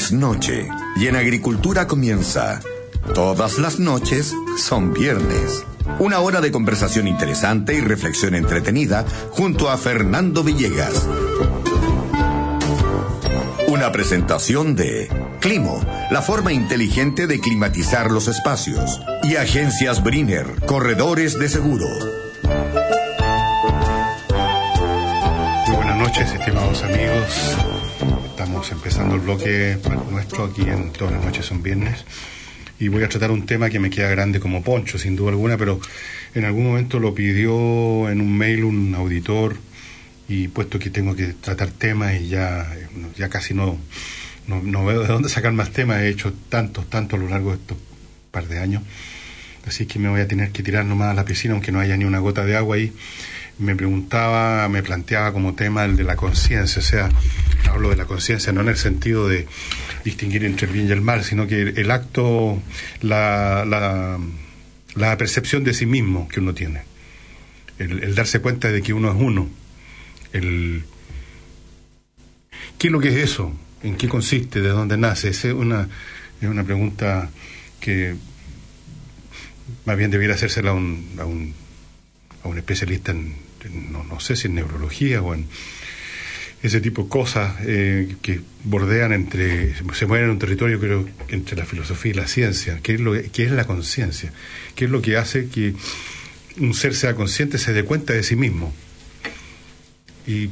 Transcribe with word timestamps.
Es 0.00 0.12
noche 0.12 0.66
y 0.96 1.08
en 1.08 1.16
agricultura 1.16 1.86
comienza. 1.86 2.60
Todas 3.14 3.58
las 3.58 3.78
noches 3.78 4.34
son 4.56 4.94
viernes. 4.94 5.66
Una 5.98 6.20
hora 6.20 6.40
de 6.40 6.50
conversación 6.50 7.06
interesante 7.06 7.74
y 7.74 7.82
reflexión 7.82 8.34
entretenida 8.34 9.04
junto 9.32 9.68
a 9.68 9.76
Fernando 9.76 10.42
Villegas. 10.42 11.06
Una 13.68 13.92
presentación 13.92 14.74
de 14.74 15.10
Climo, 15.38 15.78
la 16.10 16.22
forma 16.22 16.54
inteligente 16.54 17.26
de 17.26 17.38
climatizar 17.38 18.10
los 18.10 18.26
espacios. 18.26 19.02
Y 19.22 19.36
Agencias 19.36 20.02
Briner, 20.02 20.46
corredores 20.64 21.38
de 21.38 21.48
seguro. 21.50 21.86
buenas 25.74 25.96
noches, 25.98 26.32
estimados 26.32 26.82
amigos. 26.84 27.79
Empezando 28.68 29.14
el 29.14 29.22
bloque 29.22 29.78
nuestro 30.10 30.44
aquí 30.44 30.62
en 30.62 30.92
Todas 30.92 31.14
las 31.14 31.24
noches 31.24 31.46
son 31.46 31.62
viernes. 31.62 32.04
Y 32.78 32.88
voy 32.88 33.02
a 33.02 33.08
tratar 33.08 33.30
un 33.30 33.46
tema 33.46 33.70
que 33.70 33.80
me 33.80 33.88
queda 33.88 34.10
grande 34.10 34.38
como 34.38 34.62
poncho, 34.62 34.98
sin 34.98 35.16
duda 35.16 35.30
alguna, 35.30 35.56
pero 35.56 35.80
en 36.34 36.44
algún 36.44 36.66
momento 36.66 37.00
lo 37.00 37.14
pidió 37.14 38.10
en 38.10 38.20
un 38.20 38.36
mail 38.36 38.64
un 38.64 38.94
auditor 38.94 39.56
y 40.28 40.48
puesto 40.48 40.78
que 40.78 40.90
tengo 40.90 41.16
que 41.16 41.28
tratar 41.28 41.70
temas 41.70 42.20
y 42.20 42.28
ya, 42.28 42.70
ya 43.16 43.30
casi 43.30 43.54
no, 43.54 43.78
no, 44.46 44.84
veo 44.84 45.02
de 45.02 45.08
dónde 45.08 45.30
sacar 45.30 45.52
más 45.52 45.70
temas, 45.70 46.02
he 46.02 46.08
hecho 46.08 46.32
tantos, 46.50 46.88
tantos 46.88 47.18
a 47.18 47.22
lo 47.22 47.28
largo 47.28 47.50
de 47.50 47.56
estos 47.56 47.78
par 48.30 48.46
de 48.46 48.58
años, 48.58 48.82
así 49.66 49.86
que 49.86 49.98
me 49.98 50.08
voy 50.08 50.20
a 50.20 50.28
tener 50.28 50.50
que 50.52 50.62
tirar 50.62 50.84
nomás 50.84 51.10
a 51.10 51.14
la 51.14 51.24
piscina 51.24 51.54
aunque 51.54 51.72
no 51.72 51.80
haya 51.80 51.96
ni 51.96 52.04
una 52.04 52.18
gota 52.18 52.44
de 52.44 52.56
agua 52.56 52.76
ahí. 52.76 52.92
Me 53.60 53.76
preguntaba, 53.76 54.68
me 54.68 54.82
planteaba 54.82 55.32
como 55.32 55.54
tema 55.54 55.84
el 55.84 55.96
de 55.96 56.04
la 56.04 56.16
conciencia, 56.16 56.80
o 56.80 56.84
sea, 56.84 57.08
hablo 57.70 57.90
de 57.90 57.96
la 57.96 58.06
conciencia 58.06 58.52
no 58.52 58.62
en 58.62 58.68
el 58.68 58.76
sentido 58.76 59.28
de 59.28 59.46
distinguir 60.04 60.44
entre 60.44 60.66
el 60.66 60.72
bien 60.72 60.88
y 60.88 60.92
el 60.92 61.02
mal, 61.02 61.22
sino 61.24 61.46
que 61.46 61.60
el 61.60 61.90
acto, 61.90 62.60
la, 63.02 63.64
la, 63.66 64.18
la 64.94 65.16
percepción 65.18 65.62
de 65.62 65.74
sí 65.74 65.86
mismo 65.86 66.26
que 66.28 66.40
uno 66.40 66.54
tiene, 66.54 66.82
el 67.78 68.14
darse 68.14 68.40
cuenta 68.40 68.72
de 68.72 68.82
que 68.82 68.92
uno 68.92 69.10
es 69.10 69.16
uno 69.18 69.48
el, 70.32 70.84
¿Qué 72.78 72.88
es 72.88 72.92
lo 72.92 73.00
que 73.00 73.08
es 73.08 73.16
eso? 73.16 73.52
¿En 73.82 73.96
qué 73.96 74.08
consiste? 74.08 74.60
¿De 74.60 74.68
dónde 74.68 74.96
nace? 74.96 75.28
Esa 75.28 75.48
es 75.48 75.54
una, 75.54 75.88
es 76.40 76.48
una 76.48 76.64
pregunta 76.64 77.30
que 77.80 78.14
más 79.84 79.96
bien 79.96 80.10
debiera 80.10 80.34
hacérsela 80.34 80.70
a 80.70 80.74
un, 80.74 81.10
a 81.18 81.24
un, 81.24 81.54
a 82.42 82.48
un 82.48 82.58
especialista 82.58 83.12
en, 83.12 83.34
no, 83.68 84.04
no, 84.04 84.20
sé 84.20 84.36
si 84.36 84.48
en 84.48 84.54
neurología 84.54 85.22
o 85.22 85.34
en 85.34 85.46
ese 86.62 86.80
tipo 86.80 87.04
de 87.04 87.08
cosas 87.08 87.56
eh, 87.62 88.16
que 88.22 88.40
bordean 88.64 89.12
entre, 89.12 89.74
se 89.94 90.06
mueven 90.06 90.26
en 90.26 90.30
un 90.32 90.38
territorio 90.38 90.78
creo 90.78 91.08
entre 91.28 91.56
la 91.56 91.64
filosofía 91.64 92.12
y 92.12 92.14
la 92.14 92.26
ciencia. 92.26 92.80
¿Qué 92.82 92.94
es, 92.94 93.00
lo, 93.00 93.12
qué 93.12 93.44
es 93.44 93.50
la 93.50 93.66
conciencia? 93.66 94.32
¿Qué 94.74 94.84
es 94.84 94.90
lo 94.90 95.00
que 95.00 95.16
hace 95.16 95.48
que 95.48 95.74
un 96.58 96.74
ser 96.74 96.94
sea 96.94 97.14
consciente, 97.14 97.58
se 97.58 97.72
dé 97.72 97.84
cuenta 97.84 98.12
de 98.12 98.22
sí 98.22 98.36
mismo? 98.36 98.72
Y 100.26 100.50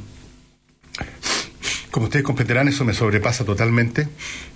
como 1.91 2.07
ustedes 2.07 2.25
comprenderán, 2.25 2.69
eso 2.69 2.85
me 2.85 2.95
sobrepasa 2.95 3.45
totalmente. 3.45 4.09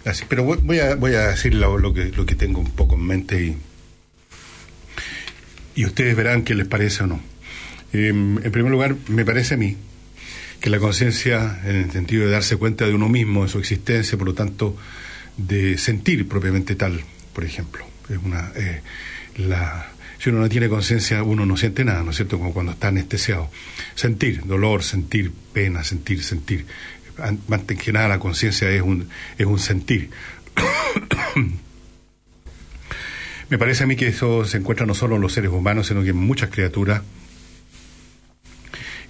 Así, 0.05 0.25
pero 0.29 0.45
voy 0.45 0.79
a, 0.79 0.95
voy 0.95 1.15
a 1.15 1.29
decir 1.29 1.55
lo, 1.55 1.93
que, 1.93 2.07
lo 2.07 2.25
que 2.25 2.35
tengo 2.35 2.61
un 2.61 2.71
poco 2.71 2.95
en 2.95 3.07
mente 3.07 3.45
y, 3.45 3.57
y 5.75 5.85
ustedes 5.85 6.17
verán 6.17 6.45
qué 6.45 6.55
les 6.55 6.67
parece 6.67 7.05
o 7.05 7.07
no. 7.07 7.32
Em, 7.93 8.39
en 8.39 8.53
primer 8.53 8.71
lugar, 8.71 8.97
me 9.09 9.25
parece 9.25 9.55
a 9.55 9.57
mí 9.57 9.77
que 10.61 10.71
la 10.71 10.79
conciencia, 10.79 11.61
en 11.65 11.77
el 11.77 11.91
sentido 11.91 12.25
de 12.25 12.31
darse 12.31 12.57
cuenta 12.57 12.87
de 12.87 12.95
uno 12.95 13.09
mismo, 13.09 13.43
de 13.43 13.49
su 13.49 13.59
existencia, 13.59 14.17
por 14.17 14.29
lo 14.29 14.35
tanto, 14.35 14.77
de 15.37 15.77
sentir 15.79 16.29
propiamente 16.29 16.75
tal, 16.77 17.01
por 17.33 17.45
ejemplo, 17.45 17.85
es 18.09 18.19
una 18.23 18.53
eh, 18.55 18.81
la 19.37 19.93
si 20.23 20.31
uno 20.31 20.39
no 20.39 20.49
tiene 20.49 20.69
conciencia, 20.69 21.25
uno 21.25 21.45
no 21.47 21.57
siente 21.57 21.85
nada, 21.85 22.05
¿no 22.05 22.13
es 22.13 22.17
cierto? 22.17 22.39
Como 22.39 22.53
cuando 22.53 22.71
está 22.71 22.87
anestesiado. 22.89 23.51
Sentir 23.97 24.45
dolor, 24.45 24.85
sentir 24.85 25.33
pena, 25.53 25.83
sentir, 25.83 26.23
sentir. 26.23 26.65
Más 27.49 27.63
que 27.63 27.93
nada 27.93 28.07
la 28.07 28.21
conciencia 28.21 28.71
es 28.71 28.83
un, 28.83 29.09
es 29.37 29.47
un 29.47 29.59
sentir. 29.59 30.11
Me 33.49 33.59
parece 33.59 33.83
a 33.83 33.89
mí 33.89 33.97
que 33.97 34.07
eso 34.07 34.45
se 34.45 34.59
encuentra 34.59 34.87
no 34.87 34.95
solo 34.95 35.17
en 35.17 35.23
los 35.23 35.33
seres 35.33 35.51
humanos, 35.51 35.89
sino 35.89 36.05
que 36.05 36.11
en 36.11 36.19
muchas 36.19 36.51
criaturas. 36.51 37.03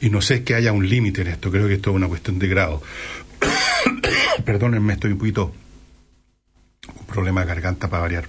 Y 0.02 0.10
no 0.10 0.20
sé 0.20 0.42
que 0.42 0.56
haya 0.56 0.72
un 0.72 0.88
límite 0.88 1.22
en 1.22 1.28
esto, 1.28 1.52
creo 1.52 1.68
que 1.68 1.74
esto 1.74 1.90
es 1.90 1.96
una 1.96 2.08
cuestión 2.08 2.40
de 2.40 2.48
grado. 2.48 2.82
Perdónenme, 4.44 4.94
estoy 4.94 5.12
un 5.12 5.18
poquito. 5.18 5.54
un 6.98 7.06
problema 7.06 7.42
de 7.42 7.46
garganta 7.46 7.88
para 7.88 8.02
variar. 8.02 8.28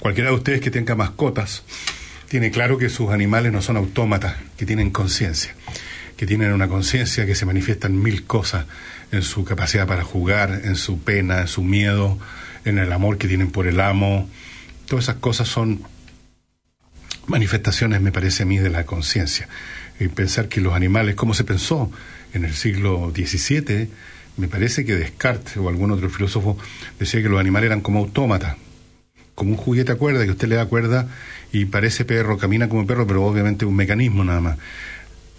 Cualquiera 0.00 0.30
de 0.30 0.36
ustedes 0.36 0.60
que 0.60 0.72
tenga 0.72 0.96
mascotas 0.96 1.62
tiene 2.28 2.50
claro 2.50 2.76
que 2.76 2.88
sus 2.88 3.10
animales 3.10 3.52
no 3.52 3.62
son 3.62 3.76
autómatas, 3.76 4.34
que 4.56 4.66
tienen 4.66 4.90
conciencia, 4.90 5.54
que 6.16 6.26
tienen 6.26 6.52
una 6.52 6.66
conciencia 6.66 7.24
que 7.24 7.36
se 7.36 7.46
manifiesta 7.46 7.86
en 7.86 8.02
mil 8.02 8.24
cosas, 8.24 8.66
en 9.12 9.22
su 9.22 9.44
capacidad 9.44 9.86
para 9.86 10.02
jugar, 10.02 10.62
en 10.64 10.74
su 10.74 10.98
pena, 10.98 11.42
en 11.42 11.46
su 11.46 11.62
miedo, 11.62 12.18
en 12.64 12.78
el 12.78 12.92
amor 12.92 13.16
que 13.16 13.28
tienen 13.28 13.52
por 13.52 13.68
el 13.68 13.78
amo. 13.78 14.28
Todas 14.86 15.04
esas 15.04 15.16
cosas 15.16 15.46
son 15.46 15.84
manifestaciones, 17.28 18.00
me 18.00 18.12
parece 18.12 18.42
a 18.42 18.46
mí, 18.46 18.58
de 18.58 18.70
la 18.70 18.84
conciencia. 18.84 19.48
Y 20.00 20.08
pensar 20.08 20.48
que 20.48 20.60
los 20.60 20.74
animales, 20.74 21.14
como 21.14 21.34
se 21.34 21.44
pensó 21.44 21.90
en 22.32 22.44
el 22.44 22.54
siglo 22.54 23.12
XVII, 23.14 23.88
me 24.36 24.48
parece 24.48 24.84
que 24.84 24.94
Descartes 24.94 25.56
o 25.56 25.68
algún 25.68 25.90
otro 25.90 26.08
filósofo 26.08 26.56
decía 26.98 27.22
que 27.22 27.28
los 27.28 27.40
animales 27.40 27.66
eran 27.66 27.80
como 27.80 27.98
autómatas, 27.98 28.56
como 29.34 29.50
un 29.50 29.56
juguete 29.56 29.92
a 29.92 29.96
cuerda, 29.96 30.24
que 30.24 30.30
usted 30.30 30.48
le 30.48 30.56
da 30.56 30.66
cuerda 30.66 31.08
y 31.52 31.64
parece 31.64 32.04
perro, 32.04 32.38
camina 32.38 32.68
como 32.68 32.86
perro, 32.86 33.06
pero 33.06 33.24
obviamente 33.24 33.64
un 33.64 33.74
mecanismo 33.74 34.24
nada 34.24 34.40
más. 34.40 34.58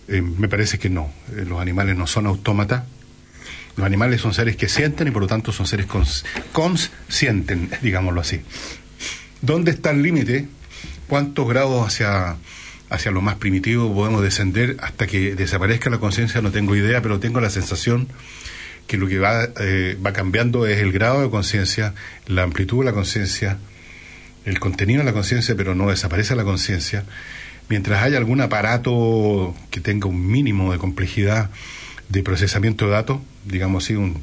Eh, 0.08 0.22
me 0.22 0.50
parece 0.50 0.80
que 0.80 0.90
no. 0.90 1.12
Eh, 1.36 1.46
los 1.48 1.62
animales 1.62 1.96
no 1.96 2.08
son 2.08 2.26
autómatas. 2.26 2.84
Los 3.78 3.86
animales 3.86 4.20
son 4.20 4.34
seres 4.34 4.58
que 4.58 4.68
sienten 4.68 5.08
y 5.08 5.12
por 5.12 5.22
lo 5.22 5.28
tanto 5.28 5.52
son 5.54 5.66
seres 5.66 5.88
conscienten, 6.52 7.70
digámoslo 7.82 8.20
así. 8.20 8.42
¿Dónde 9.42 9.72
está 9.72 9.92
el 9.92 10.02
límite? 10.02 10.48
¿Cuántos 11.10 11.50
grados 11.50 11.88
hacia, 11.88 12.38
hacia 12.92 13.10
lo 13.10 13.20
más 13.20 13.34
primitivo 13.38 13.92
podemos 13.96 14.22
descender 14.22 14.78
hasta 14.80 15.08
que 15.08 15.34
desaparezca 15.34 15.90
la 15.90 15.98
conciencia? 15.98 16.40
No 16.40 16.52
tengo 16.52 16.76
idea, 16.76 17.02
pero 17.02 17.20
tengo 17.20 17.42
la 17.42 17.50
sensación 17.50 18.08
que 18.86 18.96
lo 18.96 19.08
que 19.08 19.18
va, 19.18 19.50
eh, 19.60 19.98
va 20.06 20.14
cambiando 20.14 20.68
es 20.68 20.78
el 20.78 20.92
grado 20.92 21.24
de 21.24 21.32
conciencia, 21.32 21.96
la 22.28 22.44
amplitud 22.44 22.82
de 22.82 22.86
la 22.86 22.94
conciencia, 22.94 23.58
el 24.46 24.60
contenido 24.60 25.00
de 25.00 25.06
la 25.06 25.14
conciencia, 25.14 25.56
pero 25.56 25.74
no 25.74 25.90
desaparece 25.90 26.36
la 26.36 26.44
conciencia, 26.44 27.04
mientras 27.70 28.04
haya 28.04 28.20
algún 28.20 28.40
aparato 28.42 29.56
que 29.72 29.80
tenga 29.80 30.08
un 30.08 30.28
mínimo 30.28 30.72
de 30.72 30.78
complejidad 30.78 31.50
de 32.08 32.22
procesamiento 32.22 32.86
de 32.86 32.92
datos, 32.92 33.18
digamos 33.46 33.84
así, 33.84 33.96
un, 33.96 34.22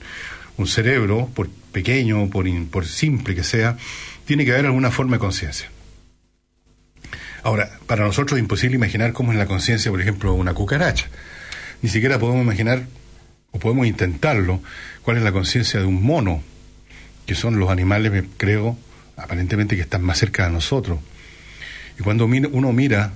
un 0.57 0.69
cerebro, 0.69 1.29
por 1.35 1.49
pequeño, 1.73 2.31
por, 2.31 2.47
por 2.69 2.87
simple 2.87 3.35
que 3.35 3.43
sea, 3.43 3.77
tiene 4.25 4.45
que 4.45 4.53
haber 4.53 4.67
alguna 4.67 4.93
forma 4.93 5.17
de 5.17 5.19
conciencia. 5.19 5.69
Ahora, 7.47 7.71
para 7.87 8.05
nosotros 8.05 8.37
es 8.37 8.43
imposible 8.43 8.75
imaginar 8.75 9.13
cómo 9.13 9.31
es 9.31 9.39
la 9.39 9.47
conciencia, 9.47 9.89
por 9.93 10.01
ejemplo, 10.01 10.35
una 10.35 10.53
cucaracha. 10.53 11.07
Ni 11.81 11.89
siquiera 11.89 12.19
podemos 12.19 12.43
imaginar, 12.43 12.83
o 13.53 13.61
podemos 13.61 13.87
intentarlo, 13.87 14.61
cuál 15.05 15.19
es 15.19 15.23
la 15.23 15.31
conciencia 15.31 15.79
de 15.79 15.87
un 15.87 16.03
mono, 16.03 16.43
que 17.25 17.37
son 17.37 17.61
los 17.61 17.71
animales, 17.71 18.25
creo, 18.37 18.77
aparentemente 19.17 19.77
que 19.77 19.83
están 19.83 20.03
más 20.03 20.19
cerca 20.19 20.47
de 20.47 20.51
nosotros. 20.55 20.99
Y 22.01 22.03
cuando 22.03 22.25
uno 22.25 22.73
mira, 22.73 23.13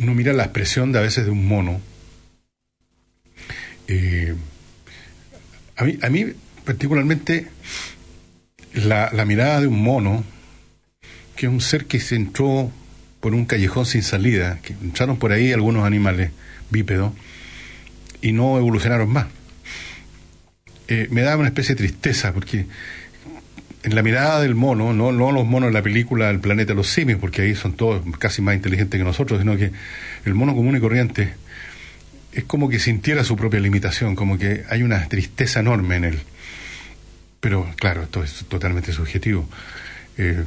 uno 0.00 0.14
mira 0.14 0.32
la 0.32 0.44
expresión 0.44 0.90
de 0.90 0.98
a 0.98 1.02
veces 1.02 1.26
de 1.26 1.30
un 1.30 1.46
mono, 1.46 1.82
eh, 3.88 4.34
a, 5.76 5.84
mí, 5.84 5.98
a 6.00 6.08
mí 6.08 6.32
particularmente 6.64 7.48
la, 8.72 9.10
la 9.12 9.26
mirada 9.26 9.60
de 9.60 9.66
un 9.66 9.82
mono, 9.82 10.24
que 11.36 11.44
es 11.44 11.52
un 11.52 11.60
ser 11.60 11.84
que 11.84 12.00
se 12.00 12.16
entró 12.16 12.72
por 13.20 13.34
un 13.34 13.44
callejón 13.46 13.86
sin 13.86 14.02
salida, 14.02 14.58
que 14.62 14.74
entraron 14.74 15.16
por 15.16 15.32
ahí 15.32 15.52
algunos 15.52 15.84
animales 15.84 16.30
bípedos 16.70 17.12
y 18.20 18.32
no 18.32 18.58
evolucionaron 18.58 19.08
más. 19.08 19.26
Eh, 20.88 21.08
me 21.10 21.22
da 21.22 21.36
una 21.36 21.48
especie 21.48 21.74
de 21.74 21.78
tristeza 21.78 22.32
porque 22.32 22.66
en 23.82 23.94
la 23.94 24.02
mirada 24.02 24.40
del 24.40 24.54
mono, 24.54 24.92
no, 24.92 25.12
no 25.12 25.30
los 25.30 25.46
monos 25.46 25.68
de 25.68 25.74
la 25.74 25.82
película 25.82 26.28
El 26.30 26.40
planeta 26.40 26.72
de 26.72 26.76
los 26.76 26.88
simios, 26.88 27.20
porque 27.20 27.42
ahí 27.42 27.54
son 27.54 27.74
todos 27.74 28.02
casi 28.18 28.42
más 28.42 28.56
inteligentes 28.56 28.98
que 28.98 29.04
nosotros, 29.04 29.38
sino 29.38 29.56
que 29.56 29.70
el 30.24 30.34
mono 30.34 30.56
común 30.56 30.76
y 30.76 30.80
corriente 30.80 31.34
es 32.32 32.44
como 32.44 32.68
que 32.68 32.80
sintiera 32.80 33.22
su 33.22 33.36
propia 33.36 33.60
limitación, 33.60 34.16
como 34.16 34.38
que 34.38 34.64
hay 34.68 34.82
una 34.82 35.08
tristeza 35.08 35.60
enorme 35.60 35.96
en 35.96 36.04
él. 36.04 36.20
Pero 37.40 37.66
claro, 37.76 38.02
esto 38.02 38.24
es 38.24 38.44
totalmente 38.48 38.92
subjetivo. 38.92 39.48
Eh, 40.18 40.42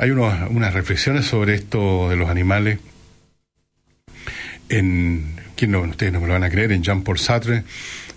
hay 0.00 0.12
unas 0.12 0.72
reflexiones 0.72 1.26
sobre 1.26 1.54
esto 1.54 2.08
de 2.08 2.16
los 2.16 2.30
animales 2.30 2.78
en, 4.70 5.36
¿quién 5.56 5.72
no, 5.72 5.82
ustedes 5.82 6.10
no 6.10 6.22
me 6.22 6.26
lo 6.26 6.32
van 6.32 6.44
a 6.44 6.48
creer, 6.48 6.72
en 6.72 6.82
Jean-Paul 6.82 7.18
Sartre, 7.18 7.64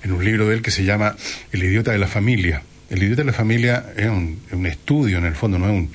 en 0.01 0.13
un 0.13 0.23
libro 0.23 0.47
de 0.47 0.55
él 0.55 0.61
que 0.61 0.71
se 0.71 0.85
llama 0.85 1.17
El 1.51 1.61
idiota 1.61 1.91
de 1.91 1.97
la 1.97 2.07
familia. 2.07 2.63
El 2.89 3.03
idiota 3.03 3.23
de 3.23 3.25
la 3.25 3.33
familia 3.33 3.87
es 3.97 4.07
un, 4.07 4.39
un 4.53 4.65
estudio, 4.65 5.17
en 5.17 5.25
el 5.25 5.35
fondo, 5.35 5.59
no 5.59 5.65
es 5.65 5.71
un, 5.71 5.91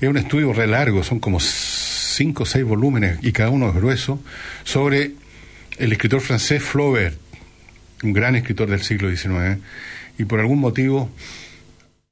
es 0.00 0.08
un 0.08 0.16
estudio 0.16 0.50
re 0.54 0.66
largo, 0.66 1.04
son 1.04 1.20
como 1.20 1.40
cinco 1.40 2.44
o 2.44 2.46
seis 2.46 2.64
volúmenes 2.64 3.18
y 3.20 3.32
cada 3.32 3.50
uno 3.50 3.68
es 3.68 3.74
grueso, 3.74 4.22
sobre 4.64 5.10
el 5.76 5.92
escritor 5.92 6.22
francés 6.22 6.62
Flaubert, 6.62 7.18
un 8.02 8.14
gran 8.14 8.34
escritor 8.34 8.70
del 8.70 8.80
siglo 8.80 9.14
XIX, 9.14 9.58
y 10.18 10.24
por 10.24 10.40
algún 10.40 10.58
motivo 10.58 11.10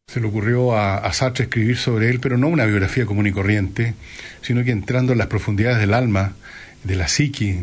se 0.09 0.21
le 0.21 0.29
ocurrió 0.29 0.77
a, 0.77 1.13
Sartre 1.13 1.45
escribir 1.47 1.77
sobre 1.77 2.09
él, 2.09 2.21
pero 2.21 2.39
no 2.39 2.47
una 2.47 2.65
biografía 2.65 3.05
común 3.05 3.27
y 3.27 3.33
corriente, 3.33 3.95
sino 4.41 4.63
que 4.63 4.71
entrando 4.71 5.13
en 5.13 5.19
las 5.19 5.27
profundidades 5.27 5.81
del 5.81 5.93
alma, 5.93 6.37
de 6.85 6.95
la 6.95 7.09
psiqui, 7.09 7.59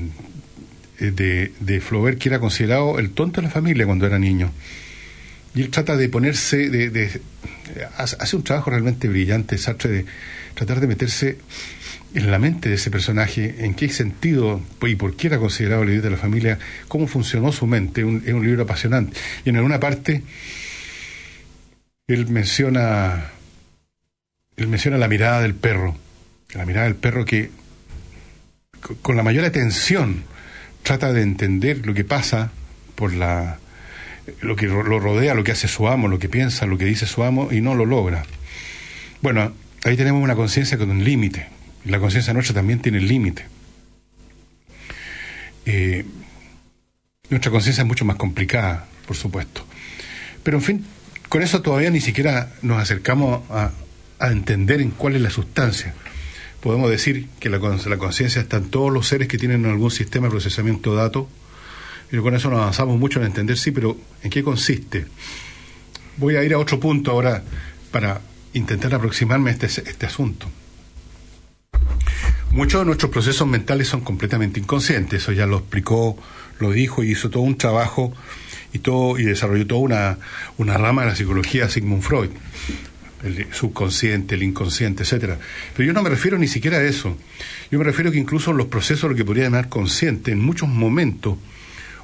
eh, 0.99 1.11
de, 1.11 1.53
de 1.61 1.79
Flaubert, 1.79 2.19
que 2.19 2.27
era 2.27 2.39
considerado 2.39 2.99
el 2.99 3.11
tonto 3.11 3.39
de 3.39 3.47
la 3.47 3.53
familia 3.53 3.85
cuando 3.85 4.05
era 4.05 4.19
niño. 4.19 4.51
Y 5.55 5.61
él 5.61 5.69
trata 5.69 5.95
de 5.95 6.09
ponerse, 6.09 6.69
de, 6.69 7.21
hace 7.95 8.35
un 8.35 8.43
trabajo 8.43 8.71
realmente 8.71 9.07
brillante, 9.07 9.57
Sartre, 9.57 9.89
de 9.89 10.05
tratar 10.53 10.81
de 10.81 10.87
meterse 10.87 11.37
en 12.13 12.29
la 12.29 12.39
mente 12.39 12.67
de 12.67 12.75
ese 12.75 12.91
personaje, 12.91 13.55
en 13.59 13.73
qué 13.73 13.87
sentido 13.87 14.61
y 14.81 14.95
por 14.95 15.15
qué 15.15 15.27
era 15.27 15.39
considerado 15.39 15.83
el 15.83 15.89
líder 15.89 16.03
de 16.03 16.09
la 16.09 16.17
familia, 16.17 16.59
cómo 16.89 17.07
funcionó 17.07 17.53
su 17.53 17.67
mente, 17.67 18.01
es 18.01 18.33
un 18.33 18.45
libro 18.45 18.63
apasionante. 18.63 19.17
Y 19.45 19.49
en 19.49 19.55
alguna 19.55 19.79
parte 19.79 20.23
él 22.07 22.27
menciona, 22.27 23.31
él 24.57 24.67
menciona 24.67 24.97
la 24.97 25.07
mirada 25.07 25.41
del 25.41 25.55
perro, 25.55 25.95
la 26.53 26.65
mirada 26.65 26.85
del 26.85 26.95
perro 26.95 27.25
que 27.25 27.49
con 29.01 29.15
la 29.15 29.23
mayor 29.23 29.45
atención 29.45 30.23
trata 30.83 31.13
de 31.13 31.21
entender 31.21 31.85
lo 31.85 31.93
que 31.93 32.03
pasa 32.03 32.51
por 32.95 33.13
la 33.13 33.59
lo 34.41 34.55
que 34.55 34.67
lo 34.67 34.99
rodea, 34.99 35.33
lo 35.33 35.43
que 35.43 35.51
hace 35.51 35.67
su 35.67 35.87
amo, 35.87 36.07
lo 36.07 36.19
que 36.19 36.29
piensa, 36.29 36.65
lo 36.65 36.77
que 36.77 36.85
dice 36.85 37.05
su 37.05 37.23
amo 37.23 37.51
y 37.51 37.59
no 37.59 37.75
lo 37.75 37.85
logra. 37.85 38.23
Bueno, 39.21 39.53
ahí 39.83 39.97
tenemos 39.97 40.23
una 40.23 40.35
conciencia 40.35 40.77
con 40.77 40.89
un 40.89 41.03
límite. 41.03 41.47
La 41.85 41.99
conciencia 41.99 42.33
nuestra 42.33 42.55
también 42.55 42.79
tiene 42.79 43.01
límite. 43.01 43.45
Eh, 45.65 46.05
nuestra 47.29 47.51
conciencia 47.51 47.81
es 47.81 47.87
mucho 47.87 48.05
más 48.05 48.15
complicada, 48.15 48.85
por 49.05 49.17
supuesto. 49.17 49.65
Pero 50.41 50.57
en 50.57 50.63
fin, 50.63 50.85
con 51.33 51.41
eso 51.41 51.63
todavía 51.63 51.89
ni 51.89 51.99
siquiera 51.99 52.53
nos 52.61 52.79
acercamos 52.79 53.41
a, 53.49 53.71
entender 54.19 54.81
en 54.81 54.91
cuál 54.91 55.15
es 55.15 55.21
la 55.23 55.31
sustancia. 55.31 55.95
Podemos 56.61 56.91
decir 56.91 57.27
que 57.39 57.49
la, 57.49 57.57
conciencia 57.57 58.39
está 58.39 58.57
en 58.57 58.69
todos 58.69 58.93
los 58.93 59.07
seres 59.07 59.27
que 59.27 59.39
tienen 59.39 59.65
algún 59.65 59.89
sistema 59.89 60.27
de 60.27 60.29
procesamiento 60.29 60.91
de 60.91 61.01
datos, 61.01 61.25
y 62.11 62.17
con 62.17 62.35
eso 62.35 62.51
nos 62.51 62.59
avanzamos 62.59 62.99
mucho 62.99 63.19
en 63.19 63.25
entender, 63.25 63.57
sí, 63.57 63.71
pero 63.71 63.97
¿en 64.21 64.29
qué 64.29 64.43
consiste? 64.43 65.07
Voy 66.17 66.35
a 66.35 66.43
ir 66.43 66.53
a 66.53 66.59
otro 66.59 66.79
punto 66.79 67.09
ahora 67.09 67.43
para 67.89 68.21
intentar 68.53 68.93
aproximarme 68.93 69.49
a 69.49 69.53
este, 69.53 69.65
este 69.65 70.05
asunto. 70.05 70.47
Muchos 72.51 72.81
de 72.81 72.85
nuestros 72.85 73.11
procesos 73.11 73.47
mentales 73.47 73.87
son 73.87 74.01
completamente 74.01 74.59
inconscientes, 74.59 75.23
eso 75.23 75.31
ya 75.31 75.47
lo 75.47 75.57
explicó, 75.57 76.15
lo 76.59 76.71
dijo 76.71 77.03
y 77.03 77.09
hizo 77.09 77.31
todo 77.31 77.41
un 77.41 77.57
trabajo 77.57 78.13
y 78.73 78.79
todo 78.79 79.17
y 79.17 79.23
desarrolló 79.23 79.65
toda 79.65 79.81
una, 79.81 80.17
una 80.57 80.77
rama 80.77 81.03
de 81.03 81.09
la 81.09 81.15
psicología 81.15 81.69
Sigmund 81.69 82.01
Freud, 82.01 82.29
el 83.23 83.47
subconsciente, 83.53 84.35
el 84.35 84.43
inconsciente, 84.43 85.03
etcétera. 85.03 85.37
Pero 85.77 85.87
yo 85.87 85.93
no 85.93 86.01
me 86.01 86.09
refiero 86.09 86.37
ni 86.37 86.47
siquiera 86.47 86.77
a 86.77 86.83
eso. 86.83 87.17
Yo 87.71 87.79
me 87.79 87.85
refiero 87.85 88.11
que 88.11 88.17
incluso 88.17 88.51
los 88.51 88.67
procesos, 88.67 89.09
lo 89.09 89.15
que 89.15 89.23
podría 89.23 89.45
llamar 89.45 89.69
consciente, 89.69 90.31
en 90.31 90.41
muchos 90.41 90.67
momentos 90.67 91.37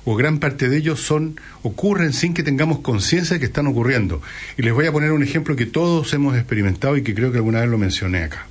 o 0.06 0.16
gran 0.16 0.40
parte 0.40 0.70
de 0.70 0.78
ellos 0.78 1.02
son 1.02 1.40
ocurren 1.62 2.14
sin 2.14 2.34
que 2.34 2.44
tengamos 2.44 2.80
conciencia 2.80 3.36
de 3.36 3.40
que 3.40 3.46
están 3.48 3.68
ocurriendo. 3.68 4.22
Y 4.58 4.62
les 4.62 4.74
voy 4.74 4.86
a 4.86 4.92
poner 4.92 5.12
un 5.12 5.24
ejemplo 5.24 5.56
que 5.56 5.66
todos 5.66 6.14
hemos 6.14 6.36
experimentado 6.36 6.98
y 6.98 7.04
que 7.04 7.14
creo 7.14 7.32
que 7.32 7.38
alguna 7.38 7.62
vez 7.62 7.70
lo 7.70 7.78
mencioné 7.78 8.24
acá. 8.24 8.48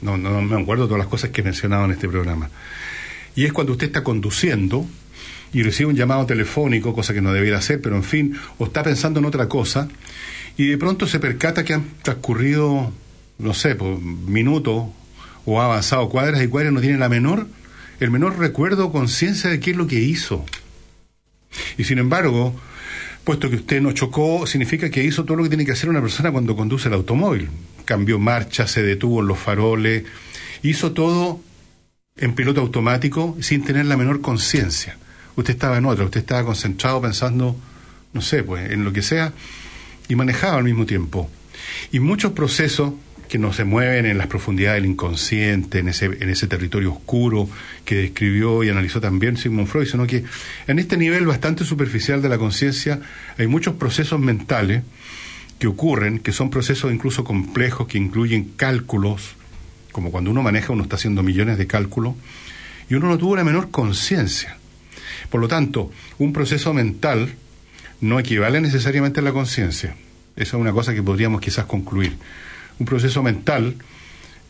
No, 0.00 0.16
no, 0.16 0.40
me 0.40 0.60
acuerdo 0.60 0.86
todas 0.86 1.00
las 1.00 1.08
cosas 1.08 1.30
que 1.30 1.40
he 1.40 1.44
mencionado 1.44 1.84
en 1.84 1.90
este 1.90 2.08
programa. 2.08 2.50
Y 3.34 3.44
es 3.44 3.52
cuando 3.52 3.72
usted 3.72 3.88
está 3.88 4.04
conduciendo 4.04 4.86
y 5.52 5.62
recibe 5.62 5.90
un 5.90 5.96
llamado 5.96 6.26
telefónico, 6.26 6.94
cosa 6.94 7.14
que 7.14 7.20
no 7.20 7.32
debiera 7.32 7.58
hacer, 7.58 7.80
pero 7.80 7.96
en 7.96 8.04
fin, 8.04 8.36
o 8.58 8.66
está 8.66 8.82
pensando 8.82 9.20
en 9.20 9.26
otra 9.26 9.48
cosa, 9.48 9.88
y 10.56 10.66
de 10.66 10.78
pronto 10.78 11.06
se 11.06 11.20
percata 11.20 11.64
que 11.64 11.74
han 11.74 11.84
transcurrido, 12.02 12.92
no 13.38 13.54
sé, 13.54 13.74
pues, 13.74 14.00
minutos 14.00 14.86
o 15.44 15.60
ha 15.60 15.64
avanzado 15.64 16.08
cuadras 16.08 16.42
y 16.42 16.48
cuadras, 16.48 16.72
no 16.72 16.80
tiene 16.80 16.98
la 16.98 17.08
menor, 17.08 17.46
el 18.00 18.10
menor 18.10 18.38
recuerdo 18.38 18.86
o 18.86 18.92
conciencia 18.92 19.50
de 19.50 19.60
qué 19.60 19.70
es 19.70 19.76
lo 19.76 19.86
que 19.86 20.00
hizo. 20.00 20.44
Y 21.78 21.84
sin 21.84 21.98
embargo, 21.98 22.54
puesto 23.24 23.48
que 23.48 23.56
usted 23.56 23.80
no 23.80 23.92
chocó, 23.92 24.46
significa 24.46 24.90
que 24.90 25.02
hizo 25.02 25.24
todo 25.24 25.36
lo 25.36 25.42
que 25.44 25.48
tiene 25.48 25.64
que 25.64 25.72
hacer 25.72 25.88
una 25.88 26.02
persona 26.02 26.30
cuando 26.30 26.54
conduce 26.54 26.88
el 26.88 26.94
automóvil 26.94 27.48
cambió 27.88 28.18
marcha, 28.18 28.66
se 28.66 28.82
detuvo 28.82 29.22
en 29.22 29.28
los 29.28 29.38
faroles, 29.38 30.04
hizo 30.62 30.92
todo 30.92 31.40
en 32.18 32.34
piloto 32.34 32.60
automático 32.60 33.34
sin 33.40 33.64
tener 33.64 33.86
la 33.86 33.96
menor 33.96 34.20
conciencia. 34.20 34.98
Usted 35.38 35.54
estaba 35.54 35.78
en 35.78 35.84
otra, 35.84 36.04
usted 36.04 36.18
estaba 36.18 36.44
concentrado 36.44 37.00
pensando, 37.00 37.54
no 38.12 38.20
sé, 38.20 38.42
pues 38.42 38.72
en 38.72 38.82
lo 38.82 38.92
que 38.92 39.02
sea, 39.02 39.32
y 40.08 40.16
manejaba 40.16 40.56
al 40.56 40.64
mismo 40.64 40.84
tiempo. 40.84 41.30
Y 41.92 42.00
muchos 42.00 42.32
procesos 42.32 42.94
que 43.28 43.38
no 43.38 43.52
se 43.52 43.62
mueven 43.62 44.04
en 44.06 44.18
las 44.18 44.26
profundidades 44.26 44.82
del 44.82 44.90
inconsciente, 44.90 45.78
en 45.78 45.90
ese, 45.90 46.06
en 46.06 46.28
ese 46.28 46.48
territorio 46.48 46.92
oscuro 46.92 47.48
que 47.84 47.94
describió 47.94 48.64
y 48.64 48.70
analizó 48.70 49.00
también 49.00 49.36
Sigmund 49.36 49.68
Freud, 49.68 49.86
sino 49.86 50.08
que 50.08 50.24
en 50.66 50.80
este 50.80 50.96
nivel 50.96 51.24
bastante 51.24 51.64
superficial 51.64 52.20
de 52.20 52.30
la 52.30 52.38
conciencia 52.38 52.98
hay 53.38 53.46
muchos 53.46 53.74
procesos 53.74 54.18
mentales 54.18 54.82
que 55.60 55.68
ocurren, 55.68 56.18
que 56.18 56.32
son 56.32 56.50
procesos 56.50 56.92
incluso 56.92 57.22
complejos, 57.22 57.86
que 57.86 57.98
incluyen 57.98 58.54
cálculos, 58.56 59.36
como 59.92 60.10
cuando 60.10 60.32
uno 60.32 60.42
maneja, 60.42 60.72
uno 60.72 60.82
está 60.82 60.96
haciendo 60.96 61.22
millones 61.22 61.58
de 61.58 61.68
cálculos, 61.68 62.16
y 62.90 62.94
uno 62.94 63.06
no 63.06 63.18
tuvo 63.18 63.36
la 63.36 63.44
menor 63.44 63.70
conciencia. 63.70 64.58
Por 65.30 65.40
lo 65.40 65.48
tanto, 65.48 65.90
un 66.18 66.32
proceso 66.32 66.72
mental 66.72 67.34
no 68.00 68.18
equivale 68.18 68.60
necesariamente 68.60 69.20
a 69.20 69.22
la 69.22 69.32
conciencia. 69.32 69.94
Esa 70.36 70.56
es 70.56 70.60
una 70.60 70.72
cosa 70.72 70.94
que 70.94 71.02
podríamos 71.02 71.40
quizás 71.40 71.66
concluir. 71.66 72.16
Un 72.78 72.86
proceso 72.86 73.22
mental, 73.22 73.74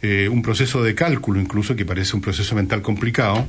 eh, 0.03 0.29
un 0.31 0.43
proceso 0.43 0.83
de 0.83 0.95
cálculo 0.95 1.41
incluso, 1.41 1.75
que 1.75 1.85
parece 1.85 2.15
un 2.15 2.23
proceso 2.23 2.55
mental 2.55 2.83
complicado, 2.83 3.47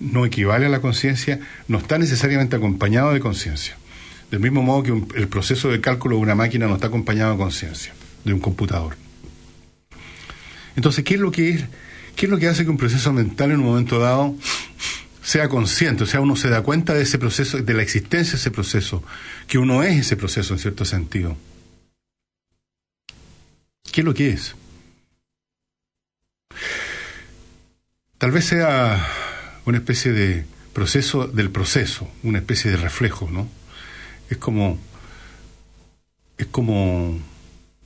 no 0.00 0.24
equivale 0.24 0.66
a 0.66 0.68
la 0.68 0.80
conciencia, 0.80 1.40
no 1.68 1.78
está 1.78 1.98
necesariamente 1.98 2.56
acompañado 2.56 3.12
de 3.12 3.20
conciencia. 3.20 3.76
Del 4.30 4.40
mismo 4.40 4.62
modo 4.62 4.82
que 4.82 5.18
el 5.18 5.28
proceso 5.28 5.70
de 5.70 5.80
cálculo 5.80 6.16
de 6.16 6.22
una 6.22 6.34
máquina 6.34 6.66
no 6.66 6.74
está 6.74 6.86
acompañado 6.86 7.32
de 7.32 7.38
conciencia, 7.38 7.92
de 8.24 8.32
un 8.32 8.40
computador. 8.40 8.96
Entonces, 10.74 11.04
¿qué 11.04 11.14
es 11.14 11.20
lo 11.20 11.30
que 11.30 11.50
es? 11.50 11.64
¿Qué 12.16 12.26
es 12.26 12.30
lo 12.30 12.38
que 12.38 12.48
hace 12.48 12.64
que 12.64 12.70
un 12.70 12.76
proceso 12.76 13.12
mental 13.12 13.50
en 13.50 13.60
un 13.60 13.66
momento 13.66 13.98
dado 13.98 14.34
sea 15.22 15.48
consciente? 15.48 16.04
O 16.04 16.06
sea, 16.06 16.20
uno 16.20 16.36
se 16.36 16.48
da 16.48 16.62
cuenta 16.62 16.94
de 16.94 17.02
ese 17.02 17.18
proceso, 17.18 17.58
de 17.58 17.74
la 17.74 17.82
existencia 17.82 18.32
de 18.32 18.38
ese 18.38 18.50
proceso, 18.50 19.02
que 19.46 19.58
uno 19.58 19.82
es 19.82 20.00
ese 20.00 20.16
proceso 20.16 20.54
en 20.54 20.58
cierto 20.58 20.84
sentido. 20.84 21.36
¿Qué 23.90 24.00
es 24.00 24.04
lo 24.04 24.14
que 24.14 24.30
es? 24.30 24.54
Tal 28.18 28.30
vez 28.30 28.46
sea 28.46 29.06
una 29.64 29.78
especie 29.78 30.12
de 30.12 30.44
proceso 30.72 31.26
del 31.26 31.50
proceso, 31.50 32.08
una 32.22 32.38
especie 32.38 32.70
de 32.70 32.76
reflejo, 32.76 33.28
¿no? 33.30 33.48
es 34.32 34.38
como 34.38 34.78
es 36.38 36.46
como 36.46 37.20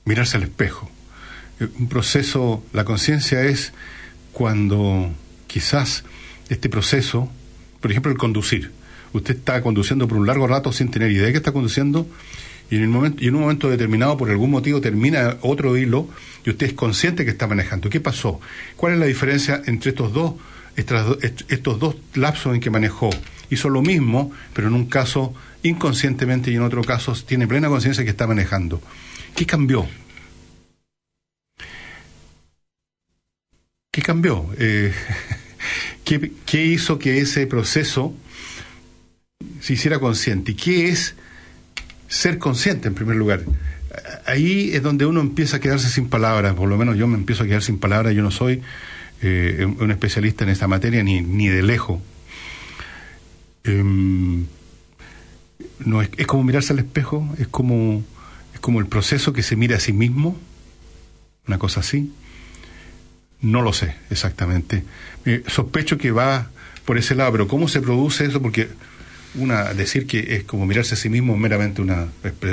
mirarse 0.05 0.37
al 0.37 0.43
espejo. 0.43 0.89
Un 1.59 1.89
proceso, 1.89 2.63
la 2.71 2.85
conciencia 2.85 3.43
es 3.43 3.73
cuando 4.31 5.11
quizás 5.47 6.03
este 6.49 6.69
proceso, 6.69 7.29
por 7.81 7.91
ejemplo 7.91 8.11
el 8.11 8.17
conducir, 8.17 8.71
usted 9.13 9.37
está 9.37 9.61
conduciendo 9.61 10.07
por 10.07 10.17
un 10.17 10.27
largo 10.27 10.47
rato 10.47 10.71
sin 10.71 10.89
tener 10.89 11.11
idea 11.11 11.25
de 11.25 11.31
que 11.31 11.37
está 11.37 11.51
conduciendo 11.51 12.07
y 12.69 12.77
en, 12.77 12.95
un 12.95 13.41
momento 13.41 13.69
determinado 13.69 14.17
por 14.17 14.29
algún 14.29 14.51
motivo 14.51 14.81
termina 14.81 15.37
otro 15.41 15.77
hilo 15.77 16.09
y 16.45 16.49
usted 16.49 16.67
es 16.67 16.73
consciente 16.73 17.23
que 17.23 17.31
está 17.31 17.47
manejando. 17.47 17.89
¿Qué 17.89 18.01
pasó? 18.01 18.41
¿Cuál 18.75 18.93
es 18.93 18.99
la 18.99 19.05
diferencia 19.05 19.61
entre 19.65 19.91
estos 19.91 20.11
dos, 20.11 20.33
estos 20.75 21.79
dos 21.79 21.95
lapsos 22.15 22.53
en 22.53 22.59
que 22.59 22.69
manejó? 22.69 23.09
Hizo 23.49 23.69
lo 23.69 23.81
mismo, 23.81 24.31
pero 24.53 24.67
en 24.67 24.73
un 24.73 24.87
caso 24.87 25.33
inconscientemente 25.63 26.51
y 26.51 26.55
en 26.55 26.61
otro 26.61 26.83
caso 26.83 27.13
tiene 27.25 27.47
plena 27.47 27.69
conciencia 27.69 28.03
que 28.03 28.09
está 28.09 28.27
manejando. 28.27 28.81
¿Qué 29.33 29.45
cambió? 29.45 29.87
¿Qué 33.91 34.01
cambió? 34.01 34.45
Eh, 34.59 34.93
¿qué, 36.03 36.65
hizo 36.65 36.99
que 36.99 37.19
ese 37.19 37.47
proceso 37.47 38.13
se 39.61 39.73
hiciera 39.73 39.99
consciente? 39.99 40.51
¿Y 40.51 40.55
qué 40.55 40.89
es 40.89 41.15
ser 42.07 42.37
consciente 42.37 42.87
en 42.87 42.95
primer 42.95 43.15
lugar? 43.15 43.43
Ahí 44.25 44.71
es 44.73 44.83
donde 44.83 45.05
uno 45.05 45.21
empieza 45.21 45.57
a 45.57 45.59
quedarse 45.59 45.89
sin 45.89 46.09
palabras, 46.09 46.53
por 46.55 46.69
lo 46.69 46.77
menos 46.77 46.97
yo 46.97 47.07
me 47.07 47.17
empiezo 47.17 47.43
a 47.43 47.47
quedar 47.47 47.63
sin 47.63 47.79
palabras, 47.79 48.13
yo 48.13 48.21
no 48.21 48.31
soy 48.31 48.61
eh, 49.21 49.67
un 49.79 49.91
especialista 49.91 50.43
en 50.43 50.51
esta 50.51 50.67
materia 50.67 51.03
ni, 51.03 51.21
ni 51.21 51.47
de 51.47 51.63
lejos. 51.63 51.99
Em, 53.63 54.45
no 55.79 56.01
es, 56.01 56.09
es 56.17 56.27
como 56.27 56.43
mirarse 56.43 56.73
al 56.73 56.79
espejo, 56.79 57.27
es 57.39 57.47
como, 57.47 58.03
es 58.53 58.59
como 58.59 58.79
el 58.79 58.87
proceso 58.87 59.33
que 59.33 59.43
se 59.43 59.55
mira 59.55 59.77
a 59.77 59.79
sí 59.79 59.93
mismo, 59.93 60.37
una 61.47 61.57
cosa 61.57 61.79
así. 61.79 62.11
No 63.41 63.61
lo 63.61 63.73
sé 63.73 63.95
exactamente. 64.09 64.83
Eh, 65.25 65.43
sospecho 65.47 65.97
que 65.97 66.11
va 66.11 66.49
por 66.85 66.97
ese 66.97 67.15
lado, 67.15 67.31
pero 67.33 67.47
¿cómo 67.47 67.67
se 67.67 67.81
produce 67.81 68.25
eso? 68.25 68.41
Porque 68.41 68.69
una 69.35 69.73
decir 69.73 70.07
que 70.07 70.35
es 70.35 70.43
como 70.43 70.65
mirarse 70.65 70.95
a 70.95 70.97
sí 70.97 71.09
mismo 71.09 71.33
es 71.33 71.39
meramente 71.39 71.81
una, 71.81 72.07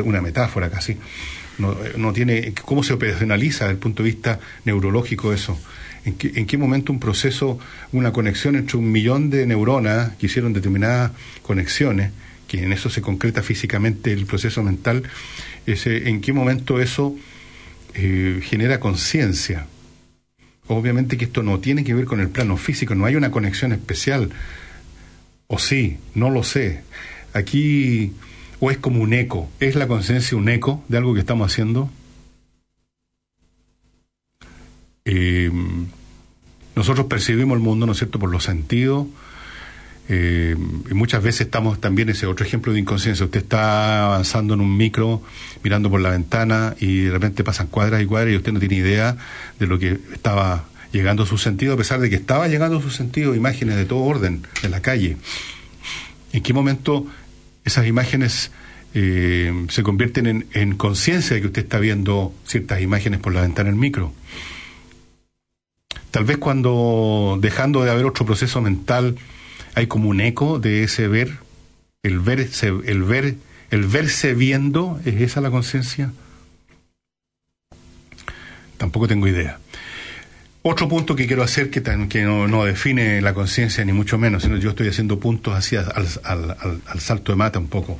una 0.04 0.20
metáfora 0.20 0.70
casi. 0.70 0.96
No, 1.56 1.76
no 1.96 2.12
tiene 2.12 2.52
cómo 2.64 2.82
se 2.82 2.92
operacionaliza 2.92 3.64
desde 3.64 3.74
el 3.74 3.78
punto 3.78 4.02
de 4.02 4.10
vista 4.10 4.40
neurológico 4.64 5.32
eso. 5.32 5.58
¿En 6.04 6.14
qué, 6.14 6.32
¿En 6.34 6.46
qué 6.46 6.58
momento 6.58 6.92
un 6.92 7.00
proceso, 7.00 7.58
una 7.92 8.12
conexión 8.12 8.56
entre 8.56 8.76
un 8.76 8.90
millón 8.90 9.30
de 9.30 9.46
neuronas 9.46 10.16
que 10.16 10.26
hicieron 10.26 10.52
determinadas 10.52 11.12
conexiones, 11.42 12.10
que 12.48 12.62
en 12.62 12.72
eso 12.72 12.90
se 12.90 13.00
concreta 13.00 13.42
físicamente 13.42 14.12
el 14.12 14.26
proceso 14.26 14.62
mental, 14.62 15.04
ese, 15.64 16.08
en 16.08 16.20
qué 16.20 16.32
momento 16.32 16.80
eso 16.80 17.16
eh, 17.94 18.40
genera 18.42 18.80
conciencia? 18.80 19.66
Obviamente 20.66 21.16
que 21.18 21.26
esto 21.26 21.42
no 21.42 21.60
tiene 21.60 21.84
que 21.84 21.94
ver 21.94 22.06
con 22.06 22.20
el 22.20 22.30
plano 22.30 22.56
físico, 22.56 22.94
no 22.94 23.04
hay 23.04 23.16
una 23.16 23.30
conexión 23.30 23.72
especial. 23.72 24.30
O 25.46 25.58
sí, 25.58 25.98
no 26.14 26.30
lo 26.30 26.42
sé. 26.42 26.82
Aquí, 27.34 28.12
o 28.60 28.70
es 28.70 28.78
como 28.78 29.02
un 29.02 29.12
eco, 29.12 29.50
¿es 29.60 29.74
la 29.74 29.86
conciencia 29.86 30.36
un 30.38 30.48
eco 30.48 30.82
de 30.88 30.98
algo 30.98 31.12
que 31.14 31.20
estamos 31.20 31.52
haciendo? 31.52 31.90
Eh, 35.04 35.50
nosotros 36.74 37.06
percibimos 37.06 37.56
el 37.56 37.62
mundo, 37.62 37.84
¿no 37.86 37.92
es 37.92 37.98
cierto?, 37.98 38.18
por 38.18 38.30
los 38.30 38.44
sentidos. 38.44 39.06
Eh, 40.08 40.54
muchas 40.92 41.22
veces 41.22 41.42
estamos 41.42 41.80
también, 41.80 42.10
ese 42.10 42.26
otro 42.26 42.44
ejemplo 42.44 42.72
de 42.72 42.80
inconsciencia, 42.80 43.24
usted 43.24 43.40
está 43.40 44.04
avanzando 44.06 44.54
en 44.54 44.60
un 44.60 44.76
micro, 44.76 45.22
mirando 45.62 45.90
por 45.90 46.00
la 46.00 46.10
ventana 46.10 46.74
y 46.78 47.04
de 47.04 47.10
repente 47.10 47.42
pasan 47.42 47.68
cuadras 47.68 48.02
y 48.02 48.06
cuadras 48.06 48.32
y 48.32 48.36
usted 48.36 48.52
no 48.52 48.60
tiene 48.60 48.76
idea 48.76 49.16
de 49.58 49.66
lo 49.66 49.78
que 49.78 49.98
estaba 50.12 50.66
llegando 50.92 51.22
a 51.22 51.26
su 51.26 51.38
sentido, 51.38 51.74
a 51.74 51.76
pesar 51.76 52.00
de 52.00 52.10
que 52.10 52.16
estaba 52.16 52.48
llegando 52.48 52.78
a 52.78 52.82
su 52.82 52.90
sentido 52.90 53.34
imágenes 53.34 53.76
de 53.76 53.86
todo 53.86 54.00
orden 54.00 54.46
en 54.62 54.70
la 54.70 54.80
calle. 54.80 55.16
¿En 56.32 56.42
qué 56.42 56.52
momento 56.52 57.06
esas 57.64 57.86
imágenes 57.86 58.50
eh, 58.92 59.66
se 59.70 59.82
convierten 59.82 60.26
en, 60.26 60.46
en 60.52 60.76
conciencia 60.76 61.34
de 61.34 61.40
que 61.40 61.46
usted 61.48 61.62
está 61.62 61.78
viendo 61.78 62.34
ciertas 62.46 62.80
imágenes 62.82 63.20
por 63.20 63.32
la 63.32 63.40
ventana 63.40 63.70
del 63.70 63.78
micro? 63.78 64.12
Tal 66.10 66.24
vez 66.24 66.36
cuando, 66.36 67.38
dejando 67.40 67.82
de 67.82 67.90
haber 67.90 68.04
otro 68.04 68.24
proceso 68.24 68.60
mental, 68.60 69.16
hay 69.74 69.86
como 69.86 70.08
un 70.08 70.20
eco 70.20 70.58
de 70.58 70.84
ese 70.84 71.08
ver, 71.08 71.38
el 72.02 72.20
verse, 72.20 72.68
el 72.68 73.02
ver, 73.02 73.36
el 73.70 73.86
verse 73.86 74.34
viendo, 74.34 75.00
¿es 75.04 75.20
esa 75.20 75.40
la 75.40 75.50
conciencia? 75.50 76.12
Tampoco 78.76 79.08
tengo 79.08 79.26
idea. 79.26 79.58
Otro 80.62 80.88
punto 80.88 81.14
que 81.14 81.26
quiero 81.26 81.42
hacer 81.42 81.68
que, 81.70 81.82
que 82.08 82.22
no, 82.22 82.64
define 82.64 83.20
la 83.20 83.34
conciencia 83.34 83.84
ni 83.84 83.92
mucho 83.92 84.16
menos, 84.16 84.44
sino 84.44 84.56
yo 84.56 84.70
estoy 84.70 84.88
haciendo 84.88 85.20
puntos 85.20 85.72
al, 86.24 86.80
al, 86.86 87.00
salto 87.00 87.32
de 87.32 87.36
mata 87.36 87.58
un 87.58 87.68
poco. 87.68 87.98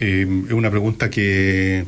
Eh, 0.00 0.26
es 0.46 0.52
una 0.52 0.70
pregunta 0.70 1.10
que, 1.10 1.84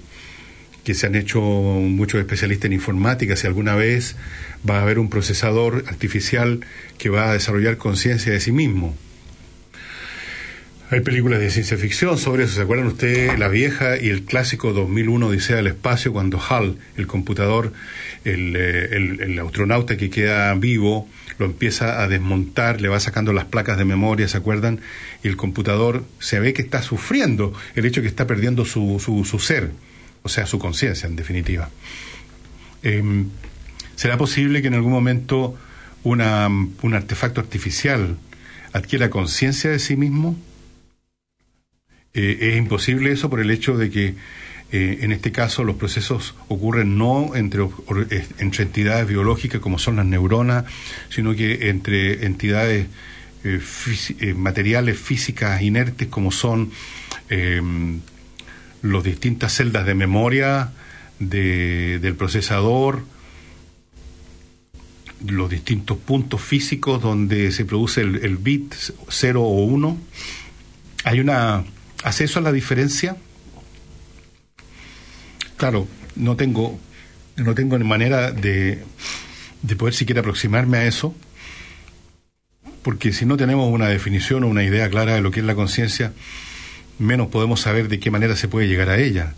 que 0.87 0.95
se 0.95 1.09
han 1.09 1.17
hecho 1.17 1.41
muchos 1.41 2.21
especialistas 2.21 2.67
en 2.67 2.75
informática, 2.75 3.35
si 3.35 3.49
alguna 3.49 3.75
vez 3.75 4.15
va 4.69 4.79
a 4.79 4.83
haber 4.83 5.01
un 5.01 5.11
procesador 5.11 5.83
artificial 5.89 6.61
que 6.97 7.09
va 7.09 7.29
a 7.29 7.33
desarrollar 7.33 7.77
conciencia 7.77 8.33
de 8.33 8.39
sí 8.39 8.53
mismo. 8.53 8.95
Hay 10.89 11.01
películas 11.01 11.41
de 11.41 11.51
ciencia 11.51 11.77
ficción 11.77 12.19
sobre 12.19 12.45
eso. 12.45 12.55
¿Se 12.55 12.61
acuerdan 12.61 12.87
ustedes 12.87 13.37
la 13.37 13.49
vieja 13.49 14.01
y 14.01 14.11
el 14.11 14.23
clásico 14.23 14.73
2001 14.73 15.27
Odisea 15.27 15.57
del 15.57 15.67
Espacio 15.67 16.13
cuando 16.13 16.39
HAL, 16.39 16.77
el 16.97 17.09
computador, 17.09 17.73
el, 18.25 18.55
eh, 18.55 18.85
el, 18.93 19.21
el, 19.23 19.39
astronauta 19.41 19.97
que 19.97 20.09
queda 20.09 20.55
vivo, 20.55 21.09
lo 21.39 21.47
empieza 21.47 22.01
a 22.01 22.07
desmontar, 22.07 22.81
le 22.81 22.87
va 22.87 23.01
sacando 23.01 23.33
las 23.33 23.47
placas 23.47 23.77
de 23.77 23.85
memoria, 23.85 24.29
¿se 24.29 24.37
acuerdan? 24.39 24.79
Y 25.25 25.27
el 25.27 25.37
computador 25.37 26.05
se 26.21 26.39
ve 26.39 26.53
que 26.53 26.63
está 26.63 26.81
sufriendo 26.81 27.53
el 27.75 27.87
hecho 27.87 28.03
que 28.03 28.09
está 28.09 28.29
perdiendo 28.29 28.65
su, 28.65 29.03
su, 29.05 29.25
su 29.25 29.41
ser, 29.41 29.73
o 30.27 30.29
sea, 30.29 30.45
su 30.47 30.59
conciencia 30.59 31.07
en 31.07 31.17
definitiva. 31.17 31.71
Eh, 32.83 33.03
¿Será 33.95 34.19
posible 34.19 34.61
que 34.61 34.69
en 34.69 34.75
algún 34.75 34.93
momento 34.93 35.57
una, 36.03 36.49
un 36.49 36.95
artefacto 36.95 37.41
artificial 37.41 38.19
adquiera 38.73 39.09
conciencia 39.09 39.71
de 39.71 39.79
sí 39.79 39.97
mismo? 39.97 40.37
Eh, 42.13 42.51
es 42.53 42.57
imposible 42.57 43.13
eso 43.13 43.31
por 43.31 43.41
el 43.41 43.51
hecho 43.51 43.77
de 43.77 43.91
que 43.91 44.15
eh, 44.73 44.99
en 45.01 45.13
este 45.13 45.33
caso 45.33 45.65
los 45.65 45.77
procesos 45.77 46.35
ocurren 46.49 46.99
no 46.99 47.37
entre, 47.37 47.63
eh, 47.63 48.27
entre 48.39 48.65
entidades 48.65 49.09
biológicas 49.09 49.61
como 49.61 49.79
son 49.79 49.97
las 49.97 50.07
neuronas, 50.07 50.65
sino 51.09 51.35
que 51.35 51.69
entre 51.71 52.27
entidades 52.27 52.87
materiales 54.35 54.99
físicas 54.99 55.63
inertes 55.63 56.09
como 56.09 56.33
son 56.33 56.73
las 58.83 59.03
distintas 59.05 59.53
celdas 59.55 59.87
de 59.87 59.95
memoria 59.95 60.73
de, 61.19 61.99
del 62.01 62.15
procesador, 62.15 63.05
los 65.27 65.51
distintos 65.51 65.97
puntos 65.99 66.41
físicos 66.41 67.03
donde 67.03 67.51
se 67.53 67.65
produce 67.65 68.03
el, 68.03 68.25
el 68.25 68.37
bit 68.37 68.75
0 69.09 69.43
o 69.43 69.65
1. 69.65 69.99
Hay 71.05 71.21
una... 71.21 71.65
¿Hace 72.05 72.25
eso 72.25 72.41
la 72.41 72.53
diferencia? 72.53 73.17
Claro, 75.57 75.89
no 76.15 76.37
tengo, 76.37 76.79
no 77.37 77.55
tengo 77.55 77.79
manera 77.79 78.31
de, 78.31 78.85
de 79.63 79.77
poder 79.77 79.95
siquiera 79.95 80.21
aproximarme 80.21 80.79
a 80.79 80.87
eso, 80.87 81.15
porque 82.83 83.13
si 83.13 83.25
no 83.25 83.37
tenemos 83.37 83.73
una 83.73 83.89
definición 83.89 84.45
o 84.45 84.49
una 84.49 84.63
idea 84.63 84.89
clara 84.91 85.15
de 85.15 85.21
lo 85.21 85.31
que 85.31 85.41
es 85.41 85.47
la 85.47 85.55
conciencia, 85.55 86.13
menos 86.99 87.29
podemos 87.29 87.61
saber 87.61 87.89
de 87.89 87.99
qué 87.99 88.11
manera 88.11 88.37
se 88.37 88.49
puede 88.49 88.69
llegar 88.69 88.89
a 88.89 88.99
ella 88.99 89.35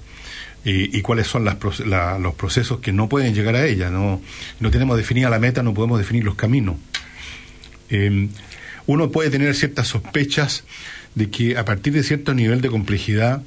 y, 0.65 1.01
cuáles 1.03 1.27
son 1.27 1.45
las, 1.45 1.57
la, 1.81 2.19
los 2.19 2.35
procesos 2.35 2.81
que 2.81 2.93
no 2.93 3.09
pueden 3.09 3.35
llegar 3.35 3.55
a 3.55 3.65
ella. 3.65 3.91
No, 3.91 4.21
no 4.61 4.71
tenemos 4.71 4.97
definida 4.97 5.31
la 5.31 5.39
meta, 5.39 5.63
no 5.63 5.73
podemos 5.73 5.99
definir 5.99 6.25
los 6.25 6.35
caminos. 6.35 6.77
Eh, 7.91 8.29
uno 8.87 9.11
puede 9.11 9.31
tener 9.31 9.55
ciertas 9.55 9.89
sospechas 9.89 10.65
de 11.15 11.31
que 11.31 11.57
a 11.57 11.65
partir 11.65 11.93
de 11.93 12.03
cierto 12.03 12.35
nivel 12.35 12.61
de 12.61 12.69
complejidad 12.69 13.43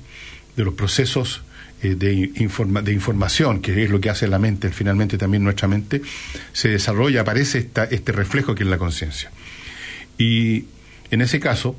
de 0.56 0.64
los 0.64 0.74
procesos 0.74 1.44
eh, 1.84 1.96
de, 1.96 2.32
informa 2.36 2.82
de 2.82 2.94
información, 2.94 3.62
que 3.62 3.84
es 3.84 3.90
lo 3.90 4.00
que 4.00 4.10
hace 4.10 4.28
la 4.28 4.40
mente, 4.40 4.70
finalmente 4.70 5.18
también 5.18 5.44
nuestra 5.44 5.68
mente, 5.68 6.02
se 6.54 6.70
desarrolla, 6.70 7.22
aparece 7.22 7.60
esta, 7.60 7.86
este 7.86 8.12
reflejo 8.12 8.56
que 8.56 8.64
es 8.64 8.70
la 8.70 8.78
conciencia. 8.78 9.32
Y 10.18 10.66
en 11.10 11.22
ese 11.22 11.40
caso, 11.40 11.76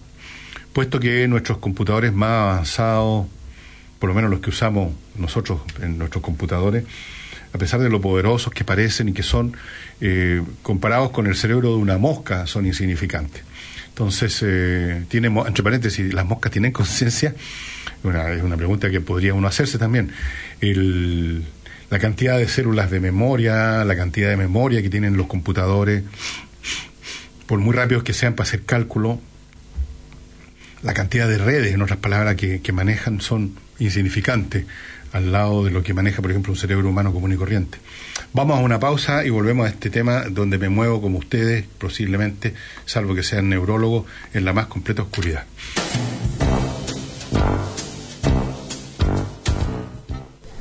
puesto 0.72 1.00
que 1.00 1.26
nuestros 1.28 1.58
computadores 1.58 2.12
más 2.12 2.30
avanzados, 2.30 3.26
por 3.98 4.08
lo 4.08 4.14
menos 4.14 4.30
los 4.30 4.40
que 4.40 4.50
usamos 4.50 4.92
nosotros 5.16 5.60
en 5.80 5.98
nuestros 5.98 6.22
computadores, 6.22 6.84
a 7.52 7.58
pesar 7.58 7.80
de 7.80 7.90
lo 7.90 8.00
poderosos 8.00 8.52
que 8.52 8.64
parecen 8.64 9.08
y 9.08 9.12
que 9.12 9.22
son, 9.22 9.56
eh, 10.00 10.42
comparados 10.62 11.10
con 11.10 11.26
el 11.26 11.36
cerebro 11.36 11.70
de 11.70 11.76
una 11.76 11.98
mosca, 11.98 12.46
son 12.46 12.66
insignificantes. 12.66 13.42
Entonces, 13.88 14.42
eh, 14.42 15.04
tiene, 15.08 15.28
entre 15.28 15.62
paréntesis, 15.62 16.14
las 16.14 16.24
moscas 16.24 16.50
tienen 16.50 16.72
conciencia. 16.82 17.34
Es 18.02 18.42
una 18.42 18.56
pregunta 18.56 18.90
que 18.90 19.00
podría 19.00 19.34
uno 19.34 19.46
hacerse 19.46 19.78
también. 19.78 20.10
El, 20.60 21.44
la 21.92 21.98
cantidad 21.98 22.38
de 22.38 22.48
células 22.48 22.90
de 22.90 23.00
memoria, 23.00 23.84
la 23.84 23.94
cantidad 23.94 24.30
de 24.30 24.38
memoria 24.38 24.80
que 24.80 24.88
tienen 24.88 25.18
los 25.18 25.26
computadores, 25.26 26.02
por 27.46 27.58
muy 27.58 27.74
rápidos 27.74 28.02
que 28.02 28.14
sean 28.14 28.32
para 28.32 28.48
hacer 28.48 28.62
cálculo, 28.62 29.20
la 30.82 30.94
cantidad 30.94 31.28
de 31.28 31.38
redes, 31.38 31.74
en 31.74 31.82
otras 31.82 31.98
palabras, 31.98 32.36
que, 32.36 32.60
que 32.60 32.72
manejan 32.72 33.20
son 33.20 33.54
insignificantes 33.78 34.66
al 35.12 35.30
lado 35.30 35.64
de 35.64 35.70
lo 35.70 35.82
que 35.82 35.94
maneja, 35.94 36.22
por 36.22 36.30
ejemplo, 36.30 36.52
un 36.52 36.58
cerebro 36.58 36.88
humano 36.88 37.12
común 37.12 37.32
y 37.32 37.36
corriente. 37.36 37.78
Vamos 38.32 38.58
a 38.58 38.62
una 38.62 38.80
pausa 38.80 39.24
y 39.24 39.30
volvemos 39.30 39.66
a 39.66 39.70
este 39.70 39.90
tema 39.90 40.24
donde 40.30 40.58
me 40.58 40.70
muevo 40.70 41.02
como 41.02 41.18
ustedes, 41.18 41.64
posiblemente, 41.78 42.54
salvo 42.86 43.14
que 43.14 43.22
sean 43.22 43.48
neurólogos, 43.48 44.06
en 44.32 44.44
la 44.44 44.52
más 44.52 44.66
completa 44.66 45.02
oscuridad. 45.02 45.44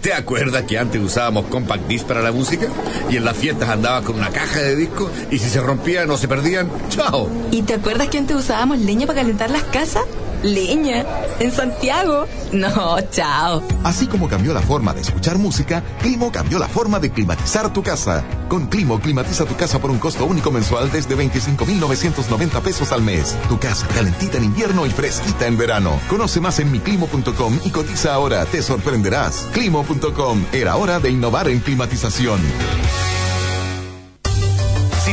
¿Te 0.01 0.13
acuerdas 0.13 0.63
que 0.63 0.79
antes 0.79 0.99
usábamos 0.99 1.45
compact 1.45 1.87
disc 1.87 2.07
para 2.07 2.21
la 2.21 2.31
música? 2.31 2.67
Y 3.11 3.17
en 3.17 3.25
las 3.25 3.37
fiestas 3.37 3.69
andabas 3.69 4.03
con 4.03 4.15
una 4.15 4.29
caja 4.29 4.59
de 4.59 4.75
discos 4.75 5.11
y 5.29 5.37
si 5.37 5.47
se 5.47 5.61
rompían 5.61 6.09
o 6.09 6.17
se 6.17 6.27
perdían, 6.27 6.69
¡chao! 6.89 7.29
¿Y 7.51 7.61
te 7.61 7.75
acuerdas 7.75 8.07
que 8.07 8.17
antes 8.17 8.35
usábamos 8.35 8.79
leña 8.79 9.05
para 9.05 9.21
calentar 9.21 9.51
las 9.51 9.63
casas? 9.63 10.03
Leña. 10.43 11.05
¿En 11.39 11.51
Santiago? 11.51 12.25
No, 12.51 12.99
chao. 13.11 13.63
Así 13.83 14.07
como 14.07 14.27
cambió 14.27 14.53
la 14.53 14.61
forma 14.61 14.93
de 14.93 15.01
escuchar 15.01 15.37
música, 15.37 15.83
Climo 16.01 16.31
cambió 16.31 16.59
la 16.59 16.67
forma 16.67 16.99
de 16.99 17.11
climatizar 17.11 17.71
tu 17.71 17.83
casa. 17.83 18.23
Con 18.49 18.67
Climo, 18.67 18.99
climatiza 18.99 19.45
tu 19.45 19.55
casa 19.55 19.79
por 19.79 19.91
un 19.91 19.99
costo 19.99 20.25
único 20.25 20.51
mensual 20.51 20.91
desde 20.91 21.15
25,990 21.15 22.61
pesos 22.61 22.91
al 22.91 23.01
mes. 23.01 23.37
Tu 23.47 23.59
casa 23.59 23.87
calentita 23.87 24.37
en 24.37 24.45
invierno 24.45 24.85
y 24.85 24.89
fresquita 24.89 25.47
en 25.47 25.57
verano. 25.57 25.99
Conoce 26.09 26.39
más 26.39 26.59
en 26.59 26.71
miclimo.com 26.71 27.59
y 27.63 27.69
cotiza 27.69 28.13
ahora. 28.13 28.45
Te 28.45 28.61
sorprenderás. 28.61 29.47
Climo.com. 29.53 30.45
Era 30.51 30.75
hora 30.75 30.99
de 30.99 31.11
innovar 31.11 31.47
en 31.47 31.59
climatización. 31.59 32.39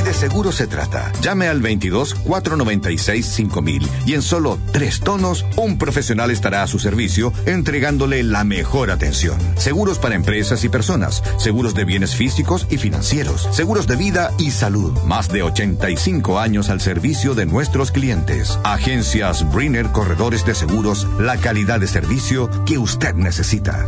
De 0.08 0.14
seguro 0.14 0.52
se 0.52 0.66
trata, 0.66 1.12
llame 1.20 1.48
al 1.48 1.60
22 1.60 2.14
496 2.14 3.26
5000 3.26 3.86
y 4.06 4.14
en 4.14 4.22
solo 4.22 4.58
tres 4.72 5.00
tonos, 5.00 5.44
un 5.58 5.76
profesional 5.76 6.30
estará 6.30 6.62
a 6.62 6.66
su 6.66 6.78
servicio 6.78 7.30
entregándole 7.44 8.22
la 8.22 8.42
mejor 8.42 8.90
atención. 8.90 9.38
Seguros 9.58 9.98
para 9.98 10.14
empresas 10.14 10.64
y 10.64 10.70
personas, 10.70 11.22
seguros 11.36 11.74
de 11.74 11.84
bienes 11.84 12.16
físicos 12.16 12.66
y 12.70 12.78
financieros, 12.78 13.50
seguros 13.52 13.86
de 13.86 13.96
vida 13.96 14.30
y 14.38 14.50
salud. 14.50 14.98
Más 15.04 15.28
de 15.28 15.42
85 15.42 16.38
años 16.38 16.70
al 16.70 16.80
servicio 16.80 17.34
de 17.34 17.44
nuestros 17.44 17.92
clientes. 17.92 18.58
Agencias 18.64 19.46
Brinner 19.52 19.88
Corredores 19.88 20.42
de 20.46 20.54
Seguros, 20.54 21.06
la 21.20 21.36
calidad 21.36 21.80
de 21.80 21.86
servicio 21.86 22.48
que 22.64 22.78
usted 22.78 23.12
necesita. 23.12 23.86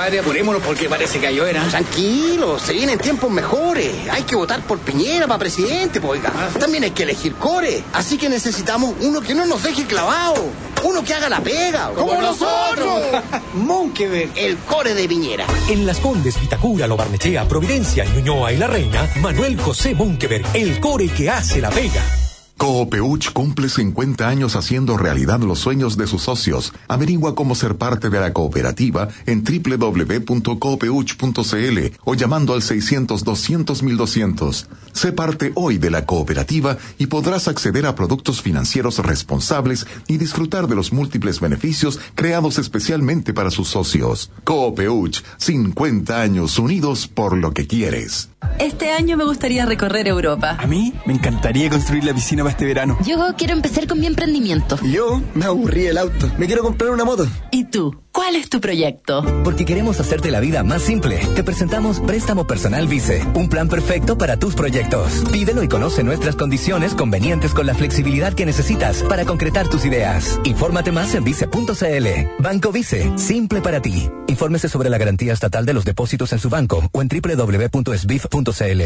Compadre, 0.00 0.20
apurémonos 0.20 0.62
porque 0.62 0.88
parece 0.88 1.20
que 1.20 1.26
hay 1.26 1.38
era. 1.40 1.62
Tranquilo, 1.68 2.58
se 2.58 2.72
vienen 2.72 2.98
tiempos 2.98 3.30
mejores. 3.30 3.92
Hay 4.10 4.22
que 4.22 4.34
votar 4.34 4.62
por 4.62 4.78
Piñera 4.78 5.26
para 5.26 5.38
presidente, 5.38 6.00
pues, 6.00 6.12
oiga. 6.12 6.32
También 6.58 6.84
hay 6.84 6.92
que 6.92 7.02
elegir 7.02 7.34
core. 7.34 7.84
Así 7.92 8.16
que 8.16 8.30
necesitamos 8.30 8.94
uno 9.02 9.20
que 9.20 9.34
no 9.34 9.44
nos 9.44 9.62
deje 9.62 9.84
clavado. 9.84 10.42
Uno 10.84 11.04
que 11.04 11.12
haga 11.12 11.28
la 11.28 11.40
pega. 11.40 11.90
¡Como 11.90 12.18
nosotros! 12.18 13.02
Monkeberg, 13.52 14.30
el 14.36 14.56
core 14.60 14.94
de 14.94 15.06
Piñera. 15.06 15.44
En 15.68 15.84
Las 15.84 15.98
Condes, 15.98 16.40
Vitacura, 16.40 16.86
Lo 16.86 16.96
Barnechea, 16.96 17.46
Providencia, 17.46 18.06
Ñuñoa 18.06 18.54
y 18.54 18.56
La 18.56 18.68
Reina, 18.68 19.06
Manuel 19.20 19.60
José 19.60 19.94
Monkeberg, 19.94 20.46
el 20.54 20.80
core 20.80 21.08
que 21.08 21.28
hace 21.28 21.60
la 21.60 21.68
pega. 21.68 22.29
Coopeuch 22.60 23.32
cumple 23.32 23.68
50 23.70 24.28
años 24.28 24.54
haciendo 24.54 24.98
realidad 24.98 25.40
los 25.40 25.60
sueños 25.60 25.96
de 25.96 26.06
sus 26.06 26.24
socios. 26.24 26.74
Averigua 26.88 27.34
cómo 27.34 27.54
ser 27.54 27.78
parte 27.78 28.10
de 28.10 28.20
la 28.20 28.34
cooperativa 28.34 29.08
en 29.24 29.42
www.coopeuch.cl 29.42 31.78
o 32.04 32.14
llamando 32.14 32.52
al 32.52 32.60
600-200-1200. 32.60 34.66
Sé 34.92 35.12
parte 35.12 35.52
hoy 35.54 35.78
de 35.78 35.90
la 35.90 36.04
cooperativa 36.04 36.76
y 36.98 37.06
podrás 37.06 37.48
acceder 37.48 37.86
a 37.86 37.94
productos 37.94 38.42
financieros 38.42 38.98
responsables 38.98 39.86
y 40.06 40.18
disfrutar 40.18 40.66
de 40.66 40.74
los 40.74 40.92
múltiples 40.92 41.40
beneficios 41.40 41.98
creados 42.14 42.58
especialmente 42.58 43.32
para 43.32 43.50
sus 43.50 43.68
socios. 43.68 44.30
Coopeuch, 44.44 45.22
50 45.38 46.20
años 46.20 46.58
unidos 46.58 47.08
por 47.08 47.38
lo 47.38 47.54
que 47.54 47.66
quieres. 47.66 48.28
Este 48.58 48.92
año 48.92 49.16
me 49.16 49.24
gustaría 49.24 49.64
recorrer 49.66 50.06
Europa. 50.06 50.56
A 50.58 50.66
mí 50.66 50.92
me 51.06 51.14
encantaría 51.14 51.70
construir 51.70 52.04
la 52.04 52.12
piscina 52.12 52.42
para 52.42 52.52
este 52.52 52.66
verano. 52.66 52.98
Yo 53.06 53.16
quiero 53.36 53.54
empezar 53.54 53.86
con 53.86 54.00
mi 54.00 54.06
emprendimiento. 54.06 54.78
Yo 54.82 55.22
me 55.34 55.46
aburrí 55.46 55.86
el 55.86 55.98
auto. 55.98 56.30
Me 56.38 56.46
quiero 56.46 56.62
comprar 56.62 56.90
una 56.90 57.04
moto. 57.04 57.26
¿Y 57.50 57.64
tú? 57.64 57.96
¿Cuál 58.20 58.36
es 58.36 58.50
tu 58.50 58.60
proyecto? 58.60 59.24
Porque 59.42 59.64
queremos 59.64 59.98
hacerte 59.98 60.30
la 60.30 60.40
vida 60.40 60.62
más 60.62 60.82
simple. 60.82 61.18
Te 61.34 61.42
presentamos 61.42 62.00
Préstamo 62.00 62.46
Personal 62.46 62.86
Vice, 62.86 63.26
un 63.32 63.48
plan 63.48 63.66
perfecto 63.66 64.18
para 64.18 64.36
tus 64.36 64.54
proyectos. 64.54 65.24
Pídelo 65.32 65.62
y 65.62 65.68
conoce 65.68 66.04
nuestras 66.04 66.36
condiciones 66.36 66.94
convenientes 66.94 67.54
con 67.54 67.64
la 67.64 67.74
flexibilidad 67.74 68.34
que 68.34 68.44
necesitas 68.44 69.02
para 69.04 69.24
concretar 69.24 69.68
tus 69.68 69.86
ideas. 69.86 70.38
Infórmate 70.44 70.92
más 70.92 71.14
en 71.14 71.24
vice.cl. 71.24 72.42
Banco 72.42 72.72
Vice, 72.72 73.10
simple 73.16 73.62
para 73.62 73.80
ti. 73.80 74.10
Infórmese 74.26 74.68
sobre 74.68 74.90
la 74.90 74.98
garantía 74.98 75.32
estatal 75.32 75.64
de 75.64 75.72
los 75.72 75.86
depósitos 75.86 76.34
en 76.34 76.40
su 76.40 76.50
banco 76.50 76.90
o 76.92 77.00
en 77.00 77.08
www.sbif.cl. 77.08 78.82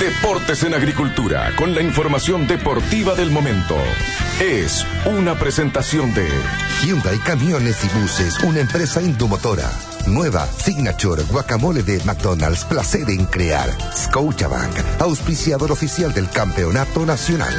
Deportes 0.00 0.62
en 0.62 0.72
Agricultura, 0.72 1.52
con 1.56 1.74
la 1.74 1.82
información 1.82 2.46
deportiva 2.46 3.14
del 3.14 3.30
momento. 3.30 3.76
Es 4.40 4.84
una 5.06 5.36
presentación 5.36 6.12
de 6.12 6.28
Hyundai 6.82 7.18
Camiones 7.18 7.84
y 7.84 7.98
Buses, 8.00 8.36
una 8.42 8.58
empresa 8.58 9.00
indomotora. 9.00 9.70
Nueva 10.08 10.44
Signature 10.46 11.22
Guacamole 11.30 11.84
de 11.84 12.02
McDonald's, 12.04 12.64
placer 12.64 13.08
en 13.10 13.26
crear. 13.26 13.70
Scotiabank, 13.96 14.74
auspiciador 14.98 15.70
oficial 15.70 16.12
del 16.12 16.28
Campeonato 16.28 17.06
Nacional. 17.06 17.54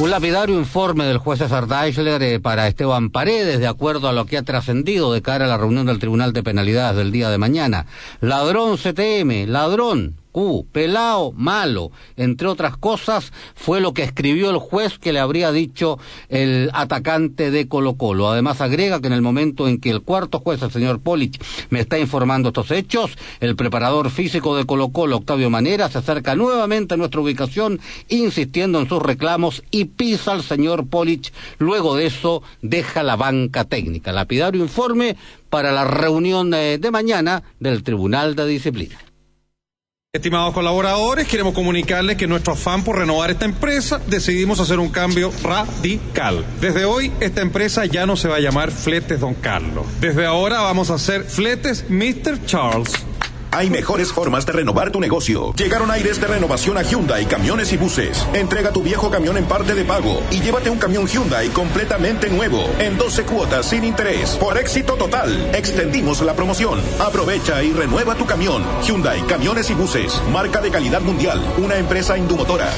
Un 0.00 0.10
lapidario 0.10 0.58
informe 0.58 1.04
del 1.04 1.18
juez 1.18 1.38
César 1.38 1.68
Deichler 1.68 2.20
eh, 2.20 2.40
para 2.40 2.66
Esteban 2.66 3.10
Paredes, 3.10 3.60
de 3.60 3.68
acuerdo 3.68 4.08
a 4.08 4.12
lo 4.12 4.26
que 4.26 4.38
ha 4.38 4.42
trascendido 4.42 5.12
de 5.12 5.22
cara 5.22 5.44
a 5.44 5.48
la 5.48 5.56
reunión 5.56 5.86
del 5.86 6.00
Tribunal 6.00 6.32
de 6.32 6.42
Penalidades 6.42 6.96
del 6.96 7.12
día 7.12 7.30
de 7.30 7.38
mañana. 7.38 7.86
Ladrón 8.20 8.76
CTM, 8.76 9.46
ladrón, 9.46 10.16
Q, 10.36 10.66
pelao, 10.70 11.32
malo, 11.32 11.92
entre 12.18 12.46
otras 12.46 12.76
cosas, 12.76 13.32
fue 13.54 13.80
lo 13.80 13.94
que 13.94 14.02
escribió 14.02 14.50
el 14.50 14.58
juez 14.58 14.98
que 14.98 15.14
le 15.14 15.18
habría 15.18 15.50
dicho 15.50 15.98
el 16.28 16.68
atacante 16.74 17.50
de 17.50 17.66
Colo 17.68 17.94
Colo. 17.94 18.28
Además 18.28 18.60
agrega 18.60 19.00
que 19.00 19.06
en 19.06 19.14
el 19.14 19.22
momento 19.22 19.66
en 19.66 19.80
que 19.80 19.88
el 19.88 20.02
cuarto 20.02 20.40
juez, 20.40 20.60
el 20.60 20.70
señor 20.70 21.00
Polich, 21.00 21.40
me 21.70 21.80
está 21.80 21.98
informando 21.98 22.48
estos 22.48 22.70
hechos, 22.70 23.16
el 23.40 23.56
preparador 23.56 24.10
físico 24.10 24.54
de 24.58 24.66
Colo 24.66 24.90
Colo, 24.90 25.16
Octavio 25.16 25.48
Manera, 25.48 25.88
se 25.88 25.96
acerca 25.96 26.36
nuevamente 26.36 26.92
a 26.92 26.98
nuestra 26.98 27.22
ubicación, 27.22 27.80
insistiendo 28.10 28.78
en 28.78 28.90
sus 28.90 29.00
reclamos 29.00 29.62
y 29.70 29.86
pisa 29.86 30.32
al 30.32 30.42
señor 30.42 30.86
Polich. 30.86 31.32
Luego 31.56 31.96
de 31.96 32.04
eso, 32.04 32.42
deja 32.60 33.02
la 33.02 33.16
banca 33.16 33.64
técnica. 33.64 34.12
Lapidario 34.12 34.60
informe 34.60 35.16
para 35.48 35.72
la 35.72 35.86
reunión 35.86 36.50
de, 36.50 36.76
de 36.76 36.90
mañana 36.90 37.42
del 37.58 37.82
Tribunal 37.82 38.36
de 38.36 38.46
Disciplina. 38.46 38.98
Estimados 40.16 40.54
colaboradores, 40.54 41.28
queremos 41.28 41.52
comunicarles 41.52 42.16
que 42.16 42.26
nuestro 42.26 42.54
afán 42.54 42.82
por 42.82 42.96
renovar 42.98 43.30
esta 43.30 43.44
empresa 43.44 44.00
decidimos 44.06 44.58
hacer 44.60 44.78
un 44.78 44.88
cambio 44.88 45.30
radical. 45.42 46.42
Desde 46.58 46.86
hoy, 46.86 47.12
esta 47.20 47.42
empresa 47.42 47.84
ya 47.84 48.06
no 48.06 48.16
se 48.16 48.26
va 48.26 48.36
a 48.36 48.40
llamar 48.40 48.70
Fletes 48.70 49.20
Don 49.20 49.34
Carlos. 49.34 49.84
Desde 50.00 50.24
ahora 50.24 50.62
vamos 50.62 50.90
a 50.90 50.94
hacer 50.94 51.24
Fletes 51.24 51.84
Mr. 51.90 52.42
Charles. 52.46 52.90
Hay 53.56 53.70
mejores 53.70 54.12
formas 54.12 54.44
de 54.44 54.52
renovar 54.52 54.90
tu 54.90 55.00
negocio. 55.00 55.54
Llegaron 55.54 55.90
aires 55.90 56.20
de 56.20 56.26
renovación 56.26 56.76
a 56.76 56.82
Hyundai 56.82 57.24
Camiones 57.24 57.72
y 57.72 57.78
Buses. 57.78 58.26
Entrega 58.34 58.70
tu 58.70 58.82
viejo 58.82 59.10
camión 59.10 59.38
en 59.38 59.46
parte 59.46 59.74
de 59.74 59.82
pago 59.82 60.22
y 60.30 60.40
llévate 60.40 60.68
un 60.68 60.76
camión 60.76 61.06
Hyundai 61.06 61.48
completamente 61.48 62.28
nuevo 62.28 62.68
en 62.78 62.98
12 62.98 63.22
cuotas 63.22 63.70
sin 63.70 63.82
interés. 63.84 64.36
Por 64.36 64.58
éxito 64.58 64.96
total, 64.96 65.54
extendimos 65.54 66.20
la 66.20 66.34
promoción. 66.34 66.78
Aprovecha 67.00 67.62
y 67.62 67.72
renueva 67.72 68.14
tu 68.14 68.26
camión. 68.26 68.62
Hyundai 68.82 69.22
Camiones 69.22 69.70
y 69.70 69.74
Buses, 69.74 70.20
marca 70.30 70.60
de 70.60 70.70
calidad 70.70 71.00
mundial, 71.00 71.40
una 71.56 71.78
empresa 71.78 72.18
indumotora. 72.18 72.70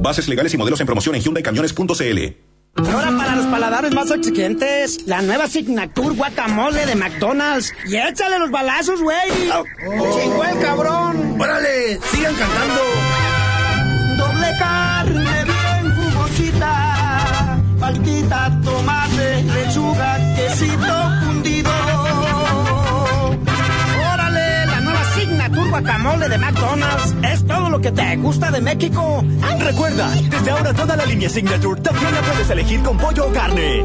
Bases 0.00 0.26
legales 0.26 0.54
y 0.54 0.56
modelos 0.56 0.80
en 0.80 0.86
promoción 0.86 1.16
en 1.16 1.20
hyundaicamiones.cl. 1.20 2.45
Ahora 2.78 3.10
para 3.16 3.36
los 3.36 3.46
paladares 3.46 3.94
más 3.94 4.10
exigentes, 4.10 5.06
la 5.06 5.22
nueva 5.22 5.46
Signature 5.48 6.14
Guacamole 6.14 6.84
de 6.84 6.94
McDonald's. 6.94 7.72
Y 7.86 7.96
échale 7.96 8.38
los 8.38 8.50
balazos, 8.50 9.00
güey. 9.02 9.16
Oh, 9.52 9.64
¡Chingó 10.20 10.44
el 10.44 10.58
cabrón! 10.60 11.40
¡Órale! 11.40 11.98
¡Sigan 12.12 12.34
cantando! 12.34 12.82
Doble 14.18 14.48
carne 14.58 15.44
bien 15.44 15.94
jugosita, 15.96 17.58
paltita, 17.80 18.60
tomate, 18.62 18.85
Guacamole 25.76 26.26
de 26.30 26.38
McDonald's. 26.38 27.14
Es 27.22 27.46
todo 27.46 27.68
lo 27.68 27.78
que 27.78 27.92
te 27.92 28.16
gusta 28.16 28.50
de 28.50 28.62
México. 28.62 29.22
Recuerda, 29.58 30.08
desde 30.30 30.50
ahora 30.50 30.72
toda 30.72 30.96
la 30.96 31.04
línea 31.04 31.28
Signature 31.28 31.78
también 31.82 32.14
la 32.14 32.22
puedes 32.22 32.48
elegir 32.48 32.82
con 32.82 32.96
pollo 32.96 33.26
o 33.26 33.32
carne. 33.32 33.84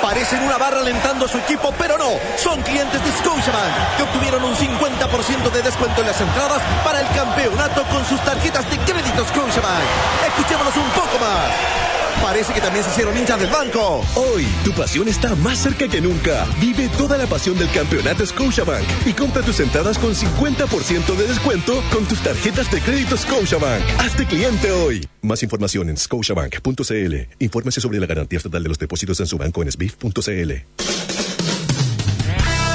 Parecen 0.00 0.42
una 0.44 0.56
barra 0.56 0.80
alentando 0.80 1.26
a 1.26 1.28
su 1.28 1.36
equipo, 1.36 1.74
pero 1.76 1.98
no. 1.98 2.08
Son 2.38 2.62
clientes 2.62 3.04
de 3.04 3.10
Scotiabank 3.18 3.96
que 3.98 4.02
obtuvieron 4.04 4.42
un 4.42 4.54
50% 4.54 5.52
de 5.52 5.62
descuento 5.62 6.00
en 6.00 6.06
las 6.06 6.20
entradas 6.22 6.62
para 6.82 7.02
el 7.02 7.08
campeonato 7.08 7.82
con 7.92 8.02
sus 8.06 8.20
tarjetas 8.20 8.64
de 8.70 8.78
crédito 8.78 9.26
Scotiabank. 9.26 9.84
Escuchémonos 10.26 10.74
un 10.74 10.90
poco 10.92 11.18
más. 11.20 11.97
Parece 12.28 12.52
que 12.52 12.60
también 12.60 12.84
se 12.84 12.90
hicieron 12.90 13.16
hinchas 13.16 13.40
del 13.40 13.48
banco. 13.48 14.04
Hoy, 14.14 14.46
tu 14.62 14.70
pasión 14.72 15.08
está 15.08 15.34
más 15.36 15.56
cerca 15.56 15.88
que 15.88 15.98
nunca. 15.98 16.46
Vive 16.60 16.90
toda 16.90 17.16
la 17.16 17.26
pasión 17.26 17.56
del 17.56 17.70
campeonato 17.70 18.26
Scotiabank 18.26 18.84
y 19.06 19.14
compra 19.14 19.40
tus 19.40 19.60
entradas 19.60 19.96
con 19.96 20.14
50% 20.14 21.16
de 21.16 21.26
descuento 21.26 21.82
con 21.90 22.04
tus 22.04 22.20
tarjetas 22.20 22.70
de 22.70 22.82
crédito 22.82 23.16
Scotiabank. 23.16 23.82
Hazte 24.00 24.26
cliente 24.26 24.70
hoy. 24.70 25.08
Más 25.22 25.42
información 25.42 25.88
en 25.88 25.96
scotiabank.cl. 25.96 27.14
Infórmese 27.38 27.80
sobre 27.80 27.98
la 27.98 28.04
garantía 28.06 28.36
estatal 28.36 28.62
de 28.62 28.68
los 28.68 28.78
depósitos 28.78 29.18
en 29.20 29.26
su 29.26 29.38
banco 29.38 29.62
en 29.62 29.72
sbif.cl. 29.72 30.52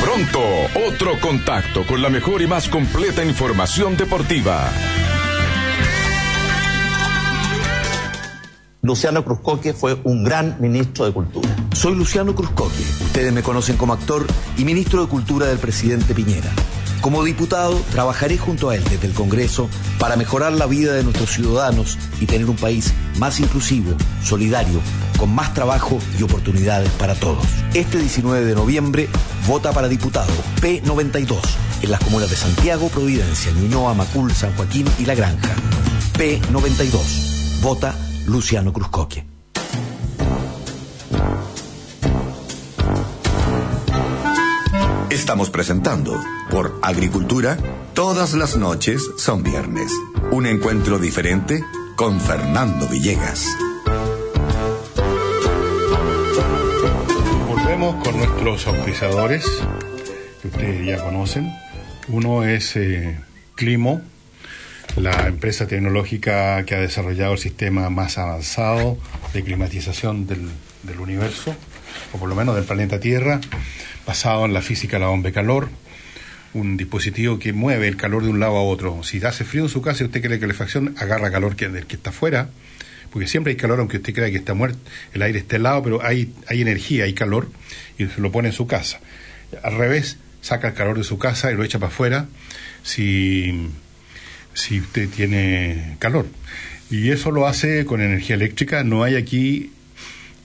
Pronto, 0.02 0.42
otro 0.88 1.20
contacto 1.22 1.86
con 1.86 2.02
la 2.02 2.10
mejor 2.10 2.42
y 2.42 2.48
más 2.48 2.68
completa 2.68 3.24
información 3.24 3.98
deportiva. 3.98 4.72
Luciano 8.84 9.24
Cruzcoque 9.24 9.72
fue 9.74 9.98
un 10.04 10.26
gran 10.26 10.58
ministro 10.60 11.06
de 11.06 11.14
Cultura. 11.14 11.56
Soy 11.74 11.96
Luciano 11.96 12.36
Cruzcoque. 12.36 12.84
Ustedes 13.06 13.32
me 13.32 13.42
conocen 13.42 13.78
como 13.78 13.94
actor 13.94 14.28
y 14.58 14.66
ministro 14.66 15.02
de 15.02 15.08
Cultura 15.08 15.46
del 15.48 15.58
presidente 15.58 16.14
Piñera. 16.14 16.52
Como 17.00 17.24
diputado, 17.24 17.80
trabajaré 17.94 18.38
junto 18.38 18.70
a 18.70 18.76
él 18.76 18.84
desde 18.84 19.08
el 19.08 19.14
Congreso 19.14 19.70
para 20.00 20.18
mejorar 20.18 20.52
la 20.52 20.66
vida 20.66 20.92
de 20.92 21.04
nuestros 21.04 21.32
ciudadanos 21.32 21.98
y 22.20 22.26
tener 22.26 22.50
un 22.50 22.58
país 22.58 22.94
más 23.20 23.40
inclusivo, 23.40 23.96
solidario, 24.22 24.82
con 25.18 25.34
más 25.34 25.54
trabajo 25.54 25.98
y 26.20 26.24
oportunidades 26.24 26.90
para 27.00 27.16
todos. 27.16 27.46
Este 27.74 28.00
19 28.00 28.44
de 28.44 28.54
noviembre, 28.54 29.08
vota 29.48 29.72
para 29.72 29.88
diputado 29.88 30.34
P92 30.62 31.40
en 31.84 31.90
las 31.90 32.02
comunas 32.02 32.30
de 32.30 32.36
Santiago, 32.36 32.90
Providencia, 32.90 33.54
Ñuñoa, 33.54 33.94
Macul, 33.94 34.34
San 34.34 34.54
Joaquín 34.58 34.86
y 35.00 35.06
La 35.06 35.16
Granja. 35.16 35.56
P92. 36.18 37.62
Vota 37.62 37.96
Luciano 38.26 38.72
Cruzcoque. 38.72 39.26
Estamos 45.10 45.50
presentando 45.50 46.20
por 46.50 46.80
Agricultura, 46.82 47.58
todas 47.94 48.34
las 48.34 48.58
noches 48.58 49.04
son 49.18 49.44
viernes. 49.44 49.92
Un 50.32 50.46
encuentro 50.46 51.00
diferente 51.00 51.64
con 51.96 52.20
Fernando 52.20 52.88
Villegas. 52.88 53.46
Volvemos 57.48 58.04
con 58.04 58.18
nuestros 58.18 58.68
auspiciadores, 58.68 59.46
que 60.42 60.48
ustedes 60.48 60.86
ya 60.88 61.04
conocen. 61.04 61.52
Uno 62.08 62.44
es 62.44 62.76
eh, 62.76 63.20
Climo, 63.56 64.02
la 64.96 65.28
empresa 65.28 65.68
tecnológica 65.68 66.64
que 66.66 66.76
ha 66.76 66.80
desarrollado 66.80 67.34
el 67.34 67.40
sistema 67.40 67.90
más 67.90 68.18
avanzado 68.18 68.98
de 69.34 69.44
climatización 69.44 70.28
del, 70.28 70.50
del 70.84 71.00
universo, 71.00 71.56
o 72.14 72.18
por 72.18 72.30
lo 72.30 72.36
menos 72.36 72.56
del 72.56 72.64
planeta 72.64 73.00
Tierra, 73.00 73.42
basado 74.06 74.46
en 74.46 74.54
la 74.54 74.62
física 74.62 74.98
de 74.98 75.02
la 75.02 75.08
bomba 75.08 75.30
de 75.30 75.34
calor, 75.34 75.70
un 76.54 76.78
dispositivo 76.78 77.40
que 77.40 77.54
mueve 77.54 77.88
el 77.88 77.98
calor 77.98 78.24
de 78.24 78.30
un 78.30 78.40
lado 78.40 78.58
a 78.58 78.64
otro. 78.64 79.04
Si 79.04 79.24
hace 79.26 79.44
frío 79.44 79.64
en 79.64 79.70
su 79.70 79.82
casa 79.82 80.04
y 80.04 80.08
usted 80.08 80.22
cree 80.22 80.40
que 80.40 80.46
la 80.46 80.54
calefacción, 80.54 80.96
agarra 81.00 81.32
calor 81.32 81.56
que, 81.56 81.70
del 81.70 81.88
que 81.88 81.96
está 81.96 82.12
afuera, 82.12 82.50
porque 83.12 83.28
siempre 83.28 83.52
hay 83.52 83.58
calor 83.58 83.80
aunque 83.80 83.98
usted 83.98 84.14
crea 84.14 84.30
que 84.30 84.38
está 84.38 84.54
muerto, 84.54 84.78
el 85.14 85.24
aire 85.24 85.40
está 85.40 85.56
helado, 85.56 85.82
pero 85.82 86.04
hay, 86.06 86.34
hay 86.48 86.62
energía, 86.62 87.06
hay 87.06 87.14
calor, 87.14 87.50
y 87.98 88.06
se 88.06 88.22
lo 88.22 88.32
pone 88.32 88.50
en 88.50 88.54
su 88.54 88.68
casa. 88.68 89.00
Al 89.64 89.76
revés, 89.76 90.18
saca 90.42 90.70
el 90.70 90.74
calor 90.76 90.98
de 90.98 91.04
su 91.04 91.18
casa 91.18 91.52
y 91.52 91.56
lo 91.56 91.64
echa 91.64 91.80
para 91.80 91.92
afuera 91.92 92.28
si, 92.84 93.70
si 94.54 94.80
usted 94.80 95.10
tiene 95.10 95.96
calor. 96.00 96.28
Y 96.90 97.10
eso 97.10 97.32
lo 97.32 97.48
hace 97.48 97.86
con 97.86 98.02
energía 98.02 98.36
eléctrica, 98.36 98.84
no 98.84 99.04
hay 99.04 99.16
aquí 99.16 99.72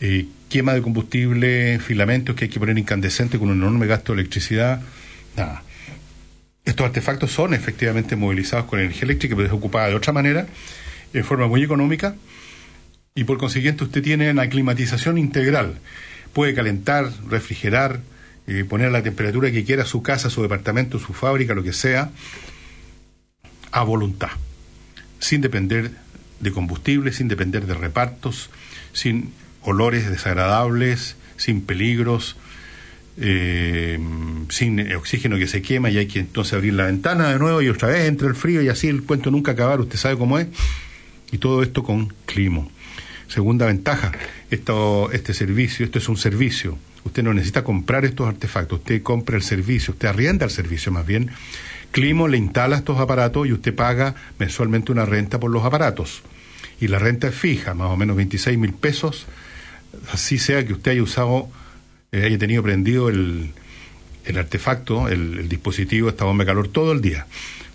eh, 0.01 0.27
quema 0.49 0.73
de 0.73 0.83
combustible, 0.83 1.79
filamentos 1.79 2.35
que 2.35 2.47
hay 2.47 2.51
que 2.51 2.59
poner 2.59 2.79
incandescente 2.79 3.39
con 3.39 3.51
un 3.51 3.59
enorme 3.59 3.87
gasto 3.87 4.15
de 4.15 4.21
electricidad, 4.21 4.81
nada. 5.37 5.63
Estos 6.65 6.87
artefactos 6.87 7.33
son 7.33 7.55
efectivamente 7.55 8.17
movilizados 8.17 8.67
con 8.67 8.79
energía 8.79 9.05
eléctrica, 9.05 9.35
pero 9.35 9.49
es 9.49 9.53
ocupada 9.53 9.89
de 9.89 9.95
otra 9.95 10.13
manera, 10.13 10.47
en 11.13 11.25
forma 11.25 11.49
muy 11.49 11.63
económica, 11.63 12.15
y 13.15 13.25
por 13.25 13.39
consiguiente 13.39 13.85
usted 13.85 14.03
tiene 14.03 14.31
una 14.31 14.49
climatización 14.49 15.19
integral. 15.19 15.79
Puede 16.33 16.55
calentar, 16.55 17.11
refrigerar, 17.29 18.01
eh, 18.47 18.65
poner 18.69 18.93
la 18.93 19.03
temperatura 19.03 19.51
que 19.51 19.65
quiera 19.65 19.85
su 19.85 20.03
casa, 20.03 20.31
su 20.31 20.43
departamento, 20.43 20.99
su 20.99 21.13
fábrica, 21.13 21.55
lo 21.55 21.63
que 21.63 21.73
sea, 21.73 22.11
a 23.73 23.83
voluntad, 23.83 24.31
sin 25.19 25.41
depender 25.41 25.93
de 26.41 26.53
combustible, 26.53 27.13
sin 27.13 27.29
depender 27.29 27.67
de 27.67 27.75
repartos, 27.75 28.51
sin 28.93 29.33
olores 29.63 30.09
desagradables, 30.09 31.17
sin 31.37 31.63
peligros, 31.63 32.37
eh, 33.21 33.99
sin 34.51 34.93
oxígeno 34.95 35.39
que 35.39 35.49
se 35.49 35.61
quema 35.61 35.91
y 35.91 35.99
hay 35.99 36.07
que 36.07 36.21
entonces 36.21 36.55
abrir 36.55 36.75
la 36.75 36.87
ventana 36.87 37.31
de 37.31 37.39
nuevo 37.39 37.61
y 37.63 37.69
otra 37.69 37.89
vez 37.89 38.09
entra 38.09 38.29
el 38.29 38.37
frío 38.37 38.63
y 38.63 38.69
así 38.69 38.89
el 38.89 39.03
cuento 39.03 39.31
nunca 39.31 39.53
acabar, 39.53 39.81
usted 39.81 39.99
sabe 39.99 40.17
cómo 40.17 40.39
es. 40.39 40.47
Y 41.31 41.39
todo 41.39 41.63
esto 41.63 41.83
con 41.83 42.15
clima. 42.25 42.67
Segunda 43.27 43.67
ventaja, 43.67 44.13
esto, 44.51 45.11
este 45.13 45.35
servicio, 45.35 45.85
esto 45.85 45.99
es 45.99 46.09
un 46.09 46.17
servicio. 46.17 46.79
Usted 47.05 47.23
no 47.23 47.35
necesita 47.35 47.63
comprar 47.63 48.05
estos 48.05 48.27
artefactos, 48.27 48.79
usted 48.79 49.03
compra 49.03 49.37
el 49.37 49.43
servicio, 49.43 49.93
usted 49.93 50.09
arrienda 50.09 50.47
el 50.47 50.51
servicio 50.51 50.91
más 50.93 51.07
bien. 51.07 51.31
Climo 51.93 52.29
le 52.29 52.39
instala 52.39 52.77
estos 52.77 52.99
aparatos 52.99 53.47
y 53.47 53.53
usted 53.53 53.75
paga 53.75 54.15
mensualmente 54.39 54.93
una 54.93 55.07
renta 55.07 55.41
por 55.41 55.51
los 55.51 55.65
aparatos. 55.65 56.23
Y 56.81 56.89
la 56.89 56.99
renta 56.99 57.29
es 57.29 57.35
fija, 57.35 57.75
más 57.75 57.91
o 57.91 57.97
menos 57.97 58.17
26 58.17 58.59
mil 58.59 58.73
pesos, 58.73 59.27
así 60.13 60.39
sea 60.39 60.65
que 60.67 60.73
usted 60.73 60.93
haya 60.93 61.03
usado, 61.03 61.49
eh, 62.13 62.25
haya 62.25 62.39
tenido 62.39 62.63
prendido 62.63 63.09
el, 63.09 63.53
el 64.25 64.39
artefacto, 64.39 65.09
el, 65.09 65.39
el, 65.39 65.49
dispositivo, 65.49 66.09
esta 66.09 66.25
bomba 66.25 66.45
de 66.45 66.49
calor 66.49 66.69
todo 66.69 66.93
el 66.93 67.01
día, 67.01 67.27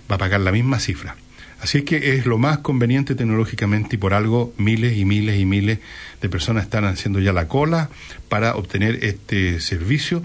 va 0.10 0.16
a 0.16 0.20
pagar 0.20 0.42
la 0.42 0.52
misma 0.52 0.80
cifra. 0.80 1.16
Así 1.60 1.84
que 1.84 2.18
es 2.18 2.26
lo 2.26 2.38
más 2.38 2.58
conveniente 2.58 3.16
tecnológicamente 3.16 3.96
y 3.96 3.98
por 3.98 4.14
algo 4.14 4.54
miles 4.58 4.98
y 4.98 5.06
miles 5.06 5.40
y 5.40 5.46
miles 5.46 5.80
de 6.22 6.30
personas 6.30 6.66
están 6.66 6.84
haciendo 6.84 7.20
ya 7.20 7.32
la 7.32 7.48
cola 7.48 7.90
para 8.28 8.56
obtener 8.56 9.00
este 9.04 9.62
servicio. 9.62 10.22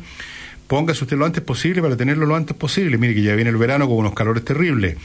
Póngase 0.68 1.02
usted 1.02 1.16
lo 1.16 1.24
antes 1.24 1.42
posible 1.42 1.82
para 1.82 1.96
tenerlo 1.96 2.26
lo 2.26 2.36
antes 2.36 2.56
posible. 2.56 2.98
Mire 2.98 3.14
que 3.14 3.22
ya 3.22 3.34
viene 3.34 3.50
el 3.50 3.56
verano 3.56 3.88
con 3.88 3.96
unos 3.96 4.14
calores 4.14 4.44
terribles. 4.44 4.96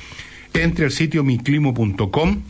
Entre 0.54 0.86
al 0.86 0.92
sitio 0.92 1.24
miclimo.com 1.24 2.44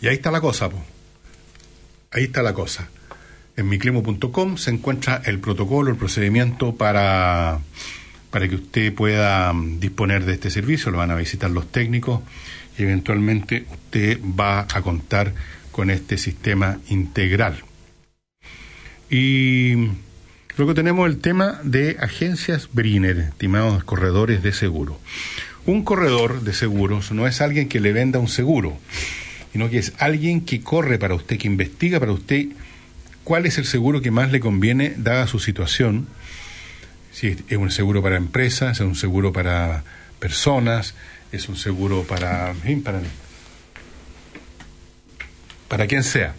y 0.00 0.08
ahí 0.08 0.14
está 0.14 0.30
la 0.30 0.40
cosa. 0.40 0.68
Ahí 2.10 2.24
está 2.24 2.42
la 2.42 2.52
cosa. 2.54 2.88
En 3.56 3.68
miclimo.com 3.68 4.56
se 4.56 4.70
encuentra 4.70 5.22
el 5.24 5.38
protocolo, 5.38 5.90
el 5.90 5.96
procedimiento 5.96 6.74
para 6.74 7.60
para 8.30 8.48
que 8.48 8.54
usted 8.54 8.94
pueda 8.94 9.52
disponer 9.78 10.24
de 10.24 10.32
este 10.32 10.50
servicio, 10.50 10.90
lo 10.90 10.96
van 10.96 11.10
a 11.10 11.14
visitar 11.14 11.50
los 11.50 11.70
técnicos 11.70 12.22
y 12.78 12.82
eventualmente 12.82 13.66
usted 13.70 14.18
va 14.22 14.60
a 14.60 14.80
contar 14.80 15.34
con 15.70 15.90
este 15.90 16.16
sistema 16.16 16.78
integral. 16.88 17.62
Y 19.10 19.74
luego 20.56 20.74
tenemos 20.74 21.08
el 21.08 21.18
tema 21.18 21.60
de 21.62 21.96
agencias 22.00 22.68
Briner, 22.72 23.18
estimados 23.18 23.84
corredores 23.84 24.42
de 24.42 24.52
seguro. 24.52 24.98
Un 25.66 25.84
corredor 25.84 26.42
de 26.42 26.52
seguros 26.52 27.12
no 27.12 27.26
es 27.26 27.40
alguien 27.40 27.68
que 27.68 27.80
le 27.80 27.92
venda 27.92 28.18
un 28.18 28.28
seguro, 28.28 28.78
sino 29.52 29.70
que 29.70 29.78
es 29.78 29.92
alguien 29.98 30.40
que 30.40 30.60
corre 30.60 30.98
para 30.98 31.14
usted, 31.14 31.38
que 31.38 31.46
investiga 31.46 32.00
para 32.00 32.12
usted 32.12 32.46
cuál 33.24 33.46
es 33.46 33.58
el 33.58 33.64
seguro 33.64 34.02
que 34.02 34.10
más 34.10 34.32
le 34.32 34.40
conviene 34.40 34.94
dada 34.96 35.26
su 35.26 35.38
situación 35.38 36.08
si 37.12 37.36
es 37.48 37.58
un 37.58 37.70
seguro 37.70 38.02
para 38.02 38.16
empresas, 38.16 38.80
es 38.80 38.86
un 38.86 38.96
seguro 38.96 39.32
para 39.32 39.84
personas, 40.18 40.94
es 41.30 41.48
un 41.48 41.56
seguro 41.56 42.04
para, 42.04 42.54
para, 42.82 43.00
para 45.68 45.86
quien 45.86 46.02
sea. 46.02 46.34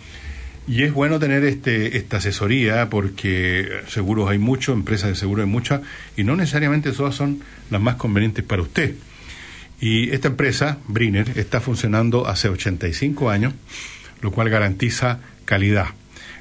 Y 0.67 0.83
es 0.83 0.93
bueno 0.93 1.19
tener 1.19 1.43
este, 1.43 1.97
esta 1.97 2.17
asesoría 2.17 2.89
porque 2.89 3.81
seguros 3.87 4.29
hay 4.29 4.37
muchos, 4.37 4.75
empresas 4.75 5.09
de 5.09 5.15
seguro 5.15 5.41
hay 5.41 5.49
muchas, 5.49 5.81
y 6.15 6.23
no 6.23 6.35
necesariamente 6.35 6.91
todas 6.91 7.15
son 7.15 7.41
las 7.69 7.81
más 7.81 7.95
convenientes 7.95 8.45
para 8.45 8.61
usted. 8.61 8.95
Y 9.81 10.11
esta 10.11 10.29
empresa, 10.29 10.77
Briner, 10.87 11.37
está 11.37 11.59
funcionando 11.59 12.27
hace 12.27 12.47
85 12.47 13.29
años, 13.29 13.53
lo 14.21 14.31
cual 14.31 14.49
garantiza 14.49 15.19
calidad, 15.43 15.87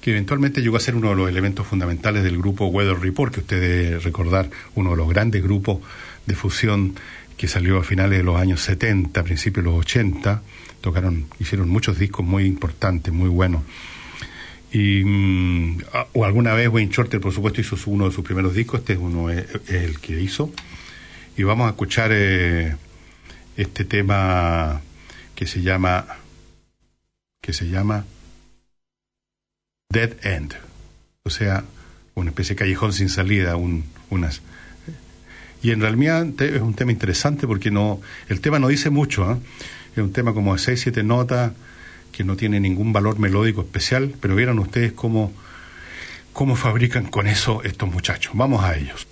que 0.00 0.10
eventualmente 0.10 0.60
llegó 0.60 0.76
a 0.76 0.80
ser 0.80 0.94
uno 0.94 1.10
de 1.10 1.16
los 1.16 1.28
elementos 1.28 1.66
fundamentales 1.66 2.24
del 2.24 2.38
grupo 2.38 2.66
Weather 2.66 2.98
Report, 2.98 3.34
que 3.34 3.40
ustedes 3.40 4.04
recordar, 4.04 4.50
uno 4.74 4.90
de 4.90 4.96
los 4.96 5.08
grandes 5.08 5.42
grupos 5.42 5.78
de 6.26 6.34
fusión 6.34 6.94
que 7.36 7.48
salió 7.48 7.78
a 7.78 7.84
finales 7.84 8.18
de 8.18 8.24
los 8.24 8.40
años 8.40 8.60
70, 8.60 9.22
principios 9.24 9.64
de 9.64 9.70
los 9.70 9.80
80, 9.80 10.42
tocaron, 10.80 11.26
hicieron 11.40 11.68
muchos 11.68 11.98
discos 11.98 12.24
muy 12.24 12.44
importantes, 12.44 13.12
muy 13.12 13.28
buenos. 13.28 13.62
Y, 14.72 15.04
mm, 15.04 15.78
o 16.14 16.24
alguna 16.24 16.54
vez 16.54 16.68
Wayne 16.68 16.90
Shorter, 16.92 17.20
por 17.20 17.32
supuesto, 17.32 17.60
hizo 17.60 17.76
uno 17.86 18.08
de 18.08 18.14
sus 18.14 18.24
primeros 18.24 18.54
discos, 18.54 18.80
este 18.80 18.94
es 18.94 18.98
uno 18.98 19.28
el 19.30 19.98
que 20.00 20.20
hizo. 20.20 20.50
Y 21.36 21.42
vamos 21.42 21.66
a 21.66 21.70
escuchar 21.70 22.10
eh, 22.12 22.76
este 23.62 23.84
tema 23.84 24.80
que 25.34 25.46
se 25.46 25.62
llama 25.62 26.06
que 27.40 27.52
se 27.52 27.68
llama 27.68 28.04
Dead 29.90 30.12
End, 30.24 30.54
o 31.24 31.30
sea, 31.30 31.64
una 32.14 32.30
especie 32.30 32.54
de 32.54 32.58
callejón 32.60 32.92
sin 32.92 33.08
salida, 33.08 33.56
un, 33.56 33.84
unas 34.10 34.42
y 35.62 35.70
en 35.70 35.80
realidad 35.80 36.26
es 36.40 36.60
un 36.60 36.74
tema 36.74 36.90
interesante 36.90 37.46
porque 37.46 37.70
no 37.70 38.00
el 38.28 38.40
tema 38.40 38.58
no 38.58 38.68
dice 38.68 38.90
mucho, 38.90 39.30
¿eh? 39.32 39.36
es 39.92 40.02
un 40.02 40.12
tema 40.12 40.34
como 40.34 40.54
de 40.54 40.58
seis 40.58 40.80
siete 40.80 41.02
notas 41.02 41.52
que 42.10 42.24
no 42.24 42.36
tiene 42.36 42.60
ningún 42.60 42.92
valor 42.92 43.18
melódico 43.18 43.62
especial, 43.62 44.14
pero 44.20 44.34
vieron 44.34 44.58
ustedes 44.58 44.92
cómo, 44.92 45.32
cómo 46.32 46.56
fabrican 46.56 47.06
con 47.06 47.26
eso 47.26 47.62
estos 47.62 47.90
muchachos. 47.90 48.32
Vamos 48.34 48.64
a 48.64 48.76
ellos. 48.76 49.06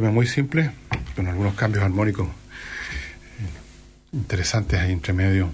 Tema 0.00 0.10
muy 0.10 0.26
simple, 0.26 0.72
con 1.14 1.26
algunos 1.26 1.54
cambios 1.54 1.82
armónicos 1.82 2.28
interesantes 4.12 4.78
ahí 4.78 4.92
entre 4.92 5.14
medio. 5.14 5.50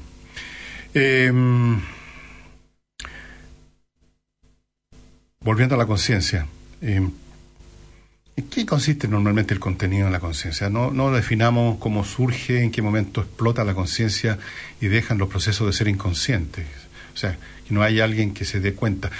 Em, 0.95 1.81
volviendo 5.41 5.77
a 5.77 5.79
la 5.79 5.87
conciencia. 5.87 6.49
Em, 6.81 7.13
¿En 8.35 8.49
qué 8.49 8.67
consiste 8.67 9.07
normalmente 9.07 9.55
el 9.55 9.61
contenido 9.61 10.07
de 10.07 10.13
la 10.13 10.19
conciencia? 10.19 10.69
No, 10.71 10.91
no 10.91 11.13
definamos 11.13 11.79
cómo 11.79 12.03
surge, 12.03 12.65
en 12.65 12.73
qué 12.73 12.83
momento 12.83 13.21
explota 13.21 13.63
la 13.63 13.75
conciencia 13.75 14.39
y 14.81 14.89
dejan 14.89 15.19
los 15.19 15.29
procesos 15.29 15.69
de 15.69 15.73
ser 15.73 15.87
inconscientes. 15.87 16.67
O 17.15 17.17
sea, 17.17 17.39
que 17.69 17.75
no 17.75 17.83
hay 17.83 18.01
alguien 18.01 18.35
que 18.35 18.45
se 18.45 18.59
dé 18.59 18.73
cuenta. 18.73 19.13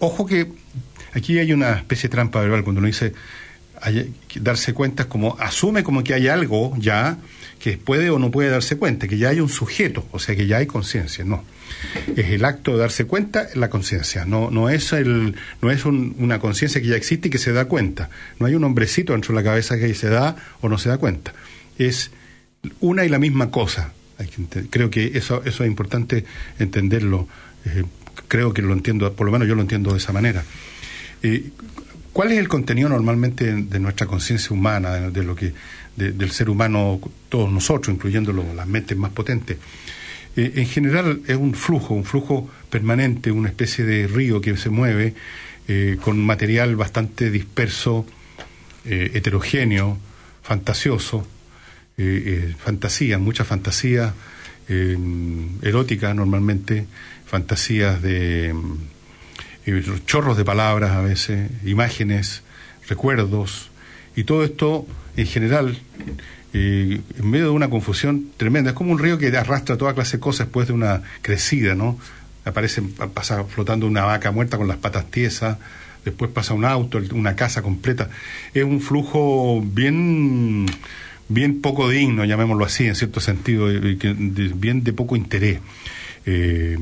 Ojo 0.00 0.26
que 0.26 0.52
aquí 1.14 1.38
hay 1.38 1.54
una 1.54 1.72
especie 1.72 2.08
de 2.08 2.12
trampa 2.12 2.40
verbal 2.40 2.62
cuando 2.62 2.80
uno 2.80 2.88
dice 2.88 3.14
darse 4.36 4.74
cuenta 4.74 5.08
como 5.08 5.36
asume 5.38 5.82
como 5.82 6.04
que 6.04 6.14
hay 6.14 6.28
algo 6.28 6.74
ya 6.78 7.18
que 7.60 7.76
puede 7.76 8.10
o 8.10 8.18
no 8.18 8.30
puede 8.30 8.48
darse 8.48 8.76
cuenta, 8.78 9.06
que 9.06 9.18
ya 9.18 9.28
hay 9.28 9.40
un 9.40 9.50
sujeto, 9.50 10.06
o 10.12 10.18
sea 10.18 10.34
que 10.34 10.46
ya 10.46 10.56
hay 10.56 10.66
conciencia, 10.66 11.24
no. 11.24 11.44
Es 12.16 12.30
el 12.30 12.44
acto 12.44 12.72
de 12.72 12.78
darse 12.78 13.04
cuenta 13.04 13.48
la 13.54 13.68
conciencia, 13.68 14.24
no, 14.24 14.50
no 14.50 14.70
es, 14.70 14.92
el, 14.92 15.36
no 15.60 15.70
es 15.70 15.84
una 15.84 16.38
conciencia 16.40 16.80
que 16.80 16.88
ya 16.88 16.96
existe 16.96 17.28
y 17.28 17.30
que 17.30 17.38
se 17.38 17.52
da 17.52 17.66
cuenta. 17.66 18.08
No 18.38 18.46
hay 18.46 18.54
un 18.54 18.64
hombrecito 18.64 19.12
dentro 19.12 19.34
de 19.34 19.42
la 19.42 19.48
cabeza 19.48 19.78
que 19.78 19.94
se 19.94 20.08
da 20.08 20.36
o 20.62 20.68
no 20.68 20.78
se 20.78 20.88
da 20.88 20.96
cuenta. 20.96 21.34
Es 21.78 22.10
una 22.80 23.04
y 23.04 23.08
la 23.08 23.18
misma 23.18 23.50
cosa. 23.50 23.92
Creo 24.70 24.90
que 24.90 25.12
eso, 25.14 25.42
eso 25.44 25.64
es 25.64 25.68
importante 25.68 26.24
entenderlo. 26.58 27.28
Eh, 27.66 27.84
creo 28.26 28.52
que 28.52 28.62
lo 28.62 28.72
entiendo, 28.72 29.12
por 29.12 29.26
lo 29.26 29.32
menos 29.32 29.46
yo 29.46 29.54
lo 29.54 29.62
entiendo 29.62 29.92
de 29.92 29.98
esa 29.98 30.12
manera. 30.12 30.44
Eh, 31.22 31.50
¿Cuál 32.20 32.32
es 32.32 32.38
el 32.38 32.48
contenido 32.48 32.90
normalmente 32.90 33.50
de 33.50 33.80
nuestra 33.80 34.06
conciencia 34.06 34.52
humana, 34.52 35.08
de, 35.08 35.22
lo 35.22 35.34
que, 35.34 35.54
del 35.96 36.30
ser 36.32 36.50
humano, 36.50 37.00
todos 37.30 37.50
nosotros, 37.50 37.94
incluyendo 37.94 38.30
las 38.34 38.66
mentes 38.66 38.94
más 38.98 39.10
potentes? 39.10 39.56
Eh, 40.36 40.52
en 40.56 40.66
general 40.66 41.22
es 41.26 41.36
un 41.38 41.54
flujo, 41.54 41.94
un 41.94 42.04
flujo 42.04 42.50
permanente, 42.68 43.32
una 43.32 43.48
especie 43.48 43.86
de 43.86 44.06
río 44.06 44.42
que 44.42 44.54
se 44.58 44.68
mueve 44.68 45.14
eh, 45.66 45.96
con 46.02 46.22
material 46.22 46.76
bastante 46.76 47.30
disperso, 47.30 48.04
eh, 48.84 49.12
heterogéneo, 49.14 49.96
fantasioso, 50.42 51.26
fantasía, 52.58 53.16
mucha 53.16 53.44
fantasía 53.46 54.12
erótica 55.62 56.12
normalmente, 56.12 56.86
fantasías 57.24 58.02
de 58.02 58.54
chorros 60.06 60.36
de 60.36 60.44
palabras 60.44 60.92
a 60.92 61.02
veces, 61.02 61.50
imágenes, 61.64 62.42
recuerdos, 62.88 63.70
y 64.16 64.24
todo 64.24 64.44
esto 64.44 64.86
en 65.16 65.26
general, 65.26 65.78
en 66.52 67.02
medio 67.22 67.46
de 67.46 67.50
una 67.50 67.70
confusión 67.70 68.30
tremenda, 68.36 68.70
es 68.70 68.76
como 68.76 68.92
un 68.92 68.98
río 68.98 69.18
que 69.18 69.28
arrastra 69.36 69.76
toda 69.76 69.94
clase 69.94 70.16
de 70.16 70.20
cosas 70.20 70.46
después 70.46 70.66
de 70.66 70.72
una 70.72 71.02
crecida, 71.22 71.74
¿no? 71.74 71.98
Aparece, 72.44 72.82
pasa 72.82 73.44
flotando 73.44 73.86
una 73.86 74.04
vaca 74.04 74.30
muerta 74.30 74.56
con 74.56 74.66
las 74.66 74.78
patas 74.78 75.10
tiesas, 75.10 75.58
después 76.04 76.30
pasa 76.30 76.54
un 76.54 76.64
auto, 76.64 77.00
una 77.12 77.36
casa 77.36 77.62
completa. 77.62 78.08
Es 78.54 78.64
un 78.64 78.80
flujo 78.80 79.60
bien, 79.62 80.66
bien 81.28 81.60
poco 81.60 81.88
digno, 81.88 82.24
llamémoslo 82.24 82.64
así, 82.64 82.86
en 82.86 82.96
cierto 82.96 83.20
sentido, 83.20 83.68
bien 83.68 84.82
de 84.82 84.92
poco 84.92 85.16
interés. 85.16 85.60
Eh, 86.26 86.78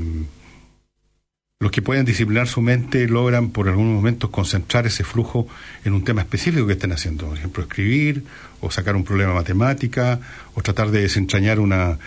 los 1.60 1.72
que 1.72 1.82
pueden 1.82 2.04
disciplinar 2.04 2.46
su 2.46 2.60
mente 2.60 3.08
logran 3.08 3.50
por 3.50 3.68
algunos 3.68 3.92
momentos 3.92 4.30
concentrar 4.30 4.86
ese 4.86 5.02
flujo 5.02 5.48
en 5.84 5.92
un 5.92 6.04
tema 6.04 6.20
específico 6.20 6.68
que 6.68 6.74
estén 6.74 6.92
haciendo. 6.92 7.26
Por 7.26 7.36
ejemplo, 7.36 7.64
escribir, 7.64 8.22
o 8.60 8.70
sacar 8.70 8.94
un 8.94 9.02
problema 9.02 9.34
matemática, 9.34 10.20
o 10.54 10.62
tratar 10.62 10.92
de 10.92 11.00
desentrañar 11.00 11.58
una, 11.58 11.98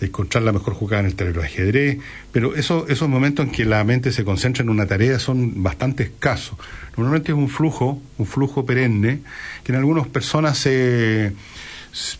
encontrar 0.00 0.42
la 0.42 0.52
mejor 0.52 0.72
jugada 0.72 1.00
en 1.00 1.06
el 1.08 1.16
terreno 1.16 1.40
de 1.40 1.46
ajedrez. 1.46 1.98
Pero 2.32 2.54
eso, 2.54 2.86
esos 2.88 3.06
momentos 3.06 3.44
en 3.44 3.52
que 3.52 3.66
la 3.66 3.84
mente 3.84 4.10
se 4.10 4.24
concentra 4.24 4.62
en 4.62 4.70
una 4.70 4.86
tarea 4.86 5.18
son 5.18 5.62
bastante 5.62 6.04
escasos. 6.04 6.56
Normalmente 6.96 7.32
es 7.32 7.36
un 7.36 7.50
flujo, 7.50 8.00
un 8.16 8.24
flujo 8.24 8.64
perenne, 8.64 9.20
que 9.64 9.72
en 9.72 9.76
algunas 9.76 10.06
personas 10.06 10.56
se 10.56 11.34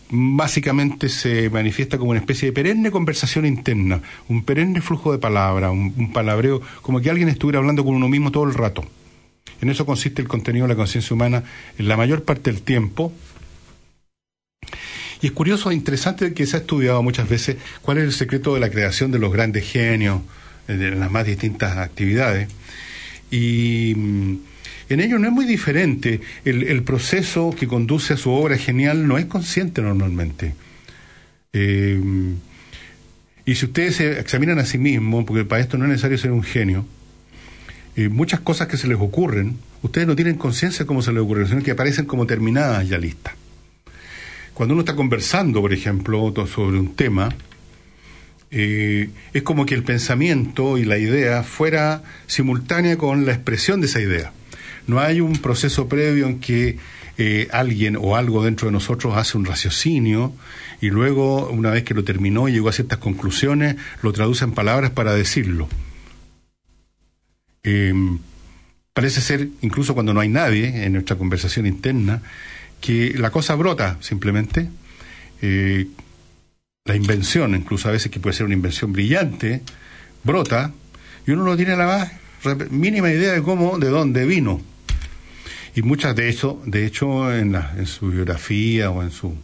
básicamente 0.09 1.09
se 1.09 1.49
manifiesta 1.49 1.97
como 1.97 2.11
una 2.11 2.19
especie 2.19 2.47
de 2.47 2.53
perenne 2.53 2.91
conversación 2.91 3.45
interna, 3.45 4.01
un 4.29 4.43
perenne 4.43 4.81
flujo 4.81 5.11
de 5.11 5.17
palabras, 5.17 5.71
un, 5.71 6.11
palabreo, 6.13 6.61
como 6.81 7.01
que 7.01 7.09
alguien 7.09 7.29
estuviera 7.29 7.59
hablando 7.59 7.83
con 7.83 7.95
uno 7.95 8.07
mismo 8.07 8.31
todo 8.31 8.45
el 8.45 8.53
rato. 8.53 8.85
En 9.61 9.69
eso 9.69 9.85
consiste 9.85 10.21
el 10.21 10.27
contenido 10.27 10.65
de 10.65 10.73
la 10.73 10.77
conciencia 10.77 11.13
humana 11.13 11.43
en 11.77 11.87
la 11.87 11.97
mayor 11.97 12.23
parte 12.23 12.51
del 12.51 12.61
tiempo. 12.61 13.11
Y 15.21 15.27
es 15.27 15.31
curioso 15.31 15.71
e 15.71 15.75
interesante 15.75 16.33
que 16.33 16.45
se 16.45 16.57
ha 16.57 16.59
estudiado 16.59 17.01
muchas 17.01 17.27
veces 17.27 17.57
cuál 17.81 17.97
es 17.97 18.03
el 18.05 18.13
secreto 18.13 18.53
de 18.53 18.59
la 18.59 18.69
creación 18.69 19.11
de 19.11 19.19
los 19.19 19.31
grandes 19.31 19.69
genios 19.69 20.21
en 20.67 20.81
eh, 20.81 20.95
las 20.95 21.11
más 21.11 21.25
distintas 21.25 21.77
actividades. 21.77 22.49
Y 23.31 23.93
mm, 23.95 24.35
en 24.89 24.99
ello 24.99 25.19
no 25.19 25.27
es 25.27 25.33
muy 25.33 25.45
diferente. 25.45 26.21
El, 26.43 26.83
proceso 26.83 27.55
que 27.57 27.67
conduce 27.67 28.13
a 28.13 28.17
su 28.17 28.31
obra 28.31 28.57
genial 28.57 29.07
no 29.07 29.17
es 29.17 29.25
consciente 29.25 29.81
normalmente. 29.81 30.53
Eh, 31.53 31.99
y 33.45 33.55
si 33.55 33.65
ustedes 33.65 33.95
se 33.95 34.19
examinan 34.19 34.59
a 34.59 34.65
sí 34.65 34.77
mismos, 34.77 35.25
porque 35.25 35.45
para 35.45 35.61
esto 35.61 35.77
no 35.77 35.85
es 35.85 35.91
necesario 35.91 36.17
ser 36.17 36.31
un 36.31 36.43
genio, 36.43 36.85
eh, 37.95 38.09
muchas 38.09 38.39
cosas 38.41 38.67
que 38.67 38.77
se 38.77 38.87
les 38.87 38.97
ocurren, 38.97 39.57
ustedes 39.81 40.07
no 40.07 40.15
tienen 40.15 40.35
conciencia 40.35 40.79
de 40.79 40.87
cómo 40.87 41.01
se 41.01 41.13
les 41.13 41.21
ocurren, 41.21 41.47
sino 41.47 41.63
que 41.63 41.71
aparecen 41.71 42.05
como 42.05 42.25
terminadas 42.25 42.89
ya 42.89 42.97
listas. 42.97 43.35
Cuando 44.53 44.73
uno 44.73 44.81
está 44.81 44.95
conversando, 44.95 45.61
por 45.61 45.73
ejemplo, 45.73 46.33
sobre 46.47 46.79
un 46.79 46.95
tema, 46.95 47.29
eh, 48.51 49.09
es 49.33 49.43
como 49.43 49.65
que 49.65 49.75
el 49.75 49.83
pensamiento 49.83 50.77
y 50.77 50.85
la 50.85 50.97
idea 50.97 51.43
fuera 51.43 52.03
simultánea 52.25 52.97
con 52.97 53.25
la 53.25 53.33
expresión 53.33 53.81
de 53.81 53.87
esa 53.87 54.01
idea. 54.01 54.31
No 54.87 54.99
hay 54.99 55.21
un 55.21 55.33
proceso 55.37 55.87
previo 55.87 56.27
en 56.27 56.39
que 56.39 56.77
eh, 57.17 57.47
alguien 57.51 57.97
o 57.99 58.15
algo 58.15 58.43
dentro 58.43 58.67
de 58.67 58.73
nosotros 58.73 59.15
hace 59.15 59.37
un 59.37 59.45
raciocinio 59.45 60.33
y 60.81 60.89
luego, 60.89 61.49
una 61.49 61.71
vez 61.71 61.83
que 61.83 61.93
lo 61.93 62.03
terminó 62.03 62.47
y 62.47 62.51
llegó 62.51 62.69
a 62.69 62.73
ciertas 62.73 62.99
conclusiones, 62.99 63.77
lo 64.01 64.11
traduce 64.13 64.43
en 64.43 64.51
palabras 64.51 64.91
para 64.91 65.13
decirlo. 65.13 65.67
Em, 67.63 68.19
parece 68.93 69.21
ser, 69.21 69.49
incluso 69.61 69.93
cuando 69.93 70.13
no 70.13 70.19
hay 70.19 70.29
nadie 70.29 70.85
en 70.85 70.93
nuestra 70.93 71.15
conversación 71.15 71.65
interna, 71.65 72.21
que 72.81 73.13
la 73.17 73.31
cosa 73.31 73.55
brota 73.55 73.97
simplemente. 74.01 74.69
Eh, 75.41 75.87
la 76.85 76.95
invención, 76.95 77.55
incluso 77.55 77.89
a 77.89 77.91
veces 77.91 78.11
que 78.11 78.19
puede 78.19 78.35
ser 78.35 78.45
una 78.45 78.53
invención 78.53 78.93
brillante, 78.93 79.63
brota 80.23 80.71
y 81.25 81.31
uno 81.31 81.43
no 81.43 81.57
tiene 81.57 81.75
la 81.75 81.87
más 81.87 82.11
mínima 82.69 83.09
idea 83.09 83.33
de 83.33 83.41
cómo, 83.41 83.79
de 83.79 83.89
dónde 83.89 84.25
vino. 84.25 84.61
Y 85.75 85.81
muchas 85.81 86.15
de 86.15 86.29
eso, 86.29 86.61
de 86.65 86.85
hecho, 86.85 87.33
en, 87.33 87.55
en 87.55 87.85
su 87.85 88.09
biografía 88.09 88.89
o 88.91 89.03
en 89.03 89.11
su 89.11 89.35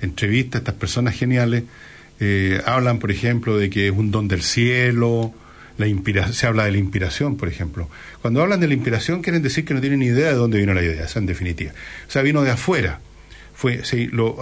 entrevista, 0.00 0.58
estas 0.58 0.74
personas 0.74 1.14
geniales 1.14 1.64
eh, 2.20 2.60
hablan, 2.64 2.98
por 2.98 3.10
ejemplo, 3.10 3.58
de 3.58 3.70
que 3.70 3.88
es 3.88 3.92
un 3.92 4.10
don 4.10 4.28
del 4.28 4.42
cielo, 4.42 5.32
la 5.76 6.32
se 6.32 6.46
habla 6.46 6.64
de 6.64 6.72
la 6.72 6.78
inspiración, 6.78 7.36
por 7.36 7.48
ejemplo. 7.48 7.90
Cuando 8.22 8.40
hablan 8.40 8.60
de 8.60 8.68
la 8.68 8.74
inspiración 8.74 9.22
quieren 9.22 9.42
decir 9.42 9.64
que 9.64 9.74
no 9.74 9.80
tienen 9.80 9.98
ni 9.98 10.06
idea 10.06 10.28
de 10.28 10.34
dónde 10.34 10.58
vino 10.58 10.72
la 10.72 10.82
idea, 10.82 11.06
en 11.14 11.26
definitiva. 11.26 11.72
O 12.06 12.10
sea, 12.10 12.22
vino 12.22 12.42
de 12.42 12.50
afuera. 12.50 13.00
Fue, 13.54 13.82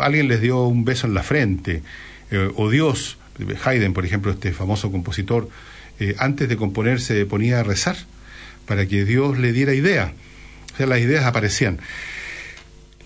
alguien 0.00 0.28
les 0.28 0.40
dio 0.40 0.64
un 0.64 0.84
beso 0.84 1.06
en 1.06 1.14
la 1.14 1.22
frente, 1.22 1.82
eh, 2.30 2.50
o 2.54 2.70
Dios, 2.70 3.18
Haydn, 3.64 3.92
por 3.94 4.04
ejemplo, 4.04 4.32
este 4.32 4.52
famoso 4.52 4.90
compositor, 4.90 5.48
eh, 5.98 6.14
antes 6.18 6.48
de 6.48 6.56
componer 6.56 7.00
se 7.00 7.24
ponía 7.26 7.60
a 7.60 7.62
rezar 7.62 7.96
para 8.66 8.86
que 8.86 9.04
Dios 9.04 9.38
le 9.38 9.52
diera 9.52 9.74
idea. 9.74 10.12
O 10.72 10.76
sea, 10.76 10.86
las 10.86 11.00
ideas 11.00 11.24
aparecían. 11.24 11.78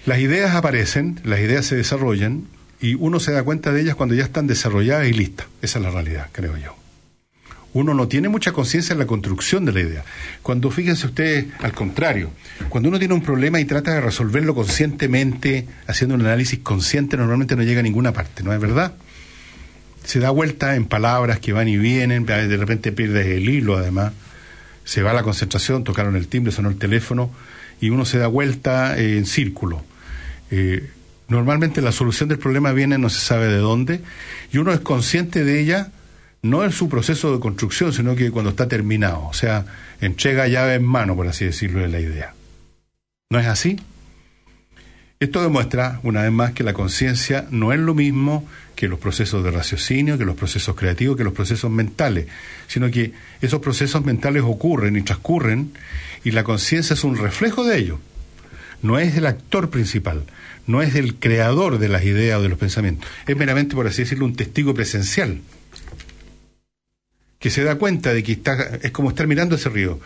Las 0.05 0.19
ideas 0.21 0.55
aparecen, 0.55 1.21
las 1.25 1.41
ideas 1.41 1.67
se 1.67 1.77
desarrollan 1.77 2.45
y 2.81 2.95
uno 2.95 3.19
se 3.19 3.33
da 3.33 3.43
cuenta 3.43 3.73
de 3.73 3.81
ellas 3.81 3.97
cuando 3.97 4.15
ya 4.15 4.25
están 4.25 4.47
desarrolladas 4.47 5.09
y 5.09 5.13
listas. 5.13 5.47
Esa 5.63 5.79
es 5.79 5.85
la 5.85 5.91
realidad, 5.91 6.29
creo 6.33 6.57
yo. 6.57 6.77
Uno 7.73 7.93
no 7.93 8.09
tiene 8.09 8.29
mucha 8.29 8.53
conciencia 8.53 8.95
en 8.95 9.01
la 9.01 9.07
construcción 9.07 9.65
de 9.65 9.73
la 9.73 9.81
idea. 9.81 10.05
Cuando, 10.43 10.71
fíjense 10.71 11.09
ustedes, 11.09 11.47
al 11.61 11.73
contrario, 11.73 12.31
cuando 12.71 12.89
uno 12.89 12.99
tiene 12.99 13.13
un 13.13 13.21
problema 13.21 13.61
y 13.61 13.67
trata 13.67 13.93
de 13.93 14.01
resolverlo 14.01 14.55
conscientemente, 14.55 15.67
haciendo 15.87 16.15
un 16.15 16.23
análisis 16.23 16.61
consciente, 16.61 17.19
normalmente 17.19 17.55
no 17.57 17.65
llega 17.65 17.81
a 17.81 17.83
ninguna 17.83 18.13
parte, 18.13 18.43
¿no 18.43 18.53
es 18.55 18.61
verdad? 18.61 18.95
Se 20.05 20.21
da 20.21 20.31
vuelta 20.31 20.77
en 20.77 20.87
palabras 20.87 21.41
que 21.41 21.53
van 21.53 21.69
y 21.69 21.77
vienen, 21.77 22.25
de 22.25 22.57
repente 22.57 22.93
pierdes 22.93 23.27
el 23.27 23.49
hilo, 23.49 23.77
además. 23.77 24.13
Se 24.85 25.03
va 25.03 25.13
la 25.13 25.25
concentración, 25.25 25.85
tocaron 25.85 26.17
el 26.17 26.29
timbre, 26.29 26.53
sonó 26.53 26.71
el 26.71 26.79
teléfono, 26.79 27.31
y 27.81 27.91
uno 27.91 28.05
se 28.05 28.19
da 28.19 28.27
vuelta 28.27 28.99
eh, 28.99 29.19
en 29.19 29.27
círculo. 29.27 29.85
Eh, 30.51 30.89
normalmente 31.29 31.83
la 31.83 31.93
solución 31.93 32.29
del 32.29 32.39
problema 32.39 32.73
viene 32.73 32.99
no 32.99 33.09
se 33.09 33.21
sabe 33.21 33.49
de 33.49 33.59
dónde 33.59 34.01
y 34.53 34.59
uno 34.59 34.73
es 34.73 34.81
consciente 34.81 35.45
de 35.45 35.61
ella 35.61 35.91
no 36.43 36.65
en 36.65 36.73
su 36.73 36.89
proceso 36.89 37.33
de 37.33 37.41
construcción, 37.41 37.93
sino 37.93 38.15
que 38.15 38.31
cuando 38.31 38.51
está 38.51 38.69
terminado, 38.69 39.27
o 39.27 39.33
sea, 39.33 39.67
entrega 40.01 40.47
llave 40.47 40.75
en 40.75 40.85
mano, 40.85 41.17
por 41.17 41.27
así 41.27 41.45
decirlo, 41.45 41.81
de 41.81 41.89
la 41.89 41.99
idea. 41.99 42.35
¿No 43.31 43.41
es 43.41 43.47
así? 43.47 43.81
Esto 45.19 45.43
demuestra, 45.43 45.99
una 46.03 46.23
vez 46.23 46.33
más, 46.33 46.53
que 46.53 46.63
la 46.63 46.75
conciencia 46.75 47.47
no 47.51 47.73
es 47.73 47.79
lo 47.79 47.95
mismo 47.95 48.47
que 48.75 48.87
los 48.87 48.99
procesos 48.99 49.43
de 49.43 49.51
raciocinio, 49.51 50.19
que 50.19 50.27
los 50.27 50.37
procesos 50.37 50.77
creativos, 50.77 51.17
que 51.17 51.25
los 51.25 51.33
procesos 51.33 51.71
mentales, 51.71 52.27
sino 52.67 52.91
que 52.91 53.13
esos 53.41 53.61
procesos 53.61 54.05
mentales 54.05 54.43
ocurren 54.45 54.95
y 54.95 55.01
transcurren 55.03 55.73
y 56.23 56.33
la 56.33 56.45
conciencia 56.45 56.93
es 56.93 57.03
un 57.03 57.17
reflejo 57.17 57.65
de 57.65 57.79
ello. 57.79 57.99
No 58.83 58.99
es 58.99 59.17
el 59.17 59.25
actor 59.25 59.71
principal, 59.71 60.25
no 60.67 60.83
es 60.83 60.95
el 60.95 61.15
creador 61.15 61.79
de 61.79 61.89
las 61.89 62.05
ideas 62.05 62.39
o 62.39 62.43
de 62.43 62.51
los 62.51 62.59
pensamientos, 62.59 63.09
es 63.27 63.37
meramente, 63.39 63.75
por 63.75 63.87
así 63.87 64.03
decirlo, 64.03 64.27
un 64.27 64.37
testigo 64.37 64.75
presencial 64.75 65.41
que 67.39 67.51
se 67.51 67.65
da 67.65 67.77
cuenta 67.77 68.13
de 68.13 68.23
que 68.23 68.33
está, 68.33 68.79
es 68.83 68.91
como 68.91 69.11
estar 69.11 69.27
mirando 69.27 69.57
ese 69.57 69.69
río. 69.69 70.01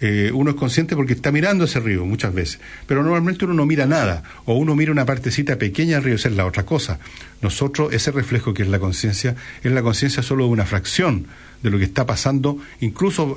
Eh, 0.00 0.30
uno 0.32 0.50
es 0.50 0.56
consciente 0.56 0.94
porque 0.94 1.12
está 1.12 1.32
mirando 1.32 1.64
ese 1.64 1.80
río 1.80 2.04
muchas 2.04 2.32
veces, 2.32 2.60
pero 2.86 3.02
normalmente 3.02 3.44
uno 3.44 3.54
no 3.54 3.66
mira 3.66 3.86
nada, 3.86 4.22
o 4.44 4.54
uno 4.54 4.76
mira 4.76 4.92
una 4.92 5.04
partecita 5.04 5.58
pequeña 5.58 5.96
del 5.96 6.04
río, 6.04 6.14
esa 6.14 6.28
es 6.28 6.36
la 6.36 6.46
otra 6.46 6.64
cosa. 6.64 7.00
Nosotros, 7.42 7.92
ese 7.92 8.12
reflejo 8.12 8.54
que 8.54 8.62
es 8.62 8.68
la 8.68 8.78
conciencia, 8.78 9.34
es 9.62 9.72
la 9.72 9.82
conciencia 9.82 10.22
solo 10.22 10.44
de 10.44 10.50
una 10.50 10.66
fracción 10.66 11.26
de 11.62 11.70
lo 11.70 11.78
que 11.78 11.84
está 11.84 12.06
pasando, 12.06 12.58
incluso, 12.80 13.34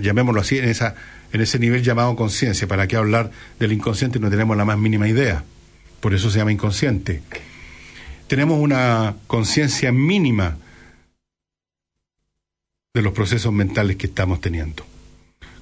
llamémoslo 0.00 0.42
así, 0.42 0.58
en, 0.58 0.68
esa, 0.68 0.94
en 1.32 1.40
ese 1.40 1.58
nivel 1.58 1.82
llamado 1.82 2.14
conciencia. 2.14 2.68
¿Para 2.68 2.86
qué 2.86 2.96
hablar 2.96 3.30
del 3.58 3.72
inconsciente? 3.72 4.20
No 4.20 4.28
tenemos 4.28 4.54
la 4.56 4.66
más 4.66 4.78
mínima 4.78 5.08
idea. 5.08 5.44
Por 6.00 6.12
eso 6.12 6.30
se 6.30 6.38
llama 6.38 6.52
inconsciente. 6.52 7.22
Tenemos 8.26 8.58
una 8.58 9.16
conciencia 9.26 9.92
mínima 9.92 10.58
de 12.92 13.00
los 13.00 13.14
procesos 13.14 13.52
mentales 13.54 13.96
que 13.96 14.06
estamos 14.06 14.42
teniendo 14.42 14.91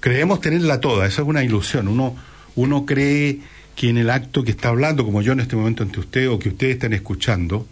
creemos 0.01 0.41
tenerla 0.41 0.81
toda, 0.81 1.07
esa 1.07 1.23
es 1.23 1.29
una 1.29 1.45
ilusión. 1.45 1.89
Uno, 1.89 2.17
uno 2.57 2.87
cree 2.87 3.41
que 3.77 3.89
en 3.89 3.99
el 3.99 4.11
acto 4.11 4.43
que 4.43 4.51
está 4.51 4.69
hablando, 4.69 5.05
como 5.05 5.23
yo 5.23 5.33
en 5.33 5.41
este 5.41 5.57
momento 5.57 5.83
ante 5.83 6.01
usted 6.01 6.29
o 6.29 6.39
que 6.39 6.51
ustedes 6.51 6.75
están 6.75 6.93
escuchando, 6.93 7.67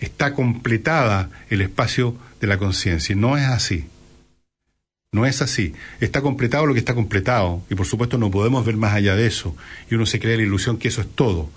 está 0.00 0.34
completada 0.34 1.30
el 1.50 1.62
espacio 1.62 2.16
de 2.40 2.46
la 2.46 2.58
conciencia. 2.58 3.16
No 3.16 3.36
es 3.36 3.44
así. 3.44 3.86
No 5.10 5.24
es 5.24 5.40
así. 5.40 5.72
Está 6.00 6.20
completado 6.20 6.66
lo 6.66 6.74
que 6.74 6.80
está 6.80 6.94
completado. 6.94 7.62
Y 7.70 7.74
por 7.74 7.86
supuesto 7.86 8.18
no 8.18 8.30
podemos 8.30 8.64
ver 8.64 8.76
más 8.76 8.92
allá 8.92 9.16
de 9.16 9.26
eso. 9.26 9.56
Y 9.90 9.94
uno 9.94 10.06
se 10.06 10.20
crea 10.20 10.36
la 10.36 10.42
ilusión 10.42 10.78
que 10.78 10.88
eso 10.88 11.00
es 11.00 11.08
todo. 11.08 11.50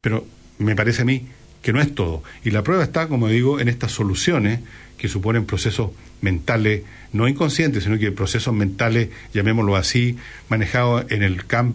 Pero 0.00 0.26
me 0.58 0.74
parece 0.74 1.02
a 1.02 1.04
mí 1.04 1.28
que 1.62 1.72
no 1.72 1.80
es 1.80 1.94
todo. 1.94 2.24
Y 2.44 2.50
la 2.50 2.62
prueba 2.62 2.82
está, 2.82 3.06
como 3.06 3.28
digo, 3.28 3.60
en 3.60 3.68
estas 3.68 3.92
soluciones 3.92 4.60
que 5.02 5.08
suponen 5.08 5.46
procesos 5.46 5.90
mentales, 6.20 6.82
no 7.12 7.26
inconscientes, 7.26 7.82
sino 7.82 7.98
que 7.98 8.12
procesos 8.12 8.54
mentales, 8.54 9.08
llamémoslo 9.34 9.74
así, 9.74 10.16
manejados 10.48 11.10
en 11.10 11.24
el 11.24 11.44
campo 11.44 11.74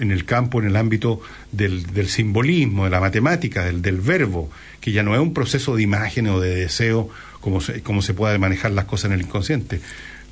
en 0.00 0.10
el 0.10 0.24
campo, 0.24 0.60
en 0.60 0.66
el 0.66 0.74
ámbito 0.74 1.20
del, 1.52 1.86
del 1.94 2.08
simbolismo, 2.08 2.82
de 2.82 2.90
la 2.90 2.98
matemática, 2.98 3.64
del, 3.64 3.80
del, 3.80 4.00
verbo, 4.00 4.50
que 4.80 4.90
ya 4.90 5.04
no 5.04 5.14
es 5.14 5.20
un 5.20 5.32
proceso 5.32 5.76
de 5.76 5.84
imagen 5.84 6.26
o 6.26 6.40
de 6.40 6.52
deseo 6.52 7.10
como 7.40 7.60
se, 7.60 7.80
como 7.80 8.02
se 8.02 8.12
puede 8.12 8.36
manejar 8.40 8.72
las 8.72 8.86
cosas 8.86 9.12
en 9.12 9.20
el 9.20 9.20
inconsciente. 9.20 9.80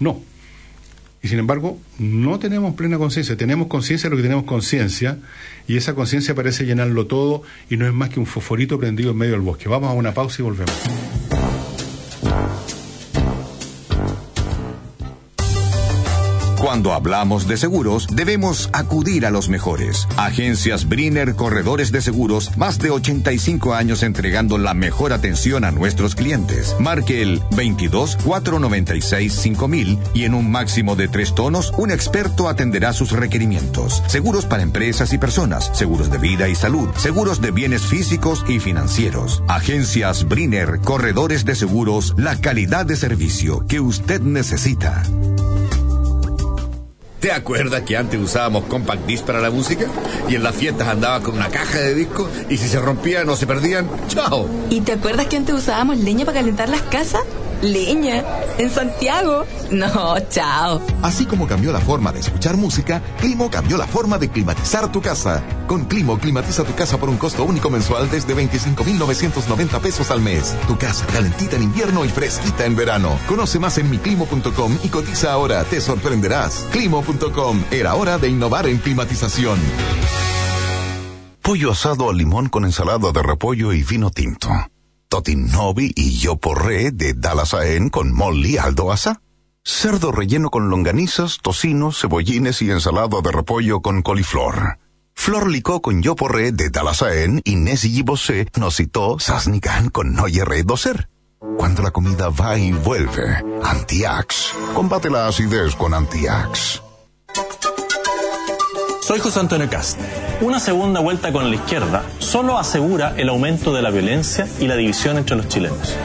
No. 0.01 0.21
Y 1.23 1.29
sin 1.29 1.39
embargo, 1.39 1.79
no 2.01 2.41
tenemos 2.41 2.75
plena 2.75 2.99
conciencia, 2.99 3.37
tenemos 3.37 3.69
conciencia 3.69 4.11
de 4.11 4.17
lo 4.17 4.17
que 4.17 4.25
tenemos 4.25 4.47
conciencia, 4.47 5.19
y 5.69 5.77
esa 5.77 5.95
conciencia 5.95 6.35
parece 6.35 6.67
llenarlo 6.67 7.07
todo 7.07 7.45
y 7.71 7.77
no 7.77 7.87
es 7.87 7.93
más 7.93 8.09
que 8.09 8.19
un 8.19 8.27
fosforito 8.27 8.81
prendido 8.81 9.13
en 9.13 9.19
medio 9.19 9.35
del 9.35 9.43
bosque. 9.43 9.69
Vamos 9.69 9.91
a 9.91 9.93
una 9.93 10.13
pausa 10.13 10.43
y 10.43 10.43
volvemos. 10.43 10.75
Cuando 16.63 16.93
hablamos 16.93 17.49
de 17.49 17.57
seguros, 17.57 18.07
debemos 18.13 18.71
acudir 18.73 19.27
a 19.27 19.33
los 19.33 19.49
mejores. 19.49 20.07
Agencias 20.17 20.89
Briner 20.89 21.35
Corredores 21.35 21.91
de 21.91 22.01
Seguros, 22.01 22.57
más 22.57 22.79
de 22.79 22.93
85 22.93 23.75
años 23.75 24.05
entregando 24.05 24.59
la 24.59 24.73
mejor 24.73 25.13
atención 25.13 25.65
a 25.65 25.73
nuestros 25.73 26.15
clientes. 26.15 26.77
Marque 26.79 27.21
el 27.21 27.43
22 27.57 28.17
496 28.25 29.33
5000 29.33 29.99
y 30.15 30.23
en 30.23 30.35
un 30.35 30.53
máximo 30.53 30.95
de 30.95 31.09
tres 31.09 31.35
tonos, 31.35 31.73
un 31.79 31.91
experto 31.91 32.49
atenderá 32.49 32.93
sus 32.93 33.11
requerimientos. 33.11 34.01
Seguros 34.07 34.47
para 34.47 34.63
empresas 34.63 35.13
y 35.13 35.19
personas, 35.19 35.69
seguros 35.75 36.13
de 36.13 36.19
vida 36.19 36.49
y 36.49 36.55
salud, 36.55 36.89
seguros 36.97 37.41
de 37.41 37.51
bienes 37.51 37.83
físicos 37.83 38.45
y 38.49 38.61
financieros. 38.61 39.43
Agencias 39.49 40.29
Briner 40.29 40.79
Corredores 40.79 41.45
de 41.45 41.57
Seguros, 41.57 42.15
la 42.17 42.37
calidad 42.37 42.87
de 42.87 42.95
servicio 42.95 43.67
que 43.67 43.81
usted 43.81 44.21
necesita. 44.21 45.03
¿Te 47.23 47.31
acuerdas 47.31 47.83
que 47.83 47.97
antes 47.97 48.21
usábamos 48.21 48.65
compact 48.65 49.07
disc 49.07 49.25
para 49.25 49.41
la 49.41 49.53
música? 49.53 49.87
Y 50.29 50.35
en 50.35 50.43
las 50.43 50.57
fiestas 50.57 50.89
andaba 50.89 51.21
con 51.21 51.37
una 51.37 51.51
caja 51.51 51.79
de 51.79 51.95
discos 51.95 52.29
y 52.51 52.57
si 52.57 52.67
se 52.67 52.81
rompían 52.81 53.29
o 53.29 53.37
se 53.37 53.47
perdían, 53.47 53.89
¡chao! 54.09 54.49
¿Y 54.71 54.81
te 54.81 54.91
acuerdas 54.91 55.29
que 55.29 55.37
antes 55.37 55.55
usábamos 55.55 55.99
leña 55.99 56.25
para 56.25 56.41
calentar 56.41 56.69
las 56.69 56.83
casas? 56.83 57.21
Leña. 57.63 58.25
¿En 58.59 58.71
Santiago? 58.71 59.47
No, 59.71 60.19
chao. 60.29 60.83
Así 61.03 61.25
como 61.25 61.47
cambió 61.47 61.73
la 61.73 61.81
forma 61.81 62.13
de 62.13 62.21
escuchar 62.21 62.57
música, 62.57 63.03
Climo 63.19 63.51
cambió 63.51 63.77
la 63.77 63.87
forma 63.87 64.19
de 64.19 64.29
climatizar 64.29 64.91
tu 64.93 65.01
casa. 65.01 65.43
Con 65.67 65.85
Climo, 65.87 66.19
climatiza 66.19 66.65
tu 66.65 66.75
casa 66.75 66.99
por 66.99 67.09
un 67.09 67.17
costo 67.17 67.45
único 67.45 67.71
mensual 67.71 68.11
desde 68.11 68.35
25,990 68.35 69.81
pesos 69.81 70.11
al 70.11 70.21
mes. 70.21 70.55
Tu 70.67 70.77
casa 70.77 71.07
calentita 71.07 71.57
en 71.57 71.63
invierno 71.63 72.05
y 72.05 72.09
fresquita 72.09 72.67
en 72.67 72.77
verano. 72.77 73.19
Conoce 73.29 73.59
más 73.59 73.79
en 73.79 73.91
miclimo.com 73.91 74.79
y 74.83 74.89
cotiza 74.89 75.33
ahora. 75.33 75.65
Te 75.65 75.81
sorprenderás. 75.81 76.67
Climo.com. 76.73 77.65
Era 77.71 77.95
hora 77.95 78.19
de 78.19 78.29
innovar 78.29 78.67
en 78.67 78.79
climatización. 78.79 79.59
Pollo 81.43 81.73
asado 81.73 82.09
al 82.09 82.17
limón 82.17 82.49
con 82.49 82.65
ensalada 82.65 83.11
de 83.11 83.23
repollo 83.23 83.73
y 83.73 83.83
vino 83.83 84.11
tinto. 84.11 84.49
Totinovi 85.13 85.93
y 85.95 86.17
yo 86.17 86.37
porré 86.37 86.91
de 86.91 87.13
Dalasaen 87.13 87.91
con 87.91 88.15
Molly 88.15 88.57
Aldoasa. 88.57 89.21
Cerdo 89.63 90.11
relleno 90.11 90.49
con 90.49 90.71
longanizas, 90.71 91.37
tocinos, 91.43 92.01
cebollines 92.01 92.63
y 92.63 92.71
ensalada 92.71 93.21
de 93.23 93.31
repollo 93.31 93.83
con 93.83 94.01
coliflor. 94.01 94.79
Flor 95.13 95.51
licó 95.51 95.83
con 95.83 96.01
yo 96.01 96.17
porré 96.17 96.51
de 96.53 96.71
Dalasaen 96.71 97.43
y 97.45 97.57
Nessie 97.57 98.03
Bosé 98.03 98.49
nos 98.59 98.77
citó 98.77 99.19
Sasnigan 99.19 99.91
con 99.91 100.15
Noyerre 100.15 100.63
Doser. 100.63 101.11
Cuando 101.59 101.83
la 101.83 101.91
comida 101.91 102.31
va 102.31 102.57
y 102.57 102.73
vuelve, 102.73 103.45
Antiax. 103.63 104.55
Combate 104.73 105.11
la 105.11 105.27
acidez 105.29 105.77
con 105.77 105.93
Antiax. 105.93 106.81
Soy 109.03 109.19
José 109.19 109.41
Antonio 109.41 109.69
Cast. 109.69 109.99
Una 110.43 110.61
segunda 110.61 111.01
vuelta 111.01 111.33
con 111.33 111.51
la 111.51 111.57
izquierda 111.57 112.05
solo 112.21 112.57
asegura 112.57 113.15
el 113.17 113.31
aumento 113.31 113.75
de 113.75 113.83
la 113.83 113.91
violencia 113.91 114.47
y 114.61 114.69
la 114.69 114.77
división 114.77 115.19
entre 115.19 115.35
los 115.35 115.49
chilenos. 115.49 115.97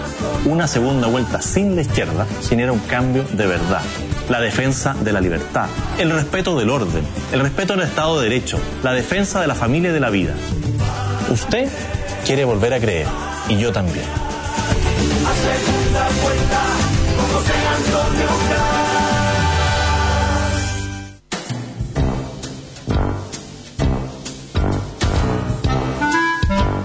Una 0.45 0.67
segunda 0.67 1.05
vuelta 1.05 1.39
sin 1.39 1.75
la 1.75 1.83
izquierda 1.83 2.25
genera 2.49 2.71
un 2.71 2.79
cambio 2.79 3.23
de 3.33 3.45
verdad. 3.45 3.83
La 4.29 4.39
defensa 4.39 4.95
de 4.95 5.13
la 5.13 5.21
libertad, 5.21 5.67
el 5.99 6.09
respeto 6.09 6.57
del 6.57 6.71
orden, 6.71 7.03
el 7.31 7.39
respeto 7.41 7.73
del 7.73 7.83
Estado 7.83 8.19
de 8.19 8.29
Derecho, 8.29 8.57
la 8.81 8.93
defensa 8.93 9.41
de 9.41 9.47
la 9.47 9.53
familia 9.53 9.91
y 9.91 9.93
de 9.93 9.99
la 9.99 10.09
vida. 10.09 10.33
Usted 11.29 11.69
quiere 12.25 12.45
volver 12.45 12.73
a 12.73 12.79
creer 12.79 13.05
y 13.47 13.57
yo 13.57 13.71
también. 13.71 14.05
Segunda 15.43 16.09
vuelta 16.23 16.61
con 17.15 17.27
José 17.27 17.53
Antonio. 17.75 18.86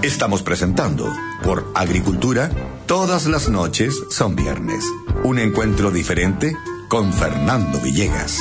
Estamos 0.03 0.43
presentando 0.43 1.15
por 1.43 1.71
Agricultura, 1.73 2.51
todas 2.87 3.25
las 3.25 3.47
noches 3.47 3.97
son 4.09 4.35
viernes. 4.35 4.83
Un 5.23 5.39
encuentro 5.39 5.91
diferente 5.91 6.57
con 6.89 7.13
Fernando 7.13 7.79
Villegas. 7.79 8.37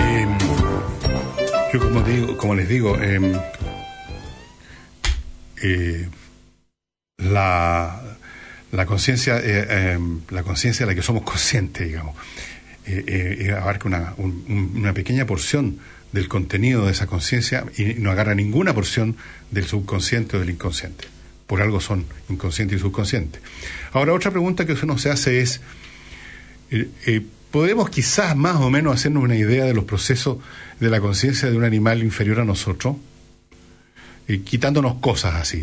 Eh, 0.00 0.26
yo 1.72 2.36
como, 2.36 2.56
les 2.56 2.68
digo, 2.68 2.98
eh, 3.00 3.40
eh, 5.62 6.08
la, 7.18 8.02
la 8.72 8.86
conciencia 8.86 9.40
la 10.30 10.42
conciencia 10.42 10.84
de 10.84 10.90
la 10.90 10.96
que 10.96 11.02
somos 11.02 11.22
conscientes, 11.22 11.86
digamos, 11.86 12.16
abarca 13.56 13.86
una, 13.86 14.14
un, 14.16 14.72
una 14.74 14.92
pequeña 14.92 15.26
porción 15.26 15.78
del 16.12 16.28
contenido 16.28 16.86
de 16.86 16.92
esa 16.92 17.06
conciencia 17.06 17.64
y 17.76 17.94
no 17.94 18.10
agarra 18.10 18.34
ninguna 18.34 18.74
porción 18.74 19.16
del 19.50 19.66
subconsciente 19.66 20.36
o 20.36 20.40
del 20.40 20.50
inconsciente. 20.50 21.08
Por 21.46 21.62
algo 21.62 21.80
son 21.80 22.06
inconsciente 22.28 22.74
y 22.74 22.78
subconsciente. 22.78 23.38
Ahora, 23.92 24.12
otra 24.12 24.30
pregunta 24.30 24.66
que 24.66 24.72
uno 24.72 24.98
se 24.98 25.10
hace 25.10 25.40
es, 25.40 25.60
eh, 26.70 26.88
eh, 27.06 27.22
¿podemos 27.50 27.88
quizás 27.90 28.36
más 28.36 28.56
o 28.56 28.70
menos 28.70 28.94
hacernos 28.94 29.22
una 29.22 29.36
idea 29.36 29.64
de 29.64 29.74
los 29.74 29.84
procesos 29.84 30.38
de 30.80 30.90
la 30.90 31.00
conciencia 31.00 31.50
de 31.50 31.56
un 31.56 31.64
animal 31.64 32.02
inferior 32.02 32.40
a 32.40 32.44
nosotros? 32.44 32.96
Eh, 34.28 34.40
quitándonos 34.42 34.94
cosas 34.96 35.34
así, 35.34 35.62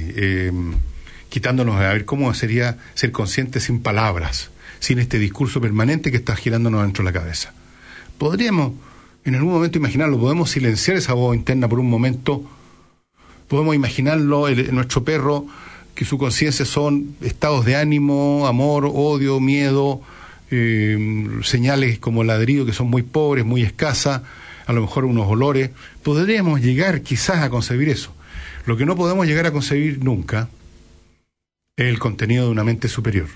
quitándonos 1.28 1.76
a 1.76 1.92
ver 1.92 2.06
cómo 2.06 2.34
sería 2.34 2.78
ser 2.94 3.12
consciente 3.12 3.60
sin 3.60 3.82
palabras, 3.82 4.52
sin 4.80 5.00
este 5.00 5.20
discurso 5.20 5.60
permanente 5.60 6.12
que 6.12 6.18
está 6.18 6.36
girándonos 6.36 6.84
dentro 6.84 7.04
de 7.04 7.12
la 7.12 7.20
cabeza. 7.20 7.54
¿Podríamos 8.18 8.74
en 9.26 9.36
algún 9.36 9.54
momento 9.54 9.78
imaginarlo, 9.78 10.20
podemos 10.20 10.50
silenciar 10.52 10.98
esa 10.98 11.14
voz 11.14 11.36
interna 11.36 11.68
por 11.68 11.80
un 11.80 11.90
momento, 11.90 12.44
podemos 13.48 13.76
imaginarlo, 13.76 14.48
el- 14.48 14.74
nuestro 14.74 15.04
perro, 15.04 15.46
que 15.96 16.06
su 16.06 16.18
conciencia 16.18 16.66
son 16.66 17.16
estados 17.22 17.66
de 17.66 17.76
ánimo, 17.76 18.48
amor, 18.48 18.90
odio, 18.94 19.40
miedo, 19.40 20.02
eh, 20.52 21.28
señales 21.44 22.00
como 22.00 22.24
ladrido 22.24 22.66
que 22.66 22.74
son 22.74 22.88
muy 22.90 23.04
pobres, 23.04 23.46
muy 23.46 23.62
escasas, 23.62 24.22
a 24.66 24.74
lo 24.74 24.82
mejor 24.82 25.06
unos 25.06 25.28
olores. 25.28 25.70
Podríamos 26.04 26.62
llegar 26.62 27.02
quizás 27.02 27.44
a 27.44 27.50
concebir 27.50 27.90
eso. 27.90 28.14
Lo 28.66 28.76
que 28.78 28.86
no 28.86 28.96
podemos 28.96 29.28
llegar 29.28 29.46
a 29.46 29.52
concebir 29.52 30.04
nunca 30.04 30.50
es 31.78 31.86
el 31.88 32.00
contenido 32.00 32.46
de 32.46 32.52
una 32.52 32.64
mente 32.64 32.88
superior. 32.88 33.28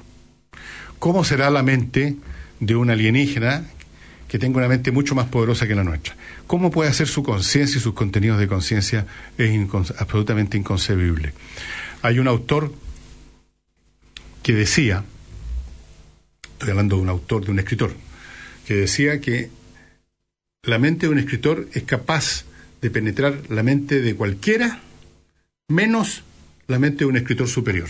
¿Cómo 0.99 1.23
será 1.23 1.49
la 1.49 1.63
mente 1.63 2.15
de 2.59 2.75
un 2.75 2.89
alienígena 2.89 3.65
que 4.27 4.39
tenga 4.39 4.57
una 4.57 4.67
mente 4.67 4.91
mucho 4.91 5.15
más 5.15 5.27
poderosa 5.27 5.67
que 5.67 5.75
la 5.75 5.83
nuestra? 5.83 6.15
¿Cómo 6.47 6.71
puede 6.71 6.89
hacer 6.89 7.07
su 7.07 7.23
conciencia 7.23 7.77
y 7.77 7.81
sus 7.81 7.93
contenidos 7.93 8.39
de 8.39 8.47
conciencia? 8.47 9.05
Es 9.37 9.51
absolutamente 9.99 10.57
inconcebible. 10.57 11.33
Hay 12.01 12.19
un 12.19 12.27
autor 12.27 12.73
que 14.43 14.53
decía, 14.53 15.03
estoy 16.53 16.69
hablando 16.71 16.95
de 16.97 17.01
un 17.01 17.09
autor, 17.09 17.45
de 17.45 17.51
un 17.51 17.59
escritor, 17.59 17.93
que 18.65 18.75
decía 18.75 19.19
que 19.21 19.49
la 20.63 20.79
mente 20.79 21.05
de 21.07 21.11
un 21.13 21.19
escritor 21.19 21.67
es 21.73 21.83
capaz 21.83 22.43
de 22.81 22.89
penetrar 22.89 23.41
la 23.49 23.63
mente 23.63 24.01
de 24.01 24.15
cualquiera, 24.15 24.81
menos 25.69 26.23
la 26.67 26.79
mente 26.79 26.99
de 26.99 27.05
un 27.05 27.17
escritor 27.17 27.47
superior. 27.47 27.89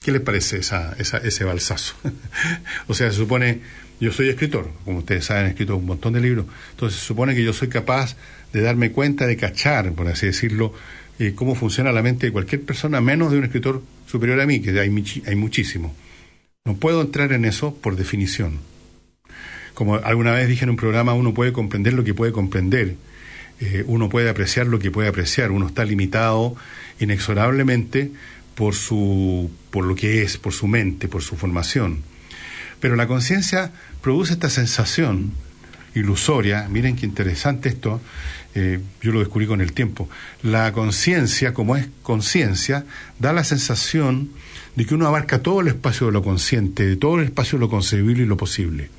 ¿Qué 0.00 0.12
les 0.12 0.22
parece 0.22 0.58
esa- 0.58 0.92
ese 0.98 1.44
balsazo? 1.44 1.94
o 2.88 2.94
sea, 2.94 3.10
se 3.10 3.16
supone, 3.18 3.60
yo 4.00 4.12
soy 4.12 4.28
escritor, 4.28 4.70
como 4.84 4.98
ustedes 4.98 5.26
saben, 5.26 5.46
he 5.46 5.48
escrito 5.50 5.76
un 5.76 5.86
montón 5.86 6.14
de 6.14 6.20
libros, 6.20 6.46
entonces 6.70 6.98
se 6.98 7.06
supone 7.06 7.34
que 7.34 7.44
yo 7.44 7.52
soy 7.52 7.68
capaz 7.68 8.16
de 8.52 8.62
darme 8.62 8.92
cuenta, 8.92 9.26
de 9.26 9.36
cachar, 9.36 9.92
por 9.92 10.08
así 10.08 10.26
decirlo, 10.26 10.72
eh, 11.18 11.32
cómo 11.34 11.54
funciona 11.54 11.92
la 11.92 12.02
mente 12.02 12.26
de 12.26 12.32
cualquier 12.32 12.62
persona, 12.62 13.00
menos 13.00 13.30
de 13.30 13.38
un 13.38 13.44
escritor 13.44 13.82
superior 14.06 14.40
a 14.40 14.46
mí, 14.46 14.60
que 14.60 14.70
hay, 14.80 15.22
hay 15.26 15.36
muchísimo. 15.36 15.94
No 16.64 16.74
puedo 16.76 17.02
entrar 17.02 17.32
en 17.32 17.44
eso 17.44 17.74
por 17.74 17.96
definición. 17.96 18.58
Como 19.74 19.96
alguna 19.96 20.32
vez 20.32 20.48
dije 20.48 20.64
en 20.64 20.70
un 20.70 20.76
programa, 20.76 21.14
uno 21.14 21.34
puede 21.34 21.52
comprender 21.52 21.92
lo 21.92 22.04
que 22.04 22.14
puede 22.14 22.32
comprender, 22.32 22.96
eh, 23.60 23.84
uno 23.86 24.08
puede 24.08 24.30
apreciar 24.30 24.66
lo 24.66 24.78
que 24.78 24.90
puede 24.90 25.08
apreciar, 25.08 25.50
uno 25.50 25.66
está 25.66 25.84
limitado 25.84 26.56
inexorablemente 26.98 28.10
por 28.54 28.74
su 28.74 29.50
por 29.70 29.84
lo 29.84 29.94
que 29.94 30.22
es, 30.22 30.38
por 30.38 30.52
su 30.52 30.66
mente, 30.66 31.08
por 31.08 31.22
su 31.22 31.36
formación. 31.36 32.02
Pero 32.80 32.96
la 32.96 33.06
conciencia 33.06 33.70
produce 34.00 34.32
esta 34.32 34.50
sensación 34.50 35.32
ilusoria, 35.94 36.68
miren 36.68 36.96
qué 36.96 37.06
interesante 37.06 37.68
esto, 37.68 38.00
eh, 38.54 38.80
yo 39.00 39.12
lo 39.12 39.20
descubrí 39.20 39.46
con 39.46 39.60
el 39.60 39.72
tiempo. 39.72 40.08
La 40.42 40.72
conciencia, 40.72 41.54
como 41.54 41.76
es 41.76 41.88
conciencia, 42.02 42.84
da 43.18 43.32
la 43.32 43.44
sensación 43.44 44.30
de 44.76 44.86
que 44.86 44.94
uno 44.94 45.06
abarca 45.06 45.42
todo 45.42 45.60
el 45.60 45.68
espacio 45.68 46.06
de 46.06 46.12
lo 46.12 46.22
consciente, 46.22 46.86
de 46.86 46.96
todo 46.96 47.18
el 47.18 47.24
espacio 47.24 47.58
de 47.58 47.60
lo 47.60 47.70
concebible 47.70 48.22
y 48.22 48.26
lo 48.26 48.36
posible. 48.36 48.90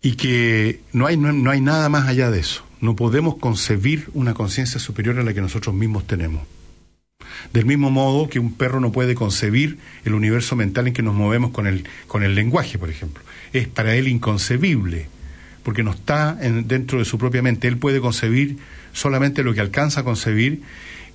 Y 0.00 0.16
que 0.16 0.80
no 0.92 1.06
hay, 1.06 1.16
no, 1.16 1.32
no 1.32 1.50
hay 1.50 1.60
nada 1.60 1.88
más 1.88 2.08
allá 2.08 2.30
de 2.30 2.40
eso. 2.40 2.64
No 2.80 2.96
podemos 2.96 3.36
concebir 3.36 4.08
una 4.14 4.34
conciencia 4.34 4.80
superior 4.80 5.18
a 5.18 5.22
la 5.22 5.32
que 5.32 5.40
nosotros 5.40 5.74
mismos 5.74 6.06
tenemos. 6.06 6.42
Del 7.52 7.66
mismo 7.66 7.90
modo 7.90 8.28
que 8.28 8.38
un 8.38 8.52
perro 8.54 8.80
no 8.80 8.92
puede 8.92 9.14
concebir 9.14 9.78
el 10.04 10.14
universo 10.14 10.56
mental 10.56 10.86
en 10.88 10.94
que 10.94 11.02
nos 11.02 11.14
movemos 11.14 11.50
con 11.50 11.66
el, 11.66 11.84
con 12.06 12.22
el 12.22 12.34
lenguaje, 12.34 12.78
por 12.78 12.90
ejemplo. 12.90 13.22
Es 13.52 13.68
para 13.68 13.94
él 13.96 14.08
inconcebible, 14.08 15.08
porque 15.62 15.82
no 15.82 15.90
está 15.92 16.36
en- 16.40 16.66
dentro 16.68 16.98
de 16.98 17.04
su 17.04 17.18
propia 17.18 17.42
mente. 17.42 17.68
Él 17.68 17.76
puede 17.78 18.00
concebir 18.00 18.56
solamente 18.92 19.42
lo 19.42 19.54
que 19.54 19.60
alcanza 19.60 20.00
a 20.00 20.04
concebir 20.04 20.62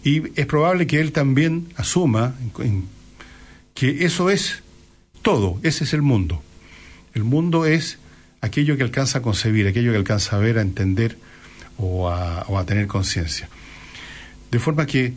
y 0.03 0.23
es 0.39 0.45
probable 0.45 0.85
que 0.87 0.99
él 0.99 1.11
también 1.11 1.67
asuma 1.75 2.35
que 3.73 4.05
eso 4.05 4.29
es 4.29 4.63
todo, 5.21 5.59
ese 5.63 5.83
es 5.83 5.93
el 5.93 6.01
mundo. 6.01 6.41
El 7.13 7.23
mundo 7.23 7.65
es 7.65 7.97
aquello 8.41 8.77
que 8.77 8.83
alcanza 8.83 9.19
a 9.19 9.21
concebir, 9.21 9.67
aquello 9.67 9.91
que 9.91 9.97
alcanza 9.97 10.35
a 10.35 10.39
ver, 10.39 10.57
a 10.59 10.61
entender 10.61 11.17
o 11.77 12.09
a, 12.09 12.43
o 12.47 12.57
a 12.57 12.65
tener 12.65 12.87
conciencia. 12.87 13.49
De 14.51 14.59
forma 14.59 14.85
que, 14.85 15.13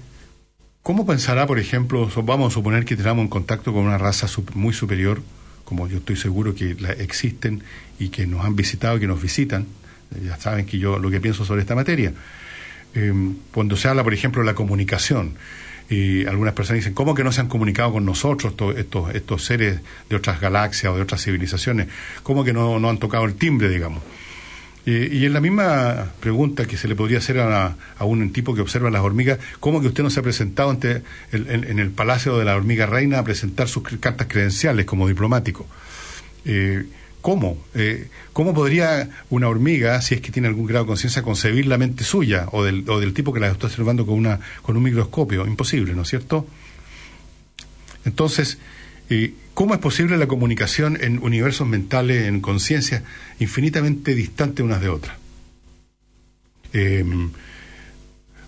¿cómo 0.91 1.07
pensará, 1.07 1.47
por 1.47 1.61
ejemplo, 1.61 2.11
vamos 2.25 2.53
a 2.53 2.55
suponer 2.55 2.85
que 2.85 2.97
tenemos 2.97 3.23
en 3.23 3.29
contacto 3.29 3.73
con 3.73 3.85
una 3.85 3.97
raza 3.97 4.27
muy 4.55 4.75
superior, 4.75 5.23
como 5.65 5.87
yo 5.87 5.99
estoy 5.99 6.17
seguro 6.17 6.53
que 6.53 6.77
existen 6.99 7.63
y 8.01 8.09
que 8.09 8.27
nos 8.27 8.45
han 8.45 8.57
visitado 8.57 8.97
y 8.97 9.01
que 9.01 9.07
nos 9.07 9.23
visitan? 9.23 9.67
Eh, 10.17 10.25
Ya 10.27 10.37
saben 10.37 10.67
que 10.67 10.79
yo 10.79 10.99
lo 10.99 11.09
que 11.09 11.21
pienso 11.21 11.45
sobre 11.45 11.61
esta 11.61 11.77
materia. 11.77 12.13
Eh, 12.97 13.13
cuando 13.53 13.77
se 13.77 13.87
habla, 13.87 14.03
por 14.03 14.13
ejemplo, 14.15 14.43
de 14.43 14.47
la 14.47 14.57
comunicación, 14.57 15.35
y 15.89 16.27
algunas 16.27 16.55
personas 16.55 16.81
dicen, 16.81 16.95
¿cómo 16.95 17.15
que 17.15 17.23
no 17.23 17.31
se 17.31 17.41
han 17.41 17.49
comunicado 17.49 17.93
con 17.93 18.05
nosotros 18.05 18.51
estos, 18.51 18.77
estos, 18.77 19.15
estos 19.15 19.45
seres 19.45 19.79
de 20.09 20.17
otras 20.17 20.41
galaxias 20.41 20.93
o 20.93 20.97
de 20.97 21.03
otras 21.03 21.23
civilizaciones? 21.23 21.87
¿Cómo 22.25 22.43
que 22.43 22.53
no, 22.53 22.81
no 22.81 22.91
han 22.91 22.99
tocado 22.99 23.27
el 23.27 23.35
timbre, 23.35 23.69
digamos? 23.69 24.03
Eh, 24.91 25.09
y 25.13 25.25
en 25.25 25.33
la 25.33 25.41
misma 25.41 26.11
pregunta 26.19 26.67
que 26.67 26.77
se 26.77 26.89
le 26.89 26.97
podría 26.97 27.19
hacer 27.19 27.39
a, 27.39 27.77
un 28.01 28.33
tipo 28.33 28.57
que 28.57 28.61
observa 28.61 28.91
las 28.91 29.03
hormigas, 29.03 29.39
¿cómo 29.61 29.81
que 29.81 29.87
usted 29.87 30.03
no 30.03 30.11
se 30.11 30.19
ha 30.19 30.23
presentado 30.25 30.69
ante 30.71 31.03
el- 31.31 31.47
en, 31.49 31.79
el 31.79 31.91
Palacio 31.91 32.37
de 32.37 32.45
la 32.45 32.57
Hormiga 32.57 32.87
Reina 32.87 33.21
a 33.21 33.25
presentar 33.25 33.69
sus 33.69 33.85
cartas 34.01 34.27
credenciales 34.29 34.87
como 34.87 35.07
diplomático? 35.07 35.65
Eh, 36.45 36.87
¿Cómo? 37.21 37.63
Eh, 37.75 38.09
¿Cómo 38.33 38.53
podría 38.53 39.09
una 39.29 39.47
hormiga, 39.49 40.01
si 40.03 40.17
es 40.17 40.21
que 40.23 40.33
tiene 40.33 40.49
algún 40.49 40.67
grado 40.67 40.87
de 40.87 40.89
conciencia, 40.89 41.23
concebir 41.23 41.67
la 41.67 41.79
mente 41.79 42.03
suya 42.03 42.47
o 42.51 42.65
del, 42.65 42.85
o 42.91 42.99
del 42.99 43.15
tipo 43.15 43.33
que 43.33 43.39
la 43.39 43.47
está 43.49 43.69
observando 43.69 44.05
con, 44.05 44.17
una, 44.17 44.41
con 44.63 44.77
un 44.77 44.83
microscopio? 44.83 45.47
Imposible, 45.47 45.95
¿no 45.95 46.03
es 46.03 46.09
cierto? 46.09 46.49
Entonces, 48.05 48.59
¿cómo 49.61 49.75
es 49.75 49.81
posible 49.81 50.17
la 50.17 50.27
comunicación 50.27 50.97
en 51.03 51.23
universos 51.23 51.69
mentales, 51.69 52.27
en 52.27 52.41
conciencias 52.41 53.03
infinitamente 53.41 54.15
distantes 54.15 54.65
unas 54.65 54.81
de 54.81 54.89
otras? 54.89 55.19
Eh, 56.73 57.05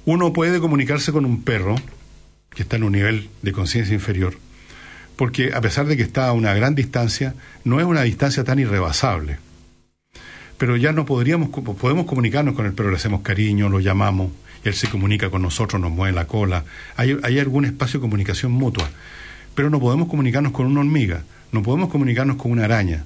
uno 0.07 0.33
puede 0.33 0.59
comunicarse 0.59 1.13
con 1.13 1.27
un 1.27 1.43
perro 1.43 1.75
que 2.49 2.63
está 2.63 2.77
en 2.77 2.85
un 2.85 2.93
nivel 2.93 3.29
de 3.43 3.53
conciencia 3.53 3.93
inferior, 3.93 4.39
porque 5.17 5.53
a 5.53 5.61
pesar 5.61 5.85
de 5.85 5.99
que 5.99 6.03
está 6.03 6.29
a 6.29 6.33
una 6.33 6.55
gran 6.55 6.75
distancia, 6.75 7.35
no 7.63 7.79
es 7.79 7.85
una 7.85 8.01
distancia 8.05 8.43
tan 8.43 8.59
irrebasable. 8.59 9.37
Pero 10.57 10.79
ya 10.79 10.93
no 10.93 11.05
podríamos, 11.05 11.51
podemos 11.51 12.07
comunicarnos 12.07 12.55
con 12.55 12.65
el 12.65 12.73
perro, 12.73 12.89
le 12.89 12.97
hacemos 12.97 13.21
cariño, 13.21 13.69
lo 13.69 13.81
llamamos, 13.81 14.33
él 14.65 14.73
se 14.73 14.89
comunica 14.89 15.29
con 15.29 15.43
nosotros, 15.43 15.79
nos 15.79 15.91
mueve 15.91 16.15
la 16.15 16.27
cola. 16.27 16.65
Hay 16.97 17.39
algún 17.39 17.67
espacio 17.67 18.01
de 18.01 18.05
comunicación 18.05 18.53
mutua. 18.53 18.89
Pero 19.55 19.71
no 19.71 19.81
podemos 19.81 20.09
comunicarnos 20.09 20.53
con 20.53 20.67
una 20.67 20.81
hormiga, 20.81 21.25
no 21.53 21.63
podemos 21.63 21.91
comunicarnos 21.91 22.37
con 22.37 22.53
una 22.53 22.65
araña, 22.65 23.05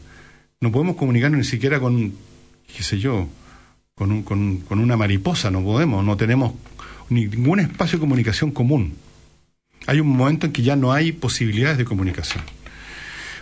no 0.61 0.71
podemos 0.71 0.97
comunicarnos 0.97 1.39
ni 1.39 1.45
siquiera 1.45 1.81
con, 1.81 2.13
qué 2.75 2.83
sé 2.83 2.99
yo, 2.99 3.29
con, 3.95 4.13
un- 4.13 4.23
con- 4.23 4.59
con 4.59 4.79
una 4.79 4.97
mariposa, 4.97 5.51
no 5.51 5.63
podemos, 5.63 6.05
no 6.05 6.17
tenemos 6.17 6.55
ningún 7.09 7.61
espacio 7.61 7.99
de 7.99 8.01
comunicación 8.01 8.51
común. 8.51 8.95
Hay 9.87 10.01
un 10.01 10.09
momento 10.09 10.47
en 10.47 10.53
que 10.53 10.63
ya 10.63 10.77
no 10.77 10.93
hay 10.93 11.13
posibilidades 11.13 11.79
de 11.79 11.85
comunicación, 11.85 12.43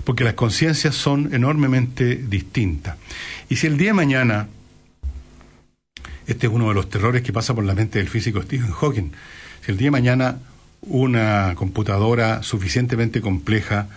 porque 0.05 0.25
las 0.25 0.35
conciencias 0.35 0.95
son 0.95 1.35
enormemente 1.35 2.17
distintas. 2.17 2.97
Y 3.49 3.57
si 3.57 3.67
el 3.67 3.77
día 3.77 3.89
de 3.89 3.95
mañana, 3.95 4.49
este 6.27 6.47
es 6.47 6.53
uno 6.53 6.69
de 6.69 6.75
los 6.75 6.89
terrores 6.89 7.23
que 7.23 7.33
pasa 7.33 7.55
por 7.55 7.65
la 7.65 7.75
mente 7.75 7.99
del 7.99 8.09
físico 8.09 8.41
Stephen 8.43 8.71
Hawking, 8.73 9.11
si 9.65 9.71
el 9.73 9.77
día 9.79 9.87
de 9.89 9.93
mañana 9.93 10.39
una 10.87 11.55
computadora 11.57 12.43
suficientemente 12.43 13.21
compleja 13.21 13.89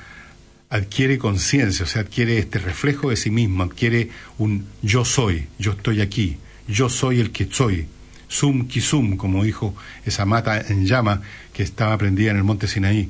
adquiere 0.70 1.18
conciencia, 1.18 1.86
o 1.86 1.88
sea, 1.88 2.02
adquiere 2.02 2.38
este 2.38 2.60
reflejo 2.60 3.10
de 3.10 3.16
sí 3.16 3.30
mismo, 3.30 3.64
adquiere 3.64 4.10
un 4.38 4.66
yo 4.82 5.06
soy, 5.06 5.48
yo 5.58 5.72
estoy 5.72 6.02
aquí, 6.02 6.38
yo 6.68 6.90
soy 6.90 7.20
el 7.20 7.32
que 7.32 7.48
soy, 7.50 7.88
sum 8.28 8.68
ki 8.68 8.82
sum, 8.82 9.16
como 9.16 9.44
dijo 9.44 9.76
esa 10.06 10.26
mata 10.26 10.60
en 10.60 10.86
llama 10.86 11.22
que 11.54 11.64
estaba 11.64 11.98
prendida 11.98 12.32
en 12.32 12.38
el 12.38 12.44
monte 12.44 12.68
Sinaí. 12.68 13.10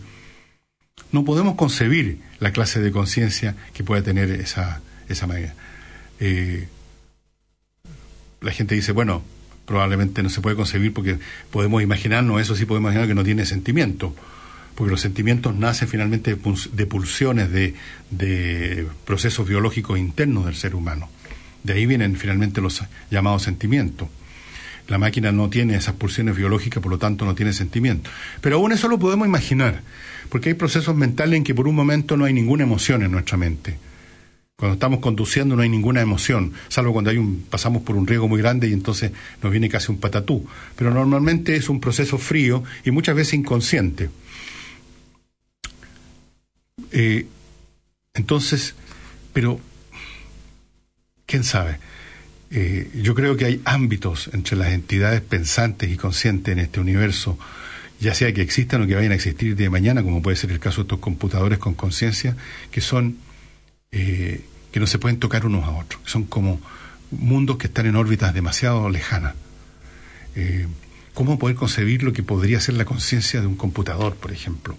No 1.11 1.25
podemos 1.25 1.55
concebir 1.55 2.19
la 2.39 2.51
clase 2.51 2.79
de 2.79 2.91
conciencia 2.91 3.55
que 3.73 3.83
pueda 3.83 4.03
tener 4.03 4.29
esa, 4.31 4.81
esa 5.09 5.25
manera. 5.25 5.55
Eh, 6.19 6.67
la 8.41 8.51
gente 8.51 8.75
dice, 8.75 8.91
bueno, 8.91 9.23
probablemente 9.67 10.23
no 10.23 10.29
se 10.29 10.41
puede 10.41 10.55
concebir 10.55 10.93
porque 10.93 11.19
podemos 11.51 11.83
imaginarnos, 11.83 12.41
eso 12.41 12.55
sí 12.55 12.65
podemos 12.65 12.87
imaginar 12.89 13.07
que 13.07 13.13
no 13.13 13.23
tiene 13.23 13.45
sentimiento, 13.45 14.15
porque 14.73 14.89
los 14.91 15.01
sentimientos 15.01 15.55
nacen 15.55 15.87
finalmente 15.87 16.31
de, 16.35 16.41
puls- 16.41 16.71
de 16.71 16.85
pulsiones, 16.87 17.51
de, 17.51 17.75
de 18.09 18.87
procesos 19.05 19.47
biológicos 19.47 19.99
internos 19.99 20.45
del 20.45 20.55
ser 20.55 20.73
humano. 20.73 21.09
De 21.63 21.73
ahí 21.73 21.85
vienen 21.85 22.15
finalmente 22.15 22.61
los 22.61 22.81
llamados 23.11 23.43
sentimientos. 23.43 24.07
La 24.87 24.97
máquina 24.97 25.33
no 25.33 25.49
tiene 25.49 25.75
esas 25.75 25.95
pulsiones 25.95 26.37
biológicas, 26.37 26.81
por 26.81 26.91
lo 26.91 26.97
tanto 26.97 27.25
no 27.25 27.35
tiene 27.35 27.51
sentimiento. 27.51 28.09
Pero 28.39 28.55
aún 28.55 28.71
eso 28.71 28.87
lo 28.87 28.97
podemos 28.97 29.27
imaginar, 29.27 29.81
porque 30.29 30.49
hay 30.49 30.55
procesos 30.55 30.95
mentales 30.95 31.35
en 31.35 31.43
que 31.43 31.53
por 31.53 31.67
un 31.67 31.75
momento 31.75 32.15
no 32.15 32.23
hay 32.23 32.31
ninguna 32.31 32.63
emoción 32.63 33.03
en 33.03 33.11
nuestra 33.11 33.35
mente. 33.35 33.77
Cuando 34.57 34.73
estamos 34.73 35.01
conduciendo 35.01 35.55
no 35.55 35.61
hay 35.61 35.69
ninguna 35.69 36.01
emoción, 36.01 36.53
salvo 36.67 36.91
cuando 36.91 37.11
hay 37.11 37.17
un, 37.17 37.45
pasamos 37.47 37.83
por 37.83 37.95
un 37.95 38.07
riesgo 38.07 38.27
muy 38.27 38.41
grande 38.41 38.67
y 38.67 38.73
entonces 38.73 39.11
nos 39.43 39.51
viene 39.51 39.69
casi 39.69 39.91
un 39.91 39.99
patatú. 39.99 40.47
Pero 40.75 40.91
normalmente 40.91 41.55
es 41.55 41.69
un 41.69 41.79
proceso 41.79 42.17
frío 42.17 42.63
y 42.83 42.89
muchas 42.89 43.15
veces 43.15 43.35
inconsciente. 43.35 44.09
Eh, 46.91 47.27
entonces, 48.15 48.73
pero, 49.31 49.59
¿quién 51.27 51.43
sabe? 51.43 51.77
Eh, 52.49 52.89
yo 53.03 53.13
creo 53.13 53.37
que 53.37 53.45
hay 53.45 53.61
ámbitos 53.63 54.31
entre 54.33 54.57
las 54.57 54.69
entidades 54.69 55.21
pensantes 55.21 55.91
y 55.91 55.97
conscientes 55.97 56.51
en 56.51 56.57
este 56.57 56.79
universo, 56.79 57.37
ya 57.99 58.15
sea 58.15 58.33
que 58.33 58.41
existan 58.41 58.81
o 58.81 58.87
que 58.87 58.95
vayan 58.95 59.11
a 59.11 59.15
existir 59.15 59.55
de 59.55 59.69
mañana, 59.69 60.01
como 60.01 60.23
puede 60.23 60.35
ser 60.35 60.51
el 60.51 60.59
caso 60.59 60.77
de 60.77 60.87
estos 60.87 60.99
computadores 60.99 61.59
con 61.59 61.75
conciencia, 61.75 62.35
que 62.71 62.81
son 62.81 63.17
eh, 63.91 64.43
que 64.71 64.79
no 64.79 64.87
se 64.87 64.99
pueden 64.99 65.19
tocar 65.19 65.45
unos 65.45 65.65
a 65.65 65.71
otros, 65.71 66.01
que 66.03 66.09
son 66.09 66.23
como 66.23 66.59
mundos 67.11 67.57
que 67.57 67.67
están 67.67 67.85
en 67.85 67.95
órbitas 67.95 68.33
demasiado 68.33 68.89
lejanas. 68.89 69.33
Eh, 70.35 70.67
¿Cómo 71.13 71.39
poder 71.39 71.55
concebir 71.55 72.03
lo 72.03 72.13
que 72.13 72.21
podría 72.21 72.59
ser 72.59 72.75
la 72.75 72.85
conciencia 72.85 73.41
de 73.41 73.47
un 73.47 73.55
computador, 73.55 74.15
por 74.15 74.31
ejemplo? 74.31 74.75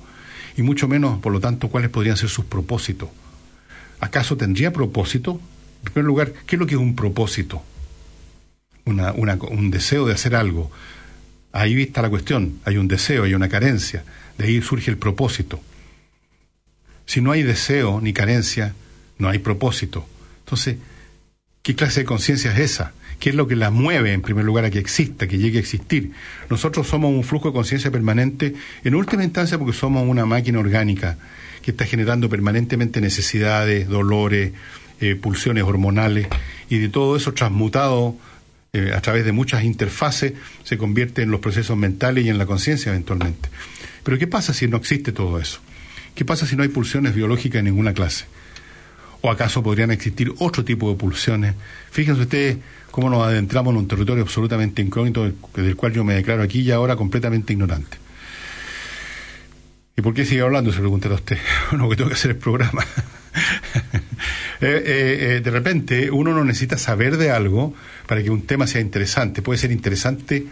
Y 0.56 0.62
mucho 0.62 0.86
menos, 0.86 1.18
por 1.20 1.32
lo 1.32 1.40
tanto, 1.40 1.68
cuáles 1.68 1.90
podrían 1.90 2.16
ser 2.16 2.28
sus 2.28 2.44
propósitos. 2.44 3.08
¿Acaso 4.00 4.36
tendría 4.36 4.72
propósito? 4.72 5.40
En 5.84 5.92
primer 5.92 6.06
lugar, 6.06 6.32
¿qué 6.46 6.56
es 6.56 6.60
lo 6.60 6.66
que 6.66 6.74
es 6.74 6.80
un 6.80 6.94
propósito? 6.94 7.62
Un 8.84 9.70
deseo 9.70 10.06
de 10.06 10.14
hacer 10.14 10.34
algo. 10.34 10.70
Ahí 11.52 11.82
está 11.82 12.02
la 12.02 12.10
cuestión. 12.10 12.60
Hay 12.64 12.76
un 12.76 12.88
deseo, 12.88 13.24
hay 13.24 13.34
una 13.34 13.48
carencia. 13.48 14.04
De 14.36 14.44
ahí 14.44 14.62
surge 14.62 14.90
el 14.90 14.98
propósito. 14.98 15.60
Si 17.06 17.20
no 17.20 17.32
hay 17.32 17.42
deseo 17.42 18.00
ni 18.00 18.12
carencia, 18.12 18.74
no 19.18 19.28
hay 19.28 19.38
propósito. 19.38 20.06
Entonces, 20.40 20.76
¿qué 21.62 21.74
clase 21.74 22.00
de 22.00 22.06
conciencia 22.06 22.52
es 22.52 22.58
esa? 22.58 22.92
¿Qué 23.18 23.30
es 23.30 23.34
lo 23.34 23.48
que 23.48 23.56
la 23.56 23.70
mueve 23.70 24.12
en 24.12 24.22
primer 24.22 24.44
lugar 24.44 24.64
a 24.64 24.70
que 24.70 24.78
exista, 24.78 25.26
que 25.26 25.38
llegue 25.38 25.58
a 25.58 25.60
existir? 25.60 26.12
Nosotros 26.48 26.86
somos 26.86 27.12
un 27.12 27.24
flujo 27.24 27.48
de 27.48 27.54
conciencia 27.54 27.90
permanente, 27.90 28.54
en 28.84 28.94
última 28.94 29.24
instancia 29.24 29.58
porque 29.58 29.76
somos 29.76 30.06
una 30.06 30.24
máquina 30.24 30.60
orgánica 30.60 31.18
que 31.62 31.72
está 31.72 31.84
generando 31.84 32.28
permanentemente 32.28 33.00
necesidades, 33.00 33.88
dolores, 33.88 34.52
eh, 35.00 35.16
pulsiones 35.16 35.64
hormonales, 35.64 36.28
y 36.70 36.78
de 36.78 36.88
todo 36.88 37.16
eso 37.16 37.34
transmutado 37.34 38.16
eh, 38.72 38.92
a 38.94 39.00
través 39.00 39.24
de 39.24 39.32
muchas 39.32 39.64
interfaces 39.64 40.34
se 40.62 40.78
convierte 40.78 41.22
en 41.22 41.30
los 41.30 41.40
procesos 41.40 41.76
mentales 41.76 42.24
y 42.24 42.28
en 42.28 42.38
la 42.38 42.46
conciencia 42.46 42.90
eventualmente. 42.90 43.48
Pero 44.04 44.18
¿qué 44.18 44.26
pasa 44.26 44.54
si 44.54 44.68
no 44.68 44.76
existe 44.76 45.10
todo 45.10 45.40
eso? 45.40 45.60
¿Qué 46.14 46.24
pasa 46.24 46.46
si 46.46 46.54
no 46.54 46.62
hay 46.62 46.68
pulsiones 46.68 47.14
biológicas 47.14 47.60
en 47.60 47.66
ninguna 47.66 47.94
clase? 47.94 48.26
¿O 49.20 49.30
acaso 49.30 49.62
podrían 49.62 49.90
existir 49.90 50.32
otro 50.38 50.64
tipo 50.64 50.90
de 50.90 50.96
pulsiones? 50.96 51.54
Fíjense 51.90 52.22
ustedes 52.22 52.58
cómo 52.90 53.10
nos 53.10 53.24
adentramos 53.24 53.72
en 53.72 53.78
un 53.78 53.88
territorio 53.88 54.22
absolutamente 54.22 54.80
incógnito 54.80 55.30
del, 55.54 55.76
cual 55.76 55.92
yo 55.92 56.04
me 56.04 56.14
declaro 56.14 56.42
aquí 56.42 56.60
y 56.60 56.70
ahora 56.70 56.94
completamente 56.96 57.52
ignorante. 57.52 57.96
¿Y 59.96 60.02
por 60.02 60.14
qué 60.14 60.24
sigue 60.24 60.42
hablando? 60.42 60.72
Se 60.72 60.78
preguntará 60.78 61.16
usted. 61.16 61.38
Bueno, 61.70 61.88
que 61.88 61.96
tengo 61.96 62.08
que 62.08 62.14
hacer 62.14 62.32
el 62.32 62.38
programa. 62.38 62.84
Eh, 64.60 64.66
eh, 64.66 65.36
eh, 65.36 65.40
de 65.40 65.50
repente 65.52 66.10
uno 66.10 66.32
no 66.32 66.44
necesita 66.44 66.76
saber 66.78 67.16
de 67.16 67.30
algo 67.30 67.76
para 68.08 68.24
que 68.24 68.30
un 68.30 68.42
tema 68.42 68.66
sea 68.66 68.80
interesante. 68.80 69.40
Puede 69.40 69.56
ser 69.56 69.70
interesante 69.70 70.46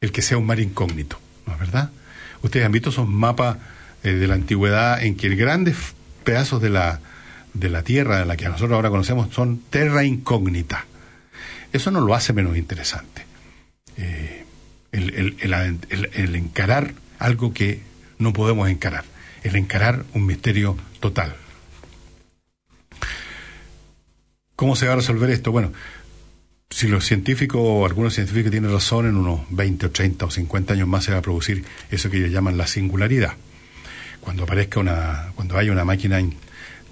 el 0.00 0.10
que 0.10 0.22
sea 0.22 0.38
un 0.38 0.46
mar 0.46 0.58
incógnito, 0.58 1.20
¿no 1.46 1.52
es 1.52 1.58
verdad? 1.58 1.90
Ustedes 2.40 2.64
han 2.64 2.72
visto 2.72 2.88
esos 2.88 3.06
mapas 3.06 3.58
de 4.02 4.26
la 4.26 4.32
antigüedad 4.32 5.04
en 5.04 5.16
que 5.18 5.28
grandes 5.34 5.76
pedazos 6.24 6.62
de 6.62 6.70
la, 6.70 7.00
de 7.58 7.68
la 7.68 7.82
Tierra, 7.82 8.18
de 8.18 8.26
la 8.26 8.36
que 8.36 8.48
nosotros 8.48 8.72
ahora 8.72 8.90
conocemos, 8.90 9.32
son 9.34 9.62
terra 9.70 10.04
incógnita. 10.04 10.86
Eso 11.72 11.90
no 11.90 12.00
lo 12.00 12.14
hace 12.14 12.32
menos 12.32 12.56
interesante. 12.56 13.24
el, 14.92 15.36
el 15.40 16.34
encarar 16.34 16.94
algo 17.18 17.52
que 17.52 17.80
no 18.18 18.32
podemos 18.32 18.68
encarar, 18.68 19.04
el 19.42 19.56
encarar 19.56 20.04
un 20.14 20.26
misterio 20.26 20.76
total. 21.00 21.34
¿Cómo 24.56 24.74
se 24.74 24.86
va 24.86 24.94
a 24.94 24.96
resolver 24.96 25.28
esto? 25.30 25.52
Bueno, 25.52 25.72
si 26.70 26.88
los 26.88 27.04
científicos, 27.04 27.88
algunos 27.88 28.14
científicos 28.14 28.50
tienen 28.50 28.72
razón, 28.72 29.06
en 29.06 29.16
unos 29.16 29.40
20 29.50 29.86
o 29.86 29.90
30 29.90 30.26
o 30.26 30.30
50 30.30 30.72
años 30.74 30.88
más 30.88 31.04
se 31.04 31.12
va 31.12 31.18
a 31.18 31.22
producir 31.22 31.64
eso 31.90 32.10
que 32.10 32.16
ellos 32.16 32.30
llaman 32.30 32.56
la 32.56 32.66
singularidad. 32.66 33.34
Cuando 34.20 34.44
aparezca 34.44 34.80
una, 34.80 35.30
cuando 35.34 35.58
haya 35.58 35.72
una 35.72 35.84
máquina, 35.84 36.18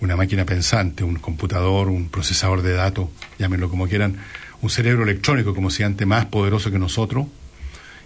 una 0.01 0.16
máquina 0.16 0.45
pensante, 0.45 1.05
un 1.05 1.16
computador, 1.16 1.88
un 1.88 2.09
procesador 2.09 2.62
de 2.62 2.74
datos, 2.74 3.09
llámenlo 3.38 3.68
como 3.68 3.88
quieran, 3.88 4.16
un 4.61 4.70
cerebro 4.70 5.05
electrónico 5.05 5.55
como 5.55 5.70
si 5.70 5.82
antes 5.82 6.07
más 6.07 6.26
poderoso 6.26 6.70
que 6.70 6.78
nosotros, 6.78 7.26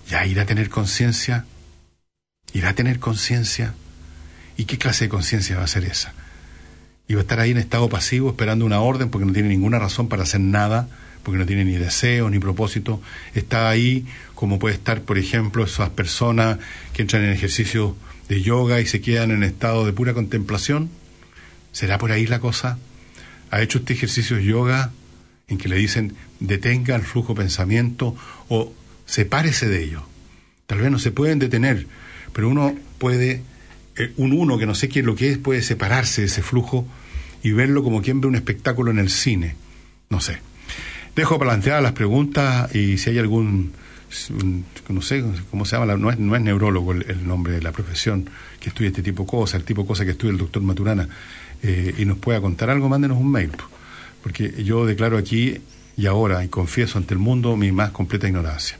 ya 0.08 0.24
irá 0.26 0.42
a 0.42 0.46
tener 0.46 0.68
conciencia, 0.68 1.44
irá 2.52 2.70
a 2.70 2.74
tener 2.74 2.98
conciencia. 2.98 3.74
¿Y 4.56 4.64
qué 4.64 4.76
clase 4.76 5.04
de 5.04 5.08
conciencia 5.08 5.56
va 5.56 5.64
a 5.64 5.68
ser 5.68 5.84
esa? 5.84 6.14
y 7.08 7.14
va 7.14 7.20
a 7.20 7.22
estar 7.22 7.40
ahí 7.40 7.50
en 7.50 7.56
estado 7.56 7.88
pasivo 7.88 8.28
esperando 8.28 8.66
una 8.66 8.80
orden 8.80 9.08
porque 9.08 9.26
no 9.26 9.32
tiene 9.32 9.48
ninguna 9.48 9.78
razón 9.78 10.08
para 10.08 10.24
hacer 10.24 10.40
nada, 10.40 10.88
porque 11.22 11.38
no 11.38 11.46
tiene 11.46 11.64
ni 11.64 11.72
deseo 11.72 12.28
ni 12.28 12.38
propósito. 12.38 13.00
Está 13.34 13.70
ahí 13.70 14.06
como 14.34 14.58
puede 14.58 14.74
estar, 14.74 15.00
por 15.00 15.16
ejemplo, 15.16 15.64
esas 15.64 15.88
personas 15.88 16.58
que 16.92 17.02
entran 17.02 17.24
en 17.24 17.30
ejercicio 17.30 17.96
de 18.28 18.42
yoga 18.42 18.80
y 18.80 18.86
se 18.86 19.00
quedan 19.00 19.30
en 19.30 19.42
estado 19.42 19.86
de 19.86 19.94
pura 19.94 20.12
contemplación. 20.12 20.90
¿Será 21.72 21.98
por 21.98 22.12
ahí 22.12 22.26
la 22.26 22.40
cosa? 22.40 22.78
¿Ha 23.50 23.62
hecho 23.62 23.78
este 23.78 23.94
ejercicio 23.94 24.36
de 24.36 24.44
yoga 24.44 24.92
en 25.48 25.58
que 25.58 25.68
le 25.68 25.76
dicen 25.76 26.14
detenga 26.40 26.94
el 26.94 27.02
flujo 27.02 27.34
pensamiento 27.34 28.16
o 28.48 28.72
sepárese 29.06 29.68
de 29.68 29.84
ello? 29.84 30.02
Tal 30.66 30.80
vez 30.80 30.90
no 30.90 30.98
se 30.98 31.12
pueden 31.12 31.38
detener, 31.38 31.86
pero 32.32 32.48
uno 32.48 32.74
puede 32.98 33.42
eh, 33.96 34.12
un 34.16 34.32
uno 34.32 34.58
que 34.58 34.66
no 34.66 34.74
sé 34.74 34.88
qué 34.88 35.00
es 35.00 35.06
lo 35.06 35.16
que 35.16 35.30
es 35.30 35.38
puede 35.38 35.62
separarse 35.62 36.20
de 36.20 36.26
ese 36.26 36.42
flujo 36.42 36.86
y 37.42 37.52
verlo 37.52 37.82
como 37.82 38.02
quien 38.02 38.20
ve 38.20 38.28
un 38.28 38.36
espectáculo 38.36 38.90
en 38.90 38.98
el 38.98 39.10
cine. 39.10 39.56
No 40.10 40.20
sé. 40.20 40.38
Dejo 41.16 41.38
planteadas 41.38 41.82
las 41.82 41.92
preguntas 41.92 42.74
y 42.74 42.98
si 42.98 43.10
hay 43.10 43.18
algún, 43.18 43.72
no 44.88 45.02
sé 45.02 45.24
cómo 45.50 45.64
se 45.64 45.76
llama, 45.76 45.96
no 45.96 46.10
es, 46.10 46.18
neurólogo 46.18 46.92
el, 46.92 47.26
nombre 47.26 47.54
de 47.54 47.62
la 47.62 47.72
profesión 47.72 48.28
que 48.60 48.70
estudia 48.70 48.88
este 48.88 49.02
tipo 49.02 49.24
de 49.24 49.28
cosas, 49.28 49.60
el 49.60 49.64
tipo 49.64 49.82
de 49.82 49.88
cosas 49.88 50.06
que 50.06 50.12
estudia 50.12 50.32
el 50.32 50.38
doctor 50.38 50.62
Maturana, 50.62 51.08
eh, 51.62 51.94
y 51.98 52.04
nos 52.04 52.18
pueda 52.18 52.40
contar 52.40 52.70
algo, 52.70 52.88
mándenos 52.88 53.18
un 53.18 53.30
mail. 53.30 53.52
Porque 54.22 54.64
yo 54.64 54.86
declaro 54.86 55.16
aquí 55.18 55.58
y 55.96 56.06
ahora 56.06 56.44
y 56.44 56.48
confieso 56.48 56.98
ante 56.98 57.14
el 57.14 57.20
mundo 57.20 57.56
mi 57.56 57.72
más 57.72 57.90
completa 57.90 58.28
ignorancia. 58.28 58.78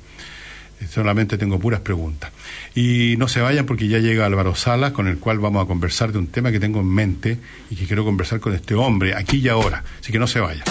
Solamente 0.89 1.37
tengo 1.37 1.59
puras 1.59 1.81
preguntas. 1.81 2.31
Y 2.75 3.17
no 3.19 3.27
se 3.27 3.41
vayan 3.41 3.67
porque 3.67 3.89
ya 3.89 3.99
llega 3.99 4.27
Álvaro 4.27 4.55
Salas, 4.55 4.93
con 4.93 5.09
el 5.09 5.19
cual 5.19 5.41
vamos 5.41 5.65
a 5.65 5.67
conversar 5.67 6.13
de 6.13 6.19
un 6.19 6.29
tema 6.29 6.53
que 6.53 6.61
tengo 6.61 6.81
en 6.81 6.87
mente 6.87 7.39
y 7.69 7.75
que 7.75 7.87
quiero 7.87 8.05
conversar 8.05 8.39
con 8.39 8.55
este 8.55 8.75
hombre 8.75 9.15
aquí 9.15 9.39
y 9.39 9.49
ahora. 9.49 9.83
Así 10.01 10.13
que 10.13 10.21
no 10.21 10.29
se 10.29 10.39
vayan. 10.39 10.65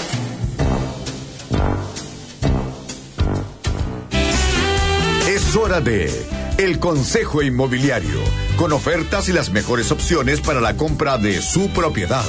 Hora 5.58 5.82
de 5.82 6.10
El 6.58 6.80
Consejo 6.80 7.42
Inmobiliario, 7.42 8.20
con 8.58 8.74
ofertas 8.74 9.28
y 9.28 9.34
las 9.34 9.50
mejores 9.50 9.92
opciones 9.92 10.40
para 10.40 10.62
la 10.62 10.78
compra 10.78 11.18
de 11.18 11.42
su 11.42 11.70
propiedad. 11.70 12.26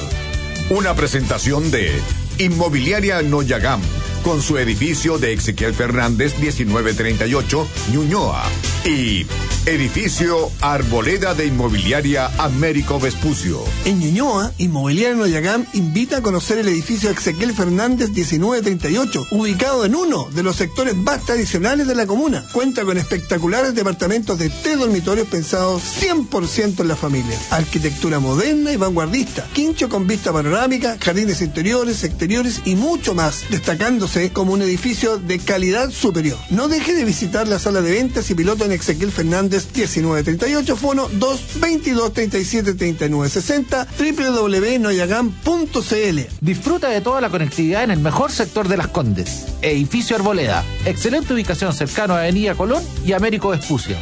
Una 0.70 0.94
presentación 0.94 1.70
de 1.70 1.92
Inmobiliaria 2.38 3.20
Noyagam 3.22 3.80
con 4.28 4.42
su 4.42 4.58
edificio 4.58 5.16
de 5.16 5.32
Ezequiel 5.32 5.72
Fernández 5.72 6.34
1938, 6.38 7.66
Ñuñoa. 7.92 8.44
Y 8.84 9.26
edificio 9.64 10.50
Arboleda 10.60 11.34
de 11.34 11.46
Inmobiliaria 11.46 12.30
Américo 12.38 13.00
Vespucio. 13.00 13.62
En 13.86 13.98
Ñuñoa, 14.00 14.52
Inmobiliaria 14.58 15.16
Noyagam 15.16 15.64
invita 15.72 16.18
a 16.18 16.22
conocer 16.22 16.58
el 16.58 16.68
edificio 16.68 17.10
Ezequiel 17.10 17.54
Fernández 17.54 18.10
1938, 18.10 19.28
ubicado 19.30 19.86
en 19.86 19.94
uno 19.94 20.28
de 20.34 20.42
los 20.42 20.56
sectores 20.56 20.94
más 20.94 21.24
tradicionales 21.24 21.86
de 21.86 21.94
la 21.94 22.06
comuna. 22.06 22.44
Cuenta 22.52 22.84
con 22.84 22.98
espectaculares 22.98 23.74
departamentos 23.74 24.38
de 24.38 24.50
tres 24.50 24.78
dormitorios 24.78 25.28
pensados 25.28 25.82
100% 26.02 26.80
en 26.80 26.88
la 26.88 26.96
familia. 26.96 27.38
Arquitectura 27.50 28.20
moderna 28.20 28.72
y 28.72 28.76
vanguardista, 28.76 29.46
quincho 29.54 29.88
con 29.88 30.06
vista 30.06 30.32
panorámica, 30.32 30.98
jardines 31.00 31.40
interiores, 31.40 32.04
exteriores 32.04 32.60
y 32.66 32.74
mucho 32.74 33.14
más, 33.14 33.44
destacándose 33.50 34.17
como 34.32 34.52
un 34.52 34.62
edificio 34.62 35.18
de 35.18 35.38
calidad 35.38 35.90
superior. 35.90 36.38
No 36.50 36.68
deje 36.68 36.94
de 36.94 37.04
visitar 37.04 37.46
la 37.46 37.58
sala 37.58 37.80
de 37.80 37.92
ventas 37.92 38.30
y 38.30 38.34
piloto 38.34 38.64
en 38.64 38.72
Ezequiel 38.72 39.12
Fernández 39.12 39.68
1938, 39.74 40.76
fono 40.76 41.08
222 41.08 42.12
37 42.12 42.74
39 42.74 43.28
60, 43.28 43.86
www.noyagam.cl. 43.98 46.20
Disfruta 46.40 46.88
de 46.88 47.00
toda 47.00 47.20
la 47.20 47.30
conectividad 47.30 47.84
en 47.84 47.92
el 47.92 48.00
mejor 48.00 48.32
sector 48.32 48.68
de 48.68 48.76
Las 48.76 48.88
Condes. 48.88 49.46
Edificio 49.62 50.16
Arboleda. 50.16 50.64
Excelente 50.84 51.32
ubicación 51.32 51.72
cercano 51.72 52.14
a 52.14 52.20
Avenida 52.20 52.54
Colón 52.54 52.82
y 53.04 53.12
Américo 53.12 53.50
Vespucio. 53.50 53.96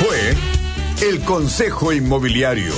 Fue 0.00 0.61
el 1.02 1.18
Consejo 1.24 1.92
Inmobiliario, 1.92 2.72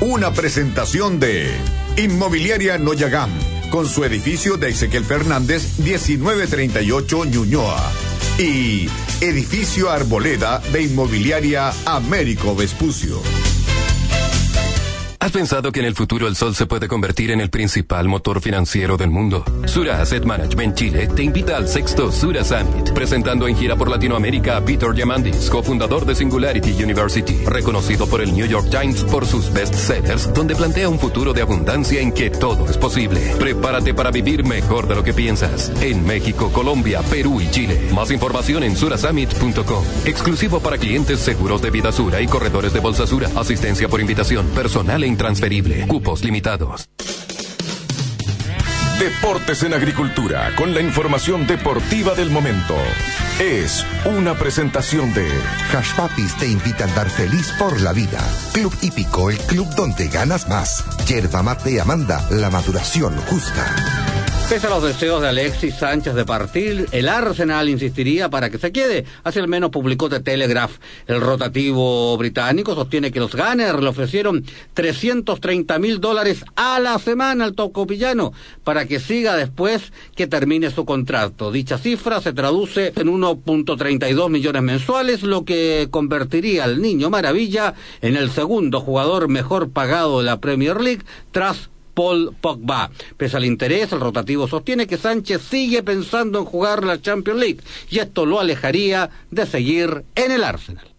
una 0.00 0.32
presentación 0.32 1.20
de 1.20 1.48
Inmobiliaria 1.96 2.76
Noyagam, 2.76 3.30
con 3.70 3.86
su 3.86 4.02
edificio 4.02 4.56
de 4.56 4.70
Ezequiel 4.70 5.04
Fernández 5.04 5.78
1938 5.78 7.24
Ñuñoa 7.26 7.92
y 8.36 8.88
Edificio 9.20 9.90
Arboleda 9.90 10.60
de 10.72 10.82
Inmobiliaria 10.82 11.70
Américo 11.86 12.56
Vespucio. 12.56 13.22
¿Has 15.28 15.34
pensado 15.34 15.72
que 15.72 15.80
en 15.80 15.84
el 15.84 15.94
futuro 15.94 16.26
el 16.26 16.36
sol 16.36 16.54
se 16.54 16.64
puede 16.64 16.88
convertir 16.88 17.30
en 17.30 17.42
el 17.42 17.50
principal 17.50 18.08
motor 18.08 18.40
financiero 18.40 18.96
del 18.96 19.10
mundo? 19.10 19.44
Sura 19.66 20.00
Asset 20.00 20.24
Management 20.24 20.74
Chile 20.74 21.06
te 21.06 21.22
invita 21.22 21.58
al 21.58 21.68
sexto 21.68 22.10
Sura 22.10 22.42
Summit, 22.42 22.94
presentando 22.94 23.46
en 23.46 23.54
gira 23.54 23.76
por 23.76 23.90
Latinoamérica 23.90 24.56
a 24.56 24.64
Peter 24.64 24.94
Diamandis, 24.94 25.50
cofundador 25.50 26.06
de 26.06 26.14
Singularity 26.14 26.82
University, 26.82 27.44
reconocido 27.44 28.06
por 28.06 28.22
el 28.22 28.32
New 28.32 28.46
York 28.46 28.70
Times 28.70 29.04
por 29.04 29.26
sus 29.26 29.52
bestsellers, 29.52 30.32
donde 30.32 30.56
plantea 30.56 30.88
un 30.88 30.98
futuro 30.98 31.34
de 31.34 31.42
abundancia 31.42 32.00
en 32.00 32.12
que 32.12 32.30
todo 32.30 32.66
es 32.66 32.78
posible. 32.78 33.20
Prepárate 33.38 33.92
para 33.92 34.10
vivir 34.10 34.46
mejor 34.46 34.88
de 34.88 34.94
lo 34.94 35.04
que 35.04 35.12
piensas. 35.12 35.70
En 35.82 36.06
México, 36.06 36.50
Colombia, 36.50 37.02
Perú 37.02 37.42
y 37.42 37.50
Chile. 37.50 37.78
Más 37.94 38.10
información 38.10 38.62
en 38.62 38.74
surasummit.com. 38.74 39.84
Exclusivo 40.06 40.60
para 40.60 40.78
clientes 40.78 41.20
seguros 41.20 41.60
de 41.60 41.70
vida 41.70 41.92
Sura 41.92 42.22
y 42.22 42.26
corredores 42.26 42.72
de 42.72 42.80
bolsa 42.80 43.06
Sura. 43.06 43.28
Asistencia 43.36 43.90
por 43.90 44.00
invitación 44.00 44.46
personal 44.54 45.04
e 45.04 45.17
intransferible. 45.18 45.88
Cupos 45.88 46.22
limitados. 46.22 46.88
Deportes 49.00 49.64
en 49.64 49.74
Agricultura, 49.74 50.54
con 50.56 50.74
la 50.74 50.80
información 50.80 51.44
deportiva 51.44 52.14
del 52.14 52.30
momento. 52.30 52.76
Es 53.40 53.84
una 54.04 54.34
presentación 54.34 55.12
de 55.14 55.28
Hash 55.72 55.94
Papis 55.96 56.36
te 56.36 56.46
invita 56.46 56.84
a 56.84 56.88
andar 56.88 57.10
feliz 57.10 57.52
por 57.58 57.80
la 57.80 57.92
vida. 57.92 58.20
Club 58.52 58.72
Hípico, 58.80 59.30
el 59.30 59.38
club 59.38 59.68
donde 59.74 60.06
ganas 60.06 60.48
más. 60.48 60.84
Yerba 61.06 61.42
mate 61.42 61.80
Amanda, 61.80 62.24
la 62.30 62.50
maduración 62.50 63.16
justa. 63.28 63.74
Pese 64.48 64.66
a 64.66 64.70
los 64.70 64.82
deseos 64.82 65.20
de 65.20 65.28
Alexis 65.28 65.74
Sánchez 65.74 66.14
de 66.14 66.24
partir, 66.24 66.86
el 66.92 67.10
Arsenal 67.10 67.68
insistiría 67.68 68.30
para 68.30 68.48
que 68.48 68.56
se 68.56 68.72
quede. 68.72 69.04
Así 69.22 69.38
al 69.38 69.46
menos 69.46 69.68
publicó 69.68 70.08
The 70.08 70.20
Telegraph. 70.20 70.78
El 71.06 71.20
rotativo 71.20 72.16
británico 72.16 72.74
sostiene 72.74 73.12
que 73.12 73.20
los 73.20 73.36
Gunners 73.36 73.78
le 73.78 73.88
ofrecieron 73.88 74.42
330 74.72 75.78
mil 75.78 76.00
dólares 76.00 76.46
a 76.56 76.80
la 76.80 76.98
semana 76.98 77.44
al 77.44 77.52
tocopillano 77.52 78.32
para 78.64 78.86
que 78.86 79.00
siga 79.00 79.36
después 79.36 79.92
que 80.16 80.26
termine 80.26 80.70
su 80.70 80.86
contrato. 80.86 81.52
Dicha 81.52 81.76
cifra 81.76 82.22
se 82.22 82.32
traduce 82.32 82.94
en 82.96 83.08
1.32 83.08 84.30
millones 84.30 84.62
mensuales, 84.62 85.24
lo 85.24 85.44
que 85.44 85.88
convertiría 85.90 86.64
al 86.64 86.80
Niño 86.80 87.10
Maravilla 87.10 87.74
en 88.00 88.16
el 88.16 88.30
segundo 88.30 88.80
jugador 88.80 89.28
mejor 89.28 89.72
pagado 89.72 90.20
de 90.20 90.24
la 90.24 90.40
Premier 90.40 90.80
League 90.80 91.02
tras 91.32 91.68
Paul 91.98 92.32
Pogba. 92.40 92.92
Pese 93.16 93.36
al 93.36 93.44
interés, 93.44 93.90
el 93.90 93.98
rotativo 93.98 94.46
sostiene 94.46 94.86
que 94.86 94.96
Sánchez 94.96 95.42
sigue 95.42 95.82
pensando 95.82 96.38
en 96.38 96.44
jugar 96.44 96.84
la 96.84 97.02
Champions 97.02 97.40
League 97.40 97.60
y 97.90 97.98
esto 97.98 98.24
lo 98.24 98.38
alejaría 98.38 99.10
de 99.32 99.44
seguir 99.46 100.04
en 100.14 100.30
el 100.30 100.44
Arsenal. 100.44 100.94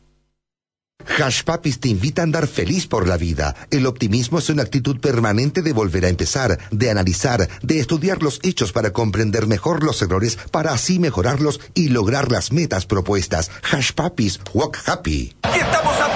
Hash 1.18 1.44
Papis 1.44 1.80
te 1.80 1.88
invita 1.88 2.22
a 2.22 2.26
andar 2.26 2.48
feliz 2.48 2.86
por 2.86 3.08
la 3.08 3.16
vida. 3.16 3.56
El 3.72 3.86
optimismo 3.86 4.40
es 4.40 4.50
una 4.50 4.64
actitud 4.64 5.00
permanente 5.00 5.62
de 5.62 5.72
volver 5.72 6.04
a 6.04 6.10
empezar, 6.10 6.60
de 6.70 6.92
analizar, 6.92 7.48
de 7.62 7.80
estudiar 7.80 8.22
los 8.22 8.42
hechos 8.44 8.74
para 8.74 8.92
comprender 8.92 9.48
mejor 9.48 9.84
los 9.84 10.02
errores, 10.02 10.38
para 10.52 10.74
así 10.74 11.00
mejorarlos 11.00 11.62
y 11.76 11.90
lograr 11.90 12.30
las 12.30 12.52
metas 12.52 12.86
propuestas. 12.86 13.50
Hash 13.72 13.94
Papis, 13.94 14.42
walk 14.54 14.78
happy. 14.86 15.34
Y 15.56 15.60
estamos 15.60 15.98
a 16.02 16.09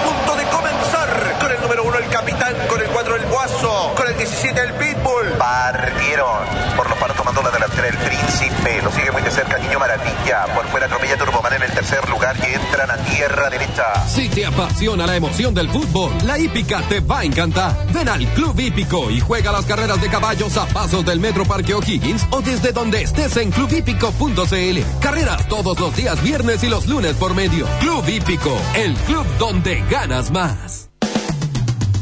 con 4.44 4.58
el 4.58 4.60
17 4.60 4.60
el 4.60 4.74
pitbull. 4.74 5.38
Partieron. 5.38 6.44
Por 6.76 6.88
los 6.88 6.98
paros 6.98 7.16
tomando 7.16 7.42
la 7.42 7.50
delantera 7.50 7.88
el 7.88 7.96
príncipe. 7.96 8.82
Lo 8.82 8.90
sigue 8.92 9.10
muy 9.10 9.22
de 9.22 9.30
cerca 9.30 9.58
Niño 9.58 9.78
Maravilla. 9.78 10.46
Por 10.54 10.66
fuera 10.66 10.86
atropella 10.86 11.16
Turboman 11.16 11.52
en 11.54 11.62
el 11.62 11.72
tercer 11.72 12.08
lugar 12.08 12.36
y 12.40 12.54
entran 12.54 12.90
a 12.90 12.96
tierra 13.04 13.50
derecha. 13.50 14.06
Si 14.06 14.28
te 14.28 14.46
apasiona 14.46 15.06
la 15.06 15.16
emoción 15.16 15.54
del 15.54 15.68
fútbol, 15.70 16.12
la 16.24 16.38
hípica 16.38 16.82
te 16.88 17.00
va 17.00 17.20
a 17.20 17.24
encantar. 17.24 17.86
Ven 17.92 18.08
al 18.08 18.26
Club 18.34 18.58
Hípico 18.58 19.10
y 19.10 19.20
juega 19.20 19.52
las 19.52 19.66
carreras 19.66 20.00
de 20.00 20.08
caballos 20.08 20.56
a 20.56 20.66
pasos 20.66 21.04
del 21.04 21.20
Metro 21.20 21.44
Parque 21.44 21.74
O'Higgins 21.74 22.26
o 22.30 22.40
desde 22.40 22.72
donde 22.72 23.02
estés 23.02 23.36
en 23.36 23.50
clubhípico.cl. 23.50 25.00
Carreras 25.00 25.48
todos 25.48 25.78
los 25.78 25.96
días 25.96 26.22
viernes 26.22 26.62
y 26.64 26.68
los 26.68 26.86
lunes 26.86 27.14
por 27.14 27.34
medio. 27.34 27.66
Club 27.80 28.08
Hípico, 28.08 28.56
el 28.74 28.94
club 28.94 29.26
donde 29.38 29.82
ganas 29.90 30.30
más. 30.30 30.90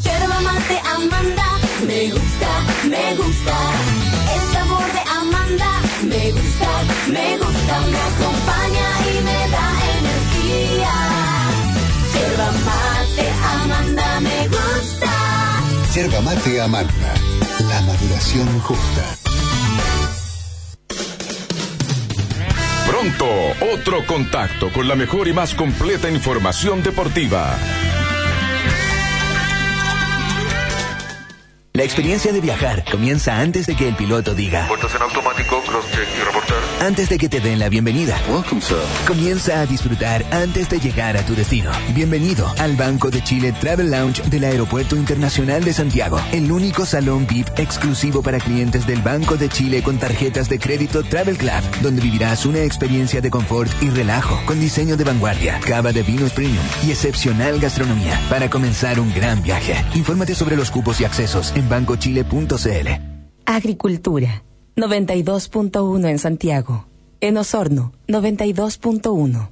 Yerba 0.03 0.40
mate 0.40 0.80
Amanda, 0.95 1.62
me 1.87 2.11
gusta, 2.11 2.51
me 2.89 3.14
gusta. 3.16 3.57
El 4.35 4.53
sabor 4.53 4.93
de 4.93 5.01
Amanda, 5.11 5.70
me 6.05 6.33
gusta, 6.33 6.70
me 7.09 7.39
gusta. 7.39 7.80
Me 7.93 7.99
acompaña 7.99 8.89
y 9.11 9.22
me 9.22 9.41
da 9.55 9.66
energía. 9.99 10.95
Yerba 12.14 12.53
mate 12.66 13.33
Amanda, 13.62 14.20
me 14.20 14.49
gusta. 14.49 15.12
Yerba 15.95 16.20
mate 16.20 16.61
Amanda, 16.61 17.14
la 17.68 17.80
maduración 17.83 18.61
justa. 18.61 19.16
Pronto, 22.87 23.26
otro 23.72 24.07
contacto 24.07 24.72
con 24.72 24.87
la 24.87 24.95
mejor 24.95 25.26
y 25.26 25.33
más 25.33 25.55
completa 25.55 26.09
información 26.11 26.83
deportiva. 26.83 27.57
La 31.75 31.85
experiencia 31.85 32.35
de 32.35 32.43
viajar 32.43 32.85
comienza 32.91 33.41
antes 33.41 33.66
de 33.66 33.75
que 33.75 33.89
el 33.89 33.97
piloto 33.97 34.35
diga. 34.35 34.68
Puertas 34.68 34.95
en 34.95 35.01
automático, 35.01 35.62
crosscheck 35.62 36.07
y 36.20 36.23
reportar. 36.23 36.59
Antes 36.83 37.09
de 37.09 37.16
que 37.16 37.31
te 37.31 37.41
den 37.41 37.59
la 37.59 37.70
bienvenida. 37.70 38.20
Welcome, 38.29 38.61
sir. 38.61 38.77
Comienza 39.07 39.59
a 39.59 39.64
disfrutar 39.64 40.23
antes 40.33 40.68
de 40.68 40.79
llegar 40.79 41.16
a 41.16 41.25
tu 41.25 41.35
destino. 41.35 41.70
Bienvenido 41.95 42.47
al 42.59 42.77
Banco 42.77 43.11
de 43.11 43.25
Chile 43.25 43.55
Travel 43.59 43.91
Lounge 43.91 44.20
del 44.29 44.45
Aeropuerto 44.45 44.97
Internacional 44.97 45.64
de 45.64 45.73
Santiago. 45.73 46.20
El 46.33 46.53
único 46.53 46.85
salón 46.85 47.27
VIP 47.27 47.49
exclusivo 47.59 48.23
para 48.23 48.39
clientes 48.39 48.87
del 48.87 49.01
Banco 49.01 49.39
de 49.39 49.49
Chile 49.49 49.83
con 49.83 49.97
tarjetas 49.97 50.51
de 50.51 50.59
crédito 50.59 51.03
Travel 51.03 51.39
Club, 51.39 51.62
donde 51.81 52.03
vivirás 52.03 52.45
una 52.45 52.61
experiencia 52.61 53.23
de 53.23 53.31
confort 53.31 53.73
y 53.83 53.89
relajo 53.89 54.39
con 54.45 54.61
diseño 54.61 54.99
de 54.99 55.05
vanguardia, 55.05 55.59
cava 55.66 55.95
de 55.95 56.03
vinos 56.03 56.35
premium 56.35 56.64
y 56.87 56.91
excepcional 56.91 57.59
gastronomía 57.61 58.20
para 58.29 58.51
comenzar 58.51 59.01
un 59.01 59.11
gran 59.14 59.43
viaje. 59.43 59.83
Infórmate 59.95 60.35
sobre 60.35 60.57
los 60.57 60.70
cupos 60.70 61.01
y 61.01 61.07
accesos 61.07 61.51
en 61.57 61.62
bancochile.cl. 61.69 62.89
Agricultura 63.47 64.43
92.1 64.77 66.09
en 66.09 66.19
Santiago. 66.19 66.87
En 67.21 67.37
Osorno 67.37 67.93
92.1. 68.09 69.49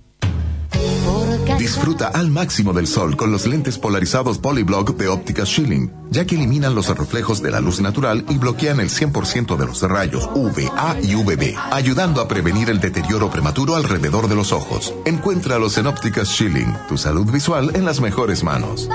Disfruta 1.59 2.09
al 2.09 2.31
máximo 2.31 2.73
del 2.73 2.87
sol 2.87 3.17
con 3.17 3.31
los 3.31 3.47
lentes 3.47 3.79
polarizados 3.79 4.39
Polyblock 4.39 4.97
de 4.97 5.09
óptica 5.09 5.45
Schilling, 5.45 5.93
ya 6.11 6.25
que 6.25 6.37
eliminan 6.37 6.75
los 6.75 6.89
reflejos 6.97 7.43
de 7.43 7.51
la 7.51 7.61
luz 7.61 7.81
natural 7.81 8.25
y 8.31 8.39
bloquean 8.39 8.81
el 8.81 8.89
100% 8.89 9.57
de 9.57 9.67
los 9.67 9.83
rayos 9.83 10.29
UVA 10.35 10.97
y 11.03 11.15
UVB, 11.15 11.55
ayudando 11.71 12.23
a 12.23 12.29
prevenir 12.29 12.71
el 12.71 12.81
deterioro 12.81 13.31
prematuro 13.31 13.77
alrededor 13.77 14.29
de 14.29 14.37
los 14.37 14.53
ojos. 14.53 14.95
Encuéntralos 15.05 15.77
en 15.77 15.87
ópticas 15.87 16.29
Schilling, 16.29 16.75
tu 16.89 16.97
salud 16.97 17.31
visual 17.31 17.73
en 17.75 17.85
las 17.85 18.01
mejores 18.01 18.43
manos. 18.43 18.89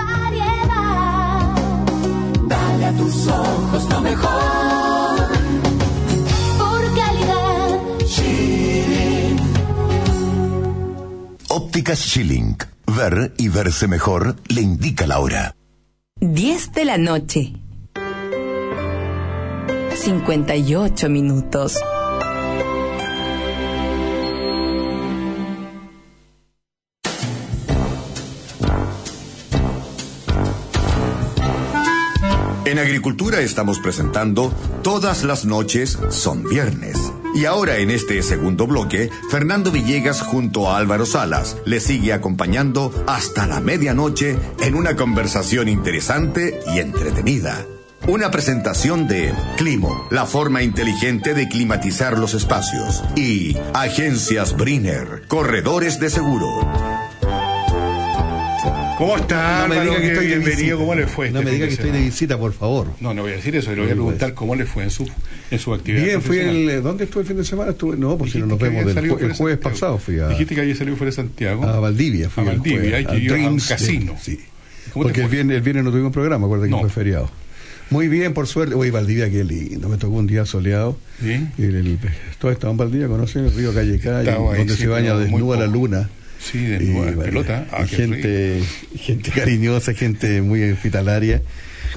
A 2.86 2.92
tus 2.94 3.28
ojos 3.28 3.90
lo 3.90 4.02
mejor. 4.02 5.28
Por 6.58 6.82
calidad, 6.96 7.80
Schilling. 8.06 9.40
Ópticas 11.48 12.00
Schilling. 12.00 12.58
Ver 12.88 13.34
y 13.38 13.50
verse 13.50 13.88
mejor 13.88 14.36
le 14.48 14.62
indica 14.62 15.08
la 15.08 15.20
hora. 15.20 15.56
10 16.22 16.72
de 16.74 16.86
la 16.86 16.98
noche. 16.98 17.54
58 19.96 21.10
minutos. 21.10 21.78
En 32.66 32.80
Agricultura 32.80 33.42
estamos 33.42 33.78
presentando 33.80 34.52
Todas 34.82 35.24
las 35.24 35.46
noches 35.46 36.00
son 36.10 36.44
viernes. 36.44 36.98
Y 37.36 37.46
ahora 37.46 37.78
en 37.78 37.92
este 37.92 38.24
segundo 38.24 38.66
bloque, 38.66 39.12
Fernando 39.30 39.70
Villegas 39.72 40.22
junto 40.22 40.72
a 40.72 40.78
Álvaro 40.78 41.06
Salas 41.06 41.58
le 41.66 41.80
sigue 41.80 42.12
acompañando 42.12 42.92
hasta 43.06 43.46
la 43.46 43.60
medianoche 43.60 44.36
en 44.62 44.74
una 44.74 44.96
conversación 44.96 45.70
interesante 45.70 46.60
y 46.74 46.80
entretenida. 46.80 47.66
Una 48.08 48.32
presentación 48.32 49.08
de 49.08 49.34
Climo, 49.58 50.08
la 50.10 50.26
forma 50.26 50.64
inteligente 50.64 51.36
de 51.36 51.48
climatizar 51.48 52.18
los 52.18 52.34
espacios. 52.34 53.04
Y 53.16 53.58
Agencias 53.74 54.56
Briner, 54.56 55.24
corredores 55.28 56.00
de 56.00 56.10
seguro. 56.10 56.95
¿Cómo 58.98 59.18
está? 59.18 59.68
No 59.68 59.76
me 59.76 59.82
diga 59.82 59.98
que 60.00 60.08
estoy 60.08 60.28
de 60.28 60.36
bienvenido. 60.38 60.56
visita. 60.58 60.76
¿Cómo 60.78 60.96
le 60.96 61.08
fue? 61.08 61.30
No 61.32 61.40
este 61.40 61.46
me 61.52 61.56
diga 61.56 61.68
que 61.68 61.74
estoy 61.74 61.92
de 61.92 62.00
visita, 62.02 62.38
por 62.38 62.54
favor. 62.54 62.88
No, 63.02 63.14
no 63.14 63.24
voy 63.24 63.34
a 63.34 63.36
decir 63.36 63.56
eso. 63.56 63.72
Le 63.72 63.82
voy 63.82 63.86
a 63.92 63.94
preguntar 63.94 64.34
cómo 64.34 64.56
le 64.56 64.66
fue 64.66 64.84
en 64.84 64.90
su, 64.90 65.10
en 65.52 65.60
su 65.60 65.74
actividad. 65.74 66.04
Bien, 66.06 66.22
fui 66.22 66.38
el, 66.38 66.82
¿dónde 66.82 67.04
estuve 67.04 67.22
el 67.24 67.28
fin 67.28 67.38
de 67.38 67.44
semana? 67.44 67.72
Estuve, 67.72 67.98
no, 67.98 68.18
pues 68.18 68.32
si 68.32 68.40
no 68.40 68.46
nos 68.46 68.58
vemos 68.60 68.86
del 68.86 68.96
jue- 69.12 69.22
el 69.22 69.34
jueves 69.34 69.58
pasado 69.60 69.98
fui 69.98 70.20
a, 70.20 70.30
Dijiste 70.30 70.56
que 70.56 70.62
había 70.62 70.76
salido 70.76 70.96
fuera 70.96 71.10
de 71.12 71.16
Santiago. 71.16 71.66
a 71.66 71.80
Valdivia. 71.80 72.30
Fui 72.30 72.46
A 72.48 72.52
al 72.52 72.58
Valdivia, 72.58 72.80
jueves, 72.80 73.02
y 73.02 73.06
que 73.28 73.36
iba 73.38 73.48
a 73.48 73.52
un 73.52 73.60
casino. 73.60 74.16
Sí. 74.22 74.40
¿Cómo 74.94 75.06
te 75.06 75.10
Porque 75.10 75.22
el 75.24 75.30
viernes, 75.30 75.58
el 75.58 75.62
viernes 75.62 75.84
no 75.84 75.92
tuvimos 75.92 76.14
programa, 76.14 76.46
acuérdate 76.46 76.72
que 76.72 76.80
fue 76.80 76.90
feriado. 76.90 77.30
Muy 77.90 78.08
bien, 78.08 78.34
por 78.34 78.48
suerte. 78.48 78.76
Oye, 78.76 78.92
Valdivia, 78.92 79.30
qué 79.30 79.44
lindo. 79.44 79.90
Me 79.90 79.98
tocó 79.98 80.16
un 80.16 80.26
día 80.26 80.46
soleado. 80.46 80.98
¿Sí? 81.22 81.46
Y 81.58 81.64
el, 81.64 81.76
el, 81.76 82.00
todo 82.40 82.50
estaba 82.52 82.72
en 82.72 82.78
Valdivia, 82.78 83.08
conocen 83.08 83.46
el 83.46 83.54
río 83.54 83.74
Calle 83.74 84.00
Calle, 84.00 84.30
Estaba 84.30 84.54
ahí, 84.54 84.60
donde 84.60 84.74
sí, 84.76 84.82
se 84.84 84.88
baña 84.88 85.16
desnuda 85.18 85.58
la 85.60 85.68
luna. 85.68 86.10
Sí, 86.52 86.60
en 86.74 86.94
bueno, 86.94 87.22
pelota. 87.22 87.66
Ah, 87.72 87.84
y 87.86 87.88
gente, 87.88 88.62
gente 88.98 89.32
cariñosa, 89.32 89.94
gente 89.94 90.42
muy 90.42 90.64
hospitalaria. 90.72 91.42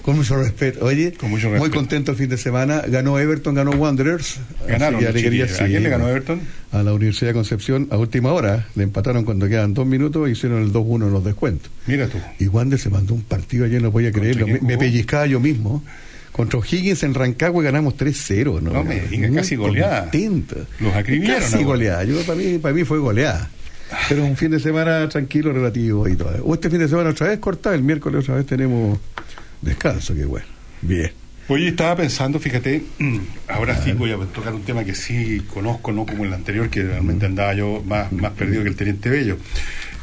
Con 0.03 0.17
mucho 0.17 0.37
respeto. 0.37 0.85
Oye, 0.85 1.13
Con 1.13 1.29
mucho 1.31 1.49
muy 1.49 1.55
respeto. 1.59 1.77
contento 1.77 2.13
el 2.13 2.17
fin 2.19 2.29
de 2.31 2.39
semana. 2.39 2.83
Ganó 2.89 3.19
Everton, 3.19 3.55
ganó 3.55 3.73
Wanderers. 3.73 4.39
Ganaron 4.67 5.05
alegría. 5.05 5.45
¿A 5.47 5.67
quién 5.67 5.83
le 5.83 5.89
ganó. 5.91 6.09
Everton? 6.09 6.41
A 6.73 6.83
la 6.83 6.95
Universidad 6.95 7.31
de 7.31 7.35
Concepción 7.35 7.89
a 7.91 7.97
última 7.99 8.33
hora. 8.33 8.69
Le 8.75 8.85
empataron 8.85 9.25
cuando 9.25 9.49
quedan 9.49 9.75
dos 9.75 9.87
minutos 9.87 10.29
y 10.29 10.33
hicieron 10.33 10.63
el 10.63 10.73
2-1 10.73 11.07
en 11.09 11.13
los 11.13 11.25
descuentos. 11.25 11.71
Mira 11.87 12.07
tú. 12.07 12.19
Y 12.39 12.47
Wander 12.47 12.79
se 12.79 12.89
mandó 12.91 13.15
un 13.15 13.23
partido 13.23 13.65
ayer, 13.67 13.83
no 13.83 13.91
podía 13.91 14.13
creerlo. 14.13 14.47
Me, 14.47 14.79
pellizcaba 14.79 15.27
yo 15.27 15.41
mismo. 15.41 15.83
Contra 16.33 16.59
O'Higgins 16.61 17.03
en 17.03 17.15
Rancagua 17.15 17.63
ganamos 17.65 17.97
3-0. 17.97 18.63
No, 18.63 18.71
No 18.73 18.85
me 18.85 19.01
diga, 19.01 19.27
Muy 19.29 19.37
casi 19.37 19.57
goleada. 19.57 20.03
contento. 20.03 20.57
Los 20.79 20.95
acribillaron 20.95 21.43
Casi 21.51 21.65
goleada. 21.65 22.05
Yo, 22.05 22.21
para, 22.23 22.39
mí, 22.39 22.59
para 22.59 22.73
mí 22.75 22.85
fue 22.85 22.99
goleada. 22.99 23.51
Pero 24.09 24.25
un 24.25 24.37
fin 24.37 24.51
de 24.51 24.61
semana 24.61 25.09
tranquilo, 25.09 25.53
relativo 25.53 26.09
y 26.09 26.17
todo. 26.17 26.31
O 26.45 26.55
este 26.55 26.71
fin 26.71 26.79
de 26.79 26.89
semana 26.89 27.11
otra 27.11 27.29
vez 27.29 27.39
cortado, 27.39 27.75
el 27.75 27.83
miércoles 27.83 28.25
otra 28.25 28.37
vez 28.37 28.47
tenemos 28.47 28.99
descanso, 29.63 30.15
que 30.15 30.25
bueno. 30.25 30.47
Bien. 30.83 31.11
Oye, 31.51 31.69
estaba 31.69 31.97
pensando, 31.97 32.39
fíjate, 32.39 32.83
ahora 33.49 33.83
sí 33.83 33.93
voy 33.93 34.13
a 34.13 34.17
tocar 34.19 34.53
un 34.53 34.63
tema 34.63 34.85
que 34.85 34.95
sí 34.95 35.43
conozco, 35.53 35.93
no 35.93 36.05
como 36.05 36.25
el 36.25 36.33
anterior, 36.35 36.69
que 36.69 36.83
realmente 36.83 37.25
andaba 37.25 37.55
yo 37.55 37.83
más, 37.87 38.13
más 38.13 38.33
perdido 38.33 38.63
que 38.63 38.69
el 38.69 38.77
Teniente 38.77 39.09
Bello, 39.09 39.39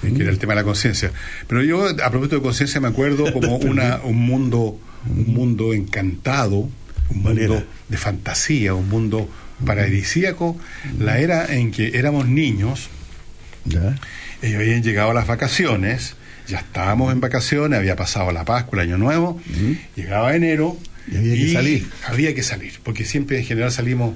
eh, 0.02 0.12
que 0.12 0.24
era 0.24 0.32
el 0.32 0.40
tema 0.40 0.54
de 0.54 0.62
la 0.62 0.64
conciencia. 0.64 1.12
Pero 1.48 1.64
yo, 1.64 1.88
a 1.88 2.10
propósito 2.10 2.38
de 2.38 2.42
conciencia, 2.42 2.82
me 2.82 2.88
acuerdo 2.88 3.32
como 3.32 3.58
una, 3.58 4.00
un 4.04 4.18
mundo, 4.18 4.80
un 5.08 5.34
mundo 5.36 5.76
encantado, 5.76 6.68
un 7.10 7.22
mundo 7.22 7.64
de 7.90 7.98
fantasía, 7.98 8.74
un 8.74 8.90
mundo 8.90 9.30
paradisíaco, 9.64 10.58
la 11.00 11.20
era 11.20 11.54
en 11.56 11.72
que 11.72 11.98
éramos 12.00 12.28
niños, 12.28 12.90
¿Ya? 13.66 13.96
ellos 14.42 14.60
habían 14.62 14.84
llegado 14.84 15.12
a 15.12 15.14
las 15.14 15.28
vacaciones, 15.28 16.16
ya 16.48 16.60
estábamos 16.60 17.12
en 17.12 17.20
vacaciones, 17.20 17.80
había 17.80 17.96
pasado 17.96 18.32
la 18.32 18.46
Pascua, 18.46 18.82
el 18.82 18.90
Año 18.90 18.98
Nuevo, 18.98 19.42
llegaba 19.96 20.36
enero 20.36 20.78
Y 21.12 21.18
había 21.18 21.36
que 21.36 21.54
salir. 21.54 21.88
había 22.08 22.36
que 22.36 22.44
salir, 22.44 22.74
porque 22.84 23.06
siempre 23.06 23.40
en 23.40 23.46
general 23.46 23.72
salimos, 23.72 24.14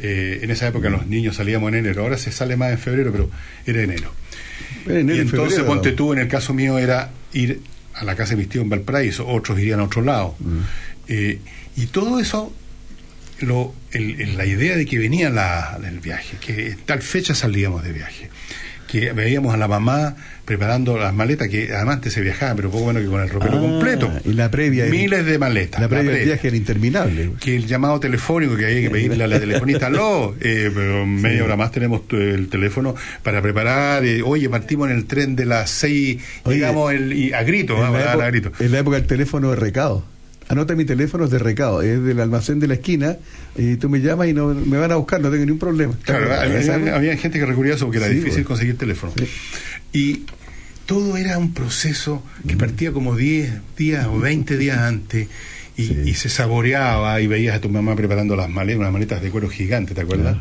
eh, 0.00 0.40
en 0.42 0.50
esa 0.50 0.68
época 0.68 0.88
los 0.90 1.06
niños 1.06 1.36
salíamos 1.36 1.68
en 1.68 1.76
enero, 1.76 2.02
ahora 2.02 2.18
se 2.18 2.32
sale 2.32 2.56
más 2.56 2.70
en 2.72 2.78
febrero, 2.78 3.12
pero 3.12 3.30
era 3.66 3.82
enero. 3.82 4.12
Y 4.86 4.90
entonces, 4.90 5.30
febrero, 5.30 5.66
ponte 5.66 5.92
tú, 5.92 6.12
en 6.12 6.20
el 6.20 6.28
caso 6.28 6.54
mío 6.54 6.78
era 6.78 7.10
ir 7.32 7.60
a 7.94 8.04
la 8.04 8.14
casa 8.14 8.30
de 8.30 8.36
mis 8.36 8.48
tíos 8.48 8.62
en 8.62 8.70
Valparaíso, 8.70 9.26
otros 9.26 9.58
irían 9.58 9.80
a 9.80 9.84
otro 9.84 10.02
lado. 10.02 10.36
Eh, 11.08 11.40
y 11.76 11.86
todo 11.86 12.18
eso, 12.20 12.52
lo, 13.40 13.74
el- 13.92 14.20
el- 14.20 14.36
la 14.36 14.46
idea 14.46 14.76
de 14.76 14.86
que 14.86 14.98
venía 14.98 15.30
la, 15.30 15.78
del 15.82 16.00
viaje, 16.00 16.36
que 16.40 16.68
en 16.68 16.78
tal 16.86 17.02
fecha 17.02 17.34
salíamos 17.34 17.82
de 17.84 17.92
viaje, 17.92 18.30
que 18.88 19.12
veíamos 19.12 19.52
a 19.52 19.56
la 19.56 19.66
mamá 19.68 20.14
preparando 20.44 20.96
las 20.96 21.12
maletas, 21.12 21.48
que 21.48 21.72
además 21.74 21.96
antes 21.96 22.12
se 22.12 22.20
viajaba, 22.20 22.54
pero 22.54 22.70
poco 22.70 22.86
menos 22.86 23.02
que 23.02 23.08
con 23.08 23.20
el 23.20 23.28
ropero 23.28 23.56
Ah, 23.58 23.60
completo. 23.60 24.12
Y 24.24 24.32
la 24.34 24.48
previa. 24.48 24.84
Miles 24.86 25.26
de 25.26 25.38
maletas. 25.40 25.80
La 25.80 25.88
previa 25.88 26.12
del 26.12 26.24
viaje 26.24 26.46
era 26.46 26.56
interminable. 26.56 27.32
Que 27.40 27.56
el 27.56 27.66
llamado 27.66 27.98
telefónico 27.98 28.56
que 28.56 28.64
había 28.66 28.80
que 28.82 28.90
pedirle 28.90 29.24
a 29.24 29.26
la 29.26 29.40
telefonista, 29.40 29.88
aló, 29.88 30.36
eh, 30.40 30.70
pero 30.72 31.04
media 31.04 31.42
hora 31.42 31.56
más 31.56 31.72
tenemos 31.72 32.02
el 32.12 32.48
teléfono 32.48 32.94
para 33.24 33.42
preparar, 33.42 34.04
eh, 34.04 34.22
oye, 34.22 34.48
partimos 34.48 34.88
en 34.88 34.96
el 34.98 35.06
tren 35.06 35.34
de 35.34 35.46
las 35.46 35.68
seis, 35.68 36.22
Oye, 36.44 36.58
llegamos 36.58 36.92
el- 36.92 37.12
y 37.12 37.32
a 37.32 37.42
grito, 37.42 37.74
en, 37.74 37.80
vamos 37.80 38.02
a 38.02 38.12
a 38.12 38.30
grito. 38.30 38.52
en 38.60 38.70
la 38.70 38.78
época 38.78 38.98
el 38.98 39.06
teléfono 39.06 39.50
de 39.50 39.56
recado. 39.56 40.04
Anota 40.48 40.76
mi 40.76 40.84
teléfono 40.84 41.24
es 41.24 41.30
de 41.30 41.38
recado, 41.40 41.82
es 41.82 42.02
del 42.04 42.20
almacén 42.20 42.60
de 42.60 42.68
la 42.68 42.74
esquina 42.74 43.16
y 43.56 43.76
tú 43.76 43.88
me 43.88 44.00
llamas 44.00 44.28
y 44.28 44.32
no, 44.32 44.54
me 44.54 44.78
van 44.78 44.92
a 44.92 44.96
buscar, 44.96 45.20
no 45.20 45.30
tengo 45.30 45.44
ningún 45.44 45.58
problema. 45.58 45.94
Claro, 46.02 46.32
había, 46.94 47.16
gente 47.16 47.38
que 47.38 47.46
recurría 47.46 47.72
a 47.72 47.76
eso 47.76 47.86
porque 47.86 47.98
era 47.98 48.06
Sí, 48.08 48.14
difícil 48.14 48.32
bueno. 48.32 48.48
conseguir 48.48 48.78
teléfono. 48.78 49.12
Y 49.92 50.22
todo 50.86 51.16
era 51.16 51.36
un 51.38 51.52
proceso 51.52 52.22
que 52.46 52.56
partía 52.56 52.92
como 52.92 53.16
10 53.16 53.54
días 53.76 54.06
o 54.06 54.20
20 54.20 54.56
días 54.56 54.78
antes 54.78 55.26
y, 55.76 55.82
y 56.08 56.14
se 56.14 56.28
saboreaba 56.28 57.20
y 57.20 57.26
veías 57.26 57.56
a 57.56 57.60
tu 57.60 57.68
mamá 57.68 57.96
preparando 57.96 58.36
las 58.36 58.48
maletas, 58.48 58.78
unas 58.80 58.92
maletas 58.92 59.20
de 59.22 59.30
cuero 59.30 59.48
gigante, 59.48 59.94
¿te 59.94 60.00
acuerdas? 60.02 60.36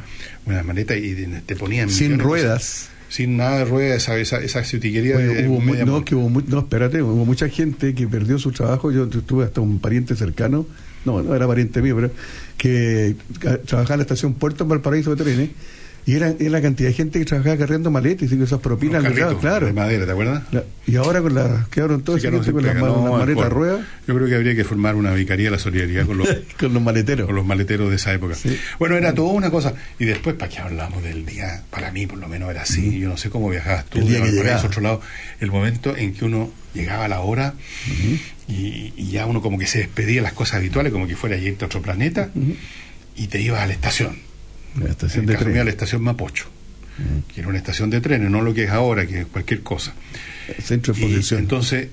Unas 0.45 0.63
maletas 0.63 0.97
y 0.97 1.15
te 1.45 1.55
ponían... 1.55 1.89
Sin 1.89 2.19
ruedas. 2.19 2.89
Sin 3.15 3.37
nada 3.37 3.59
de 3.59 3.65
ruedas, 3.65 4.03
esa, 4.03 4.17
esa, 4.17 4.37
esa 4.39 4.63
ciutiquería 4.65 5.15
Oye, 5.15 5.25
de 5.27 5.47
hubo 5.47 5.61
media 5.61 5.85
no, 5.85 6.03
que 6.03 6.15
hubo 6.15 6.41
no, 6.47 6.59
espérate, 6.59 7.01
hubo 7.01 7.23
mucha 7.25 7.47
gente 7.47 7.93
que 7.95 8.07
perdió 8.07 8.37
su 8.39 8.51
trabajo. 8.51 8.91
Yo 8.91 9.07
tu- 9.07 9.21
tuve 9.21 9.45
hasta 9.45 9.61
un 9.61 9.79
pariente 9.79 10.15
cercano, 10.17 10.65
no, 11.05 11.23
no 11.23 11.33
era 11.33 11.47
pariente 11.47 11.81
mío, 11.81 11.95
pero 11.95 12.11
que 12.57 13.15
ca- 13.39 13.57
trabajaba 13.59 13.93
en 13.95 13.99
la 13.99 14.03
estación 14.03 14.33
Puerto 14.33 14.63
en 14.65 14.69
Valparaíso 14.69 15.15
de 15.15 15.23
trenes. 15.23 15.49
Y 16.07 16.13
era, 16.15 16.29
era 16.39 16.49
la 16.51 16.61
cantidad 16.61 16.89
de 16.89 16.93
gente 16.93 17.17
que 17.17 17.25
trabajaba 17.25 17.57
cargando 17.57 17.89
maletas 17.89 18.31
y 18.31 18.37
que 18.37 18.43
esas 18.43 18.59
propinas 18.59 19.01
carritos 19.01 19.39
claro. 19.39 19.65
de 19.65 19.73
madera, 19.73 20.05
¿te 20.05 20.11
acuerdas? 20.11 20.43
La- 20.51 20.63
y 20.85 20.95
ahora 20.97 21.19
con 21.21 21.33
la, 21.33 21.65
quedaron 21.71 22.03
todos 22.03 22.21
quedaron 22.21 22.43
gente 22.43 22.53
con 22.53 22.63
las, 22.63 22.75
No, 22.75 23.09
las 23.09 23.19
maletas 23.19 23.51
ruedas. 23.51 23.79
Yo 24.07 24.13
creo 24.13 24.27
que 24.27 24.35
habría 24.35 24.55
que 24.55 24.63
formar 24.63 24.95
una 24.95 25.13
vicaría 25.13 25.45
de 25.45 25.51
la 25.51 25.59
solidaridad 25.59 26.05
con 26.05 26.19
los, 26.19 26.27
con 26.59 26.73
los 26.73 26.83
maleteros. 26.83 27.25
Con 27.25 27.35
los 27.35 27.45
maleteros 27.45 27.89
de 27.89 27.95
esa 27.95 28.13
época. 28.13 28.35
Bueno, 28.77 28.95
era 28.97 29.15
toda 29.15 29.31
una 29.31 29.49
cosa. 29.49 29.73
Y 29.97 30.05
después, 30.05 30.35
¿para 30.35 30.49
qué 30.49 30.59
hablamos 30.59 31.01
del 31.01 31.25
día? 31.25 31.63
Para 31.71 31.91
mí, 31.91 32.05
por 32.05 32.19
lo 32.19 32.27
menos, 32.27 32.51
era 32.51 32.61
así. 32.61 32.99
Yo 32.99 33.09
no 33.09 33.17
sé 33.17 33.31
cómo 33.31 33.49
viajabas 33.49 33.85
tú 33.85 33.97
El 33.97 34.07
día 34.07 34.21
que 34.21 34.51
a 34.51 34.63
otro 34.63 34.81
lado. 34.81 35.01
El 35.39 35.49
momento 35.51 35.97
en 35.97 36.13
que 36.13 36.25
uno 36.25 36.51
llegaba 36.75 37.05
a 37.05 37.07
la 37.07 37.21
hora 37.21 37.55
y, 38.47 38.93
y 38.95 39.09
ya 39.11 39.25
uno 39.25 39.41
como 39.41 39.57
que 39.57 39.65
se 39.65 39.79
despedía 39.79 40.17
de 40.17 40.21
las 40.21 40.33
cosas 40.33 40.57
habituales, 40.57 40.91
como 40.91 41.07
que 41.07 41.15
fuera 41.15 41.35
a 41.35 41.39
irte 41.39 41.65
a 41.65 41.67
otro 41.67 41.81
planeta, 41.81 42.29
y 43.15 43.27
te 43.27 43.41
ibas 43.41 43.61
a 43.61 43.67
la 43.67 43.73
estación. 43.73 44.17
La 44.79 44.89
estación 44.89 45.21
en 45.21 45.25
de 45.27 45.33
el 45.33 45.37
caso 45.39 45.45
mío, 45.45 45.53
tren. 45.53 45.61
a 45.61 45.63
la 45.65 45.69
estación 45.71 46.01
Mapocho, 46.03 46.45
que 47.33 47.39
era 47.41 47.49
una 47.49 47.57
estación 47.57 47.89
de 47.89 48.01
trenes, 48.01 48.29
no 48.29 48.41
lo 48.41 48.53
que 48.53 48.63
es 48.65 48.69
ahora, 48.71 49.05
que 49.05 49.21
es 49.21 49.25
cualquier 49.27 49.61
cosa. 49.61 49.93
Centro 50.63 50.93
de 50.93 50.99
Y 50.99 51.03
exposición. 51.05 51.39
entonces 51.41 51.87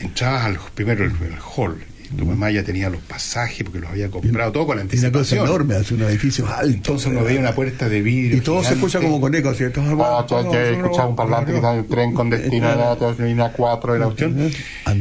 entrabas 0.00 0.44
al 0.44 0.58
primero 0.74 1.04
el, 1.04 1.10
el 1.10 1.36
hall. 1.56 1.76
Y 2.04 2.14
tu 2.16 2.24
mamá 2.24 2.52
ya 2.52 2.62
tenía 2.62 2.88
los 2.88 3.00
pasajes 3.00 3.64
porque 3.64 3.80
los 3.80 3.90
había 3.90 4.08
comprado 4.08 4.52
todo 4.52 4.64
con 4.66 4.76
Y 4.78 4.80
una 4.80 4.88
cosa 4.88 5.00
anticipación. 5.00 5.44
enorme, 5.44 5.74
hace 5.74 5.94
un 5.94 6.02
edificio 6.02 6.46
alto. 6.46 6.72
Entonces 6.72 7.08
uno 7.08 7.24
veía 7.24 7.40
una 7.40 7.52
puerta 7.52 7.88
de 7.88 8.00
vidrio. 8.00 8.36
Y 8.36 8.40
todo 8.42 8.62
se 8.62 8.74
escucha 8.74 9.00
como 9.00 9.20
con 9.20 9.34
eco, 9.34 9.52
¿cierto? 9.54 9.82
Ah, 9.82 10.24
ya 10.28 10.62
escuchaba 10.70 11.08
un 11.08 11.16
parlante 11.16 11.50
que 11.50 11.56
estaba 11.56 11.74
en 11.74 11.80
el 11.80 11.86
tren 11.86 12.12
con 12.14 12.30
destino 12.30 12.68
a 12.68 12.76
la 12.96 13.26
línea 13.26 13.50
4 13.50 13.92
de 13.94 13.98
la 13.98 14.04
cuestión. 14.04 14.52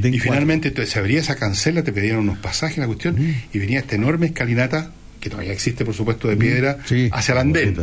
Y 0.04 0.20
finalmente 0.20 0.70
entonces, 0.70 0.92
se 0.94 0.98
abría 1.00 1.20
esa 1.20 1.36
cancela, 1.36 1.84
te 1.84 1.94
pedían 1.94 2.18
unos 2.18 2.40
pasajes, 2.40 2.80
la 2.80 2.88
cuestión, 2.88 3.18
y 3.54 3.60
venía 3.60 3.78
esta 3.82 3.94
enorme 3.96 4.26
escalinata, 4.26 4.90
que 5.26 5.32
todavía 5.32 5.54
existe, 5.54 5.84
por 5.84 5.96
supuesto, 5.96 6.28
de 6.28 6.38
piedra, 6.38 6.78
hacia 7.12 7.32
el 7.32 7.38
andén. 7.40 7.76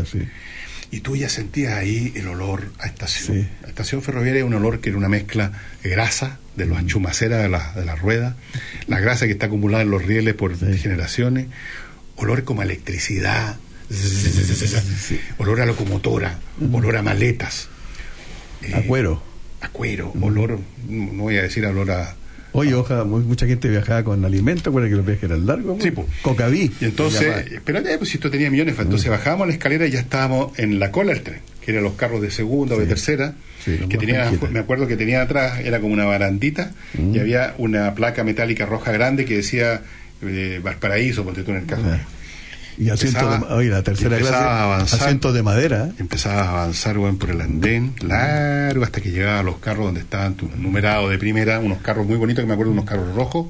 Y 0.92 1.00
tú 1.00 1.16
ya 1.16 1.28
sentías 1.28 1.74
ahí 1.74 2.12
el 2.14 2.28
olor 2.28 2.70
a 2.78 2.86
estación. 2.86 3.48
La 3.62 3.68
estación 3.68 4.00
ferroviaria 4.00 4.42
es 4.42 4.46
un 4.46 4.54
olor 4.54 4.78
que 4.78 4.90
era 4.90 4.98
una 4.98 5.08
mezcla 5.08 5.50
de 5.82 5.90
grasa, 5.90 6.38
de 6.54 6.66
los 6.66 6.78
anchumaceras 6.78 7.42
de 7.42 7.48
la, 7.48 7.72
de 7.72 7.84
la 7.84 7.96
rueda, 7.96 8.36
la 8.86 9.00
grasa 9.00 9.26
que 9.26 9.32
está 9.32 9.46
acumulada 9.46 9.82
en 9.82 9.90
los 9.90 10.04
rieles 10.04 10.34
por 10.34 10.56
generaciones, 10.56 11.48
olor 12.14 12.44
como 12.44 12.60
a 12.60 12.64
electricidad, 12.64 13.56
olor 15.38 15.62
a 15.62 15.66
locomotora, 15.66 16.38
olor 16.72 16.96
a 16.96 17.02
maletas. 17.02 17.66
A 18.72 18.82
cuero. 18.82 19.20
A 19.62 19.68
cuero, 19.68 20.12
olor, 20.20 20.60
no 20.88 21.22
voy 21.24 21.38
a 21.38 21.42
decir 21.42 21.66
olor 21.66 21.90
a... 21.90 22.14
Oye, 22.52 22.74
ojalá, 22.74 23.04
mu- 23.04 23.20
mucha 23.20 23.46
gente 23.46 23.68
viajaba 23.68 24.04
con 24.04 24.24
alimento, 24.24 24.70
acuérdate 24.70 24.90
que 24.90 24.96
los 24.96 25.06
viajes 25.06 25.24
eran 25.24 25.46
largos. 25.46 25.82
Sí, 25.82 25.90
pues. 25.90 26.06
Cocaví. 26.22 26.70
Y 26.80 26.84
entonces, 26.84 27.50
espérate, 27.52 27.96
pues 27.98 28.10
si 28.10 28.16
esto 28.18 28.30
tenía 28.30 28.50
millones, 28.50 28.74
entonces 28.78 29.08
bajábamos 29.10 29.46
la 29.46 29.54
escalera 29.54 29.86
y 29.86 29.90
ya 29.90 30.00
estábamos 30.00 30.58
en 30.58 30.78
la 30.78 30.90
cola 30.90 31.12
del 31.14 31.22
tren. 31.22 31.40
que 31.64 31.70
eran 31.70 31.84
los 31.84 31.92
carros 31.94 32.20
de 32.20 32.32
segunda 32.32 32.74
o 32.74 32.78
de 32.80 32.86
tercera, 32.86 33.34
Sí, 33.64 33.78
que 33.88 33.96
tenía, 33.96 34.32
me 34.50 34.58
acuerdo 34.58 34.88
que 34.88 34.96
tenía 34.96 35.22
atrás, 35.22 35.60
era 35.60 35.78
como 35.78 35.94
una 35.94 36.04
barandita, 36.04 36.72
Mm. 36.98 37.14
y 37.14 37.18
había 37.20 37.54
una 37.58 37.94
placa 37.94 38.24
metálica 38.24 38.66
roja 38.66 38.90
grande 38.90 39.24
que 39.24 39.36
decía 39.36 39.80
eh, 40.24 40.60
Valparaíso, 40.62 41.22
ponte 41.24 41.44
tú 41.44 41.52
en 41.52 41.58
el 41.58 41.66
caso. 41.66 41.82
Y 42.78 42.88
asientos 42.90 43.22
de, 43.28 43.34
Empezaba- 43.36 43.54
oye, 43.56 43.68
la 43.68 43.82
tercera 43.82 44.16
clase, 44.18 44.34
avanzar. 44.34 45.00
asientos 45.02 45.34
de 45.34 45.42
madera. 45.42 45.90
Empezabas 45.98 46.46
a 46.46 46.50
avanzar 46.50 46.96
weón, 46.98 47.18
por 47.18 47.30
el 47.30 47.40
andén 47.40 47.94
largo 48.00 48.82
hasta 48.84 49.00
que 49.00 49.10
llegaba 49.10 49.40
a 49.40 49.42
los 49.42 49.58
carros 49.58 49.84
donde 49.86 50.00
estaban 50.00 50.34
tu- 50.34 50.48
numerados 50.56 51.10
de 51.10 51.18
primera, 51.18 51.58
unos 51.60 51.78
carros 51.82 52.06
muy 52.06 52.16
bonitos, 52.16 52.42
que 52.42 52.46
me 52.46 52.54
acuerdo 52.54 52.72
unos 52.72 52.84
carros 52.86 53.14
rojos. 53.14 53.48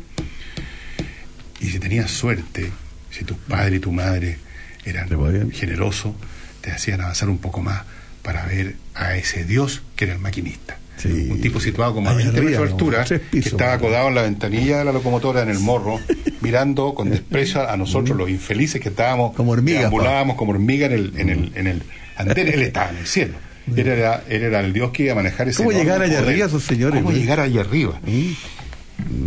Y 1.61 1.67
si 1.67 1.79
tenías 1.79 2.11
suerte, 2.11 2.71
si 3.11 3.25
tu 3.25 3.37
padre 3.37 3.77
y 3.77 3.79
tu 3.79 3.93
madre 3.93 4.39
eran 4.85 5.09
generosos, 5.53 6.13
te 6.61 6.73
hacían 6.73 7.01
avanzar 7.01 7.29
un 7.29 7.39
poco 7.39 7.61
más 7.63 7.83
para 8.23 8.45
ver 8.47 8.75
a 8.95 9.15
ese 9.17 9.45
Dios 9.45 9.83
que 9.97 10.05
era 10.07 10.15
el 10.15 10.21
maquinista. 10.21 10.79
Un 11.05 11.41
tipo 11.41 11.59
situado 11.59 11.95
como 11.95 12.09
a 12.09 12.13
Allá 12.13 12.31
20 12.31 12.39
arriba, 12.39 12.51
metros 12.61 12.69
de 12.69 12.73
altura, 12.73 13.05
que 13.31 13.39
estaba 13.39 13.73
acodado 13.73 14.09
en 14.09 14.15
la 14.15 14.23
ventanilla 14.23 14.79
de 14.79 14.85
la 14.85 14.93
locomotora 14.93 15.43
en 15.43 15.49
el 15.49 15.59
morro, 15.59 15.99
mirando 16.41 16.95
con 16.95 17.11
desprecio 17.11 17.69
a 17.69 17.77
nosotros 17.77 18.17
los 18.17 18.29
infelices 18.31 18.81
que 18.81 18.89
estábamos 18.91 19.35
como 19.35 19.53
hormigas, 19.53 19.81
deambulábamos 19.83 20.37
como 20.37 20.53
hormiga 20.53 20.87
en 20.87 20.93
el, 20.93 21.13
en 21.17 21.29
el, 21.31 21.53
en 21.57 21.67
el 21.67 21.83
andén. 22.17 22.49
Él 22.49 22.63
estaba 22.63 22.91
en 22.91 22.97
el 22.99 23.07
cielo. 23.07 23.35
Él 23.77 23.87
era, 23.89 24.23
él 24.29 24.43
era 24.43 24.61
el 24.61 24.73
Dios 24.73 24.91
que 24.91 25.05
iba 25.05 25.13
a 25.13 25.17
manejar 25.17 25.49
ese 25.49 25.59
¿Cómo 25.65 25.71
llegar 25.77 26.03
allá 26.03 26.19
arriba 26.19 26.47
esos 26.47 26.65
señores? 26.65 26.97
¿Cómo 26.97 27.11
güey? 27.11 27.21
llegar 27.21 27.41
allá 27.41 27.61
arriba? 27.61 28.01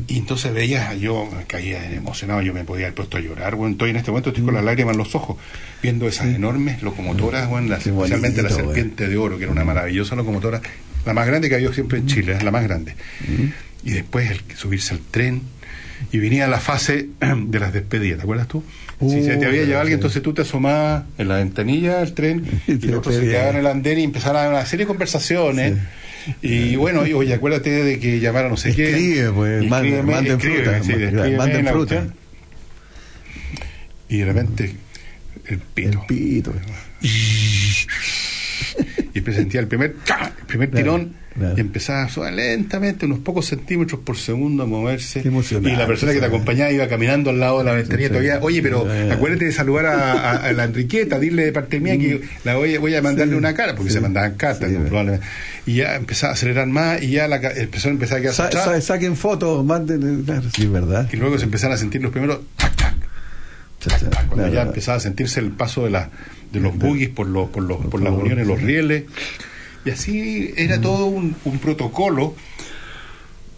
Y 0.07 0.18
entonces 0.20 0.53
veía, 0.53 0.93
yo 0.93 1.30
caía 1.47 1.91
emocionado, 1.91 2.41
yo 2.41 2.53
me 2.53 2.63
podía 2.63 2.86
haber 2.86 2.95
puesto 2.95 3.18
a 3.18 3.20
llorar, 3.20 3.55
bueno, 3.55 3.74
estoy 3.74 3.89
en 3.89 3.97
este 3.97 4.11
momento 4.11 4.30
estoy 4.30 4.45
con 4.45 4.53
las 4.53 4.63
lágrimas 4.63 4.93
en 4.93 4.99
los 4.99 5.16
ojos, 5.16 5.38
viendo 5.84 6.07
esas 6.07 6.28
enormes 6.34 6.82
locomotoras, 6.82 7.49
bueno, 7.49 7.68
las- 7.70 7.86
especialmente 7.86 8.41
la 8.41 8.49
Serpiente 8.49 9.07
de 9.09 9.18
Oro, 9.18 9.38
que 9.38 9.43
era 9.43 9.51
una 9.51 9.66
maravillosa 9.66 10.16
locomotora, 10.16 10.61
la 11.06 11.14
más 11.14 11.28
grande 11.28 11.49
que 11.49 11.56
había 11.56 11.72
siempre 11.74 11.99
en 11.99 12.08
Chile, 12.08 12.34
es 12.34 12.43
la 12.43 12.51
más 12.51 12.64
grande. 12.64 12.95
Y 13.84 13.91
después 13.91 14.32
el 14.32 14.41
subirse 14.58 14.93
al 14.93 14.99
tren, 14.99 15.41
y 16.12 16.18
venía 16.20 16.47
la 16.47 16.60
fase 16.60 17.08
de 17.47 17.60
las 17.60 17.74
despedidas, 17.74 18.18
¿te 18.18 18.24
acuerdas 18.24 18.47
tú? 18.47 18.64
si 18.99 19.24
se 19.24 19.36
te 19.36 19.45
había 19.45 19.64
Uh, 19.64 19.66
llevado 19.66 19.82
alguien, 19.82 19.97
entonces 19.97 20.22
tú 20.22 20.34
te 20.34 20.43
asomabas 20.43 21.03
en 21.18 21.28
la 21.28 21.36
ventanilla 21.36 21.97
del 21.99 22.14
tren 22.14 22.45
y 22.68 22.74
otro 22.93 23.12
se 23.12 23.20
despedía. 23.20 23.32
quedaba 23.32 23.49
en 23.49 23.56
el 23.58 23.68
andén 23.68 23.99
y 23.99 24.03
empezaron 24.03 24.47
una 24.53 24.66
serie 24.66 24.86
de 24.86 24.88
conversaciones. 24.88 25.74
Y 26.41 26.76
bueno, 26.78 27.06
y, 27.06 27.14
oye, 27.14 27.34
acuérdate 27.34 27.70
de 27.70 27.99
que 27.99 28.20
llamar 28.20 28.45
a 28.45 28.49
no 28.49 28.58
sé 28.58 28.74
qué. 28.74 28.89
Escribe, 28.89 29.32
pues, 29.32 29.64
Y 29.64 29.68
manden 29.68 30.39
fruta, 30.39 30.82
sí, 30.82 30.93
manden 31.38 31.68
fruta. 31.68 31.95
cuestión. 31.95 32.14
Y 34.10 34.18
de 34.18 34.26
repente, 34.26 34.76
el 35.47 35.60
pito. 35.60 35.91
El 35.91 35.99
pito. 36.08 36.53
Y 39.16 39.22
presentía 39.22 39.61
el 39.61 39.68
primer, 39.68 39.95
¡ca! 40.05 40.32
el 40.39 40.45
primer 40.45 40.70
tirón 40.72 41.13
y 41.57 41.59
empezaba 41.59 42.03
a 42.28 42.32
lentamente, 42.32 43.05
unos 43.05 43.20
pocos 43.20 43.45
centímetros 43.47 43.99
por 44.01 44.16
segundo 44.18 44.63
a 44.63 44.66
moverse. 44.66 45.22
y 45.22 45.76
la 45.76 45.86
persona 45.88 46.13
que 46.13 46.20
te 46.20 46.26
acompañaba 46.26 46.72
iba 46.72 46.88
caminando 46.88 47.30
al 47.30 47.39
lado 47.39 47.59
de 47.59 47.63
la 47.66 47.74
ventanilla 47.74 48.07
todavía. 48.09 48.39
Oye, 48.41 48.61
pero 48.61 48.86
Eh. 48.89 49.11
acuérdate 49.11 49.45
de 49.45 49.51
saludar 49.51 49.86
a, 49.88 50.11
a- 50.13 50.36
a 50.47 50.53
la 50.53 50.63
Enriqueta, 50.66 51.18
dile 51.20 51.43
de 51.45 51.51
parte 51.51 51.80
mía 51.82 51.97
que 51.97 52.22
la 52.45 52.55
voy, 52.55 52.76
a- 52.76 52.80
voy 52.80 52.95
a 52.95 53.01
mandarle 53.01 53.36
una 53.36 53.53
cara, 53.53 53.76
porque 53.76 53.91
se 53.91 53.99
mandaban 54.01 54.36
cartas, 54.36 54.70
probablemente. 54.88 55.26
Y 55.66 55.76
ya 55.76 55.95
empezaba 55.95 56.32
a 56.32 56.34
acelerar 56.36 56.68
más 56.68 57.01
y 57.01 57.11
ya 57.11 57.28
la, 57.28 57.39
persona 57.41 57.93
empezaba 57.93 58.20
a 58.20 58.22
quedar 58.22 58.34
Sa- 58.36 58.51
sa- 58.51 58.80
saquen 58.82 59.16
fotos, 59.18 59.66
manden. 59.66 60.24
Claro, 60.24 60.43
sí, 60.55 60.68
verdad. 60.68 61.09
y 61.11 61.18
luego 61.18 61.38
se 61.38 61.45
empezaron 61.45 61.74
a 61.74 61.78
sentir 61.78 62.01
los 62.01 62.11
primeros 62.11 62.39
tac, 62.55 62.76
Cha, 63.89 63.99
cha. 63.99 64.09
cuando 64.09 64.36
Claro. 64.36 64.53
ya 64.53 64.61
empezaba 64.63 64.97
a 64.97 64.99
sentirse 65.01 65.39
el 65.39 65.51
paso 65.51 65.83
de, 65.86 65.89
la, 65.91 66.09
de 66.51 66.59
los 66.59 66.77
buggies 66.77 67.09
por, 67.09 67.27
los, 67.27 67.49
por, 67.49 67.63
los, 67.63 67.77
por 67.86 68.01
las 68.01 68.13
uniones, 68.13 68.47
los 68.47 68.61
rieles. 68.61 69.03
Y 69.86 69.89
así 69.91 70.53
era 70.57 70.81
todo 70.81 71.05
un, 71.05 71.36
un 71.45 71.59
protocolo 71.59 72.33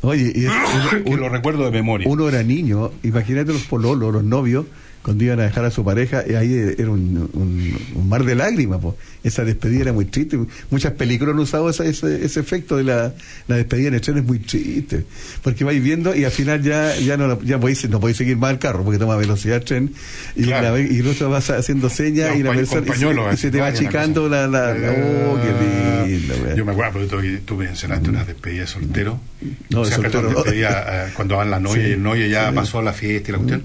Oye, 0.01 0.32
y 0.36 0.45
es- 0.45 0.51
que 1.05 1.15
lo 1.17 1.30
recuerdo 1.30 1.65
de 1.65 1.71
memoria. 1.71 2.07
uno 2.09 2.28
era 2.30 2.43
niño, 2.43 2.91
imagínate 3.03 3.51
los 3.53 3.63
pololos, 3.63 4.13
los 4.13 4.23
novios, 4.23 4.65
cuando 5.08 5.24
iban 5.24 5.39
a 5.39 5.43
dejar 5.43 5.64
a 5.64 5.72
su 5.72 5.86
pareja, 5.86 6.26
y 6.28 6.34
ahí 6.34 6.53
era 6.78 6.89
un, 6.91 7.30
un- 7.32 7.78
un 7.95 8.10
mar 8.10 8.26
de 8.26 8.36
lágrimas. 8.36 8.82
po. 8.82 8.97
Esa 9.24 9.45
despedida 9.45 9.84
era 9.84 9.93
muy 9.93 10.03
triste. 10.03 10.38
Muchas 10.70 10.91
películas 10.93 11.34
han 11.34 11.39
usado 11.39 11.70
esa- 11.70 11.86
ese, 11.86 12.26
ese 12.26 12.41
efecto 12.41 12.76
de 12.76 12.84
la, 12.84 13.14
la 13.47 13.55
despedida 13.55 13.88
en 13.88 13.93
el 13.93 14.01
tren, 14.01 14.18
es 14.18 14.26
muy 14.26 14.39
triste. 14.39 15.05
Porque 15.41 15.64
vais 15.64 15.82
viendo 15.82 16.14
y 16.14 16.26
al 16.26 16.32
final 16.32 16.62
ya 16.62 16.93
ya 16.97 17.16
no, 17.16 17.41
ya 17.41 17.58
podéis, 17.58 17.89
no 17.89 18.01
podéis 18.01 18.18
seguir 18.18 18.36
más 18.36 18.51
el 18.51 18.60
carro 18.60 18.84
porque 18.84 18.99
toma 18.99 19.16
velocidad 19.16 19.58
el 19.60 19.64
tren 19.64 19.93
y, 20.36 20.43
Claro. 20.43 20.76
la 20.76 20.82
y 20.82 20.99
el 20.99 21.08
otro 21.08 21.30
va 21.30 21.38
haciendo 21.38 21.89
señas 21.89 22.36
y 22.36 22.43
la 22.43 22.51
persona 22.51 22.82
y 22.82 22.84
se- 22.84 22.91
pañuelo, 22.91 23.32
y 23.34 23.38
se, 23.38 23.49
te 23.49 23.62
va 23.62 23.68
achicando 23.68 24.28
la, 24.28 24.45
la, 24.45 24.74
la- 24.74 24.91
oh, 24.91 25.39
qué 25.41 26.10
lindo. 26.12 26.36
Yo 26.53 26.66
me 26.66 26.74
acuerdo, 26.74 27.08
porque 27.08 27.39
tú, 27.45 27.55
mencionaste 27.55 28.10
unas 28.10 28.28
despedidas 28.28 28.74
de 28.74 28.82
soltero. 28.82 29.22
No, 29.70 29.82
o 29.82 29.84
perdón, 29.84 30.01
soltero. 30.12 30.30
despedida, 30.43 31.08
eh, 31.08 31.12
cuando 31.14 31.38
van 31.38 31.49
la 31.49 31.62
novia 31.62 31.84
Sí, 31.84 31.89
y 31.89 31.93
el 31.93 32.03
novio 32.03 32.28
ya 32.28 32.49
sí. 32.49 32.55
pasó 32.55 32.82
la 32.82 32.91
fiesta 32.91 33.30
y 33.30 33.32
la 33.32 33.38
cuestión. 33.38 33.64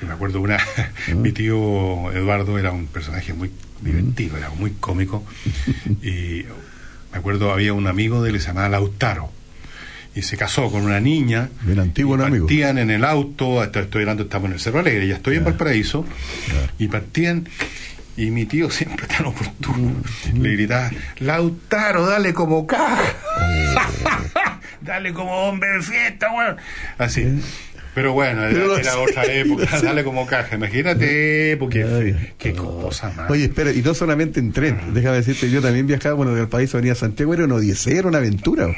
Yo 0.00 0.06
me 0.06 0.12
acuerdo 0.14 0.40
una, 0.40 0.58
mi 1.16 1.32
tío 1.32 2.12
Eduardo 2.12 2.58
era 2.58 2.70
un 2.72 2.86
personaje 2.86 3.32
muy 3.32 3.50
divertido, 3.80 4.36
era 4.36 4.50
muy 4.50 4.72
cómico. 4.72 5.24
Y 6.02 6.44
me 7.12 7.18
acuerdo 7.18 7.52
había 7.52 7.72
un 7.72 7.86
amigo 7.86 8.22
de 8.22 8.30
él 8.30 8.36
que 8.36 8.40
se 8.40 8.48
llamaba 8.48 8.68
Lautaro. 8.68 9.30
Y 10.14 10.22
se 10.22 10.36
casó 10.36 10.70
con 10.70 10.82
una 10.82 10.98
niña. 11.00 11.48
Bien 11.62 11.78
antiguo, 11.78 12.16
y 12.16 12.18
partían 12.40 12.78
en 12.78 12.90
el 12.90 13.04
auto, 13.04 13.62
esto- 13.62 13.78
estoy 13.80 14.02
hablando, 14.02 14.24
estamos 14.24 14.46
en 14.48 14.54
el 14.54 14.60
Cerro 14.60 14.80
Alegre, 14.80 15.06
ya 15.06 15.14
estoy 15.16 15.36
en 15.36 15.44
Valparaíso, 15.44 16.04
y 16.78 16.88
partían, 16.88 17.48
y 18.16 18.30
mi 18.32 18.44
tío 18.46 18.68
siempre 18.68 19.06
tan 19.06 19.26
oportuno, 19.26 19.94
Mm. 20.32 20.40
le 20.42 20.52
gritaba, 20.54 20.90
Lautaro, 21.20 22.06
dale 22.06 22.34
como 22.34 22.66
caja, 22.66 23.00
Oh. 23.36 24.58
dale 24.80 25.12
como 25.12 25.30
hombre 25.48 25.68
de 25.70 25.82
fiesta, 25.82 26.32
weón. 26.32 26.56
Así. 26.96 27.40
Pero 27.98 28.12
bueno, 28.12 28.44
era, 28.44 28.52
Pero- 28.52 28.78
era 28.78 28.96
otra 29.00 29.24
época, 29.24 29.66
dale 29.82 30.04
como 30.04 30.24
caja, 30.24 30.54
imagínate, 30.54 31.56
porque 31.58 32.14
qué 32.38 32.52
cosa 32.52 33.10
más. 33.16 33.28
Oye, 33.28 33.46
espera, 33.46 33.72
y 33.72 33.82
no 33.82 33.92
solamente 33.92 34.38
en 34.38 34.52
tren, 34.52 34.78
déjame 34.94 35.16
decirte, 35.16 35.50
yo 35.50 35.60
también 35.60 35.88
viajaba, 35.88 36.14
bueno, 36.14 36.32
del 36.32 36.46
país 36.46 36.72
venía 36.72 36.92
a 36.92 36.94
Santiago, 36.94 37.34
era 37.34 37.44
una 37.46 37.56
odisea, 37.56 37.98
era 37.98 38.06
una 38.06 38.18
aventura. 38.18 38.72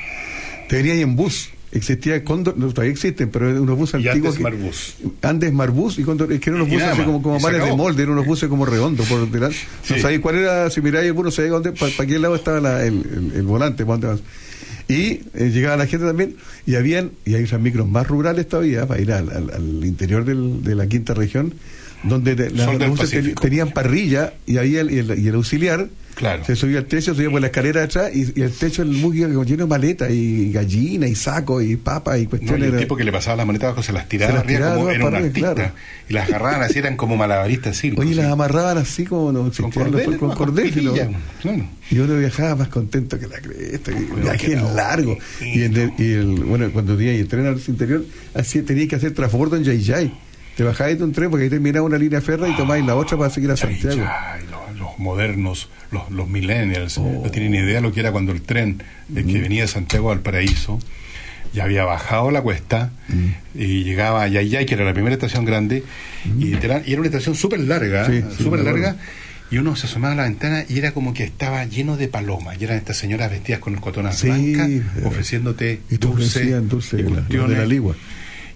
Te 0.71 0.77
venías 0.77 0.95
ahí 0.97 1.03
en 1.03 1.17
bus, 1.17 1.51
existía 1.71 2.25
Cóndor, 2.25 2.57
no, 2.57 2.69
todavía 2.69 2.93
existen, 2.93 3.29
pero 3.29 3.51
eran 3.51 3.61
unos 3.61 3.77
buses 3.77 4.01
y 4.03 4.09
antiguos. 4.09 4.37
antes 4.37 4.39
que- 4.39 4.43
Marbus. 4.57 4.95
Andes 5.21 5.53
Marbus 5.53 5.99
y 5.99 6.03
Cóndor, 6.03 6.33
es 6.33 6.41
que 6.41 6.49
eran 6.49 6.63
unos 6.63 6.73
buses 6.73 6.89
así 6.89 7.03
como, 7.03 7.21
como 7.23 7.39
pares 7.41 7.63
de 7.63 7.77
molde, 7.77 8.03
eran 8.03 8.15
unos 8.15 8.25
buses 8.25 8.49
como 8.49 8.65
redondos 8.65 9.07
por 9.07 9.31
delante. 9.31 9.59
No 9.91 9.99
sabéis 9.99 10.21
cuál 10.21 10.37
era, 10.39 10.71
si 10.71 10.81
miráis 10.81 11.09
alguno, 11.09 11.31
sabéis 11.31 11.53
dónde, 11.53 11.73
para 11.73 12.07
qué 12.07 12.19
lado 12.19 12.37
estaba 12.37 12.59
la- 12.61 12.87
el, 12.87 12.95
el- 12.95 13.33
el 13.37 13.43
volante, 13.43 13.85
pa' 13.85 13.93
dónde 13.93 14.07
vas. 14.07 14.21
Y 14.91 15.21
eh, 15.35 15.51
llegaba 15.53 15.77
la 15.77 15.87
gente 15.87 16.05
también, 16.07 16.35
y 16.67 16.75
habían, 16.75 17.13
y 17.25 17.35
hay 17.35 17.45
esas 17.45 17.61
micros 17.61 17.89
más 17.89 18.07
rurales 18.09 18.49
todavía, 18.49 18.87
para 18.87 19.01
ir 19.01 19.13
al, 19.13 19.31
al- 19.31 19.51
al 19.51 19.85
interior 19.85 20.25
del- 20.25 20.63
de 20.65 20.75
la 20.75 20.87
quinta 20.87 21.15
región, 21.15 21.55
donde 22.03 22.35
te- 22.35 22.51
las 22.51 22.67
tenían 23.41 23.71
parrilla 23.73 24.33
y 24.47 24.57
había 24.57 24.81
el, 24.81 24.91
y 24.91 24.99
el, 24.99 25.19
y 25.19 25.29
el 25.29 25.35
auxiliar 25.35 25.89
Claro. 26.21 26.45
se 26.45 26.55
subía 26.55 26.79
al 26.81 26.85
techo, 26.85 27.15
subía 27.15 27.31
por 27.31 27.41
la 27.41 27.47
escalera 27.47 27.81
de 27.81 27.87
atrás 27.87 28.11
y, 28.15 28.39
y 28.39 28.43
el 28.43 28.53
techo 28.53 28.85
del 28.85 29.01
como 29.01 29.43
lleno 29.43 29.65
de 29.65 29.69
maletas 29.71 30.11
y 30.11 30.53
gallina 30.53 31.07
y 31.09 31.15
saco 31.15 31.63
y 31.63 31.77
papa 31.77 32.19
y 32.19 32.25
No, 32.25 32.31
cuestiones. 32.31 32.61
y 32.61 32.65
el 32.65 32.69
Era- 32.73 32.79
tipo 32.79 32.95
que 32.95 33.05
le 33.05 33.11
pasaba 33.11 33.37
las 33.39 33.47
maletas 33.47 33.69
abajo 33.69 33.83
se 33.83 33.93
las 33.95 34.07
tiraba 34.07 34.31
Se 34.33 34.35
las 34.37 34.45
arriba 34.45 34.59
tiraba 34.59 34.75
como 34.75 34.85
todas 34.85 34.95
era 34.97 35.05
un 35.07 35.11
para 35.11 35.17
arriba, 35.25 35.49
artista 35.49 35.55
claro. 35.55 35.75
y 36.09 36.13
las 36.13 36.29
agarraban 36.29 36.63
así 36.63 36.79
eran 36.79 36.97
como 36.99 37.17
malabaristas 37.17 37.77
circo 37.79 38.03
Oye, 38.03 38.11
sí. 38.11 38.17
las 38.17 38.27
amarraban 38.31 38.77
así 38.77 39.05
como 39.07 39.33
no 39.33 39.51
los- 39.51 39.57
cordeles, 39.91 40.19
con, 40.19 40.29
¿no? 40.29 40.35
Con 40.35 40.47
cordeles, 40.47 40.73
pililla, 40.75 41.09
claro. 41.41 41.65
Y 41.91 41.99
uno 41.99 42.17
viajaba 42.19 42.55
más 42.55 42.69
contento 42.69 43.19
que 43.19 43.27
la 43.27 43.39
cresta, 43.41 43.91
viaje 44.23 44.57
largo. 44.57 45.17
Y, 45.41 45.63
el- 45.63 45.93
y 45.99 46.13
el- 46.13 46.27
bueno, 46.45 46.71
cuando 46.71 46.97
tenía 46.97 47.13
el 47.15 47.27
tren 47.29 47.47
al 47.47 47.59
interior, 47.67 48.05
así 48.35 48.61
tenía 48.63 48.87
que 48.87 48.97
hacer 48.97 49.15
transbordo 49.15 49.57
en 49.57 49.65
Yayay. 49.65 50.13
Te 50.61 50.65
bajabas 50.65 50.99
de 50.99 51.05
un 51.05 51.13
tren 51.13 51.31
porque 51.31 51.45
ahí 51.45 51.49
terminaba 51.49 51.87
una 51.87 51.97
línea 51.97 52.21
férrea 52.21 52.47
y 52.47 52.55
tomáis 52.55 52.85
la 52.85 52.95
otra 52.95 53.17
para 53.17 53.31
seguir 53.31 53.51
a 53.51 53.57
Santiago. 53.57 54.07
Los, 54.51 54.79
los 54.79 54.99
modernos, 54.99 55.71
los, 55.91 56.11
los 56.11 56.29
millennials, 56.29 56.99
Oh. 56.99 57.23
no 57.25 57.31
tienen 57.31 57.55
idea 57.55 57.81
lo 57.81 57.93
que 57.93 58.01
era 58.01 58.13
cuando 58.13 58.31
el 58.33 58.43
tren 58.43 58.83
eh, 59.17 59.25
que 59.25 59.41
venía 59.41 59.63
de 59.63 59.69
Santiago 59.69 60.13
al 60.13 60.21
Paraíso 60.21 60.79
ya 61.55 61.65
había 61.65 61.85
bajado 61.85 62.31
la 62.31 62.43
cuesta 62.43 62.91
y 63.55 63.85
llegaba 63.85 64.23
a 64.23 64.29
Yayay, 64.29 64.67
que 64.67 64.75
era 64.75 64.85
la 64.85 64.93
primera 64.93 65.15
estación 65.15 65.47
grande, 65.47 65.83
y, 66.39 66.53
era 66.53 66.83
una 66.99 67.07
estación 67.07 67.35
súper 67.37 67.61
larga, 67.61 68.05
Sí, 68.05 68.23
sí, 68.37 68.43
súper 68.45 68.61
larga, 68.61 68.97
y 69.51 69.57
uno 69.57 69.77
se 69.77 69.87
asomaba 69.87 70.13
a 70.13 70.17
la 70.17 70.23
ventana 70.25 70.67
y 70.69 70.79
era 70.79 70.93
como 70.93 71.15
que 71.15 71.25
estaba 71.25 71.65
lleno 71.65 71.97
de 71.97 72.07
palomas, 72.09 72.61
y 72.61 72.65
eran 72.65 72.77
estas 72.77 72.99
señoras 72.99 73.31
vestidas 73.31 73.61
con 73.61 73.75
cotonas 73.77 74.19
Sí, 74.19 74.27
blancas, 74.29 74.69
eh, 74.69 74.83
ofreciéndote 75.07 75.81
Y 75.91 75.97
dulce, 75.97 76.45
y 76.45 77.33
de 77.33 77.49
la 77.49 77.65
ligua. 77.65 77.97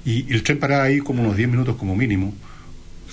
Y, 0.05 0.31
y 0.31 0.35
el 0.35 0.43
tren 0.43 0.59
paraba 0.59 0.85
ahí 0.85 0.99
como 0.99 1.23
unos 1.23 1.37
10 1.37 1.49
minutos 1.49 1.77
como 1.77 1.97
mínimo. 1.97 2.35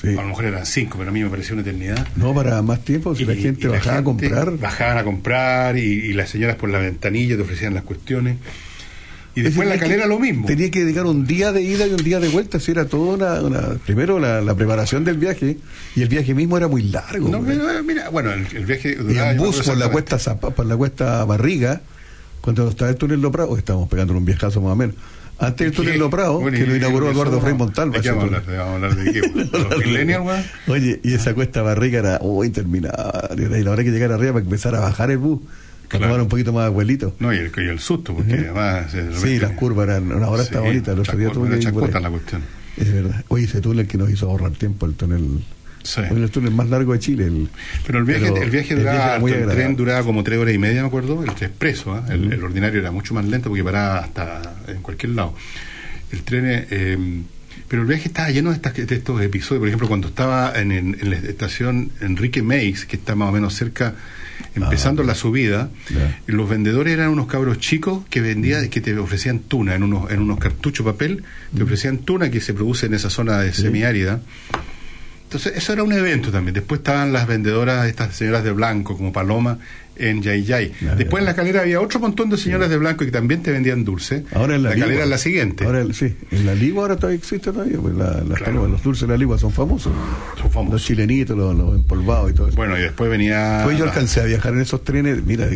Sí. 0.01 0.07
A 0.09 0.21
lo 0.23 0.29
mejor 0.29 0.45
eran 0.45 0.65
5, 0.65 0.95
pero 0.97 1.09
a 1.11 1.13
mí 1.13 1.23
me 1.23 1.29
pareció 1.29 1.53
una 1.53 1.61
eternidad. 1.61 2.07
No, 2.15 2.33
para 2.33 2.61
más 2.63 2.83
tiempo, 2.83 3.15
si 3.15 3.23
la 3.23 3.33
Y- 3.33 3.41
gente 3.41 3.67
la 3.67 3.73
bajaba 3.73 3.97
gente 3.97 4.01
a 4.01 4.03
comprar. 4.03 4.57
Bajaban 4.57 4.97
a 4.97 5.03
comprar 5.03 5.77
y, 5.77 5.81
y 5.81 6.13
las 6.13 6.29
señoras 6.29 6.55
por 6.55 6.69
la 6.69 6.79
ventanilla 6.79 7.35
te 7.35 7.43
ofrecían 7.43 7.73
las 7.75 7.83
cuestiones. 7.83 8.37
Y 9.33 9.41
después 9.41 9.65
Ese 9.69 9.77
la 9.77 9.81
calera 9.81 10.07
lo 10.07 10.19
mismo. 10.19 10.45
Tenía 10.47 10.69
que 10.71 10.81
dedicar 10.83 11.05
un 11.05 11.25
día 11.25 11.53
de 11.53 11.61
ida 11.61 11.87
y 11.87 11.91
un 11.91 12.03
día 12.03 12.19
de 12.19 12.27
vuelta, 12.27 12.59
si 12.59 12.71
era 12.71 12.85
toda 12.85 13.13
una, 13.13 13.41
una- 13.41 13.75
primero 13.85 14.19
la, 14.19 14.41
la 14.41 14.55
preparación 14.55 15.05
del 15.05 15.17
viaje, 15.17 15.57
y 15.95 16.01
el 16.01 16.09
viaje 16.09 16.33
mismo 16.33 16.57
era 16.57 16.67
muy 16.67 16.81
largo. 16.83 17.29
No, 17.29 17.41
pero, 17.41 17.81
mira, 17.83 18.09
bueno, 18.09 18.33
el, 18.33 18.45
el 18.53 18.65
viaje 18.65 18.95
duraba, 18.95 19.31
en 19.31 19.37
bus 19.37 19.61
por 19.61 19.77
la 19.77 19.87
cuesta 19.89 20.17
Zapa- 20.17 20.51
por 20.53 20.65
la 20.65 20.75
cuesta 20.75 21.23
Barriga, 21.25 21.79
cuando 22.41 22.67
estaba 22.67 22.89
el 22.91 22.97
túnel 22.97 23.21
Loprado, 23.21 23.55
estábamos 23.57 23.87
pegando 23.87 24.13
un 24.17 24.25
viajazo 24.25 24.59
más 24.61 24.73
o 24.73 24.75
menos. 24.75 24.95
Antes 25.41 25.67
del 25.67 25.71
túnel 25.75 25.97
Loprado, 25.99 26.39
Bueno, 26.39 26.57
que 26.57 26.65
lo 26.67 26.75
inauguró 26.75 27.09
Eduardo 27.11 27.41
Frei 27.41 27.53
Montalva. 27.55 27.95
¿De 27.97 28.01
qué 28.01 28.09
ese 28.09 28.17
vamos 28.17 28.33
a 28.33 28.37
hablar? 28.37 28.57
¿Vamos 28.57 28.71
a 28.71 28.75
hablar 28.75 28.95
de 28.95 29.59
los 29.75 29.85
millennials, 29.85 30.25
weón? 30.25 30.43
Oye, 30.67 30.99
y 31.03 31.13
esa 31.13 31.33
cuesta 31.33 31.61
barriga 31.63 31.99
era 31.99 32.19
oh, 32.21 32.43
interminable. 32.45 33.59
Y 33.59 33.63
la 33.63 33.71
hora 33.71 33.83
que 33.83 33.89
llegar 33.91 34.11
arriba 34.11 34.33
para 34.33 34.45
empezar 34.45 34.75
a 34.75 34.79
bajar 34.79 35.09
el 35.11 35.17
bus, 35.17 35.39
que 35.89 35.97
Claro. 35.97 36.05
tomar 36.05 36.21
un 36.21 36.29
poquito 36.29 36.53
más 36.53 36.67
abuelito. 36.67 37.15
No, 37.19 37.33
y 37.33 37.37
el, 37.37 37.51
y 37.57 37.67
el 37.67 37.79
susto, 37.79 38.13
porque 38.15 38.33
además... 38.35 38.93
eh, 38.93 39.03
de 39.03 39.15
Sí, 39.15 39.23
repente- 39.23 39.39
las 39.47 39.51
curvas 39.57 39.87
eran. 39.89 40.11
Una 40.11 40.29
hora 40.29 40.43
Sí, 40.43 40.49
está 40.49 40.61
bonita, 40.61 40.91
el 40.93 40.99
otro 40.99 41.17
día 41.17 41.29
tuve 41.31 41.47
una 41.47 41.59
que 41.91 41.99
la 41.99 42.09
cuestión. 42.09 42.41
Es 42.77 42.93
verdad. 42.93 43.25
Oye, 43.27 43.45
ese 43.45 43.59
túnel 43.61 43.87
que 43.87 43.97
nos 43.97 44.09
hizo 44.09 44.29
ahorrar 44.29 44.51
tiempo, 44.51 44.85
el 44.85 44.93
túnel. 44.93 45.43
Sí. 45.83 46.01
El 46.09 46.29
túnel 46.31 46.51
más 46.53 46.69
largo 46.69 46.93
de 46.93 46.99
Chile. 46.99 47.25
el- 47.25 47.49
Pero 47.85 47.99
el 47.99 48.05
viaje, 48.05 48.25
pero 48.31 48.43
el 48.43 48.49
viaje 48.51 48.73
el 48.73 48.79
duraba, 48.79 49.15
el 49.35 49.45
tren 49.55 49.75
duraba 49.75 50.03
como 50.05 50.23
tres 50.23 50.39
horas 50.39 50.53
y 50.53 50.57
media, 50.57 50.81
me 50.81 50.87
acuerdo, 50.87 51.23
el 51.23 51.29
expreso, 51.29 51.93
¿ah? 51.93 52.05
el, 52.09 52.31
el 52.33 52.43
ordinario 52.43 52.79
era 52.79 52.91
mucho 52.91 53.13
más 53.13 53.25
lento 53.25 53.49
porque 53.49 53.63
paraba 53.63 53.99
hasta 53.99 54.41
en 54.67 54.81
cualquier 54.81 55.13
lado. 55.13 55.33
El 56.11 56.23
tren, 56.23 56.45
eh, 56.45 56.67
eh, 56.69 56.97
pero 57.67 57.81
el 57.83 57.87
viaje 57.87 58.09
estaba 58.09 58.29
lleno 58.29 58.49
de, 58.49 58.57
estas- 58.57 58.75
de 58.75 58.95
estos 58.95 59.21
episodios, 59.21 59.59
por 59.59 59.67
ejemplo, 59.69 59.87
cuando 59.87 60.09
estaba 60.09 60.53
en, 60.59 60.71
en- 60.71 60.97
en 60.99 61.09
la 61.09 61.15
estación 61.17 61.91
Enrique 62.01 62.41
Meix, 62.43 62.85
que 62.85 62.97
está 62.97 63.15
más 63.15 63.29
o 63.29 63.31
menos 63.31 63.53
cerca, 63.55 63.95
empezando 64.55 65.03
la 65.03 65.15
subida, 65.15 65.69
los 66.27 66.49
vendedores 66.49 66.93
eran 66.93 67.09
unos 67.09 67.27
cabros 67.27 67.59
chicos 67.59 68.03
que 68.09 68.19
vendían, 68.21 68.67
que 68.69 68.81
te 68.81 68.97
ofrecían 68.97 69.39
tuna 69.39 69.75
en 69.75 69.83
unos, 69.83 70.11
en 70.11 70.19
unos 70.19 70.39
cartuchos 70.39 70.85
de 70.85 70.91
papel, 70.91 71.23
te 71.55 71.63
ofrecían 71.63 71.99
tuna 71.99 72.29
que 72.29 72.41
se 72.41 72.53
produce 72.53 72.87
en 72.87 72.93
esa 72.93 73.09
zona 73.09 73.39
de 73.39 73.53
semiárida. 73.53 74.19
Entonces, 75.31 75.53
eso 75.55 75.71
era 75.71 75.83
un 75.83 75.93
evento 75.93 76.29
también. 76.29 76.53
Después 76.53 76.79
estaban 76.79 77.13
las 77.13 77.25
vendedoras, 77.25 77.87
estas 77.87 78.13
señoras 78.13 78.43
de 78.43 78.51
blanco, 78.51 78.97
como 78.97 79.13
Paloma, 79.13 79.59
en 79.95 80.21
Yay 80.21 80.43
Yay. 80.43 80.73
Después 80.97 81.21
en 81.21 81.25
la 81.25 81.35
calera 81.35 81.61
había 81.61 81.79
otro 81.79 82.01
montón 82.01 82.29
de 82.29 82.35
señoras 82.35 82.69
de 82.69 82.77
blanco 82.77 83.05
que 83.05 83.11
también 83.11 83.41
te 83.41 83.51
vendían 83.51 83.85
dulce. 83.85 84.25
Ahora 84.33 84.55
en 84.57 84.63
la, 84.63 84.69
calera 84.71 84.87
Ligua. 84.87 85.03
es 85.05 85.09
la 85.09 85.17
siguiente. 85.17 85.63
Ahora, 85.63 85.79
el- 85.81 85.93
sí, 85.93 86.13
en 86.31 86.45
la 86.45 86.53
Ligua 86.53 86.81
ahora 86.81 86.95
todavía 86.97 87.17
existe 87.17 87.51
todavía. 87.53 87.77
pues 87.77 87.95
la- 87.95 88.21
las 88.27 88.41
palomas, 88.41 88.71
los 88.71 88.83
dulces 88.83 89.07
de 89.07 89.13
la 89.13 89.17
Ligua 89.17 89.37
son 89.37 89.51
famosos. 89.53 89.93
Son 90.37 90.51
famosos. 90.51 90.73
Los 90.73 90.83
chilenitos, 90.83 91.37
los, 91.37 91.55
los 91.55 91.75
empolvados 91.75 92.31
y 92.31 92.33
todo 92.33 92.47
eso. 92.49 92.57
Bueno, 92.57 92.77
y 92.77 92.81
después 92.81 93.09
venía... 93.09 93.61
Pues 93.63 93.77
yo 93.77 93.85
la- 93.85 93.91
alcancé 93.91 94.19
a 94.19 94.25
viajar 94.25 94.51
en 94.53 94.61
esos 94.61 94.83
trenes, 94.83 95.23
mira, 95.23 95.47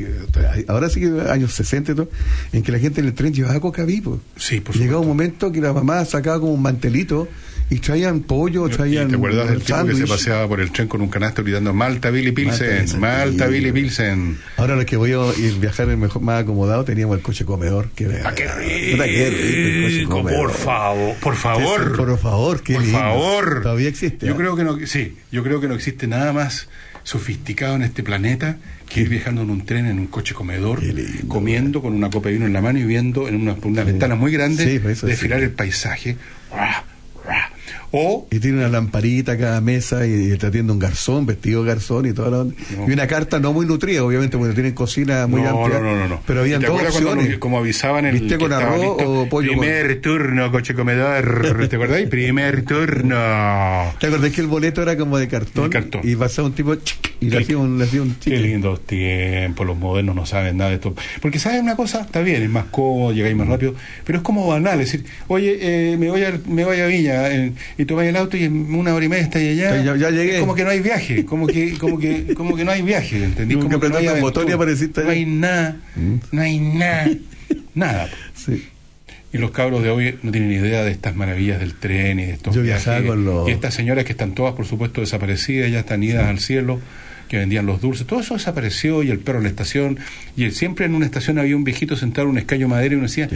ahora 0.69 0.87
sí 0.89 1.01
que 1.01 1.21
años 1.29 1.51
60 1.53 1.91
y 1.91 1.95
todo, 1.95 2.09
en 2.53 2.63
que 2.63 2.71
la 2.71 2.79
gente 2.79 3.01
en 3.01 3.07
el 3.07 3.13
tren 3.13 3.33
llevaba 3.33 3.59
coca 3.59 3.83
vivo. 3.83 4.21
Sí, 4.37 4.61
por 4.61 4.75
Llegaba 4.77 4.99
un 5.01 5.07
momento 5.07 5.51
que 5.51 5.59
la 5.59 5.73
mamá 5.73 6.05
sacaba 6.05 6.39
como 6.39 6.53
un 6.53 6.61
mantelito 6.61 7.27
y 7.69 7.79
traían 7.79 8.19
pollo, 8.21 8.69
traían 8.69 9.07
¿Y 9.07 9.09
¿Te 9.11 9.15
acuerdas 9.15 9.49
del 9.49 9.63
tipo 9.63 9.85
que 9.85 9.95
se 9.95 10.05
paseaba 10.05 10.47
por 10.47 10.61
el 10.61 10.71
tren 10.71 10.87
con 10.87 11.01
un 11.01 11.09
canasto 11.09 11.43
gritando 11.43 11.73
Malta 11.73 12.11
Billy 12.11 12.31
Pilsen, 12.31 12.99
Malta, 12.99 13.47
sí. 13.47 13.53
Billy 13.53 13.71
Pilsen? 13.71 14.37
Ahora 14.57 14.75
los 14.75 14.85
que 14.85 14.97
voy 14.97 15.13
a 15.13 15.33
ir 15.39 15.55
viajar 15.59 15.89
el 15.89 15.97
mejor, 15.97 16.21
más 16.21 16.43
acomodado 16.43 16.83
teníamos 16.85 17.17
el 17.17 17.23
coche 17.23 17.43
comedor. 17.43 17.89
Que 17.95 18.03
era, 18.05 18.29
¡Ah, 18.29 18.35
qué 18.35 18.47
rico 18.47 19.03
el 19.03 19.83
coche 19.83 20.03
comedor. 20.05 20.47
Por 20.47 20.51
favor, 20.57 21.15
por 21.15 21.35
favor. 21.35 21.95
Por 21.97 22.17
favor, 22.19 22.61
qué 22.61 22.73
Por 22.75 22.83
lindo. 22.83 22.99
favor. 22.99 23.61
Todavía 23.63 23.89
existe. 23.89 24.27
Yo 24.27 24.33
¿ah? 24.33 24.37
creo 24.37 24.55
que 24.55 24.63
no, 24.63 24.77
sí, 24.85 25.17
yo 25.31 25.43
creo 25.43 25.59
que 25.59 25.67
no 25.67 25.73
existe 25.73 26.05
nada 26.07 26.33
más 26.33 26.67
sofisticado 27.03 27.75
en 27.75 27.83
este 27.83 28.03
planeta 28.03 28.57
que 28.89 29.01
ir 29.01 29.09
viajando 29.09 29.41
en 29.41 29.49
un 29.49 29.65
tren, 29.65 29.85
en 29.87 29.99
un 29.99 30.07
coche 30.07 30.33
comedor, 30.35 30.81
comiendo 31.27 31.81
con 31.81 31.93
una 31.93 32.09
copa 32.09 32.29
de 32.29 32.35
vino 32.35 32.45
en 32.45 32.53
la 32.53 32.61
mano 32.61 32.77
y 32.79 32.83
viendo 32.83 33.27
en 33.27 33.35
una, 33.35 33.55
por 33.55 33.67
una 33.71 33.83
ventana 33.83 34.15
muy 34.15 34.31
grande 34.31 34.63
Sí, 34.65 35.05
desfilar 35.05 35.39
sí. 35.39 35.45
el 35.45 35.51
paisaje. 35.51 36.17
Ra. 36.51 36.83
O 37.91 38.27
Y 38.31 38.39
tiene 38.39 38.57
una 38.57 38.67
lamparita 38.69 39.37
cada 39.37 39.61
mesa 39.61 40.05
y, 40.05 40.33
y 40.33 40.37
te 40.37 40.47
atiende 40.47 40.73
un 40.73 40.79
garzón, 40.79 41.25
vestido 41.25 41.63
de 41.63 41.69
garzón 41.69 42.05
y 42.07 42.13
toda 42.13 42.29
la 42.31 42.37
onda. 42.39 42.55
Y 42.87 42.91
una 42.91 43.07
carta 43.07 43.39
no 43.39 43.53
muy 43.53 43.65
nutrida, 43.65 44.03
obviamente, 44.03 44.37
porque 44.37 44.53
tienen 44.53 44.73
cocina 44.73 45.27
muy 45.27 45.41
no, 45.41 45.61
amplia. 45.63 45.79
no, 45.79 45.85
no, 45.93 45.99
no, 45.99 46.07
no. 46.07 46.21
Pero 46.25 46.41
habían 46.41 46.61
¿Te 46.61 46.67
dos 46.67 46.79
cuando 46.81 46.97
opciones. 46.99 47.29
nos- 47.29 47.39
como 47.39 47.59
avisaban 47.59 48.05
el 48.05 48.37
con 48.37 48.51
arroz 48.53 48.79
listo? 48.81 49.11
o 49.21 49.29
pollo 49.29 49.49
con- 49.51 49.59
Primer 49.59 50.01
turno, 50.01 50.51
coche 50.51 50.73
comedor. 50.73 51.67
¿Te 51.69 51.75
acuerdas? 51.75 52.01
Primer 52.09 52.63
turno. 52.65 53.15
¿Te 53.99 54.07
acordás 54.07 54.31
que 54.31 54.41
el 54.41 54.47
boleto 54.47 54.81
era 54.81 54.97
como 54.97 55.17
de 55.17 55.27
cartón? 55.27 55.69
Y 56.03 56.15
pasaba 56.15 56.47
un 56.47 56.53
tipo 56.53 56.75
chic, 56.75 57.13
y 57.21 57.29
le 57.29 57.39
hacía 57.39 57.57
un, 57.57 57.77
le 57.77 57.85
hacía 57.85 58.01
un 58.01 58.15
Qué 58.15 58.37
lindos 58.37 58.81
tiempos, 58.85 59.65
los 59.65 59.77
modernos 59.77 60.15
no 60.15 60.25
saben 60.25 60.57
nada 60.57 60.69
de 60.71 60.75
esto. 60.77 60.93
Porque 61.21 61.39
saben 61.39 61.61
una 61.61 61.75
cosa, 61.75 62.01
está 62.01 62.21
bien, 62.21 62.41
es 62.43 62.49
más 62.49 62.65
cómodo, 62.71 63.13
llegáis 63.13 63.35
más 63.35 63.47
rápido, 63.47 63.75
pero 64.03 64.17
es 64.19 64.23
como 64.23 64.47
banal, 64.47 64.79
es 64.81 64.91
decir, 64.91 65.05
oye, 65.27 65.57
eh, 65.93 65.97
me 65.97 66.09
voy 66.09 66.23
a, 66.23 66.33
me 66.47 66.65
voy 66.65 66.79
a 66.79 66.85
Viña 66.87 67.29
eh, 67.31 67.53
y 67.77 67.85
tomáis 67.85 68.09
el 68.09 68.15
auto 68.15 68.37
y 68.37 68.43
en 68.45 68.73
una 68.73 68.93
hora 68.93 69.05
y 69.05 69.09
media 69.09 69.23
estáis 69.23 69.51
allá. 69.51 69.83
Ya- 69.83 69.95
ya 69.97 70.09
llegué. 70.09 70.35
Es 70.35 70.39
como 70.41 70.55
que 70.55 70.63
no 70.63 70.69
hay 70.69 70.79
viaje, 70.81 71.25
como 71.25 71.47
que, 71.47 71.73
como 71.77 71.99
que, 71.99 72.33
como 72.33 72.55
que 72.55 72.63
no 72.65 72.71
hay 72.71 72.81
viaje, 72.81 73.23
¿entendí? 73.23 73.55
Como 73.55 73.69
que 73.69 73.79
que 73.79 73.89
no 73.89 73.97
hay 73.97 74.21
botón 74.21 74.47
y 74.47 74.51
apareciste 74.51 75.01
No 75.03 75.09
allá. 75.09 75.17
hay 75.19 75.25
nada, 75.25 75.77
no 76.31 76.41
hay 76.41 76.59
nada, 76.59 77.09
nada. 77.75 78.09
Sí. 78.33 78.65
Y 79.33 79.37
los 79.37 79.51
cabros 79.51 79.83
de 79.83 79.89
hoy 79.89 80.17
no 80.23 80.31
tienen 80.31 80.49
idea 80.53 80.85
de 80.85 80.91
estas 80.91 81.13
maravillas 81.17 81.59
del 81.59 81.73
tren 81.73 82.19
y 82.21 82.25
de 82.25 82.31
estos 82.31 82.55
Yo 82.55 82.61
viajes. 82.61 83.03
con 83.05 83.25
los- 83.25 83.49
Y 83.49 83.51
estas 83.51 83.73
señoras 83.73 84.05
que 84.05 84.13
están 84.13 84.33
todas, 84.33 84.53
por 84.53 84.65
supuesto, 84.65 85.01
desaparecidas, 85.01 85.69
ya 85.69 85.79
están 85.79 86.01
idas 86.03 86.25
al 86.27 86.39
cielo, 86.39 86.79
que 87.27 87.37
vendían 87.37 87.65
los 87.65 87.81
dulces. 87.81 88.05
Todo 88.05 88.19
eso 88.19 88.35
desapareció 88.35 89.03
y 89.03 89.09
el 89.11 89.19
perro 89.19 89.39
en 89.39 89.43
la 89.43 89.49
estación. 89.49 89.97
Y 90.35 90.49
siempre 90.51 90.85
en 90.85 90.95
una 90.95 91.05
estación 91.05 91.39
había 91.39 91.55
un 91.55 91.63
viejito 91.63 91.95
sentado 91.95 92.27
en 92.27 92.31
un 92.31 92.37
escaño 92.37 92.67
de 92.67 92.71
madera 92.71 92.93
y 92.93 92.97
uno 92.97 93.07
decía, 93.07 93.29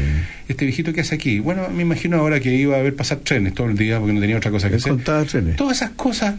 ¿este 0.47 0.65
viejito 0.65 0.93
qué 0.93 1.01
hace 1.01 1.15
aquí? 1.15 1.39
Bueno, 1.39 1.69
me 1.69 1.81
imagino 1.81 2.17
ahora 2.17 2.39
que 2.39 2.53
iba 2.53 2.77
a 2.77 2.81
ver 2.81 2.95
pasar 2.95 3.19
trenes 3.19 3.53
todo 3.53 3.67
el 3.67 3.77
día 3.77 3.99
porque 3.99 4.13
no 4.13 4.19
tenía 4.19 4.37
otra 4.37 4.51
cosa 4.51 4.69
que 4.69 4.75
hacer. 4.75 4.97
trenes. 5.27 5.55
Todas 5.55 5.77
esas 5.77 5.91
cosas 5.91 6.35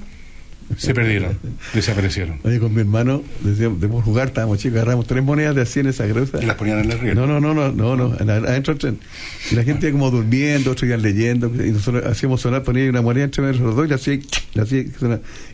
se 0.77 0.95
perdieron, 0.95 1.39
desaparecieron. 1.75 2.39
Oye, 2.43 2.59
con 2.59 2.75
mi 2.75 2.81
hermano, 2.81 3.23
decíamos, 3.41 3.81
debemos 3.81 4.05
jugar, 4.05 4.29
estábamos 4.29 4.59
chicos, 4.59 4.79
agarramos 4.79 5.07
tres 5.07 5.23
monedas 5.23 5.55
de 5.55 5.67
100 5.67 5.87
esa 5.89 6.07
gruesa. 6.07 6.39
Y 6.43 6.47
las 6.47 6.57
ponían 6.57 6.81
en 6.81 6.93
el 6.93 6.99
río. 6.99 7.15
No, 7.15 7.27
no, 7.27 7.41
no, 7.41 7.55
no, 7.55 7.73
no, 7.73 7.97
no, 7.97 8.15
adentro 8.15 8.75
del 8.75 8.79
tren. 8.79 8.99
Y 9.51 9.55
la 9.55 9.65
gente 9.65 9.89
iba 9.89 9.99
como 9.99 10.11
durmiendo, 10.11 10.71
otros 10.71 10.89
iban 10.89 11.03
leyendo, 11.03 11.49
y 11.49 11.71
nosotros 11.71 12.05
hacíamos 12.07 12.41
sonar, 12.41 12.63
ponía 12.63 12.89
una 12.89 13.03
moneda 13.03 13.25
entre 13.25 13.43
medio 13.43 13.59
de 13.59 13.65
los 13.65 13.77
dos 13.77 13.87
y 13.87 13.89
la 13.89 13.97
hacía, 13.97 14.19
la 14.55 14.63
hacía 14.63 14.85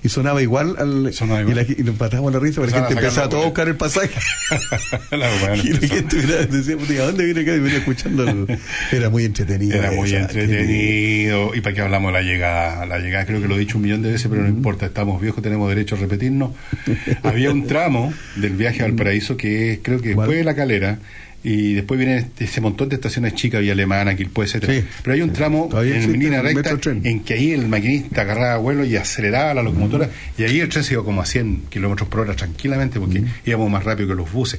y 0.03 0.09
sonaba 0.09 0.43
igual, 0.43 0.77
al, 0.79 1.11
Y, 1.49 1.55
la, 1.55 1.63
y 1.63 1.77
nos 1.79 1.89
empatábamos 1.89 2.33
la 2.33 2.39
risa, 2.39 2.61
porque 2.61 2.73
la 2.73 2.87
gente 2.87 2.95
a 2.95 3.03
empezaba 3.03 3.29
todo 3.29 3.41
a 3.41 3.43
la 3.43 3.49
buscar 3.49 3.69
el 3.69 3.77
pasaje. 3.77 4.11
La 5.11 5.57
y 5.57 5.73
la 5.73 5.89
gente 5.89 6.17
miraba, 6.17 6.43
decía, 6.47 6.77
"Puta, 6.77 6.93
¿a 6.95 7.07
dónde 7.07 7.25
viene 7.25 7.41
acá? 7.41 7.55
Y 7.55 7.61
venía 7.61 7.79
escuchando. 7.79 8.47
Era 8.93 9.11
muy 9.11 9.25
entretenido. 9.25 9.77
Era 9.77 9.93
muy 9.93 10.09
esa, 10.09 10.21
entretenido. 10.21 11.55
¿Y 11.55 11.61
para 11.61 11.75
qué 11.75 11.81
hablamos 11.81 12.13
de 12.13 12.19
la 12.21 12.23
llegada? 12.23 12.87
La 12.87 12.99
llegada 12.99 13.27
creo 13.27 13.41
que 13.41 13.49
lo 13.49 13.57
he 13.57 13.59
dicho 13.59 13.79
un 13.79 13.85
millón 13.85 14.03
de 14.03 14.13
veces, 14.13 14.29
pero 14.29 14.43
no 14.43 14.49
importa, 14.49 14.87
estamos 14.87 15.06
viejos, 15.21 15.43
tenemos 15.43 15.69
derecho 15.69 15.95
a 15.95 15.99
repetirnos. 15.99 16.51
Había 17.23 17.51
un 17.51 17.67
tramo 17.67 18.13
del 18.37 18.53
viaje 18.55 18.83
al 18.83 18.95
paraíso 18.95 19.37
que 19.37 19.73
es, 19.73 19.79
creo 19.83 20.01
que 20.01 20.15
fue 20.27 20.45
la 20.45 20.55
calera. 20.55 20.99
Y 21.45 21.75
después 21.75 21.97
viene 21.99 22.17
este- 22.17 22.45
ese 22.45 22.61
montón 22.61 22.89
de 22.89 22.97
estaciones 22.97 23.35
chicas, 23.35 23.61
Vía 23.61 23.71
Alemana, 23.73 24.17
Quilpue, 24.17 24.47
etcétera. 24.47 24.73
Pero 25.05 25.15
hay 25.15 25.21
un 25.23 25.33
tramo 25.33 25.69
en 25.95 26.13
línea 26.19 26.43
recta 26.43 26.71
en 27.09 27.21
que 27.21 27.35
ahí 27.35 27.53
el 27.53 27.69
maquinista 27.69 28.23
agarraba 28.23 28.57
vuelo 28.57 28.85
y 28.85 28.97
aceleraba 28.97 29.55
la 29.55 29.63
locomotora 29.63 30.09
y 30.37 30.43
ahí 30.43 30.59
el 30.59 30.69
tren 30.69 30.83
se 30.83 30.95
iba 30.95 31.05
como 31.05 31.21
a 31.23 31.27
100 31.27 31.67
kilómetros 31.69 32.09
por 32.09 32.21
hora 32.21 32.35
tranquilamente 32.35 32.99
porque 32.99 33.23
íbamos 33.45 33.71
más 33.71 33.85
rápido 33.85 34.09
que 34.09 34.15
los 34.17 34.33
buses. 34.33 34.59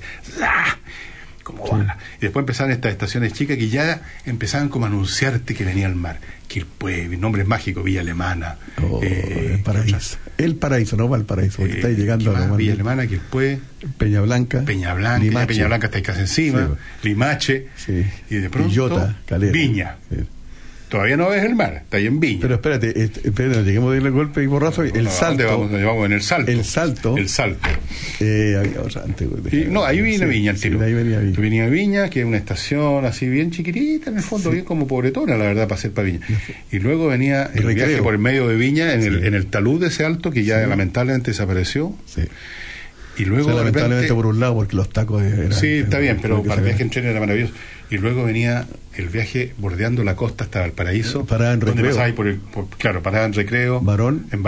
Como 1.48 1.66
bala. 1.66 1.98
Y 2.18 2.22
después 2.22 2.42
empezaban 2.44 2.72
estas 2.72 2.92
estaciones 2.92 3.32
chicas 3.32 3.56
que 3.58 3.70
ya 3.70 4.02
empezaban 4.26 4.68
como 4.68 4.86
a 4.86 4.90
anunciarte 4.90 5.56
que 5.56 5.64
venía 5.64 5.88
el 5.88 5.96
mar. 5.96 6.20
Quilpue, 6.48 7.08
nombres 7.18 7.48
mágicos, 7.48 7.84
Villa 7.86 8.02
Alemana. 8.02 8.58
eh, 9.02 9.52
el 9.56 9.60
paraíso. 9.64 10.18
El 10.38 10.56
paraíso, 10.56 10.96
no 10.98 11.08
va 11.10 11.16
al 11.18 11.24
paraíso, 11.26 11.58
porque 11.58 11.74
eh, 11.74 11.76
estáis 11.78 11.98
llegando 11.98 12.32
¿qué 12.32 12.38
a 12.38 12.40
más? 12.42 12.50
más 12.50 12.58
Villa. 12.58 12.74
Alemana, 12.74 13.08
Quilpue, 13.08 13.60
Peña 13.98 14.22
Blanca. 14.22 14.62
Peña 14.66 14.94
Blanca, 14.94 15.24
Limache. 15.24 15.48
Peña 15.48 15.68
Blanca 15.68 15.88
está 15.88 15.98
ahí 15.98 16.04
casi 16.04 16.20
encima, 16.22 16.68
Sí. 17.02 17.08
Limache, 17.10 17.68
Sí. 17.78 18.06
y 18.30 18.36
de 18.36 18.50
pronto 18.50 18.70
Villota, 18.70 19.18
Calera. 19.26 19.52
Viña. 19.54 19.96
Todavía 20.90 21.18
no 21.18 21.28
ves 21.30 21.44
el 21.44 21.54
mar, 21.54 21.82
está 21.84 21.98
ahí 21.98 22.06
en 22.08 22.20
Viña. 22.22 22.40
Pero 22.42 22.56
espérate, 22.56 23.04
este, 23.04 23.28
espérate, 23.28 23.64
lleguemos 23.66 23.92
a 23.92 23.96
darle 23.96 24.10
golpe 24.10 24.42
y 24.42 24.46
borrazo. 24.48 24.84
el 24.84 24.92
¿A 24.92 24.94
dónde 24.94 25.12
salto. 25.12 25.46
vamos? 25.86 26.06
En 26.06 26.14
el 26.14 26.22
salto. 26.22 26.50
El 26.52 26.64
salto. 26.64 27.18
El 27.18 27.28
salto. 27.28 27.68
Eh, 28.22 28.56
había 28.58 29.04
antes, 29.04 29.28
güey, 29.30 29.64
Y, 29.64 29.66
no, 29.66 29.84
ahí 29.84 30.00
viene 30.02 30.26
Sí, 30.26 30.32
Viña 30.32 30.52
el 30.52 30.62
tiro. 30.62 30.80
de 30.80 30.86
ahí 30.86 30.94
venía 30.94 31.20
Viña. 31.20 31.40
Venía 31.42 31.68
Viña, 31.68 32.10
que 32.10 32.22
es 32.22 32.26
una 32.26 32.38
estación 32.38 33.04
así 33.06 33.28
bien 33.28 33.52
chiquitita 33.52 34.12
en 34.12 34.18
el 34.18 34.24
fondo, 34.24 34.50
bien 34.50 34.64
como 34.64 34.88
pobretona, 34.88 35.36
la 35.36 35.44
verdad, 35.44 35.68
para 35.68 35.82
ser 35.82 35.92
para 35.92 36.06
Viña. 36.06 36.22
Y 36.72 36.80
luego 36.80 37.08
venía 37.08 37.44
el 37.54 37.64
Recreo. 37.64 37.88
viaje 37.88 38.02
por 38.02 38.14
el 38.14 38.20
medio 38.20 38.48
de 38.48 38.56
Viña, 38.56 38.94
en, 38.94 39.02
el, 39.04 39.26
en 39.26 39.34
el 39.34 39.48
talud 39.48 39.82
de 39.82 39.88
ese 39.88 40.06
alto, 40.06 40.32
que 40.32 40.46
ya 40.46 40.66
lamentablemente 40.68 41.32
desapareció. 41.32 41.94
Sí. 42.06 42.22
Y 43.18 43.26
luego. 43.26 43.46
O 43.48 43.50
sea, 43.50 43.54
de 43.56 43.60
lamentablemente 43.60 44.02
repente- 44.08 44.14
por 44.16 44.26
un 44.28 44.40
lado, 44.40 44.56
porque 44.56 44.76
los 44.76 44.90
tacos 44.90 45.22
eran. 45.24 45.52
Sí, 45.52 45.68
está 45.80 46.00
bien, 46.00 46.20
pero 46.22 46.42
que 46.44 46.48
para 46.50 46.62
viaje 46.62 46.84
en 46.84 46.90
tren 46.92 47.06
era 47.08 47.20
maravilloso. 47.20 47.54
Y 47.90 47.98
luego 47.98 48.24
venía 48.26 48.68
el 48.96 49.08
viaje 49.10 49.54
bordeando 49.58 50.04
la 50.04 50.16
costa 50.16 50.44
hasta 50.46 50.60
Valparaíso. 50.62 51.26
Parada 51.26 51.54
en 51.54 51.62
Recreo. 51.62 52.16
por 52.16 52.28
el, 52.28 52.38
por- 52.38 52.68
claro, 52.70 53.02
parada 53.02 53.26
en 53.26 53.34
recreo. 53.34 53.80
Varón. 53.82 54.26
En 54.32 54.44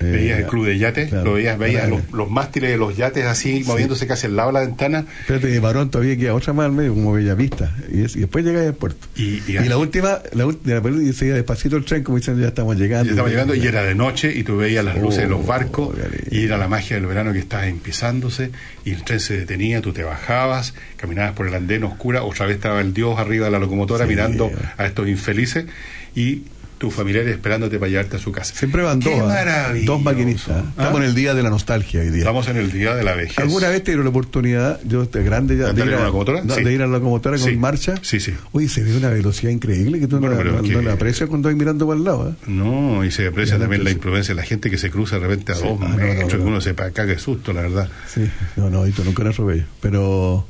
Varón. 0.00 0.12
veías 0.12 0.38
el 0.40 0.46
club 0.46 0.66
de 0.66 0.78
yates, 0.78 1.12
lo 1.12 1.34
veías, 1.34 1.58
veías 1.58 1.88
los, 1.88 2.00
los 2.12 2.30
mástiles 2.30 2.70
de 2.70 2.76
los 2.76 2.96
yates 2.96 3.24
así, 3.26 3.62
moviéndose 3.66 4.06
casi 4.06 4.26
al 4.26 4.36
lado 4.36 4.48
de 4.48 4.52
la 4.54 4.60
ventana. 4.60 5.04
Espérate, 5.20 5.46
de 5.48 5.60
varón 5.60 5.90
todavía 5.90 6.16
queda 6.16 6.34
otra 6.34 6.52
más 6.52 6.66
al 6.66 6.72
medio, 6.72 6.94
como 6.94 7.12
Bellavista. 7.12 7.74
Y, 7.92 8.02
es- 8.04 8.16
y 8.16 8.20
después 8.20 8.44
llega 8.44 8.62
al 8.62 8.74
puerto. 8.74 9.06
Y, 9.16 9.42
Y 9.48 9.52
la 9.68 9.76
última, 9.78 10.18
la 10.32 10.46
última, 10.46 10.74
la 10.74 10.80
película, 10.82 11.08
y 11.08 11.12
seguía 11.12 11.34
despacito 11.34 11.76
el 11.76 11.84
tren, 11.84 12.02
como 12.02 12.18
diciendo, 12.18 12.40
ya 12.42 12.48
estamos 12.48 12.76
llegando. 12.76 13.04
Ya 13.06 13.10
estaba 13.10 13.28
llegando 13.28 13.54
y 13.54 13.66
era 13.66 13.82
de 13.82 13.94
noche 13.94 14.32
y 14.34 14.42
tú 14.42 14.56
veías 14.56 14.84
las 14.84 14.98
luces 14.98 15.22
de 15.24 15.28
los 15.28 15.40
Oh, 15.40 15.46
barcos 15.46 15.94
y 16.30 16.44
era 16.44 16.56
la 16.56 16.68
magia 16.68 16.96
del 16.96 17.06
verano 17.06 17.32
que 17.32 17.38
estaba 17.38 17.66
empezándose 17.66 18.50
y 18.84 18.92
el 18.92 19.02
tren 19.04 19.20
se 19.20 19.36
detenía, 19.38 19.80
tú 19.80 19.92
te 19.92 20.02
bajabas, 20.02 20.74
caminabas 20.96 21.32
por 21.32 21.46
el 21.46 21.54
andén 21.54 21.84
oscura, 21.84 22.22
otra 22.22 22.46
vez 22.46 22.56
estaba 22.56 22.80
el 22.80 22.94
dios 22.94 23.18
arriba 23.18 23.46
de 23.46 23.50
la 23.52 23.58
locomotora 23.58 24.06
mirando 24.06 24.50
a 24.78 24.86
estos 24.86 25.08
infelices 25.08 25.66
y 26.14 26.42
tus 26.80 26.94
familiares 26.94 27.30
esperándote 27.34 27.78
para 27.78 27.90
llevarte 27.90 28.16
a 28.16 28.18
su 28.18 28.32
casa. 28.32 28.54
Siempre 28.54 28.80
van 28.82 29.00
dos, 29.00 29.18
maravilloso. 29.18 29.92
dos 29.92 30.02
maquinistas. 30.02 30.56
¿ah? 30.56 30.64
Estamos 30.70 31.00
en 31.02 31.06
el 31.08 31.14
día 31.14 31.34
de 31.34 31.42
la 31.42 31.50
nostalgia 31.50 32.00
hoy 32.00 32.08
día. 32.08 32.20
Estamos 32.20 32.48
en 32.48 32.56
el 32.56 32.72
día 32.72 32.94
de 32.94 33.04
la 33.04 33.14
vejez. 33.14 33.38
¿Alguna 33.38 33.68
vez 33.68 33.84
te 33.84 33.90
dieron 33.90 34.04
la 34.06 34.10
oportunidad, 34.10 34.80
yo 34.84 35.04
de 35.04 35.22
grande 35.22 35.58
ya, 35.58 35.74
¿De 35.74 35.84
ir, 35.84 35.92
a, 35.92 35.96
una 35.98 36.06
locomotora? 36.06 36.42
no, 36.42 36.54
Sí. 36.54 36.64
de 36.64 36.72
ir 36.72 36.80
a 36.80 36.86
la 36.86 36.92
locomotora 36.94 37.36
con 37.36 37.50
Sí. 37.50 37.56
marcha? 37.58 37.96
Sí, 38.00 38.18
sí. 38.18 38.32
Oye, 38.52 38.66
se 38.70 38.82
ve 38.82 38.96
una 38.96 39.10
velocidad 39.10 39.52
increíble 39.52 40.00
que 40.00 40.06
tú 40.06 40.18
Bueno, 40.20 40.36
no, 40.36 40.42
la- 40.42 40.62
que- 40.62 40.72
no 40.72 40.80
la 40.80 40.94
aprecias 40.94 41.28
cuando 41.28 41.50
vas 41.50 41.56
mirando 41.58 41.86
para 41.86 41.98
el 41.98 42.04
lado. 42.04 42.30
¿ah? 42.34 42.44
No, 42.46 43.04
y 43.04 43.10
se 43.10 43.26
aprecia 43.26 43.56
Ya, 43.56 43.60
también 43.60 43.84
la 43.84 43.90
entonces- 43.90 43.96
imprudencia 43.96 44.34
de 44.34 44.40
la 44.40 44.46
gente 44.46 44.70
que 44.70 44.78
se 44.78 44.88
cruza 44.90 45.16
de 45.18 45.26
repente 45.28 45.52
a 45.52 45.56
Sí. 45.56 45.64
dos 45.64 45.78
Ah, 45.82 45.88
metros, 45.96 46.32
no. 46.32 46.38
que 46.38 46.44
uno 46.50 46.60
se 46.62 46.74
caga 46.74 47.04
de 47.04 47.18
susto, 47.18 47.52
la 47.52 47.60
verdad. 47.60 47.90
Sí, 48.08 48.22
no, 48.56 48.70
no, 48.70 48.86
esto 48.86 49.04
nunca 49.04 49.22
era 49.22 49.32
bello. 49.32 49.64
Pero, 49.82 50.46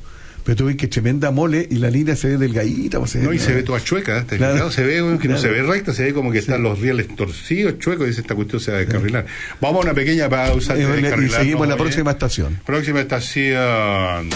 pero 0.51 0.59
tú 0.59 0.65
ves 0.65 0.75
que 0.75 0.89
tremenda 0.89 1.31
mole 1.31 1.65
y 1.71 1.77
la 1.77 1.89
línea 1.91 2.17
se 2.17 2.27
ve 2.27 2.37
delgadita. 2.37 2.99
pues, 2.99 3.15
No, 3.15 3.33
y 3.33 3.39
se 3.39 3.53
ve 3.55 3.63
toda 3.63 3.81
chueca, 3.81 4.19
¿eh? 4.19 4.25
¿Te 4.27 4.35
has 4.35 4.39
Claro. 4.41 4.73
Se 4.73 4.83
ve, 4.83 5.17
que 5.23 5.29
no 5.29 5.39
se 5.39 5.47
ve 5.47 5.63
recta, 5.63 5.95
se 5.95 6.03
ve 6.03 6.13
como 6.13 6.33
que 6.33 6.41
están 6.41 6.61
los 6.65 6.81
rieles 6.81 7.07
torcidos, 7.15 7.79
chuecos, 7.79 8.07
y 8.07 8.09
dice 8.09 8.23
esta 8.23 8.35
cuestión 8.35 8.61
se 8.61 8.73
va 8.73 8.79
a 8.79 8.81
descarrilar. 8.81 9.27
Vamos 9.61 9.85
a 9.85 9.85
una 9.85 9.95
pequeña 9.95 10.29
pausa. 10.29 10.77
Eh, 10.77 10.81
y 10.81 11.29
seguimos 11.29 11.63
en 11.63 11.69
la 11.69 11.75
oye. 11.77 11.85
próxima 11.85 12.11
estación. 12.11 12.59
Próxima 12.67 13.01
estación. 13.01 14.29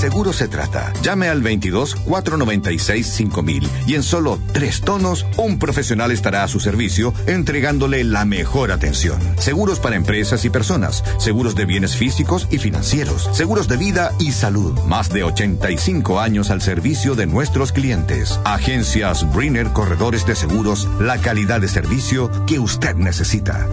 Seguro 0.00 0.32
se 0.32 0.48
trata, 0.48 0.94
llame 1.02 1.28
al 1.28 1.42
22 1.42 1.94
496 1.94 3.06
5000 3.06 3.68
y 3.86 3.94
en 3.96 4.02
solo 4.02 4.38
tres 4.52 4.80
tonos 4.80 5.26
un 5.36 5.58
profesional 5.58 6.10
estará 6.10 6.42
a 6.42 6.48
su 6.48 6.58
servicio 6.58 7.12
entregándole 7.26 8.02
la 8.04 8.24
mejor 8.24 8.72
atención. 8.72 9.20
Seguros 9.38 9.78
para 9.78 9.96
empresas 9.96 10.46
y 10.46 10.50
personas, 10.50 11.04
seguros 11.18 11.54
de 11.54 11.66
bienes 11.66 11.96
físicos 11.96 12.48
y 12.50 12.56
financieros, 12.56 13.28
seguros 13.34 13.68
de 13.68 13.76
vida 13.76 14.12
y 14.18 14.32
salud. 14.32 14.72
Más 14.86 15.10
de 15.10 15.22
85 15.22 16.18
años 16.18 16.50
al 16.50 16.62
servicio 16.62 17.14
de 17.14 17.26
nuestros 17.26 17.70
clientes. 17.70 18.40
Agencias 18.44 19.30
Brinner 19.34 19.68
Corredores 19.68 20.24
de 20.24 20.34
Seguros, 20.34 20.88
la 20.98 21.18
calidad 21.18 21.60
de 21.60 21.68
servicio 21.68 22.30
que 22.46 22.58
usted 22.58 22.94
necesita. 22.94 23.68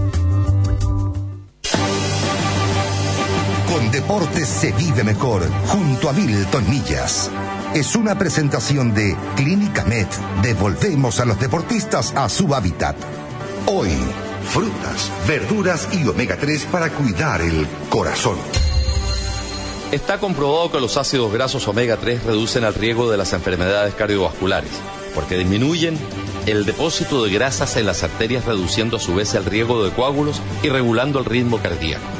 Con 3.77 3.91
deportes 3.91 4.49
se 4.49 4.71
vive 4.71 5.03
mejor, 5.03 5.47
junto 5.67 6.09
a 6.09 6.13
Milton 6.13 6.67
Millas. 6.67 7.29
Es 7.75 7.95
una 7.95 8.17
presentación 8.17 8.91
de 8.95 9.15
Clínica 9.35 9.85
Med. 9.85 10.07
Devolvemos 10.41 11.19
a 11.19 11.25
los 11.25 11.39
deportistas 11.39 12.11
a 12.15 12.27
su 12.27 12.55
hábitat. 12.55 12.95
Hoy, 13.67 13.91
frutas, 14.49 15.11
verduras 15.27 15.89
y 15.93 16.07
omega 16.07 16.37
3 16.37 16.65
para 16.71 16.89
cuidar 16.89 17.41
el 17.41 17.67
corazón. 17.91 18.37
Está 19.91 20.17
comprobado 20.17 20.71
que 20.71 20.79
los 20.79 20.97
ácidos 20.97 21.31
grasos 21.31 21.67
omega 21.67 21.97
3 21.97 22.23
reducen 22.23 22.63
el 22.63 22.73
riesgo 22.73 23.11
de 23.11 23.17
las 23.17 23.31
enfermedades 23.33 23.93
cardiovasculares, 23.93 24.71
porque 25.13 25.37
disminuyen 25.37 25.99
el 26.47 26.65
depósito 26.65 27.23
de 27.23 27.31
grasas 27.31 27.77
en 27.77 27.85
las 27.85 28.01
arterias, 28.01 28.45
reduciendo 28.45 28.97
a 28.97 28.99
su 28.99 29.13
vez 29.13 29.35
el 29.35 29.45
riesgo 29.45 29.83
de 29.83 29.91
coágulos 29.91 30.41
y 30.63 30.69
regulando 30.69 31.19
el 31.19 31.25
ritmo 31.25 31.59
cardíaco. 31.59 32.16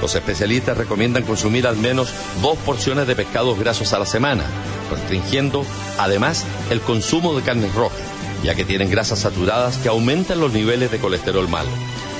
Los 0.00 0.14
especialistas 0.14 0.76
recomiendan 0.76 1.24
consumir 1.24 1.66
al 1.66 1.76
menos 1.76 2.10
dos 2.40 2.56
porciones 2.58 3.06
de 3.06 3.16
pescados 3.16 3.58
grasos 3.58 3.92
a 3.92 3.98
la 3.98 4.06
semana, 4.06 4.44
restringiendo 4.90 5.64
además 5.98 6.44
el 6.70 6.80
consumo 6.80 7.34
de 7.34 7.42
carnes 7.42 7.74
rojas, 7.74 7.98
ya 8.44 8.54
que 8.54 8.64
tienen 8.64 8.90
grasas 8.90 9.20
saturadas 9.20 9.78
que 9.78 9.88
aumentan 9.88 10.40
los 10.40 10.52
niveles 10.52 10.90
de 10.90 10.98
colesterol 10.98 11.48
malo. 11.48 11.70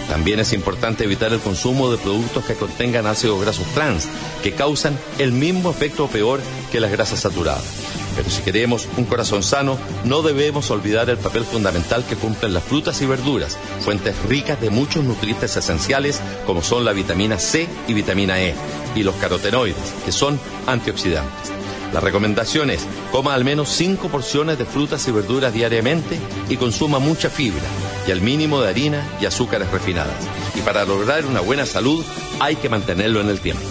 También 0.08 0.40
es 0.40 0.52
importante 0.54 1.04
evitar 1.04 1.32
el 1.32 1.40
consumo 1.40 1.90
de 1.90 1.98
productos 1.98 2.44
que 2.46 2.54
contengan 2.54 3.06
ácidos 3.06 3.40
grasos 3.42 3.66
trans, 3.74 4.08
que 4.42 4.52
causan 4.52 4.98
el 5.18 5.32
mismo 5.32 5.70
efecto 5.70 6.08
peor 6.08 6.40
que 6.72 6.80
las 6.80 6.90
grasas 6.90 7.20
saturadas. 7.20 7.97
Pero 8.18 8.30
si 8.30 8.42
queremos 8.42 8.88
un 8.96 9.04
corazón 9.04 9.44
sano, 9.44 9.78
no 10.02 10.22
debemos 10.22 10.72
olvidar 10.72 11.08
el 11.08 11.18
papel 11.18 11.44
fundamental 11.44 12.04
que 12.04 12.16
cumplen 12.16 12.52
las 12.52 12.64
frutas 12.64 13.00
y 13.00 13.06
verduras, 13.06 13.56
fuentes 13.78 14.16
ricas 14.28 14.60
de 14.60 14.70
muchos 14.70 15.04
nutrientes 15.04 15.56
esenciales 15.56 16.20
como 16.44 16.60
son 16.60 16.84
la 16.84 16.92
vitamina 16.92 17.38
C 17.38 17.68
y 17.86 17.94
vitamina 17.94 18.42
E, 18.42 18.56
y 18.96 19.04
los 19.04 19.14
carotenoides, 19.14 19.94
que 20.04 20.10
son 20.10 20.40
antioxidantes. 20.66 21.52
La 21.92 22.00
recomendación 22.00 22.70
es 22.70 22.88
coma 23.12 23.34
al 23.34 23.44
menos 23.44 23.68
5 23.68 24.08
porciones 24.08 24.58
de 24.58 24.64
frutas 24.64 25.06
y 25.06 25.12
verduras 25.12 25.52
diariamente 25.52 26.18
y 26.48 26.56
consuma 26.56 26.98
mucha 26.98 27.30
fibra 27.30 27.62
y 28.08 28.10
al 28.10 28.20
mínimo 28.20 28.60
de 28.60 28.70
harina 28.70 29.06
y 29.20 29.26
azúcares 29.26 29.70
refinadas. 29.70 30.26
Y 30.56 30.62
para 30.62 30.84
lograr 30.84 31.24
una 31.24 31.38
buena 31.38 31.66
salud 31.66 32.04
hay 32.40 32.56
que 32.56 32.68
mantenerlo 32.68 33.20
en 33.20 33.28
el 33.28 33.38
tiempo. 33.38 33.62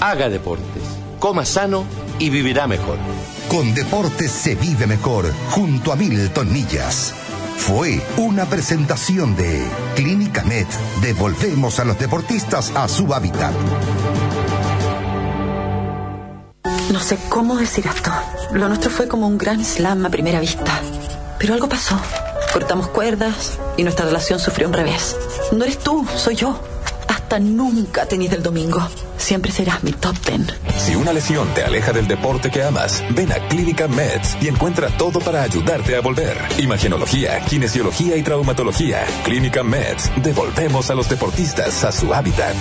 Haga 0.00 0.28
deportes, 0.28 0.82
coma 1.20 1.44
sano 1.44 1.86
y 2.18 2.30
vivirá 2.30 2.66
mejor. 2.66 2.98
Con 3.52 3.74
deportes 3.74 4.30
se 4.30 4.54
vive 4.54 4.86
mejor, 4.86 5.30
junto 5.50 5.92
a 5.92 5.96
Milton 5.96 6.50
Millas. 6.50 7.12
Fue 7.58 8.00
una 8.16 8.46
presentación 8.46 9.36
de 9.36 9.62
Clínica 9.94 10.42
Med. 10.42 10.66
Devolvemos 11.02 11.78
a 11.78 11.84
los 11.84 11.98
deportistas 11.98 12.72
a 12.74 12.88
su 12.88 13.12
hábitat. 13.12 13.52
No 16.90 16.98
sé 16.98 17.18
cómo 17.28 17.56
decir 17.56 17.86
esto. 17.86 18.10
Lo 18.54 18.68
nuestro 18.68 18.90
fue 18.90 19.06
como 19.06 19.28
un 19.28 19.36
gran 19.36 19.62
slam 19.62 20.06
a 20.06 20.08
primera 20.08 20.40
vista. 20.40 20.80
Pero 21.38 21.52
algo 21.52 21.68
pasó. 21.68 22.00
Cortamos 22.54 22.88
cuerdas 22.88 23.58
y 23.76 23.82
nuestra 23.82 24.06
relación 24.06 24.40
sufrió 24.40 24.66
un 24.68 24.72
revés. 24.72 25.14
No 25.52 25.64
eres 25.64 25.78
tú, 25.78 26.06
soy 26.16 26.36
yo. 26.36 26.58
Nunca 27.38 28.06
tenis 28.06 28.30
del 28.30 28.42
domingo. 28.42 28.80
Siempre 29.16 29.52
serás 29.52 29.82
mi 29.82 29.92
top 29.92 30.18
ten. 30.18 30.46
Si 30.78 30.94
una 30.94 31.12
lesión 31.12 31.48
te 31.54 31.62
aleja 31.62 31.92
del 31.92 32.08
deporte 32.08 32.50
que 32.50 32.62
amas, 32.62 33.02
ven 33.10 33.32
a 33.32 33.36
Clínica 33.48 33.88
Meds 33.88 34.36
y 34.40 34.48
encuentra 34.48 34.88
todo 34.96 35.20
para 35.20 35.42
ayudarte 35.42 35.96
a 35.96 36.00
volver. 36.00 36.36
Imagenología, 36.58 37.40
kinesiología 37.44 38.16
y 38.16 38.22
traumatología. 38.22 39.04
Clínica 39.24 39.62
Meds. 39.62 40.10
Devolvemos 40.22 40.90
a 40.90 40.94
los 40.94 41.08
deportistas 41.08 41.84
a 41.84 41.92
su 41.92 42.12
hábitat. 42.12 42.56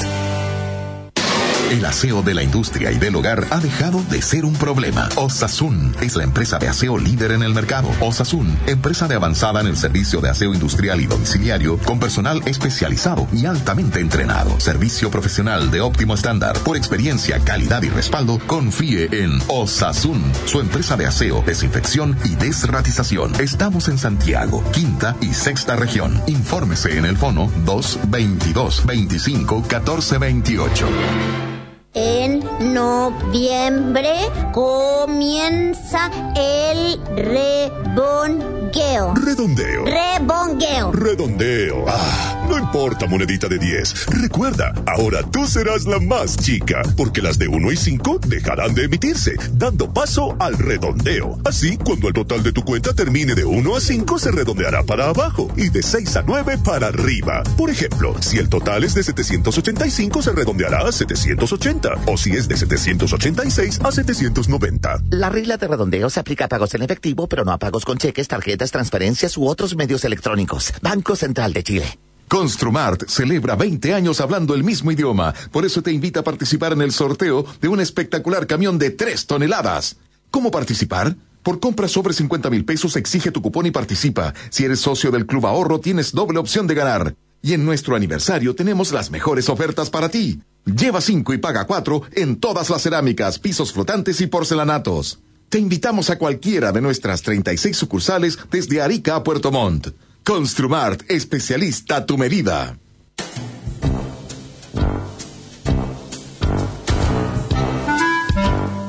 El 1.71 1.85
aseo 1.85 2.21
de 2.21 2.33
la 2.33 2.43
industria 2.43 2.91
y 2.91 2.97
del 2.97 3.15
hogar 3.15 3.47
ha 3.49 3.61
dejado 3.61 4.03
de 4.09 4.21
ser 4.21 4.43
un 4.43 4.51
problema. 4.55 5.07
Osasun 5.15 5.95
es 6.01 6.17
la 6.17 6.25
empresa 6.25 6.59
de 6.59 6.67
aseo 6.67 6.97
líder 6.97 7.31
en 7.31 7.43
el 7.43 7.53
mercado. 7.53 7.89
Osasun, 8.01 8.59
empresa 8.67 9.07
de 9.07 9.15
avanzada 9.15 9.61
en 9.61 9.67
el 9.67 9.77
servicio 9.77 10.19
de 10.19 10.29
aseo 10.29 10.53
industrial 10.53 10.99
y 10.99 11.05
domiciliario 11.05 11.77
con 11.77 11.97
personal 11.97 12.41
especializado 12.45 13.25
y 13.31 13.45
altamente 13.45 14.01
entrenado. 14.01 14.59
Servicio 14.59 15.09
profesional 15.09 15.71
de 15.71 15.79
óptimo 15.79 16.13
estándar. 16.13 16.59
Por 16.59 16.75
experiencia, 16.75 17.39
calidad 17.39 17.81
y 17.83 17.89
respaldo, 17.89 18.37
confíe 18.47 19.07
en 19.23 19.39
Osasun, 19.47 20.21
su 20.47 20.59
empresa 20.59 20.97
de 20.97 21.05
aseo, 21.05 21.41
desinfección 21.45 22.17
y 22.25 22.35
desratización. 22.35 23.33
Estamos 23.39 23.87
en 23.87 23.97
Santiago, 23.97 24.61
quinta 24.73 25.15
y 25.21 25.27
sexta 25.27 25.77
región. 25.77 26.21
Infórmese 26.27 26.97
en 26.97 27.05
el 27.05 27.15
fono 27.15 27.49
222 27.63 28.85
25 28.85 29.63
14 29.69 30.17
28. 30.17 31.60
En 31.93 32.41
noviembre 32.73 34.13
comienza 34.53 36.09
el 36.37 36.97
rebongueo. 37.17 39.13
Redondeo. 39.13 39.83
Rebongueo. 39.83 40.93
Redondeo. 40.93 41.83
Ah, 41.89 42.40
no 42.51 42.59
importa, 42.59 43.07
monedita 43.07 43.47
de 43.47 43.57
10. 43.57 44.07
Recuerda, 44.07 44.73
ahora 44.85 45.23
tú 45.23 45.47
serás 45.47 45.85
la 45.85 45.99
más 45.99 46.35
chica, 46.35 46.81
porque 46.97 47.21
las 47.21 47.39
de 47.39 47.47
1 47.47 47.71
y 47.71 47.77
5 47.77 48.19
dejarán 48.27 48.75
de 48.75 48.83
emitirse, 48.83 49.35
dando 49.53 49.93
paso 49.93 50.35
al 50.37 50.57
redondeo. 50.57 51.39
Así, 51.45 51.77
cuando 51.77 52.09
el 52.09 52.13
total 52.13 52.43
de 52.43 52.51
tu 52.51 52.63
cuenta 52.63 52.93
termine 52.93 53.35
de 53.35 53.45
1 53.45 53.73
a 53.73 53.79
5, 53.79 54.19
se 54.19 54.31
redondeará 54.31 54.83
para 54.83 55.07
abajo 55.07 55.47
y 55.55 55.69
de 55.69 55.81
6 55.81 56.17
a 56.17 56.23
9 56.23 56.57
para 56.65 56.87
arriba. 56.87 57.41
Por 57.55 57.69
ejemplo, 57.69 58.21
si 58.21 58.37
el 58.37 58.49
total 58.49 58.83
es 58.83 58.95
de 58.95 59.03
785, 59.03 60.21
se 60.21 60.33
redondeará 60.33 60.79
a 60.85 60.91
780. 60.91 61.89
O 62.07 62.17
si 62.17 62.31
es 62.31 62.49
de 62.49 62.57
786 62.57 63.79
a 63.81 63.91
790. 63.93 65.03
La 65.11 65.29
regla 65.29 65.55
de 65.55 65.69
redondeo 65.69 66.09
se 66.09 66.19
aplica 66.19 66.45
a 66.45 66.49
pagos 66.49 66.73
en 66.73 66.81
efectivo, 66.81 67.29
pero 67.29 67.45
no 67.45 67.53
a 67.53 67.59
pagos 67.59 67.85
con 67.85 67.97
cheques, 67.97 68.27
tarjetas, 68.27 68.71
transferencias 68.71 69.37
u 69.37 69.47
otros 69.47 69.77
medios 69.77 70.03
electrónicos. 70.03 70.73
Banco 70.81 71.15
Central 71.15 71.53
de 71.53 71.63
Chile. 71.63 71.97
Construmart 72.31 73.09
celebra 73.09 73.57
20 73.57 73.93
años 73.93 74.21
hablando 74.21 74.55
el 74.55 74.63
mismo 74.63 74.89
idioma. 74.89 75.33
Por 75.51 75.65
eso 75.65 75.81
te 75.81 75.91
invita 75.91 76.21
a 76.21 76.23
participar 76.23 76.71
en 76.71 76.81
el 76.81 76.93
sorteo 76.93 77.45
de 77.59 77.67
un 77.67 77.81
espectacular 77.81 78.47
camión 78.47 78.77
de 78.79 78.91
3 78.91 79.27
toneladas. 79.27 79.97
¿Cómo 80.29 80.49
participar? 80.49 81.17
Por 81.43 81.59
compras 81.59 81.91
sobre 81.91 82.13
50 82.13 82.49
mil 82.49 82.63
pesos 82.63 82.95
exige 82.95 83.31
tu 83.31 83.41
cupón 83.41 83.65
y 83.65 83.71
participa. 83.71 84.33
Si 84.49 84.63
eres 84.63 84.79
socio 84.79 85.11
del 85.11 85.25
Club 85.25 85.45
Ahorro 85.45 85.81
tienes 85.81 86.13
doble 86.13 86.39
opción 86.39 86.67
de 86.67 86.75
ganar. 86.75 87.15
Y 87.41 87.51
en 87.51 87.65
nuestro 87.65 87.97
aniversario 87.97 88.55
tenemos 88.55 88.93
las 88.93 89.11
mejores 89.11 89.49
ofertas 89.49 89.89
para 89.89 90.07
ti. 90.07 90.41
Lleva 90.63 91.01
5 91.01 91.33
y 91.33 91.37
paga 91.37 91.65
4 91.65 92.03
en 92.13 92.37
todas 92.37 92.69
las 92.69 92.81
cerámicas, 92.81 93.39
pisos 93.39 93.73
flotantes 93.73 94.21
y 94.21 94.27
porcelanatos. 94.27 95.19
Te 95.49 95.59
invitamos 95.59 96.09
a 96.09 96.17
cualquiera 96.17 96.71
de 96.71 96.79
nuestras 96.79 97.23
36 97.23 97.75
sucursales 97.75 98.39
desde 98.49 98.81
Arica 98.81 99.17
a 99.17 99.23
Puerto 99.25 99.51
Montt. 99.51 99.89
Construmart, 100.23 101.09
especialista 101.09 101.97
a 101.97 102.05
tu 102.05 102.17
medida. 102.17 102.77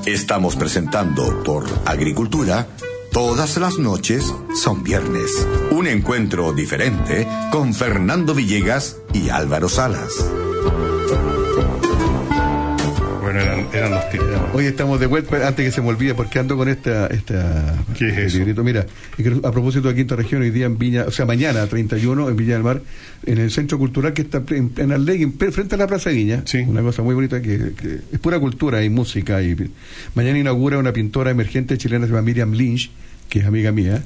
Estamos 0.04 0.56
presentando 0.56 1.42
por 1.42 1.64
Agricultura. 1.86 2.66
Todas 3.12 3.56
las 3.56 3.78
noches 3.78 4.24
son 4.54 4.82
viernes. 4.82 5.46
Un 5.70 5.86
encuentro 5.86 6.52
diferente 6.52 7.26
con 7.50 7.72
Fernando 7.72 8.34
Villegas 8.34 8.98
y 9.14 9.30
Álvaro 9.30 9.70
Salas. 9.70 10.12
Bueno, 13.32 13.50
eran, 13.50 13.66
eran 13.72 13.90
los 13.92 14.10
tiempos. 14.10 14.40
Hoy 14.52 14.66
estamos 14.66 15.00
de 15.00 15.06
vuelta, 15.06 15.48
antes 15.48 15.64
que 15.64 15.72
se 15.72 15.80
me 15.80 15.88
olvide, 15.88 16.14
porque 16.14 16.38
ando 16.38 16.54
con 16.54 16.68
esta... 16.68 17.06
esta 17.06 17.82
¿Qué 17.96 18.08
es 18.08 18.18
eso? 18.18 18.38
librito. 18.38 18.62
Mira, 18.62 18.84
que 19.16 19.28
a 19.42 19.50
propósito 19.50 19.88
de 19.88 19.94
quinta 19.94 20.16
región, 20.16 20.42
hoy 20.42 20.50
día 20.50 20.66
en 20.66 20.76
Viña, 20.76 21.04
o 21.06 21.10
sea, 21.10 21.24
mañana, 21.24 21.66
31, 21.66 22.28
en 22.28 22.36
Viña 22.36 22.54
del 22.54 22.62
Mar, 22.62 22.82
en 23.24 23.38
el 23.38 23.50
centro 23.50 23.78
cultural 23.78 24.12
que 24.12 24.22
está 24.22 24.42
en, 24.50 24.72
en 24.76 24.92
Arlegui, 24.92 25.32
frente 25.50 25.76
a 25.76 25.78
la 25.78 25.86
Plaza 25.86 26.10
Viña, 26.10 26.44
una 26.66 26.82
cosa 26.82 27.02
muy 27.02 27.14
bonita 27.14 27.40
que, 27.40 27.72
que 27.74 28.00
es 28.12 28.18
pura 28.18 28.38
cultura 28.38 28.84
y 28.84 28.90
música. 28.90 29.40
y 29.42 29.56
Mañana 30.14 30.38
inaugura 30.38 30.76
una 30.76 30.92
pintora 30.92 31.30
emergente 31.30 31.78
chilena, 31.78 32.04
se 32.04 32.12
llama 32.12 32.22
Miriam 32.22 32.52
Lynch, 32.52 32.90
que 33.30 33.38
es 33.38 33.46
amiga 33.46 33.72
mía. 33.72 34.02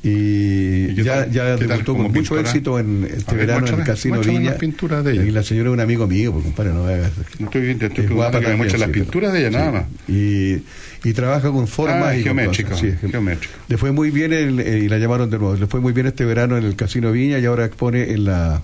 Y 0.00 0.94
ya, 0.94 1.04
tal? 1.24 1.30
ya 1.32 1.44
¿Qué 1.56 1.58
tal 1.66 1.68
debutó 1.68 1.92
con 1.94 2.02
mucho 2.04 2.14
pintora? 2.18 2.40
éxito 2.42 2.78
en 2.78 3.04
este 3.04 3.34
ver, 3.34 3.46
verano 3.46 3.66
en 3.66 3.74
el 3.80 3.84
Casino 3.84 4.20
Viña. 4.20 4.54
pinturas 4.56 5.04
de 5.04 5.12
ella. 5.12 5.24
Y 5.24 5.30
la 5.32 5.42
señora 5.42 5.70
es 5.70 5.72
un 5.74 5.80
amigo 5.80 6.06
mío, 6.06 6.32
pues 6.32 6.44
compadre, 6.44 6.72
no 6.72 6.84
hagas. 6.86 7.10
No 7.38 7.46
estoy, 7.46 7.74
te 7.74 7.86
estoy 7.86 8.04
Es 8.04 8.10
guapa 8.10 8.40
que 8.40 8.46
me 8.48 8.56
muestres 8.56 8.80
las 8.80 8.90
pinturas 8.90 9.32
de 9.32 9.40
ella, 9.40 9.48
sí. 9.50 9.54
nada 9.56 9.72
más. 9.72 9.84
Y, 10.08 10.62
y 11.08 11.12
trabaja 11.14 11.50
con 11.50 11.66
formas 11.66 12.02
Ah, 12.04 12.14
y 12.16 12.22
con 12.22 12.36
geométrico, 12.36 12.70
cosas, 12.70 12.90
sí, 13.00 13.08
geométrico. 13.10 13.54
Le 13.68 13.76
fue 13.76 13.90
muy 13.92 14.10
bien 14.10 14.32
el- 14.32 14.60
eh, 14.60 14.78
y 14.84 14.88
la 14.88 14.98
llamaron 14.98 15.28
de 15.30 15.38
nuevo. 15.38 15.56
Le 15.56 15.66
fue 15.66 15.80
muy 15.80 15.92
bien 15.92 16.06
este 16.06 16.24
verano 16.24 16.56
en 16.56 16.64
el 16.64 16.76
Casino 16.76 17.10
Viña 17.10 17.38
y 17.40 17.44
ahora 17.46 17.64
expone 17.64 18.12
en 18.12 18.24
la 18.24 18.62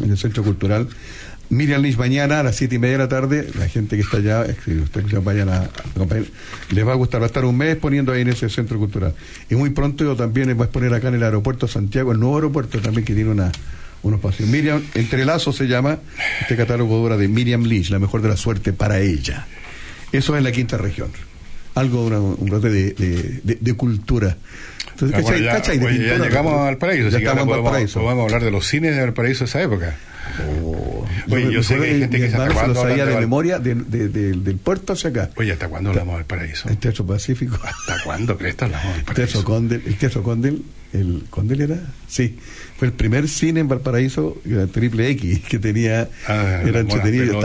en 0.00 0.10
el 0.10 0.18
Centro 0.18 0.44
Cultural. 0.44 0.86
Miriam 1.50 1.80
Lynch 1.80 1.96
mañana 1.96 2.40
a 2.40 2.42
las 2.42 2.56
siete 2.56 2.74
y 2.74 2.78
media 2.78 2.92
de 2.98 3.04
la 3.04 3.08
tarde. 3.08 3.48
La 3.58 3.68
gente 3.68 3.96
que 3.96 4.02
está 4.02 4.18
allá, 4.18 4.44
eh, 4.44 4.54
si 4.64 4.72
ustedes 4.78 5.10
ya 5.10 5.20
vayan 5.20 5.48
a 5.48 5.62
acompañar, 5.94 6.24
les 6.70 6.86
va 6.86 6.92
a 6.92 6.96
gustar. 6.96 7.20
Va 7.20 7.24
a 7.24 7.28
estar 7.28 7.44
un 7.44 7.56
mes 7.56 7.76
poniendo 7.76 8.12
ahí 8.12 8.22
en 8.22 8.28
ese 8.28 8.48
Centro 8.50 8.78
Cultural. 8.78 9.14
Y 9.48 9.54
muy 9.54 9.70
pronto 9.70 10.04
yo 10.04 10.14
también 10.16 10.48
voy 10.56 10.62
a 10.62 10.64
exponer 10.66 10.92
acá 10.92 11.08
en 11.08 11.14
el 11.14 11.22
aeropuerto 11.22 11.66
de 11.66 11.72
Santiago, 11.72 12.12
el 12.12 12.20
nuevo 12.20 12.36
aeropuerto 12.36 12.78
también 12.80 13.04
que 13.04 13.14
tiene 13.14 13.30
una 13.30 13.50
unos 14.02 14.20
paseos. 14.20 14.48
Miriam, 14.48 14.80
Entrelazo 14.94 15.52
se 15.52 15.66
llama 15.66 15.98
este 16.42 16.54
catálogo 16.56 16.94
de 16.96 17.02
obra 17.02 17.16
de 17.16 17.26
Miriam 17.28 17.64
Lynch, 17.64 17.90
la 17.90 17.98
mejor 17.98 18.22
de 18.22 18.28
la 18.28 18.36
suerte 18.36 18.72
para 18.72 19.00
ella. 19.00 19.46
Eso 20.12 20.34
es 20.34 20.38
en 20.38 20.44
la 20.44 20.52
quinta 20.52 20.76
región. 20.76 21.10
Algo, 21.74 22.06
una- 22.06 22.20
un 22.20 22.46
brote 22.48 22.70
de, 22.70 22.92
de, 22.92 23.40
de- 23.42 23.58
de 23.60 23.74
cultura. 23.74 24.36
Entonces, 24.92 25.16
Ah, 25.18 25.22
¿cachai? 25.22 25.42
ya, 25.42 25.52
¿cachai? 25.52 25.78
De 25.78 25.86
oye, 25.86 26.06
ya 26.06 26.18
llegamos 26.18 26.52
¿no? 26.52 26.58
a 26.60 26.64
Valparaíso, 26.64 27.02
Ya 27.08 27.16
así 27.16 27.16
que 27.18 27.30
estamos 27.30 27.56
ahora 27.56 27.70
podemos, 27.70 27.92
podemos 27.92 28.24
hablar 28.24 28.44
de 28.44 28.50
los 28.50 28.66
cines 28.66 28.94
de 28.94 29.00
Valparaíso 29.02 29.40
de 29.40 29.44
esa 29.48 29.62
época. 29.62 29.96
Oye, 31.30 31.46
me 31.46 31.52
yo 31.52 31.62
sé 31.62 31.76
que 31.76 31.84
hay 31.84 32.00
gente 32.00 32.18
que 32.18 32.30
se 32.30 32.36
cuándo 32.36 32.74
lo 32.74 32.74
sabía 32.80 33.06
de 33.06 33.16
memoria 33.16 33.58
de- 33.58 33.74
de- 33.74 34.08
de- 34.08 34.32
del 34.32 34.56
puerto 34.56 34.92
hacia 34.94 35.10
acá. 35.10 35.30
Oye, 35.36 35.52
¿hasta 35.52 35.68
cuándo 35.68 35.90
hablamos 35.90 36.16
del 36.16 36.24
paraíso? 36.24 36.68
El 36.68 36.78
Teatro 36.78 37.06
Pacífico. 37.06 37.58
¿Hasta 37.62 38.02
cuándo 38.04 38.36
crees 38.36 38.54
que 38.56 38.64
hablamos 38.64 38.88
del 38.92 38.98
El 39.00 39.04
paraíso? 39.04 39.32
Teatro 39.32 39.44
Condel, 39.44 39.82
el 39.86 39.96
Teatro 39.96 40.22
Condel, 40.22 40.62
el 40.92 41.24
Condel 41.30 41.60
era, 41.60 41.76
sí, 42.08 42.38
fue 42.78 42.88
el 42.88 42.94
primer 42.94 43.28
cine 43.28 43.60
en 43.60 43.68
Valparaíso, 43.68 44.40
era 44.48 44.66
triple 44.66 45.10
X, 45.10 45.40
que 45.48 45.58
tenía, 45.58 46.08
Ah, 46.26 46.62
era 46.64 46.80
entretenido, 46.80 47.40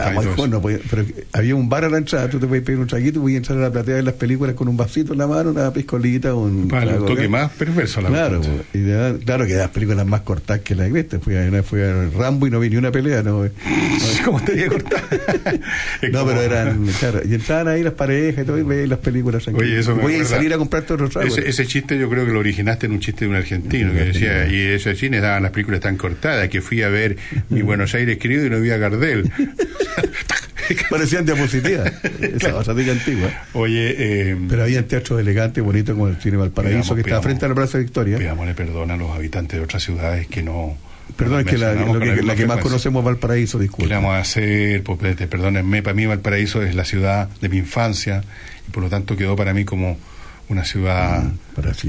no 0.48 0.62
pero 0.62 1.06
había 1.34 1.56
un 1.56 1.68
bar 1.68 1.86
a 1.86 1.90
la 1.90 1.98
entrada, 1.98 2.30
tú 2.30 2.40
te 2.40 2.48
podías 2.48 2.64
pedir 2.64 2.80
un 2.80 2.88
traguito, 2.88 3.20
podías 3.20 3.38
entrar 3.38 3.58
a 3.58 3.62
la 3.62 3.72
platea 3.72 3.96
de 3.96 4.04
las 4.04 4.14
películas 4.14 4.56
con 4.56 4.68
un 4.68 4.78
vasito 4.78 5.14
en 5.14 5.20
la 5.20 5.28
mano, 5.28 5.50
una 5.52 5.74
piscolita, 5.74 6.34
un 6.36 6.68
Para 6.68 6.98
un 7.00 7.06
toque 7.06 7.22
acá. 7.24 7.30
más 7.30 7.52
perverso 7.52 8.02
la 8.02 8.10
Claro, 8.10 8.42
y 8.74 8.78
de- 8.80 9.20
claro 9.26 9.46
que 9.46 9.56
las 9.56 9.70
películas 9.70 10.06
más 10.06 10.22
cortas 10.22 10.60
que 10.62 10.76
la 10.76 10.86
viste, 10.88 11.20
fui 11.20 11.36
a, 11.36 11.64
fui 11.64 11.82
a 11.82 12.10
Rambo 12.16 12.48
y 12.48 12.52
no 12.52 12.60
vi 12.60 12.70
ni 12.70 12.78
una 12.78 12.92
pelea, 12.92 13.24
no, 13.24 13.44
¿Cómo 14.26 14.42
te 14.44 14.54
digo 14.56 14.74
cortar? 14.74 15.04
no, 16.12 16.26
pero 16.26 16.42
eran, 16.42 16.86
claro, 17.00 17.22
y 17.26 17.34
entraban 17.34 17.68
ahí 17.68 17.84
las 17.84 17.94
parejas 17.94 18.44
y 18.44 18.48
todo, 18.48 18.58
y 18.58 18.64
veías 18.64 18.90
las 18.90 19.00
películas. 19.00 19.48
Oye, 19.48 19.80
eso 19.80 19.96
me 19.96 20.04
Voy 20.04 20.16
a 20.16 20.26
salir 20.26 20.54
a 20.54 20.58
comprarte 20.58 20.94
otro 20.94 21.10
trago. 21.10 21.28
Ese, 21.28 21.48
ese 21.48 21.66
chiste 21.66 21.98
yo 21.98 22.10
creo 22.10 22.26
que 22.26 22.32
lo 22.32 22.40
originaste 22.40 22.86
en 22.86 22.94
un 22.94 23.00
chiste 23.00 23.26
de 23.26 23.33
un 23.34 23.40
argentino 23.42 23.92
que 23.94 24.00
decía, 24.06 24.48
y 24.48 24.62
esos 24.62 24.98
cines 24.98 25.22
daban 25.22 25.44
las 25.44 25.52
películas 25.52 25.80
tan 25.82 25.98
cortadas 25.98 26.50
que 26.50 26.62
fui 26.62 26.82
a 26.82 26.90
ver 26.90 27.18
mi 27.50 27.62
Buenos 27.62 27.94
Aires 27.96 28.18
querido 28.18 28.46
y 28.46 28.50
no 28.50 28.60
vi 28.60 28.72
a 28.72 28.78
Gardel. 28.78 29.30
Parecían 30.90 31.26
diapositivas. 31.26 31.92
Esa 32.22 32.74
de 32.74 32.92
antigua. 32.92 33.30
Oye, 33.54 33.96
eh, 34.32 34.38
Pero 34.48 34.64
había 34.64 34.88
teatros 34.88 35.20
elegantes, 35.20 35.64
bonitos, 35.64 35.94
como 35.94 36.08
el 36.08 36.16
Cine 36.18 36.38
Valparaíso, 36.38 36.96
que 36.96 37.02
estaba 37.02 37.20
pidamos. 37.22 37.24
frente 37.26 37.46
a 37.46 37.50
la 37.50 37.56
Plaza 37.56 37.78
Victoria. 37.80 38.18
pidámosle 38.18 38.54
perdón 38.54 38.92
a 38.92 38.98
los 38.98 39.12
habitantes 39.12 39.60
de 39.60 39.64
otras 39.64 39.84
ciudades 39.84 40.28
que 40.28 40.42
no... 40.42 40.78
Perdón, 41.18 41.42
es 41.42 41.46
que 41.48 41.58
la, 41.58 41.74
lo 41.74 42.00
que, 42.00 42.06
misma 42.06 42.06
la 42.06 42.16
que 42.16 42.24
más 42.24 42.36
frecuencia. 42.36 42.62
conocemos 42.64 43.02
es 43.02 43.06
Valparaíso, 43.06 43.58
¿Qué 43.58 43.64
disculpe. 43.64 43.94
vamos 43.94 44.14
a 44.14 44.20
hacer? 44.20 44.84
Pues, 44.84 45.00
perdónenme, 45.28 45.84
para 45.84 45.94
mí 45.94 46.06
Valparaíso 46.06 46.64
es 46.64 46.76
la 46.76 46.86
ciudad 46.86 47.30
de 47.42 47.50
mi 47.50 47.58
infancia 47.58 48.24
y 48.68 48.72
por 48.72 48.84
lo 48.84 48.90
tanto 48.90 49.18
quedó 49.18 49.36
para 49.36 49.54
mí 49.54 49.66
como 49.66 49.98
una 50.54 50.66
ciudad 50.66 51.24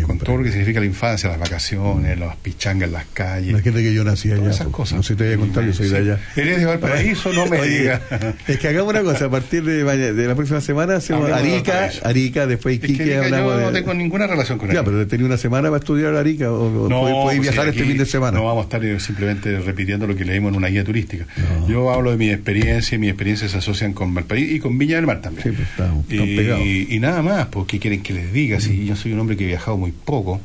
con 0.07 0.19
todo 0.19 0.37
lo 0.37 0.43
que 0.45 0.51
significa 0.51 0.79
la 0.81 0.85
infancia, 0.87 1.31
las 1.31 1.39
vacaciones, 1.39 2.19
las 2.19 2.37
pichangas 2.37 2.89
en 2.89 2.93
las 2.93 3.07
calles. 3.07 3.51
Imagínate 3.51 3.83
que 3.83 3.95
yo 3.95 4.05
nací 4.05 4.29
allá. 4.29 4.37
Todas 4.41 4.55
esas 4.57 4.67
pues, 4.67 4.77
cosas. 4.77 4.97
No 4.99 5.03
sé 5.03 5.15
si 5.15 5.19
te 5.19 5.25
voy 5.25 5.35
a 5.35 5.37
contar, 5.39 5.65
yo 5.65 5.73
soy 5.73 5.89
de 5.89 5.97
allá. 5.97 6.19
¿Eres 6.37 6.59
de 6.59 6.67
Valparaíso? 6.67 7.33
No 7.33 7.47
me 7.47 7.63
digas. 7.67 8.01
Es 8.47 8.59
que 8.59 8.69
hagamos 8.69 8.91
una 8.93 9.03
cosa, 9.03 9.25
a 9.27 9.31
partir 9.31 9.65
de, 9.65 10.27
la 10.27 10.35
próxima 10.35 10.61
semana 10.61 10.97
hacemos 10.97 11.31
Arica. 11.31 11.91
Arica, 12.03 12.47
después 12.47 12.75
Es 12.75 12.81
que 12.83 12.87
Iquique, 12.89 13.17
Arica 13.17 13.39
yo 13.39 13.45
no 13.61 13.71
de... 13.71 13.73
tengo 13.81 13.95
ninguna 13.95 14.27
relación 14.27 14.59
con 14.59 14.69
Ya, 14.69 14.81
Arica. 14.81 14.85
pero 14.91 15.07
tenía 15.07 15.27
una 15.27 15.39
semana 15.39 15.69
para 15.71 15.79
estudiar 15.79 16.15
Arica 16.15 16.53
o, 16.53 16.89
No, 16.89 17.01
podéis- 17.03 17.23
podéis 17.23 17.39
pues, 17.41 17.41
viajar 17.53 17.69
este 17.69 17.85
fin 17.85 17.97
de 17.97 18.07
semana. 18.07 18.39
No 18.39 18.45
vamos 18.45 18.63
a 18.63 18.65
estar 18.65 18.85
eh, 18.85 19.01
simplemente 19.01 19.59
repitiendo 19.61 20.07
lo 20.07 20.15
que 20.15 20.25
leímos 20.27 20.51
en 20.53 20.57
una 20.59 20.69
guía 20.69 20.85
turística. 20.85 21.25
Yo 21.69 21.91
hablo 21.91 22.11
de 22.11 22.19
mi 22.19 22.29
experiencia 22.31 22.97
y 22.97 22.99
mis 22.99 23.11
experiencias 23.11 23.51
se 23.53 23.59
asocian 23.59 23.95
con 23.95 24.13
Valparaíso 24.15 24.55
y 24.57 24.59
con 24.61 24.77
Viña 24.77 24.97
del 24.97 25.07
Mar 25.07 25.23
también. 25.23 25.43
Sí, 25.45 25.51
pues 25.53 25.69
estamos, 25.71 26.05
estamos 26.11 26.29
pegados. 26.37 26.65
y, 26.67 26.87
y 26.95 27.01
nada 27.01 27.23
más, 27.23 27.47
pues, 27.47 27.67
¿qué 27.67 27.79
quieren 27.79 28.03
que 28.03 28.13
les 28.13 28.33
diga? 28.33 28.54
Si 28.61 28.85
yo 28.87 28.97
soy 28.97 29.13
un 29.13 29.21
hombre 29.21 29.37
que 29.37 29.45
he 29.45 29.47
viajado 29.49 29.77
muy 29.77 29.93
poco. 29.93 30.41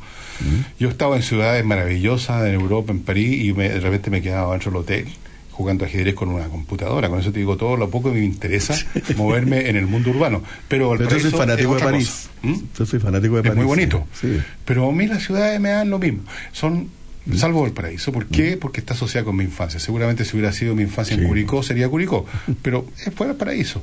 Yo 0.78 0.88
he 0.88 0.90
estado 0.90 1.16
en 1.16 1.22
ciudades 1.22 1.64
maravillosas, 1.64 2.46
en 2.48 2.54
Europa, 2.54 2.92
en 2.92 3.00
París, 3.00 3.44
y 3.44 3.52
me- 3.52 3.68
de 3.68 3.80
repente 3.80 4.10
me 4.10 4.18
he 4.18 4.22
quedado 4.22 4.52
dentro 4.52 4.70
del 4.70 4.80
hotel 4.80 5.04
jugando 5.52 5.84
ajedrez 5.84 6.14
con 6.14 6.30
una 6.30 6.48
computadora. 6.48 7.10
Con 7.10 7.20
eso 7.20 7.30
te 7.32 7.38
digo 7.40 7.58
todo 7.58 7.76
lo 7.76 7.90
poco 7.90 8.10
que 8.10 8.18
me 8.20 8.24
interesa 8.24 8.74
moverme 9.18 9.68
en 9.68 9.76
el 9.76 9.86
mundo 9.86 10.08
urbano. 10.10 10.42
Pero 10.68 10.94
Pero 10.96 11.10
yo 11.10 11.20
soy 11.20 11.30
fanático 11.30 11.74
de 11.74 11.80
París. 11.82 12.08
cosa. 12.08 12.54
¿Mm? 12.54 12.62
Yo 12.78 12.86
soy 12.86 12.98
fanático 13.00 13.34
de 13.34 13.40
Es 13.40 13.48
París. 13.48 13.56
muy 13.58 13.66
bonito. 13.66 14.06
Sí. 14.18 14.38
Pero 14.64 14.88
a 14.88 14.92
mí 14.92 15.06
las 15.06 15.22
ciudades 15.22 15.60
me 15.60 15.68
dan 15.68 15.90
lo 15.90 15.98
mismo. 15.98 16.22
Son, 16.52 16.88
Mm. 17.26 17.34
salvo 17.36 17.66
el 17.66 17.72
paraíso. 17.72 18.10
¿Por 18.10 18.24
qué? 18.28 18.56
Porque 18.56 18.80
está 18.80 18.94
asociada 18.94 19.26
con 19.26 19.36
mi 19.36 19.44
infancia. 19.44 19.78
Seguramente 19.78 20.24
si 20.24 20.34
hubiera 20.38 20.54
sido 20.54 20.74
mi 20.74 20.82
infancia 20.84 21.14
en 21.14 21.28
Curicó, 21.28 21.62
sería 21.62 21.86
Curicó. 21.90 22.24
Pero 22.62 22.86
es 23.04 23.12
fuera 23.14 23.32
el 23.32 23.36
paraíso. 23.38 23.82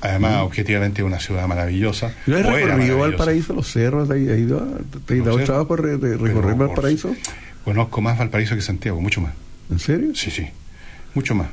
Además, 0.00 0.42
objetivamente 0.42 1.02
es 1.02 1.06
una 1.06 1.20
ciudad 1.20 1.46
maravillosa. 1.46 2.14
¿No 2.26 2.36
has 2.38 2.46
recorrido. 2.46 2.98
Valparaíso, 2.98 3.52
los 3.52 3.70
cerros? 3.70 4.08
¿Te 4.08 4.14
has 4.14 4.38
ido, 4.38 4.66
te 5.06 5.18
has 5.18 5.24
dado 5.24 5.38
trabajo 5.40 5.76
de 5.76 6.16
recorrer 6.16 6.54
Valparaíso? 6.54 7.14
Conozco 7.64 8.00
más 8.00 8.18
Valparaíso 8.18 8.54
que 8.54 8.62
Santiago, 8.62 9.00
mucho 9.00 9.20
más. 9.20 9.32
¿En 9.70 9.78
serio? 9.78 10.14
Sí, 10.14 10.30
sí. 10.30 10.46
Mucho 11.14 11.34
más. 11.34 11.48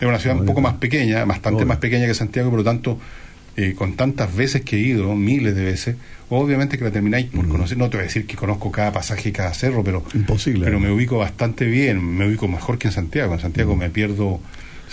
Es 0.00 0.06
una 0.06 0.18
ciudad 0.18 0.38
un 0.38 0.44
poco 0.44 0.60
más 0.60 0.74
pequeña, 0.74 1.24
bastante 1.24 1.56
Obvio. 1.58 1.66
más 1.68 1.78
pequeña 1.78 2.06
que 2.06 2.12
Santiago, 2.14 2.50
por 2.50 2.58
lo 2.58 2.64
tanto, 2.64 2.98
eh, 3.56 3.74
con 3.74 3.94
tantas 3.96 4.36
veces 4.36 4.60
que 4.60 4.76
he 4.76 4.80
ido, 4.80 5.14
miles 5.14 5.56
de 5.56 5.64
veces, 5.64 5.96
obviamente 6.28 6.76
que 6.76 6.84
la 6.84 6.90
termináis 6.90 7.26
por 7.26 7.48
conocer. 7.48 7.78
No 7.78 7.88
te 7.88 7.96
voy 7.96 8.02
a 8.04 8.06
decir 8.08 8.26
que 8.26 8.36
conozco 8.36 8.70
cada 8.70 8.92
pasaje 8.92 9.30
y 9.30 9.32
cada 9.32 9.54
cerro, 9.54 9.82
pero, 9.82 10.04
Imposible. 10.12 10.64
pero 10.66 10.78
me 10.78 10.90
ubico 10.90 11.16
bastante 11.16 11.64
bien, 11.64 12.04
me 12.04 12.28
ubico 12.28 12.46
mejor 12.46 12.76
que 12.76 12.88
en 12.88 12.92
Santiago. 12.92 13.32
En 13.32 13.40
Santiago 13.40 13.74
me 13.74 13.88
pierdo, 13.88 14.40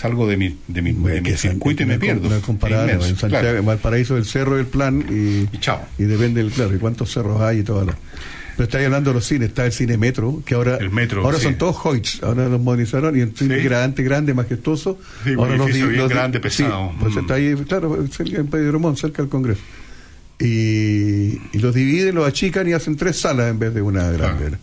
salgo 0.04 0.26
de 0.28 0.36
mi, 0.36 0.58
de 0.68 0.82
mi, 0.82 0.92
de 0.92 1.20
mi 1.22 1.32
circuito 1.32 1.82
y 1.82 1.86
me 1.86 1.98
pierdo. 1.98 2.20
com- 2.22 2.30
No 2.30 2.36
es 2.36 2.42
comparable. 2.44 2.92
Es 2.92 2.96
inmenso, 2.96 3.14
en 3.14 3.20
Santiago, 3.20 3.42
claro. 3.42 3.58
en 3.58 3.66
Valparaíso, 3.66 4.16
el 4.18 4.24
cerro 4.26 4.56
del 4.56 4.66
plan 4.66 5.02
y, 5.08 5.48
Y 5.56 5.58
chao. 5.60 5.80
y 5.98 6.02
depende 6.04 6.42
del 6.42 6.52
claro 6.52 6.74
y 6.74 6.78
cuántos 6.78 7.10
cerros 7.12 7.40
hay 7.40 7.60
y 7.60 7.62
todo 7.62 7.84
lo. 7.86 7.94
Pero 8.56 8.64
estáis 8.64 8.84
hablando 8.86 9.10
de 9.10 9.14
los 9.14 9.26
cines, 9.26 9.48
está 9.48 9.64
el 9.66 9.72
cine 9.72 9.96
Metro, 9.96 10.42
que 10.46 10.54
ahora, 10.54 10.76
El 10.76 10.90
Metro, 10.90 11.24
ahora 11.24 11.38
sí. 11.38 11.44
son 11.44 11.54
todos 11.56 11.76
Hoyts, 11.84 12.22
ahora 12.22 12.48
los 12.48 12.60
modernizaron 12.60 13.16
y 13.18 13.20
el 13.22 13.34
cine 13.34 13.58
Sí. 13.58 13.64
grande, 13.64 14.02
grande, 14.04 14.32
majestuoso. 14.34 14.98
Sí, 15.24 15.32
ahora 15.36 15.56
los 15.56 15.66
bien 15.72 15.96
los 15.96 16.08
grande, 16.08 16.38
pesado. 16.38 16.92
pues 17.00 17.14
Mm. 17.14 17.18
está 17.18 17.34
ahí, 17.34 17.54
claro, 17.66 18.06
cerca 18.12 18.36
en 18.38 18.46
Pedro 18.46 18.78
Montt, 18.78 18.98
cerca 18.98 19.22
del 19.22 19.28
Congreso. 19.30 19.60
Y, 20.38 21.40
y 21.52 21.58
los 21.60 21.74
dividen, 21.74 22.14
los 22.14 22.26
achican 22.28 22.68
y 22.68 22.72
hacen 22.72 22.96
tres 22.96 23.16
salas 23.18 23.50
en 23.50 23.58
vez 23.58 23.72
de 23.74 23.82
una 23.82 24.10
grande. 24.10 24.56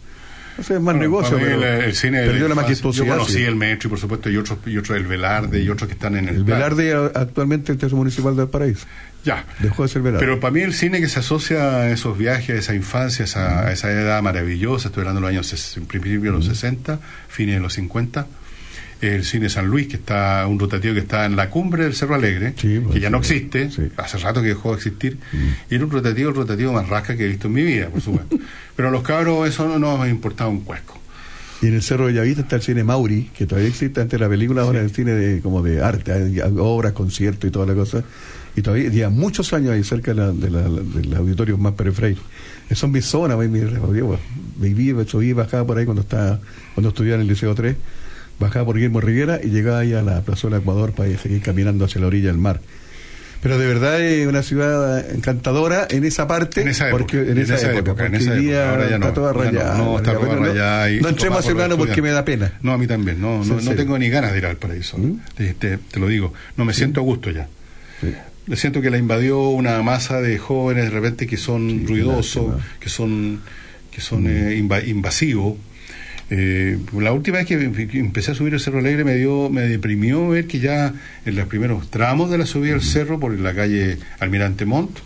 Ese 0.62 0.76
es 0.76 0.80
más 0.80 0.94
Bueno, 0.94 1.00
negocio, 1.00 1.38
pero 1.40 1.66
el, 1.66 1.96
cine 1.96 2.24
perdió 2.24 2.48
la 2.48 2.54
majestuosidad. 2.54 3.06
Yo 3.06 3.12
conocí 3.14 3.34
sí. 3.34 3.44
el 3.44 3.56
Metro 3.56 3.88
y 3.88 3.90
por 3.90 4.00
supuesto 4.00 4.30
y 4.30 4.38
otros 4.38 4.60
y 4.68 4.78
otros 4.78 4.96
el 4.96 5.08
Velarde 5.08 5.60
y 5.60 5.70
otros 5.70 5.88
que 5.88 5.96
están 5.96 6.16
en 6.16 6.30
el, 6.30 6.36
El 6.38 6.46
plan. 6.46 6.60
Velarde 6.60 7.12
actualmente 7.16 7.72
el 7.72 7.80
Teatro 7.80 7.98
Municipal 7.98 8.36
del 8.36 8.48
Paraíso. 8.48 8.86
Ya. 9.26 9.46
Dejó 9.60 9.84
de 9.84 9.90
ser 9.90 10.04
Velarde. 10.04 10.24
Pero 10.26 10.40
para 10.40 10.52
mí 10.52 10.62
el 10.62 10.74
cine 10.74 11.00
que 11.00 11.10
se 11.10 11.20
asocia 11.20 11.78
a 11.78 11.92
esos 11.92 12.16
viajes, 12.16 12.56
a 12.56 12.60
esa 12.60 12.76
infancia, 12.76 13.24
a 13.24 13.26
esa, 13.26 13.68
a 13.68 13.72
esa 13.72 13.92
edad 13.92 14.22
maravillosa, 14.22 14.90
estoy 14.90 15.02
hablando 15.02 15.22
de 15.22 15.34
los 15.34 15.52
años, 15.52 15.78
en 15.78 15.86
principio 15.88 16.32
de 16.32 16.38
los 16.38 16.46
60, 16.46 17.00
fines 17.28 17.56
de 17.56 17.62
los 17.62 17.74
50, 17.74 18.28
el 19.02 19.24
cine 19.26 19.50
San 19.50 19.68
Luis, 19.68 19.88
que 19.88 19.96
está, 19.98 20.46
un 20.48 20.60
rotativo 20.60 20.94
que 20.94 21.00
está 21.02 21.26
en 21.26 21.36
la 21.36 21.50
cumbre 21.50 21.84
del 21.84 21.94
Cerro 21.96 22.16
Alegre, 22.16 22.54
que 22.92 23.00
ya 23.00 23.10
no 23.10 23.18
existe, 23.18 23.70
hace 23.98 24.18
rato 24.20 24.42
que 24.42 24.50
dejó 24.50 24.70
de 24.72 24.76
existir, 24.78 25.18
y 25.70 25.76
era 25.76 25.84
un 25.86 25.92
rotativo, 25.92 26.30
el 26.30 26.36
rotativo 26.36 26.72
más 26.74 26.88
rasca 26.88 27.18
que 27.18 27.26
he 27.26 27.28
visto 27.28 27.48
en 27.48 27.54
mi 27.54 27.64
vida, 27.64 27.88
por 27.90 28.02
supuesto. 28.02 28.38
Pero 28.76 28.88
a 28.90 28.92
los 28.92 29.02
cabros 29.04 29.48
eso 29.50 29.68
no 29.68 29.80
nos 29.80 30.08
importaba 30.08 30.50
un 30.50 30.62
cuesco. 30.62 31.00
Y 31.62 31.68
en 31.68 31.76
el 31.76 31.84
Cerro 31.84 32.08
de 32.08 32.14
Llavita 32.14 32.42
está 32.42 32.56
el 32.56 32.62
cine 32.64 32.84
Mauri, 32.84 33.30
que 33.38 33.46
todavía 33.46 33.70
existe 33.70 34.02
antes 34.02 34.20
de 34.20 34.24
la 34.26 34.30
película, 34.30 34.64
ahora 34.64 34.80
el 34.82 34.90
cine 34.92 35.12
de, 35.14 35.42
como 35.42 35.62
de 35.62 35.82
arte, 35.82 36.12
hay 36.12 36.40
obras, 36.58 36.94
conciertos 36.94 37.48
y 37.48 37.52
toda 37.52 37.66
la 37.68 37.76
cosa. 37.76 38.04
Y 38.56 38.62
todavía 38.64 38.90
lleva 38.90 39.10
muchos 39.10 39.54
años 39.54 39.72
ahí 39.72 39.84
cerca 39.84 40.14
de 40.14 40.20
la, 40.22 40.32
de 40.32 40.50
la- 40.50 40.64
del 40.70 41.14
auditorio 41.16 41.58
más 41.58 41.74
Pérez 41.74 41.96
Freire. 41.96 42.20
Esas 42.66 42.80
son 42.80 42.92
mis 42.92 43.06
zonas, 43.06 43.38
mi, 43.38 43.48
mi, 43.48 43.60
yo, 43.60 44.18
viví, 44.58 44.94
subí, 45.08 45.34
bajaba 45.34 45.66
por 45.66 45.78
ahí 45.78 45.86
cuando 45.86 46.02
estaba, 46.02 46.40
cuando 46.74 46.90
estudiaba 46.90 47.16
en 47.16 47.22
el 47.22 47.28
Liceo 47.28 47.54
3, 47.54 47.76
bajaba 48.42 48.66
por 48.66 48.76
Guillermo 48.76 49.00
Rivera 49.00 49.40
y 49.42 49.48
llegaba 49.48 49.80
ahí 49.80 49.94
a 49.94 50.02
la 50.02 50.22
plazuela 50.22 50.58
Ecuador 50.58 50.92
para 50.92 51.16
seguir 51.18 51.42
caminando 51.42 51.86
hacia 51.86 52.02
la 52.02 52.08
orilla 52.08 52.28
del 52.28 52.38
mar. 52.38 52.60
Pero 53.42 53.58
de 53.58 53.66
verdad 53.66 54.00
es 54.02 54.28
una 54.28 54.44
ciudad 54.44 55.10
encantadora 55.16 55.88
en 55.90 56.04
esa 56.04 56.28
parte, 56.28 56.62
En 56.62 56.68
esa 56.68 56.90
época, 56.90 57.00
porque 57.00 57.18
en, 57.32 57.38
esa, 57.40 57.56
época, 57.72 57.78
en 57.80 57.84
porque 58.12 58.18
esa 58.18 58.36
época, 58.38 58.70
ahora 58.70 58.84
ya 58.90 59.00
no, 59.00 59.06
está 59.08 59.14
toda 59.16 59.32
ahora 59.32 59.46
no, 59.52 59.60
rayada. 59.60 59.78
no, 59.80 59.98
está 59.98 60.14
toda 60.14 60.36
rayada 60.36 60.90
no 60.90 61.02
su 61.02 61.08
entremos 61.10 61.50
a 61.50 61.78
porque 61.78 62.02
me 62.04 62.12
da 62.12 62.24
pena. 62.24 62.54
No, 62.62 62.72
a 62.74 62.78
mí 62.78 62.86
también, 62.86 63.20
no, 63.20 63.44
Sí, 63.44 63.50
no, 63.50 63.58
en 63.60 63.66
no 63.66 63.72
tengo 63.74 63.98
ni 63.98 64.10
ganas 64.10 64.34
de 64.34 64.38
ir 64.38 64.46
al 64.46 64.58
paraíso, 64.58 64.98
te, 65.36 65.54
te- 65.56 65.78
te 65.80 66.00
lo 66.00 66.08
digo, 66.08 66.34
no 66.56 66.66
me 66.66 66.74
siento 66.74 67.00
a 67.00 67.04
gusto 67.04 67.32
ya. 67.32 67.48
Le 68.48 68.56
siento 68.58 68.80
que 68.82 68.90
la 68.92 68.98
invadió 69.00 69.40
una 69.50 69.82
masa 69.82 70.20
de 70.22 70.38
jóvenes 70.38 70.86
de 70.86 70.90
repente 70.92 71.26
que 71.26 71.38
son 71.38 71.88
ruidosos, 71.88 72.62
que 72.80 72.90
son 72.90 73.40
que 73.92 74.02
son 74.02 74.26
eh, 74.28 74.56
inva- 74.62 74.88
invasivos. 74.88 75.56
Eh, 76.34 76.80
la 76.98 77.12
última 77.12 77.40
vez 77.40 77.46
que, 77.46 77.88
que 77.88 78.00
empecé 78.00 78.32
a 78.32 78.36
subir 78.36 78.54
el 78.54 78.62
Cerro 78.62 78.80
Alegre 78.80 79.04
me 79.04 79.16
dio, 79.16 79.50
me 79.50 79.64
deprimió 79.64 80.30
ver 80.30 80.48
que 80.48 80.60
ya 80.60 80.94
en 81.26 81.36
los 81.36 81.46
primeros 81.48 81.92
tramos 81.92 82.32
de 82.32 82.38
la 82.38 82.46
subida 82.46 82.72
del 82.72 82.82
cerro 82.82 83.20
por 83.20 83.38
la 83.38 83.54
calle 83.54 83.98
Almirante 84.20 84.66
Montt 84.66 85.00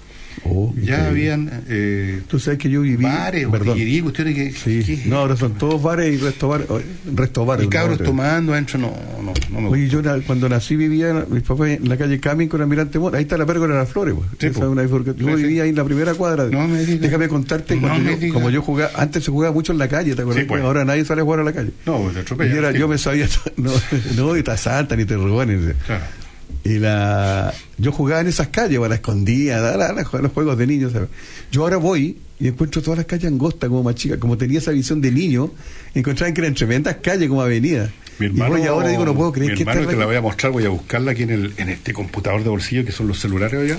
ya 0.82 1.08
habían 1.08 1.64
eh, 1.68 2.22
Tú 2.28 2.40
sabes 2.40 2.60
que 2.60 2.70
yo 2.70 2.82
viví. 2.82 3.04
bares, 3.04 3.48
perdón. 3.48 3.78
cuestiones 4.04 4.36
que, 4.36 4.52
Sí, 4.84 5.04
no, 5.06 5.18
ahora 5.18 5.36
son 5.36 5.54
todos 5.54 5.82
bares 5.82 6.14
y 6.14 6.18
resto 6.18 6.48
bares. 6.48 6.68
oh, 6.70 6.80
resto 7.16 7.46
bares 7.46 7.66
y 7.66 7.70
cabros 7.70 8.00
¿no? 8.00 8.06
tomando 8.06 8.54
adentro, 8.54 8.80
no, 8.80 8.94
no, 9.24 9.34
no 9.52 9.62
me 9.62 9.70
Oye, 9.70 9.88
yo 9.90 10.02
na- 10.02 10.20
cuando 10.26 10.48
nací 10.48 10.76
vivía, 10.76 11.26
mis 11.30 11.42
papás 11.44 11.70
en 11.70 11.90
la 11.90 11.98
calle 11.98 12.20
Camin 12.20 12.48
con 12.48 12.62
Almirante 12.62 13.00
Mont, 13.00 13.16
ahí 13.16 13.24
está 13.24 13.38
la 13.38 13.46
pérgola 13.46 13.74
de 13.74 13.80
las 13.80 13.90
flores. 13.90 14.14
pues. 14.16 14.28
Esa 14.52 14.60
po. 14.60 14.66
es 14.66 14.72
una 14.72 14.82
bifurcación. 14.84 15.28
yo 15.30 15.38
Sí, 15.38 15.44
vivía 15.44 15.64
ahí 15.64 15.70
en 15.70 15.76
la 15.76 15.84
primera 15.84 16.14
cuadra. 16.14 16.46
Déjame 16.46 17.28
contarte, 17.28 17.78
cuando 17.80 18.12
yo- 18.12 18.34
como 18.34 18.50
yo 18.50 18.62
jugaba, 18.62 18.92
antes 18.96 19.24
se 19.24 19.32
jugaba 19.32 19.54
mucho 19.54 19.72
en 19.72 19.80
la 19.80 19.88
calle, 19.88 20.16
¿te 20.16 20.22
acuerdas? 20.22 20.46
Pues. 20.48 20.64
Ahora 20.64 20.86
nadie 20.86 21.06
sale 21.06 21.22
a 21.22 21.24
jugar 21.24 21.40
a 21.40 21.44
la 21.44 21.54
calle. 21.54 21.72
No, 21.86 22.00
pues 22.02 22.14
te 22.14 22.20
atropellan, 22.22 22.74
yo 22.76 22.88
me 22.88 22.98
sabía, 22.98 23.28
no, 23.58 23.72
no, 24.16 24.38
y 24.38 24.44
te 24.44 24.52
asaltan 24.52 25.00
y 25.00 25.06
te 25.06 25.16
roban. 25.16 25.50
y- 25.52 25.74
Y 26.66 26.80
la, 26.80 27.54
yo 27.78 27.92
jugaba 27.92 28.22
en 28.22 28.28
esas 28.28 28.48
calles, 28.48 28.80
a 28.82 28.88
la 28.90 28.96
escondía, 28.96 29.60
a 29.60 29.62
la- 29.78 29.86
a 29.90 29.94
la- 29.94 30.02
a 30.02 30.18
los 30.22 30.32
juegos 30.32 30.58
de 30.58 30.66
niños. 30.68 30.92
¿sabes? 30.94 31.10
Yo 31.52 31.62
ahora 31.62 31.78
voy 31.78 32.18
y 32.40 32.48
encuentro 32.48 32.82
todas 32.82 32.98
las 32.98 33.06
calles 33.06 33.28
angostas 33.32 33.70
como 33.70 33.84
más 33.84 33.96
chicas, 33.96 34.18
como 34.18 34.36
tenía 34.38 34.58
esa 34.58 34.72
visión 34.72 35.00
de 35.00 35.12
niño, 35.12 35.52
encontraba 35.94 36.34
que 36.34 36.42
eran 36.42 36.56
tremendas 36.56 36.98
calles 37.04 37.30
como 37.30 37.42
avenidas. 37.44 37.92
Mi 38.18 38.26
y 38.26 38.30
hermano, 38.30 38.58
voy 38.58 38.64
ahora 38.68 38.88
y 38.88 38.92
digo, 38.92 39.06
no 39.06 39.14
puedo 39.14 39.32
creer 39.32 39.52
mi 39.52 39.58
que 39.58 39.64
hermano 39.64 39.82
esta 39.82 39.92
te 39.94 40.00
la 40.00 40.06
voy 40.06 40.16
a 40.16 40.22
mostrar, 40.22 40.52
voy 40.52 40.66
a 40.66 40.70
buscarla 40.70 41.12
aquí 41.12 41.24
en, 41.24 41.30
el, 41.32 41.54
en 41.58 41.70
este 41.70 41.94
computador 41.94 42.44
de 42.44 42.50
bolsillo 42.50 42.84
que 42.84 42.92
son 42.92 43.08
los 43.08 43.20
celulares 43.20 43.60
allá. 43.60 43.78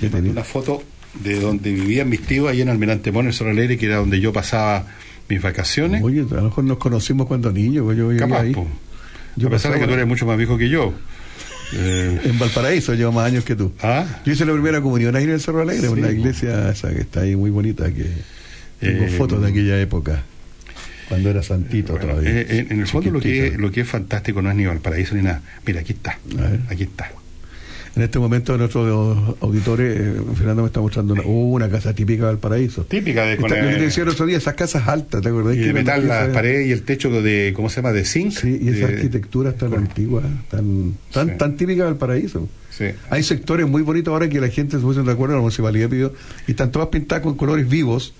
¿Qué 0.00 0.08
tenía? 0.08 0.30
Una 0.32 0.44
foto 0.44 0.82
de 1.22 1.38
donde 1.40 1.72
vivían 1.72 2.08
mis 2.08 2.22
tíos 2.22 2.48
ahí 2.48 2.62
en 2.62 2.68
Almirante 2.70 3.12
Mon, 3.12 3.26
en 3.26 3.32
Cerro 3.32 3.50
Alegre, 3.50 3.76
que 3.76 3.86
era 3.86 3.96
donde 3.96 4.18
yo 4.20 4.32
pasaba 4.32 4.86
mis 5.28 5.42
vacaciones. 5.42 6.02
Oye, 6.02 6.20
a 6.20 6.34
lo 6.34 6.42
mejor 6.44 6.64
nos 6.64 6.78
conocimos 6.78 7.26
cuando 7.26 7.52
niños, 7.52 7.84
pues 7.84 7.98
yo 7.98 8.08
vivía 8.08 8.26
Capaz, 8.26 8.40
ahí. 8.42 8.52
po. 8.54 8.66
Yo 9.36 9.48
a 9.48 9.50
pesar 9.50 9.72
de 9.74 9.80
que 9.80 9.86
tú 9.86 9.92
eres 9.92 10.06
mucho 10.06 10.24
más 10.24 10.36
viejo 10.38 10.56
que 10.56 10.68
yo. 10.70 10.94
Eh, 11.72 12.20
En 12.24 12.38
Valparaíso 12.38 12.94
llevo 12.94 13.12
más 13.12 13.26
años 13.26 13.44
que 13.44 13.54
tú. 13.56 13.72
Yo 14.24 14.32
hice 14.32 14.44
la 14.46 14.52
primera 14.52 14.80
comunión 14.80 15.14
ahí 15.16 15.24
en 15.24 15.30
el 15.30 15.40
Cerro 15.40 15.62
Alegre, 15.62 15.86
Sí, 15.88 15.92
una 15.92 16.06
po. 16.08 16.12
iglesia 16.12 16.70
esa 16.70 16.90
que 16.94 17.00
está 17.02 17.20
ahí 17.20 17.36
muy 17.36 17.50
bonita, 17.50 17.84
que 17.92 18.06
tengo 18.80 19.04
Eh, 19.04 19.08
fotos 19.18 19.42
de 19.42 19.48
aquella 19.48 19.80
época, 19.80 20.22
cuando 21.08 21.30
era 21.30 21.42
santito 21.42 21.92
bueno, 21.94 22.08
todavía. 22.08 22.30
eh, 22.40 22.66
en 22.70 22.80
el 22.80 22.86
fondo 22.86 23.10
lo 23.10 23.20
que, 23.20 23.48
es, 23.48 23.56
lo 23.56 23.70
que 23.70 23.82
es 23.82 23.88
fantástico 23.88 24.40
no 24.42 24.50
es 24.50 24.56
ni 24.56 24.66
Valparaíso 24.66 25.14
ni 25.14 25.22
nada. 25.22 25.42
Mira, 25.66 25.80
aquí 25.80 25.92
está. 25.92 26.18
Aquí 26.70 26.84
está. 26.84 27.10
En 27.98 28.04
este 28.04 28.20
momento 28.20 28.56
nuestros 28.56 29.36
auditores, 29.40 29.98
eh, 30.00 30.14
Fernando 30.36 30.62
me 30.62 30.68
está 30.68 30.80
mostrando 30.80 31.14
una, 31.14 31.22
uh, 31.24 31.54
una 31.54 31.68
casa 31.68 31.92
típica 31.92 32.22
de 32.26 32.28
Valparaíso. 32.28 32.84
Típica 32.84 33.24
de 33.26 33.36
con 33.36 33.52
el- 33.52 33.74
te 33.76 33.80
decía 33.82 34.04
el 34.04 34.10
otro 34.10 34.24
día, 34.24 34.36
esas 34.38 34.54
casas 34.54 34.86
altas, 34.86 35.20
¿te 35.20 35.28
acordás? 35.28 35.54
Y 35.54 35.58
que 35.58 35.64
de 35.64 35.70
eran 35.70 35.84
metal 35.84 36.06
las 36.06 36.28
paredes 36.28 36.68
y 36.68 36.70
el 36.70 36.82
techo 36.82 37.10
de, 37.10 37.52
¿cómo 37.56 37.68
se 37.68 37.76
llama? 37.82 37.92
De 37.92 38.04
zinc. 38.04 38.30
Sí, 38.30 38.56
y 38.62 38.68
esa 38.68 38.86
De- 38.86 38.94
arquitectura 38.94 39.52
tan 39.54 39.74
antigua, 39.74 40.22
tan 40.48 40.94
tan, 41.12 41.36
tan 41.38 41.56
típica 41.56 41.86
del 41.86 41.96
paraíso. 41.96 42.48
Sí. 42.70 42.84
Hay 43.10 43.24
sectores 43.24 43.66
muy 43.66 43.82
bonitos 43.82 44.12
ahora 44.12 44.28
que 44.28 44.40
la 44.40 44.48
gente 44.48 44.76
se 44.76 44.82
puso 44.82 45.02
de 45.02 45.10
acuerdo, 45.10 45.34
la 45.34 45.40
municipalidad 45.40 45.88
pidió, 45.88 46.12
y 46.46 46.52
están 46.52 46.70
todas 46.70 46.88
pintadas 46.90 47.24
con 47.24 47.34
colores 47.36 47.68
vivos, 47.68 48.14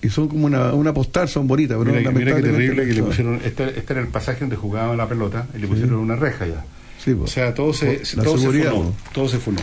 y 0.00 0.10
son 0.10 0.28
como 0.28 0.46
una, 0.46 0.74
una 0.74 0.94
postal, 0.94 1.28
son 1.28 1.48
bonitas. 1.48 1.76
Pero 1.76 1.90
Mira, 1.92 2.12
mira 2.12 2.36
qué 2.36 2.42
lamentablemente 2.42 2.52
terrible 2.56 2.86
que 2.86 2.92
le 2.94 3.00
no. 3.00 3.06
pusieron. 3.06 3.40
Este, 3.44 3.64
este 3.80 3.92
era 3.94 4.00
el 4.00 4.06
pasaje 4.06 4.38
donde 4.40 4.54
jugaban 4.54 4.96
la 4.96 5.08
pelota 5.08 5.48
y 5.56 5.58
le 5.58 5.66
pusieron 5.66 5.94
una 5.98 6.14
reja 6.14 6.46
ya. 6.46 6.64
O 7.14 7.26
sea, 7.26 7.54
todo 7.54 7.72
se, 7.72 8.02
todo 8.22 8.38
se 8.38 8.46
funó. 8.46 8.70
¿no? 8.84 8.96
Todo 9.12 9.28
se 9.28 9.38
funó. 9.38 9.60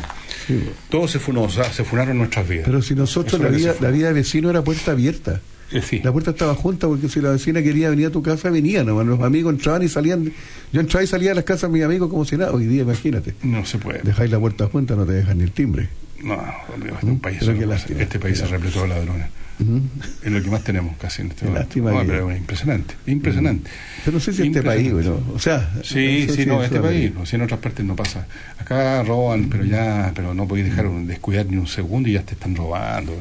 Todo 0.89 1.07
se 1.07 1.19
funó, 1.19 1.43
o 1.43 1.49
sea, 1.49 1.71
se 1.71 1.83
funaron 1.83 2.17
nuestras 2.17 2.47
vidas. 2.47 2.65
Pero 2.65 2.81
si 2.81 2.95
nosotros 2.95 3.41
la 3.41 3.49
vida, 3.49 3.75
la 3.79 3.89
vida 3.91 4.07
de 4.07 4.13
vecino 4.13 4.49
era 4.49 4.63
puerta 4.63 4.91
abierta. 4.91 5.41
Eh, 5.71 6.01
La 6.03 6.11
puerta 6.11 6.29
estaba 6.31 6.53
junta 6.53 6.87
porque 6.87 7.09
si 7.09 7.19
la 7.21 7.31
vecina 7.31 7.63
quería 7.63 7.89
venir 7.89 8.07
a 8.07 8.09
tu 8.11 8.21
casa, 8.21 8.51
venía, 8.51 8.83
¿no? 8.83 9.03
los 9.03 9.19
amigos 9.21 9.53
entraban 9.53 9.81
y 9.81 9.89
salían. 9.89 10.31
Yo 10.71 10.79
entraba 10.79 11.03
y 11.03 11.07
salía 11.07 11.29
de 11.29 11.35
las 11.35 11.43
casas 11.43 11.71
de 11.71 11.77
mis 11.77 11.83
amigos 11.83 12.09
como 12.09 12.23
si 12.23 12.37
nada. 12.37 12.51
Hoy 12.51 12.65
día, 12.65 12.83
imagínate. 12.83 13.33
No 13.41 13.65
se 13.65 13.79
puede. 13.79 14.01
Dejáis 14.03 14.29
la 14.29 14.39
puerta 14.39 14.67
junta, 14.67 14.95
no 14.95 15.05
te 15.05 15.13
dejan 15.13 15.39
ni 15.39 15.43
el 15.43 15.51
timbre. 15.51 15.89
No, 16.23 16.33
amigo, 16.33 16.95
este, 16.95 16.97
es 16.97 17.03
un 17.03 17.19
país, 17.19 17.37
Pero 17.39 17.53
pasa. 17.53 17.65
lástima. 17.67 18.01
este 18.01 18.19
país 18.19 18.37
se 18.37 18.45
repletó 18.47 18.81
de 18.83 18.87
ladrones. 18.89 19.27
Ujú. 19.59 19.81
Es 20.23 20.31
lo 20.31 20.43
que 20.43 20.49
más 20.49 20.63
tenemos 20.63 20.97
casi 20.97 21.21
en 21.21 21.29
este 21.29 21.45
momento. 21.45 21.63
lástima 21.63 21.91
No, 21.91 21.99
que- 22.01 22.05
pero 22.07 22.31
es 22.31 22.37
impresionante, 22.37 22.93
impresionante. 23.07 23.69
Pero 24.03 24.15
no 24.15 24.19
sé 24.21 24.33
si 24.33 24.43
este 24.47 24.61
país, 24.63 24.91
bueno, 24.91 25.19
o 25.33 25.39
sea. 25.39 25.71
Sí, 25.83 26.25
no 26.27 26.33
sí, 26.33 26.41
si 26.41 26.45
no, 26.45 26.57
en 26.59 26.65
este 26.65 26.79
país, 26.81 27.13
no, 27.13 27.25
si 27.25 27.35
en 27.37 27.41
otras 27.43 27.59
partes 27.61 27.85
no 27.85 27.95
pasa. 27.95 28.27
Acá 28.59 29.01
roban, 29.03 29.47
pero 29.49 29.63
ya, 29.63 30.11
pero 30.15 30.33
no 30.33 30.47
podéis 30.47 30.67
dejar 30.69 30.87
un- 30.87 31.07
descuidar 31.07 31.45
ni 31.45 31.57
un 31.57 31.67
segundo 31.67 32.09
y 32.09 32.13
ya 32.13 32.23
te 32.23 32.33
están 32.33 32.55
robando. 32.55 33.15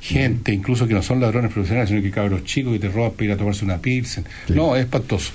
Gente, 0.00 0.52
incluso 0.52 0.86
que 0.86 0.94
no 0.94 1.02
son 1.02 1.20
ladrones 1.20 1.50
profesionales, 1.52 1.88
sino 1.88 2.02
que 2.02 2.10
cabros 2.10 2.44
chicos 2.44 2.74
que 2.74 2.78
te 2.78 2.88
roban 2.88 3.12
para 3.12 3.24
ir 3.24 3.32
a 3.32 3.36
tomarse 3.36 3.64
una 3.64 3.78
pilsen. 3.78 4.24
No, 4.50 4.76
es 4.76 4.82
espantoso. 4.84 5.32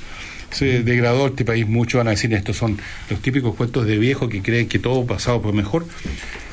Se 0.51 0.84
degradó 0.84 1.27
este 1.27 1.43
país 1.43 1.67
mucho, 1.67 1.97
van 1.97 2.07
a 2.07 2.11
decir 2.11 2.34
estos 2.34 2.55
son 2.55 2.77
los 3.09 3.21
típicos 3.21 3.55
cuentos 3.55 3.85
de 3.88 3.97
viejo 3.97 4.30
que 4.30 4.41
creen 4.41 4.67
que 4.67 4.80
todo 4.80 5.05
pasado 5.05 5.41
fue 5.41 5.53
mejor. 5.53 5.85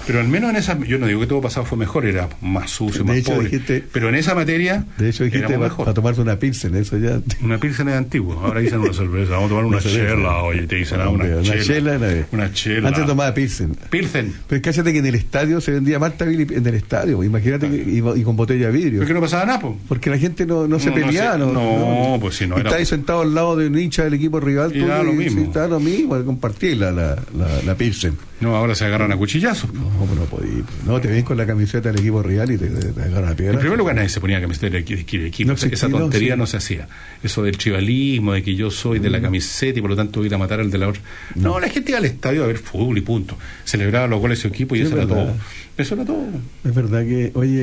Pero 0.06 0.20
al 0.20 0.28
menos 0.28 0.50
en 0.50 0.56
esa, 0.56 0.78
yo 0.84 0.98
no 0.98 1.06
digo 1.06 1.20
que 1.20 1.26
todo 1.26 1.40
pasado 1.40 1.66
fue 1.66 1.76
mejor, 1.76 2.06
era 2.06 2.28
más 2.40 2.70
sucio, 2.70 3.02
De 3.02 3.08
más 3.08 3.16
hecho, 3.18 3.32
pobre. 3.34 3.48
dijiste- 3.48 3.84
pero 3.92 4.08
en 4.08 4.14
esa 4.14 4.34
materia, 4.34 4.84
De 4.98 5.08
hecho, 5.08 5.24
dijiste 5.24 5.46
para, 5.46 5.58
mejor. 5.58 5.84
para 5.84 5.94
tomarse 5.94 6.20
una 6.20 6.38
pilsen, 6.38 6.74
eso 6.76 6.96
ya. 6.98 7.20
Una 7.42 7.58
pilsen 7.58 7.88
es 7.88 7.94
antiguo, 7.96 8.34
ahora 8.40 8.60
dicen 8.60 8.78
una 8.80 8.92
cerveza, 8.92 9.32
vamos 9.32 9.46
a 9.46 9.48
tomar 9.48 9.64
una 9.64 9.78
chela, 9.80 10.42
oye, 10.42 10.62
te 10.66 10.76
dicen 10.76 11.00
ah, 11.00 11.08
una, 11.08 11.24
chela. 11.42 11.62
chela, 11.62 11.98
una 12.32 12.52
chela. 12.52 12.88
Antes 12.88 13.06
tomaba 13.06 13.34
pilsen. 13.34 13.76
Pilsen. 13.90 14.32
Pero 14.48 14.62
cállate 14.62 14.92
que 14.92 14.98
en 15.00 15.06
el 15.06 15.14
estadio 15.16 15.60
se 15.60 15.72
vendía 15.72 15.98
Marta 15.98 16.24
Billy 16.24 16.46
en 16.54 16.66
el 16.66 16.74
estadio. 16.74 17.22
Imagínate 17.24 17.68
que, 17.68 17.76
y, 17.76 17.98
y 18.20 18.22
con 18.22 18.36
botella 18.36 18.66
de 18.66 18.72
vidrio. 18.72 18.98
¿Por 19.00 19.08
qué 19.08 19.14
no 19.14 19.20
pasaba 19.20 19.44
nada, 19.44 19.60
po? 19.60 19.76
Porque 19.88 20.10
la 20.10 20.18
gente 20.18 20.46
no, 20.46 20.66
no 20.68 20.78
se 20.78 20.92
peleaba. 20.92 21.36
No, 21.36 21.52
no, 21.52 22.18
pues 22.20 22.36
si 22.36 22.46
no 22.46 22.56
era- 22.56 22.68
Está 22.70 22.78
ahí 22.78 22.86
sentado 22.86 23.22
al 23.22 23.34
lado 23.34 23.56
de 23.56 23.66
un 23.66 23.78
hincha 23.78 24.04
del 24.04 24.14
equipo 24.14 24.38
rival. 24.40 24.70
Y 24.74 24.80
tú, 24.80 24.86
da 24.86 25.02
lo 25.02 25.12
mismo. 25.12 25.44
sí, 25.44 25.50
da 25.52 25.66
lo 25.66 25.80
mismo, 25.80 26.22
compartir 26.24 26.76
la, 26.76 26.92
la, 26.92 27.16
la, 27.36 27.62
la 27.64 27.74
Pilsen. 27.74 28.16
No, 28.38 28.54
ahora 28.54 28.74
se 28.74 28.84
agarran 28.84 29.10
a 29.12 29.16
cuchillazos. 29.16 29.72
No, 29.72 29.88
pues 30.06 30.10
no 30.18 30.24
podí. 30.26 30.62
No, 30.84 31.00
te 31.00 31.08
ven 31.08 31.22
con 31.24 31.38
la 31.38 31.46
camiseta 31.46 31.90
del 31.90 32.00
equipo 32.00 32.22
rival 32.22 32.50
y 32.50 32.58
te, 32.58 32.66
te, 32.68 33.00
agarran 33.02 33.32
a 33.32 33.34
piedra. 33.36 33.54
En 33.54 33.60
primer 33.60 33.78
lugar, 33.78 33.94
nadie 33.96 34.10
se 34.10 34.20
ponía 34.20 34.40
camiseta 34.40 34.68
del 34.68 34.84
equi- 34.84 35.06
del 35.18 35.26
equipo. 35.26 35.48
No 35.48 35.54
Esa- 35.54 35.68
Esa 35.68 35.88
tontería 35.88 36.34
sí. 36.34 36.38
no 36.38 36.46
se 36.46 36.58
hacía. 36.58 36.86
Eso 37.22 37.42
del 37.42 37.56
chivalismo, 37.56 38.34
de 38.34 38.42
que 38.42 38.54
yo 38.54 38.70
soy 38.70 38.98
de 38.98 39.08
la 39.08 39.22
camiseta 39.22 39.78
y 39.78 39.80
por 39.82 39.90
lo 39.90 39.96
tanto 39.96 40.20
voy 40.20 40.32
a 40.32 40.36
matar 40.38 40.60
al 40.60 40.70
de 40.70 40.76
la 40.78 40.88
otra. 40.88 41.00
No, 41.34 41.58
la 41.58 41.68
gente 41.70 41.92
iba 41.92 41.98
al 41.98 42.04
estadio 42.04 42.44
a 42.44 42.46
ver 42.46 42.58
fútbol 42.58 42.98
y 42.98 43.00
punto. 43.00 43.38
Celebraba 43.64 44.06
los 44.06 44.20
goles 44.20 44.38
de 44.38 44.42
su 44.42 44.48
equipo 44.48 44.74
y 44.76 44.80
Sí, 44.80 44.84
eso 44.86 44.96
es 44.96 44.98
era 45.04 45.08
todo. 45.08 45.34
Eso 45.78 45.94
era 45.94 46.04
todo. 46.06 46.24
Es 46.64 46.74
verdad 46.74 47.02
que, 47.04 47.32
oye, 47.34 47.62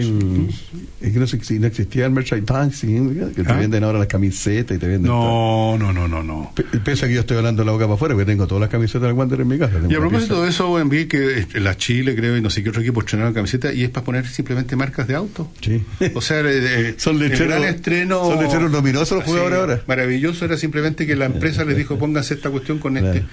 es 1.01 1.13
que 1.13 1.19
no, 1.19 1.25
se- 1.25 1.59
no 1.59 1.65
existía 1.67 2.05
el 2.05 2.11
merchandising, 2.11 3.31
que 3.33 3.43
te 3.43 3.51
¿Ah? 3.51 3.55
venden 3.57 3.83
ahora 3.83 3.97
las 3.99 4.07
camisetas 4.07 4.77
y 4.77 4.79
te 4.79 4.87
venden. 4.87 5.11
No, 5.11 5.77
no, 5.79 5.91
no, 5.91 6.07
no, 6.07 6.21
no. 6.21 6.51
P- 6.55 6.63
Pese 6.83 7.05
a 7.05 7.07
que 7.07 7.15
yo 7.15 7.21
estoy 7.21 7.37
hablando 7.37 7.63
la 7.63 7.71
boca 7.71 7.85
para 7.85 7.95
afuera, 7.95 8.13
porque 8.13 8.25
tengo 8.31 8.45
todas 8.45 8.61
las 8.61 8.69
camisetas 8.69 9.01
del 9.03 9.13
Wander 9.13 9.41
en 9.41 9.47
mi 9.47 9.57
casa. 9.57 9.79
Y 9.89 9.95
a 9.95 9.99
propósito 9.99 10.43
de 10.43 10.49
eso, 10.49 10.79
en 10.79 10.89
vi 10.89 11.05
que 11.05 11.39
eh, 11.39 11.47
la 11.59 11.75
Chile, 11.75 12.15
creo, 12.15 12.37
y 12.37 12.41
no 12.41 12.49
sé 12.51 12.61
qué 12.61 12.69
otro 12.69 12.81
equipo 12.81 12.99
estrenaron 13.01 13.33
camiseta 13.33 13.73
y 13.73 13.83
es 13.83 13.89
para 13.89 14.03
poner 14.05 14.27
simplemente 14.27 14.75
marcas 14.75 15.07
de 15.07 15.15
auto. 15.15 15.51
Sí. 15.61 15.83
O 16.13 16.21
sea, 16.21 16.41
eh, 16.45 16.93
Son 16.97 17.17
lecheros- 17.17 17.47
gran 17.47 17.63
estreno. 17.63 18.25
son 18.25 18.43
lecheros 18.43 18.71
luminosos 18.71 19.17
los 19.17 19.23
jugadores 19.25 19.57
ahora. 19.59 19.81
Maravilloso 19.87 20.45
era 20.45 20.57
simplemente 20.57 21.07
que 21.07 21.15
la 21.15 21.25
empresa 21.25 21.65
les 21.65 21.77
dijo 21.77 21.97
pónganse 21.97 22.35
esta 22.35 22.51
cuestión 22.51 22.77
con 22.77 22.95
este. 22.97 23.23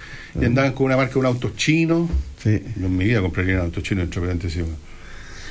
Y 0.40 0.44
andaban 0.44 0.73
con 0.73 0.86
una 0.86 0.97
marca 0.97 1.15
de 1.15 1.19
un 1.20 1.27
auto 1.27 1.52
chino. 1.57 2.09
Sí. 2.43 2.62
En 2.77 2.97
mi 2.97 3.05
vida 3.05 3.21
compraría 3.21 3.55
un 3.57 3.61
auto 3.62 3.81
chino 3.81 4.03
entre 4.03 4.21
paréntesis. 4.21 4.62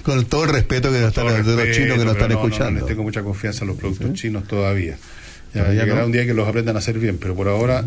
Con 0.04 0.26
todo 0.26 0.46
el 0.46 0.50
respeto 0.52 0.92
que 0.92 1.00
nos 1.00 1.10
están, 1.10 1.28
de 1.28 1.56
los 1.56 1.76
chinos 1.76 1.98
que 1.98 2.06
nos 2.06 2.14
están 2.14 2.30
no, 2.30 2.36
no, 2.36 2.42
no 2.42 2.48
escuchando. 2.48 2.80
les 2.80 2.88
tengo 2.88 3.04
mucha 3.04 3.22
confianza 3.22 3.64
en 3.64 3.68
los 3.70 3.78
productos 3.78 4.14
chinos 4.14 4.48
todavía. 4.48 4.98
Ya 5.54 5.62
Todavía 5.62 5.82
llegará 5.84 6.02
no. 6.02 6.06
un 6.08 6.12
día 6.14 6.26
que 6.26 6.34
los 6.34 6.48
aprendan 6.48 6.76
a 6.76 6.80
hacer 6.80 6.98
bien, 7.00 7.18
pero 7.20 7.36
por 7.36 7.48
ahora 7.48 7.84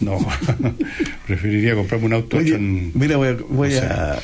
no. 0.00 0.18
Preferiría 1.26 1.74
comprarme 1.74 2.06
un 2.06 2.12
auto 2.14 2.36
Oye, 2.38 2.54
en- 2.54 2.92
mira, 2.94 3.16
voy, 3.16 3.28
a, 3.28 3.36
voy 3.48 3.70
sé. 3.72 3.78
a- 3.80 4.18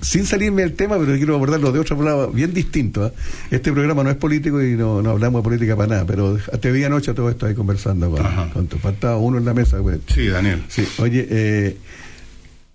Sin 0.00 0.24
salirme 0.24 0.62
del 0.62 0.74
tema, 0.74 0.98
pero 0.98 1.16
quiero 1.16 1.34
abordarlo 1.34 1.72
de 1.72 1.80
otro 1.80 2.00
lado 2.02 2.30
bien 2.30 2.54
distinto. 2.54 3.04
¿ah? 3.04 3.12
Este 3.50 3.72
programa 3.72 4.04
no 4.04 4.10
es 4.10 4.16
político 4.16 4.62
y 4.62 4.72
no, 4.76 5.02
no 5.02 5.10
hablamos 5.10 5.42
de 5.42 5.44
política 5.44 5.76
para 5.76 5.88
nada, 5.88 6.06
pero 6.06 6.36
te 6.60 6.70
vi 6.70 6.84
anoche 6.84 7.12
todo 7.14 7.28
esto 7.28 7.46
ahí 7.46 7.54
conversando 7.54 8.10
con, 8.10 8.50
con 8.50 8.66
tu 8.68 8.78
faltaba 8.78 9.16
uno 9.18 9.38
en 9.38 9.44
la 9.44 9.54
mesa. 9.54 9.78
pues. 9.82 9.98
Sí, 10.14 10.28
Daniel. 10.28 10.62
Sí, 10.68 10.86
oye, 10.98 11.26
eh, 11.28 11.76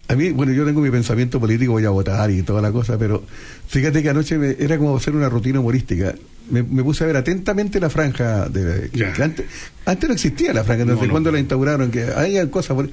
a 0.07 0.15
mí, 0.15 0.29
bueno, 0.31 0.51
yo 0.51 0.65
tengo 0.65 0.81
mi 0.81 0.89
pensamiento 0.91 1.39
político, 1.39 1.71
voy 1.73 1.85
a 1.85 1.89
votar 1.89 2.29
y 2.29 2.43
toda 2.43 2.61
la 2.61 2.71
cosa, 2.71 2.97
pero 2.97 3.23
fíjate 3.67 4.03
que 4.03 4.09
anoche 4.09 4.37
me- 4.37 4.55
era 4.59 4.77
como 4.77 4.95
hacer 4.97 5.15
una 5.15 5.29
rutina 5.29 5.59
humorística. 5.59 6.13
Me, 6.51 6.61
me 6.61 6.83
puse 6.83 7.03
a 7.05 7.07
ver 7.07 7.15
atentamente 7.17 7.79
la 7.79 7.89
franja 7.89 8.49
de 8.49 8.89
que 8.91 9.23
antes, 9.23 9.45
antes 9.85 10.09
no 10.09 10.13
existía 10.13 10.53
la 10.53 10.63
franja, 10.65 10.83
No, 10.85 10.93
desde 10.95 11.07
no. 11.07 11.11
cuando 11.11 11.31
la 11.31 11.39
instauraron, 11.39 11.89
que 11.89 12.03
hay 12.15 12.45
cosas 12.49 12.75
por- 12.75 12.89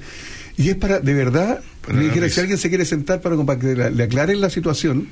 y 0.57 0.69
es 0.69 0.75
para, 0.75 0.99
de 0.99 1.13
verdad, 1.13 1.61
Para 1.85 2.29
si 2.29 2.39
alguien 2.39 2.57
se 2.57 2.69
quiere 2.69 2.85
sentar 2.85 3.19
para, 3.21 3.35
para 3.43 3.59
que 3.59 3.75
le, 3.75 3.91
le 3.91 4.03
aclaren 4.03 4.39
la 4.39 4.49
situación, 4.49 5.07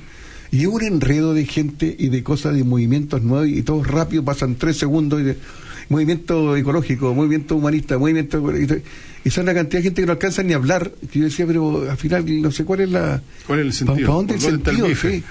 y 0.50 0.62
es 0.62 0.66
un 0.68 0.82
enredo 0.82 1.34
de 1.34 1.44
gente 1.44 1.94
y 1.98 2.08
de 2.08 2.22
cosas, 2.22 2.54
de 2.54 2.64
movimientos 2.64 3.22
nuevos, 3.22 3.48
y 3.48 3.62
todos 3.62 3.86
rápido, 3.86 4.24
pasan 4.24 4.54
tres 4.56 4.78
segundos, 4.78 5.20
y 5.20 5.24
de- 5.24 5.36
movimiento 5.90 6.56
ecológico, 6.56 7.14
movimiento 7.14 7.56
humanista, 7.56 7.98
movimiento... 7.98 8.42
Y, 9.22 9.28
son 9.30 9.42
una 9.44 9.52
cantidad 9.52 9.80
de 9.80 9.82
gente 9.82 10.00
que 10.00 10.06
no 10.06 10.12
alcanza 10.12 10.42
ni 10.42 10.54
a 10.54 10.56
hablar, 10.56 10.92
que 11.12 11.18
yo 11.18 11.26
decía, 11.26 11.46
pero 11.46 11.90
al 11.90 11.96
final 11.98 12.24
no 12.40 12.50
sé 12.50 12.64
cuál 12.64 12.80
es 12.80 12.90
la... 12.90 13.20
¿Cuál 13.46 13.58
es 13.60 13.66
el 13.66 13.72
sentido? 13.74 14.06
¿Para 14.06 14.14
dónde 14.16 14.34
el 14.34 14.40
¿Por 14.40 14.50
dónde 14.52 14.58
está 14.58 14.70
el 14.70 14.76
sentido? 14.76 14.88
bife? 14.88 15.10
Sí. 15.18 15.24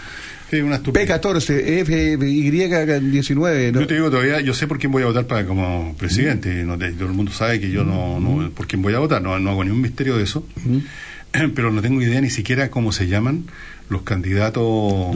Sí, 0.51 0.61
una 0.61 0.75
estupidez. 0.77 1.09
P14, 1.09 1.85
FY19, 1.85 3.71
¿no? 3.71 3.81
Yo 3.81 3.87
te 3.87 3.93
digo 3.93 4.09
todavía, 4.09 4.41
yo 4.41 4.53
sé 4.53 4.65
por 4.67 4.79
quién 4.79 4.91
voy 4.91 5.03
a 5.03 5.05
votar 5.05 5.27
para 5.27 5.45
como 5.45 5.95
presidente. 5.97 6.63
no 6.63 6.77
te- 6.77 6.91
todo 6.93 7.07
el 7.07 7.13
mundo 7.13 7.31
sabe 7.31 7.59
que 7.59 7.69
yo 7.69 7.83
no, 7.83 8.19
no 8.19 8.49
por 8.51 8.65
quién 8.67 8.81
voy 8.81 8.93
a 8.95 8.99
votar. 8.99 9.21
No, 9.21 9.37
no 9.39 9.51
hago 9.51 9.63
ningún 9.63 9.81
misterio 9.81 10.17
de 10.17 10.23
eso. 10.23 10.43
Pero 11.31 11.71
no 11.71 11.81
tengo 11.83 12.01
idea 12.01 12.19
ni 12.21 12.31
siquiera 12.31 12.71
cómo 12.71 12.91
se 12.91 13.07
llaman 13.07 13.45
los 13.89 14.03
candidatos 14.03 15.11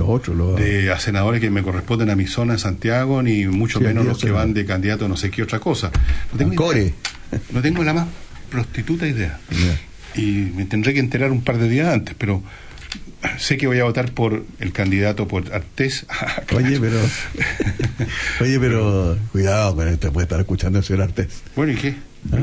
de 0.57 0.91
a 0.91 0.99
senadores 0.99 1.39
que 1.39 1.49
me 1.49 1.61
corresponden 1.63 2.09
a 2.09 2.15
mi 2.15 2.25
zona 2.27 2.53
en 2.53 2.59
Santiago, 2.59 3.21
ni 3.21 3.45
mucho 3.45 3.79
Sí, 3.79 3.85
menos 3.85 4.05
los 4.05 4.17
que 4.19 4.31
van 4.31 4.53
de 4.53 4.65
candidato 4.65 5.05
a 5.05 5.07
no 5.07 5.15
sé 5.15 5.29
qué 5.29 5.43
otra 5.43 5.59
cosa. 5.59 5.91
No 6.31 6.37
tengo 6.37 6.55
Core. 6.55 6.93
No 7.51 7.61
tengo 7.61 7.83
la 7.83 7.93
más 7.93 8.07
prostituta 8.49 9.07
idea. 9.07 9.39
Y 10.15 10.51
me 10.55 10.65
tendré 10.65 10.93
que 10.93 10.99
enterar 10.99 11.31
un 11.31 11.43
par 11.43 11.57
de 11.57 11.69
días 11.69 11.87
antes, 11.93 12.15
pero 12.17 12.43
sé 13.37 13.57
que 13.57 13.67
voy 13.67 13.79
a 13.79 13.83
votar 13.83 14.11
por 14.11 14.45
el 14.59 14.71
candidato 14.71 15.27
por 15.27 15.53
Artés. 15.53 16.05
Oye, 16.55 16.79
pero... 16.79 16.99
Oye, 18.41 18.59
pero... 18.59 19.17
Cuidado 19.31 19.75
con 19.75 19.87
esto, 19.87 20.11
puede 20.11 20.25
estar 20.25 20.39
escuchando 20.39 20.79
el 20.79 20.85
señor 20.85 21.03
Artés. 21.03 21.41
Bueno, 21.55 21.73
¿y 21.73 21.75
qué? 21.75 21.95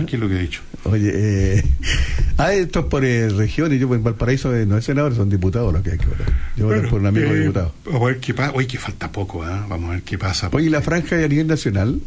¿Qué 0.07 0.17
es 0.17 0.21
lo 0.21 0.29
que 0.29 0.37
he 0.37 0.43
dicho? 0.43 0.61
Oye, 0.85 1.11
eh, 1.15 1.65
ah, 2.39 2.53
esto 2.53 2.81
es 2.81 2.87
por 2.87 3.05
eh, 3.05 3.29
regiones. 3.29 3.81
Yo 3.81 3.93
en 3.95 4.03
Valparaíso 4.03 4.55
eh, 4.55 4.67
no 4.67 4.77
es 4.77 4.85
senador, 4.85 5.15
son 5.15 5.29
diputados 5.29 5.73
los 5.73 5.83
que 5.83 5.93
hay 5.93 5.99
que 5.99 6.07
votar. 6.07 6.27
Yo 6.57 6.67
voy 6.67 6.75
a 6.75 6.77
votar 6.77 6.91
por 6.91 7.01
un 7.01 7.07
amigo 7.07 7.31
eh, 7.31 7.41
diputado. 7.41 7.73
Vamos 7.85 8.03
a 8.03 8.07
ver 8.07 8.21
qué 8.21 8.35
pasa. 8.35 8.53
Oye, 8.55 8.67
que 8.67 8.79
falta 8.79 9.11
poco, 9.11 9.43
¿ah? 9.43 9.67
Vamos 9.69 9.91
a 9.91 9.93
ver 9.95 10.03
qué 10.03 10.19
pasa. 10.19 10.49
Oye, 10.53 10.67
¿y 10.67 10.71
la 10.71 10.83
franja 10.83 11.17
a 11.17 11.29
nivel 11.29 11.47
nacional? 11.47 12.01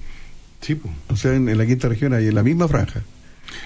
Sí, 0.61 0.75
pues. 0.75 0.93
O 1.09 1.15
sea, 1.15 1.33
en, 1.33 1.49
en 1.49 1.57
la 1.57 1.65
quinta 1.65 1.89
región 1.89 2.13
hay 2.13 2.27
en 2.27 2.35
la 2.35 2.43
misma 2.43 2.67
franja. 2.67 3.01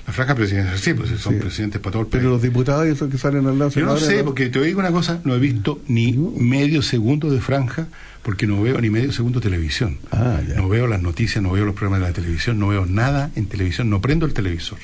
La 0.05 0.13
franja 0.13 0.35
presidencial, 0.35 0.77
sí, 0.77 0.93
pues 0.93 1.09
son 1.19 1.37
presidentes 1.39 1.81
para 1.81 1.93
todo 1.93 2.01
el 2.03 2.07
país. 2.07 2.21
Pero 2.21 2.31
los 2.31 2.41
diputados 2.41 2.87
y 2.87 2.91
esos 2.91 3.09
que 3.09 3.17
salen 3.17 3.45
al 3.47 3.57
lado 3.57 3.71
Yo 3.71 3.85
no 3.85 3.97
sé, 3.97 4.23
porque 4.23 4.49
te 4.49 4.61
digo 4.61 4.79
una 4.79 4.91
cosa, 4.91 5.21
no 5.23 5.35
he 5.35 5.39
visto 5.39 5.81
ni 5.87 6.13
medio 6.13 6.81
segundo 6.81 7.29
de 7.29 7.39
franja, 7.39 7.87
porque 8.27 8.45
no 8.45 8.61
veo 8.61 8.81
ni 8.81 8.89
medio 8.89 9.13
segundo 9.13 9.39
televisión. 9.39 9.99
Ah, 10.11 10.41
No 10.57 10.67
veo 10.67 10.85
las 10.85 11.01
noticias, 11.01 11.41
no 11.41 11.53
veo 11.53 11.63
los 11.63 11.73
programas 11.73 12.01
de 12.01 12.07
la 12.07 12.13
televisión, 12.13 12.59
no 12.59 12.67
veo 12.67 12.85
nada 12.85 13.31
en 13.37 13.45
televisión, 13.45 13.89
no 13.89 14.01
prendo 14.01 14.25
el 14.25 14.33
televisor. 14.33 14.79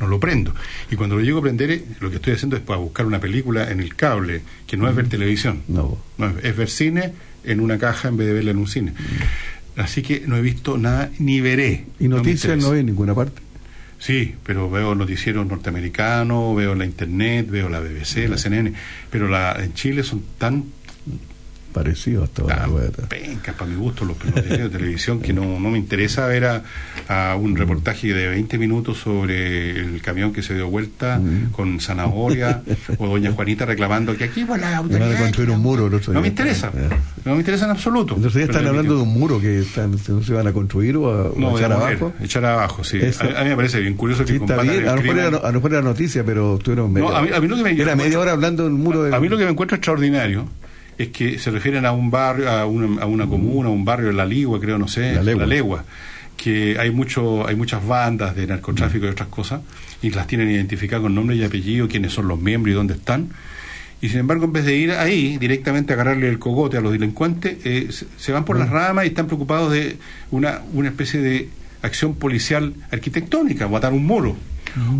No 0.00 0.08
lo 0.08 0.18
prendo. 0.18 0.52
Y 0.90 0.96
cuando 0.96 1.14
lo 1.14 1.22
llego 1.22 1.38
a 1.38 1.42
prender, 1.42 1.70
eh, 1.70 1.84
lo 2.00 2.10
que 2.10 2.16
estoy 2.16 2.32
haciendo 2.32 2.56
es 2.56 2.62
para 2.62 2.80
buscar 2.80 3.06
una 3.06 3.20
película 3.20 3.70
en 3.70 3.78
el 3.78 3.94
cable, 3.94 4.42
que 4.66 4.76
no 4.76 4.88
es 4.88 4.96
ver 4.96 5.08
televisión. 5.08 5.62
No. 5.68 5.98
es, 6.18 6.44
es 6.44 6.56
ver 6.56 6.68
cine 6.68 7.12
en 7.44 7.60
una 7.60 7.78
caja 7.78 8.08
en 8.08 8.16
vez 8.16 8.26
de 8.26 8.32
verla 8.32 8.50
en 8.50 8.58
un 8.58 8.66
cine. 8.66 8.92
Así 9.76 10.02
que 10.02 10.24
no 10.26 10.36
he 10.36 10.42
visto 10.42 10.76
nada, 10.76 11.12
ni 11.20 11.40
veré. 11.40 11.84
Y 12.00 12.08
No 12.08 12.16
noticias 12.16 12.58
no, 12.58 12.72
hay 12.72 12.80
en 12.80 12.86
ninguna 12.86 13.14
parte. 13.14 13.40
Sí, 14.00 14.34
pero 14.44 14.68
veo 14.68 14.96
noticieros 14.96 15.46
norteamericanos, 15.46 16.56
veo 16.56 16.74
la 16.74 16.86
internet, 16.86 17.48
veo 17.48 17.68
la 17.68 17.78
BBC, 17.78 18.28
la 18.28 18.36
CNN, 18.36 18.72
pero 19.12 19.28
la, 19.28 19.62
en 19.62 19.74
Chile 19.74 20.02
son 20.02 20.24
tan 20.38 20.64
Parecidos 21.72 22.30
todos. 22.30 22.52
pencas 23.08 23.54
para 23.54 23.70
mi 23.70 23.76
gusto 23.76 24.04
los 24.04 24.16
de 24.34 24.68
televisión 24.68 25.20
que 25.20 25.32
no, 25.32 25.58
no 25.60 25.70
me 25.70 25.78
interesa 25.78 26.26
ver 26.26 26.44
a, 26.46 26.62
a 27.08 27.36
un 27.36 27.56
reportaje 27.56 28.12
de 28.12 28.28
20 28.28 28.58
minutos 28.58 28.98
sobre 28.98 29.70
el 29.78 30.02
camión 30.02 30.32
que 30.32 30.42
se 30.42 30.54
dio 30.54 30.68
vuelta 30.68 31.20
con 31.52 31.80
zanahoria 31.80 32.62
o 32.98 33.06
doña 33.08 33.32
Juanita 33.32 33.64
reclamando 33.66 34.16
que 34.16 34.24
aquí 34.24 34.44
pues, 34.44 34.60
la 34.60 34.80
Van 34.80 35.02
a 35.02 35.16
construir 35.18 35.50
un 35.50 35.60
muro 35.60 35.86
el 35.86 35.94
otro 35.94 36.12
no 36.12 36.20
día. 36.20 36.22
me 36.22 36.28
interesa, 36.28 36.70
no 37.24 37.32
me 37.32 37.38
interesa 37.38 37.64
en 37.66 37.70
absoluto. 37.72 38.14
Entonces 38.16 38.40
ya 38.40 38.44
están 38.46 38.66
hablando 38.66 38.96
de 38.96 39.02
un 39.02 39.12
muro 39.12 39.40
que 39.40 39.60
están, 39.60 39.92
no 40.08 40.22
se 40.22 40.32
van 40.32 40.46
a 40.46 40.52
construir 40.52 40.96
o 40.96 41.10
a, 41.10 41.30
no, 41.38 41.56
echar 41.56 41.72
abajo. 41.72 42.12
echar 42.20 42.44
abajo, 42.44 42.84
sí. 42.84 42.98
Eso. 43.00 43.24
A, 43.24 43.42
mí 43.44 43.50
me 43.50 43.56
parece 43.56 43.80
bien 43.80 43.94
curioso 43.94 44.24
que 44.24 44.36
está 44.36 44.60
bien. 44.62 44.88
A 44.88 44.94
lo, 44.96 45.02
mejor 45.02 45.18
era, 45.18 45.28
a 45.38 45.46
lo 45.48 45.52
mejor 45.52 45.72
era 45.72 45.82
noticia, 45.82 46.24
pero 46.24 46.56
estuvieron 46.56 46.92
media 46.92 47.08
No, 47.08 47.16
a 47.16 47.22
mí- 47.22 47.30
a 47.34 47.40
mí 47.40 47.48
lo 47.48 47.56
que 47.56 47.62
me- 47.62 47.80
Era 47.80 47.94
media 47.96 48.18
hora 48.18 48.32
hablando 48.32 48.64
de 48.64 48.70
un 48.70 48.80
muro 48.80 49.02
de... 49.04 49.14
A 49.14 49.20
mí 49.20 49.28
lo 49.28 49.36
que 49.38 49.44
me 49.44 49.50
encuentro 49.50 49.76
extraordinario 49.76 50.46
es 51.00 51.08
que 51.08 51.38
se 51.38 51.50
refieren 51.50 51.86
a 51.86 51.92
un 51.92 52.10
barrio, 52.10 52.50
a 52.50 52.66
una, 52.66 53.02
a 53.02 53.06
una 53.06 53.26
comuna, 53.26 53.70
a 53.70 53.72
un 53.72 53.86
barrio 53.86 54.08
de 54.08 54.12
La 54.12 54.26
Ligua, 54.26 54.60
creo, 54.60 54.76
no 54.76 54.86
sé, 54.86 55.14
La 55.14 55.22
Legua. 55.22 55.46
Legua, 55.46 55.84
que 56.36 56.76
hay 56.78 56.90
mucho, 56.90 57.46
hay 57.46 57.56
muchas 57.56 57.86
bandas 57.86 58.36
de 58.36 58.46
narcotráfico 58.46 59.06
y 59.06 59.08
otras 59.08 59.28
cosas, 59.28 59.62
y 60.02 60.10
las 60.10 60.26
tienen 60.26 60.50
identificadas 60.50 61.02
con 61.02 61.14
nombre 61.14 61.36
y 61.36 61.42
apellido, 61.42 61.88
quiénes 61.88 62.12
son 62.12 62.28
los 62.28 62.38
miembros 62.38 62.72
y 62.72 62.76
dónde 62.76 62.94
están. 62.94 63.30
Y 64.02 64.10
sin 64.10 64.18
embargo, 64.18 64.44
en 64.44 64.52
vez 64.52 64.66
de 64.66 64.76
ir 64.76 64.92
ahí 64.92 65.38
directamente 65.38 65.94
a 65.94 65.96
agarrarle 65.96 66.28
el 66.28 66.38
cogote 66.38 66.76
a 66.76 66.82
los 66.82 66.92
delincuentes, 66.92 67.56
eh, 67.64 67.88
se, 68.18 68.32
van 68.32 68.44
por 68.44 68.58
las 68.58 68.68
ramas 68.68 69.06
y 69.06 69.08
están 69.08 69.26
preocupados 69.26 69.72
de 69.72 69.96
una, 70.30 70.60
una 70.74 70.88
especie 70.90 71.20
de 71.22 71.48
acción 71.80 72.14
policial 72.14 72.74
arquitectónica, 72.90 73.68
matar 73.68 73.94
un 73.94 74.04
muro 74.04 74.36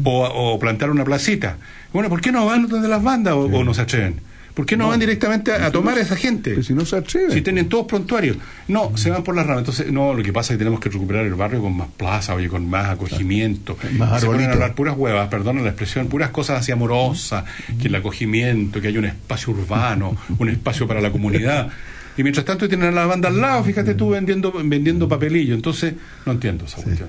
o, 0.04 0.24
o 0.24 0.58
plantar 0.58 0.90
una 0.90 1.04
placita. 1.04 1.58
Bueno, 1.92 2.08
¿por 2.08 2.22
qué 2.22 2.32
no 2.32 2.46
van 2.46 2.68
donde 2.68 2.88
las 2.88 3.02
bandas 3.02 3.34
o, 3.34 3.40
o 3.40 3.64
no 3.64 3.74
se 3.74 3.82
atreven? 3.82 4.30
¿Por 4.54 4.66
qué 4.66 4.76
no, 4.76 4.88
van 4.88 5.00
directamente 5.00 5.52
a, 5.52 5.66
a 5.66 5.70
tomar 5.70 5.96
a 5.98 6.00
esa 6.00 6.16
gente? 6.16 6.62
si 6.62 6.74
no 6.74 6.84
se 6.84 6.96
atreven. 6.96 7.30
Si 7.30 7.42
tienen 7.42 7.68
todos 7.68 7.86
prontuarios. 7.86 8.36
No, 8.68 8.96
se 8.96 9.10
van 9.10 9.22
por 9.22 9.34
las 9.34 9.46
ramas. 9.46 9.60
Entonces, 9.60 9.92
no, 9.92 10.14
lo 10.14 10.22
que 10.22 10.32
pasa 10.32 10.52
es 10.52 10.56
que 10.56 10.64
tenemos 10.64 10.80
que 10.80 10.88
recuperar 10.88 11.24
el 11.26 11.34
barrio 11.34 11.60
con 11.60 11.76
más 11.76 11.88
plaza, 11.96 12.34
oye, 12.34 12.48
con 12.48 12.68
más 12.68 12.90
acogimiento. 12.90 13.76
Más 13.92 14.20
se 14.20 14.26
ponen 14.26 14.50
a 14.50 14.52
hablar 14.54 14.74
puras 14.74 14.96
huevas, 14.96 15.28
perdón 15.28 15.62
la 15.62 15.70
expresión, 15.70 16.08
puras 16.08 16.30
cosas 16.30 16.60
así 16.60 16.72
amorosas, 16.72 17.44
que 17.80 17.88
el 17.88 17.94
acogimiento, 17.94 18.80
que 18.80 18.88
hay 18.88 18.98
un 18.98 19.04
espacio 19.04 19.52
urbano, 19.52 20.16
un 20.38 20.48
espacio 20.48 20.86
para 20.86 21.00
la 21.00 21.10
comunidad. 21.10 21.70
Y 22.16 22.22
mientras 22.22 22.44
tanto 22.44 22.68
tienen 22.68 22.88
a 22.88 22.92
la 22.92 23.06
banda 23.06 23.28
al 23.28 23.40
lado, 23.40 23.64
fíjate 23.64 23.94
tú 23.94 24.10
vendiendo, 24.10 24.52
vendiendo 24.52 25.08
papelillo. 25.08 25.54
Entonces, 25.54 25.94
no 26.26 26.32
entiendo 26.32 26.64
esa 26.64 26.82
cuestión. 26.82 27.08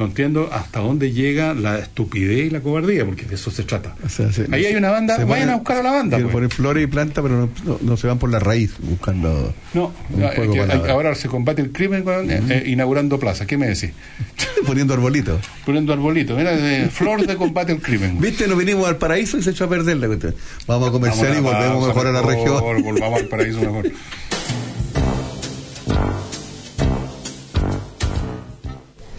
No 0.00 0.06
entiendo 0.06 0.48
hasta 0.50 0.80
dónde 0.80 1.12
llega 1.12 1.52
la 1.52 1.78
estupidez 1.78 2.46
y 2.46 2.50
la 2.50 2.60
cobardía, 2.60 3.04
porque 3.04 3.26
de 3.26 3.34
eso 3.34 3.50
se 3.50 3.64
trata. 3.64 3.94
O 4.02 4.08
sea, 4.08 4.32
se- 4.32 4.46
Ahí 4.50 4.64
hay 4.64 4.74
una 4.74 4.88
banda, 4.90 5.14
se 5.16 5.24
vayan 5.24 5.48
ponen- 5.48 5.52
a 5.52 5.56
buscar 5.56 5.76
a 5.76 5.82
la 5.82 5.90
banda. 5.90 6.16
quieren 6.16 6.26
pues. 6.28 6.32
poner 6.32 6.48
flores 6.50 6.84
y 6.84 6.86
plantas, 6.86 7.22
pero 7.22 7.36
no, 7.36 7.50
no- 7.66 7.78
no 7.82 7.96
se 7.98 8.06
van 8.06 8.18
por 8.18 8.30
la 8.30 8.38
raíz 8.38 8.72
buscando 8.80 9.52
No, 9.74 9.92
hay- 10.16 10.90
ahora 10.90 11.14
se 11.14 11.28
combate 11.28 11.60
el 11.60 11.70
crimen 11.70 12.02
eh, 12.08 12.40
eh, 12.48 12.62
inaugurando 12.68 13.20
plazas. 13.20 13.46
¿Qué 13.46 13.58
me 13.58 13.66
decís? 13.66 13.90
poniendo 14.66 14.94
arbolitos. 14.94 15.38
Poniendo 15.66 15.92
arbolitos. 15.92 16.34
Mira, 16.36 16.56
de 16.56 16.88
flor 16.88 17.26
de 17.26 17.36
combate 17.36 17.72
el 17.72 17.82
crimen. 17.82 18.18
Viste, 18.18 18.48
nos 18.48 18.56
vinimos 18.56 18.88
al 18.88 18.96
paraíso 18.96 19.36
y 19.36 19.42
se 19.42 19.50
echó 19.50 19.64
a 19.64 19.68
perder 19.68 19.98
la 19.98 20.06
cuestión. 20.06 20.34
Vamos 20.66 20.88
a 20.88 20.92
comercial 20.92 21.32
y 21.32 21.34
Vamos 21.42 21.52
a 21.52 21.60
la 21.60 21.68
volvemos 21.68 21.84
pausa, 21.84 21.88
mejor 21.94 22.06
a 22.06 22.12
la 22.12 22.22
mejor, 22.26 22.72
región. 22.72 22.82
Volvamos 22.84 23.20
al 23.20 23.26
paraíso 23.28 23.60
mejor. 23.60 23.90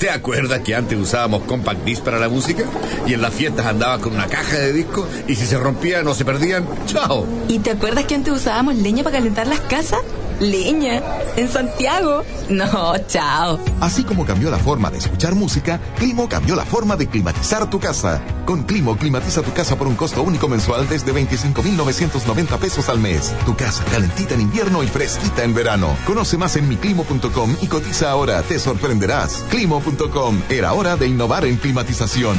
¿Te 0.02 0.10
acuerdas 0.10 0.62
que 0.62 0.74
antes 0.74 0.98
usábamos 0.98 1.44
compact 1.44 1.84
disc 1.84 2.02
para 2.02 2.18
la 2.18 2.28
música? 2.28 2.64
Y 3.06 3.14
en 3.14 3.22
las 3.22 3.36
fiestas 3.36 3.68
andaba 3.68 4.00
con 4.00 4.14
una 4.14 4.26
caja 4.26 4.58
de 4.58 4.74
discos 4.74 5.08
y 5.28 5.36
si 5.36 5.46
se 5.46 5.60
rompían 5.60 6.08
o 6.08 6.16
se 6.16 6.26
perdían, 6.26 6.68
¡chao! 6.88 7.28
¿Y 7.48 7.60
te 7.60 7.70
acuerdas 7.70 8.06
que 8.06 8.16
antes 8.16 8.34
usábamos 8.34 8.78
leña 8.78 9.04
para 9.04 9.18
calentar 9.18 9.46
las 9.46 9.60
casas? 9.60 10.00
Leña. 10.42 11.02
En 11.38 11.48
Santiago. 11.48 12.24
No, 12.50 12.98
chao. 13.08 13.60
Así 13.80 14.04
como 14.04 14.26
cambió 14.26 14.50
la 14.50 14.58
forma 14.58 14.90
de 14.90 14.98
escuchar 14.98 15.36
música, 15.36 15.80
Climo 15.98 16.28
cambió 16.28 16.56
la 16.56 16.66
forma 16.66 16.98
de 16.98 17.08
climatizar 17.08 17.70
tu 17.70 17.80
casa. 17.80 18.22
Con 18.46 18.64
Climo, 18.64 18.98
climatiza 18.98 19.42
tu 19.42 19.54
casa 19.54 19.78
por 19.78 19.88
un 19.88 19.96
costo 19.96 20.24
único 20.24 20.50
mensual 20.50 20.90
desde 20.90 21.12
25,990 21.12 22.58
pesos 22.58 22.90
al 22.90 23.00
mes. 23.00 23.34
Tu 23.46 23.56
casa 23.56 23.86
calentita 23.86 24.34
en 24.34 24.42
invierno 24.42 24.84
y 24.84 24.88
fresquita 24.88 25.44
en 25.44 25.54
verano. 25.54 25.96
Conoce 26.06 26.38
más 26.38 26.56
en 26.56 26.68
miclimo.com 26.68 27.56
y 27.62 27.68
cotiza 27.68 28.12
ahora. 28.12 28.42
Te 28.42 28.60
sorprenderás. 28.60 29.46
Climo.com. 29.50 30.42
Era 30.50 30.74
hora 30.74 30.98
de 30.98 31.08
innovar 31.08 31.46
en 31.46 31.58
climatización. 31.58 32.38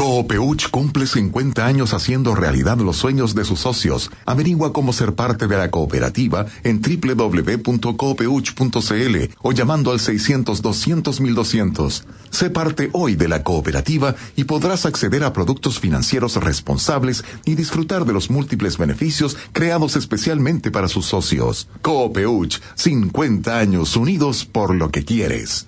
Coopeuch 0.00 0.70
cumple 0.70 1.06
50 1.06 1.66
años 1.66 1.92
haciendo 1.92 2.34
realidad 2.34 2.78
los 2.78 2.96
sueños 2.96 3.34
de 3.34 3.44
sus 3.44 3.60
socios. 3.60 4.10
Averigua 4.24 4.72
cómo 4.72 4.94
ser 4.94 5.14
parte 5.14 5.46
de 5.46 5.58
la 5.58 5.70
cooperativa 5.70 6.46
en 6.64 6.80
www.coopeuch.cl 6.80 9.34
o 9.42 9.52
llamando 9.52 9.92
al 9.92 9.98
600-200-1200. 9.98 12.04
Sé 12.30 12.48
parte 12.48 12.88
hoy 12.94 13.14
de 13.14 13.28
la 13.28 13.42
cooperativa 13.42 14.14
y 14.36 14.44
podrás 14.44 14.86
acceder 14.86 15.22
a 15.22 15.34
productos 15.34 15.78
financieros 15.78 16.36
responsables 16.36 17.22
y 17.44 17.54
disfrutar 17.54 18.06
de 18.06 18.14
los 18.14 18.30
múltiples 18.30 18.78
beneficios 18.78 19.36
creados 19.52 19.96
especialmente 19.96 20.70
para 20.70 20.88
sus 20.88 21.04
socios. 21.04 21.68
Coopeuch, 21.82 22.58
50 22.74 23.58
años 23.58 23.96
unidos 23.96 24.46
por 24.46 24.74
lo 24.74 24.90
que 24.90 25.04
quieres. 25.04 25.66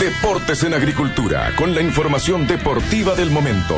Deportes 0.00 0.62
en 0.62 0.74
Agricultura, 0.74 1.52
con 1.56 1.74
la 1.74 1.80
información 1.80 2.46
deportiva 2.46 3.14
del 3.14 3.30
momento. 3.30 3.76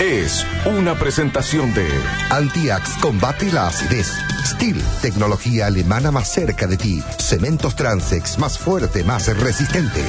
Es 0.00 0.44
una 0.66 0.94
presentación 0.94 1.72
de 1.72 1.88
Antiax 2.28 2.98
combate 3.00 3.50
la 3.50 3.68
acidez. 3.68 4.12
Steel, 4.44 4.76
tecnología 5.00 5.66
alemana 5.66 6.12
más 6.12 6.30
cerca 6.30 6.66
de 6.66 6.76
ti. 6.76 7.02
Cementos 7.18 7.74
Transex, 7.74 8.38
más 8.38 8.58
fuerte, 8.58 9.02
más 9.04 9.26
resistente. 9.38 10.04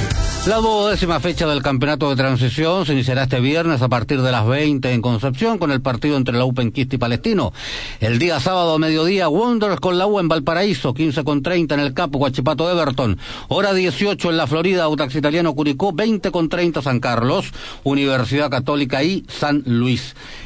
La 0.46 0.58
duodécima 0.58 1.20
fecha 1.20 1.48
del 1.48 1.64
campeonato 1.64 2.10
de 2.10 2.18
transición 2.18 2.86
se 2.86 2.94
iniciará 2.94 3.24
este 3.24 3.40
viernes 3.40 3.82
a 3.82 3.88
partir 3.88 4.22
de 4.22 4.32
las 4.32 4.46
20 4.46 4.92
en 4.92 5.02
Concepción 5.02 5.58
con 5.58 5.72
el 5.72 5.82
partido 5.82 6.18
entre 6.18 6.38
la 6.38 6.46
U 6.46 6.54
Penquista 6.54 6.96
y 6.96 7.00
Palestino. 7.00 7.52
El 8.00 8.20
día 8.20 8.40
sábado 8.40 8.76
a 8.76 8.80
mediodía, 8.80 9.30
Wanderers 9.30 9.80
con 9.80 9.98
la 9.98 10.06
U 10.06 10.20
en 10.20 10.28
Valparaíso, 10.28 10.94
15 10.94 11.24
con 11.24 11.42
30 11.42 11.74
en 11.76 11.82
el 11.82 11.94
Capo, 11.94 12.20
Guachipato 12.20 12.70
Everton. 12.70 13.18
Hora 13.48 13.74
18 13.74 14.30
en 14.30 14.38
la 14.38 14.48
Florida, 14.48 14.84
Autax 14.84 15.16
Italiano 15.16 15.56
Curicó, 15.56 15.94
20 15.94 16.30
con 16.30 16.50
30 16.50 16.82
San 16.84 17.00
Carlos, 17.00 17.52
Universidad 17.84 18.52
Católica 18.52 19.02
y 19.02 19.26
San 19.30 19.64
Luis. 19.66 19.77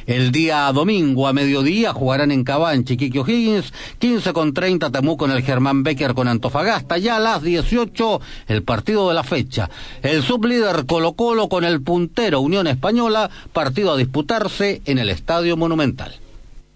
El 0.06 0.32
día 0.32 0.72
domingo 0.74 1.28
a 1.28 1.34
mediodía 1.34 1.94
jugarán 1.94 2.32
en 2.32 2.44
Cabán, 2.44 2.84
Chiquique 2.84 3.20
Higgins, 3.20 3.74
15 4.00 4.34
con 4.34 4.54
30 4.54 4.92
Temuco 4.92 5.26
en 5.26 5.32
el 5.32 5.44
Germán 5.44 5.84
Becker 5.84 6.14
con 6.14 6.28
Antofagasta. 6.28 6.98
Ya 6.98 7.16
a 7.16 7.20
las 7.20 7.42
18 7.42 8.22
el 8.48 8.64
partido 8.64 9.08
de 9.08 9.16
la 9.16 9.24
fecha. 9.24 9.70
El 10.02 10.24
sublíder 10.24 10.86
Colo 10.86 11.14
Colo 11.14 11.50
con 11.50 11.64
el 11.64 11.82
puntero 11.82 12.42
Unión 12.42 12.68
Española, 12.68 13.30
partido 13.54 13.94
a 13.94 13.98
disputarse 13.98 14.82
en 14.86 15.00
el 15.00 15.10
Estadio 15.10 15.58
Monumental. 15.58 16.14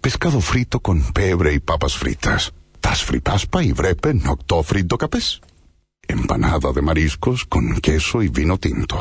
Pescado 0.00 0.40
frito 0.40 0.80
con 0.80 1.02
pebre 1.12 1.54
y 1.54 1.58
papas 1.58 1.96
fritas. 1.96 2.52
Tas 2.80 3.02
fripaspa 3.02 3.62
y 3.64 3.72
brepe 3.72 4.14
nocto 4.14 4.62
frito 4.62 4.96
capes. 4.96 5.40
Empanada 6.06 6.72
de 6.72 6.82
mariscos 6.82 7.44
con 7.44 7.80
queso 7.80 8.22
y 8.22 8.28
vino 8.28 8.58
tinto. 8.58 8.98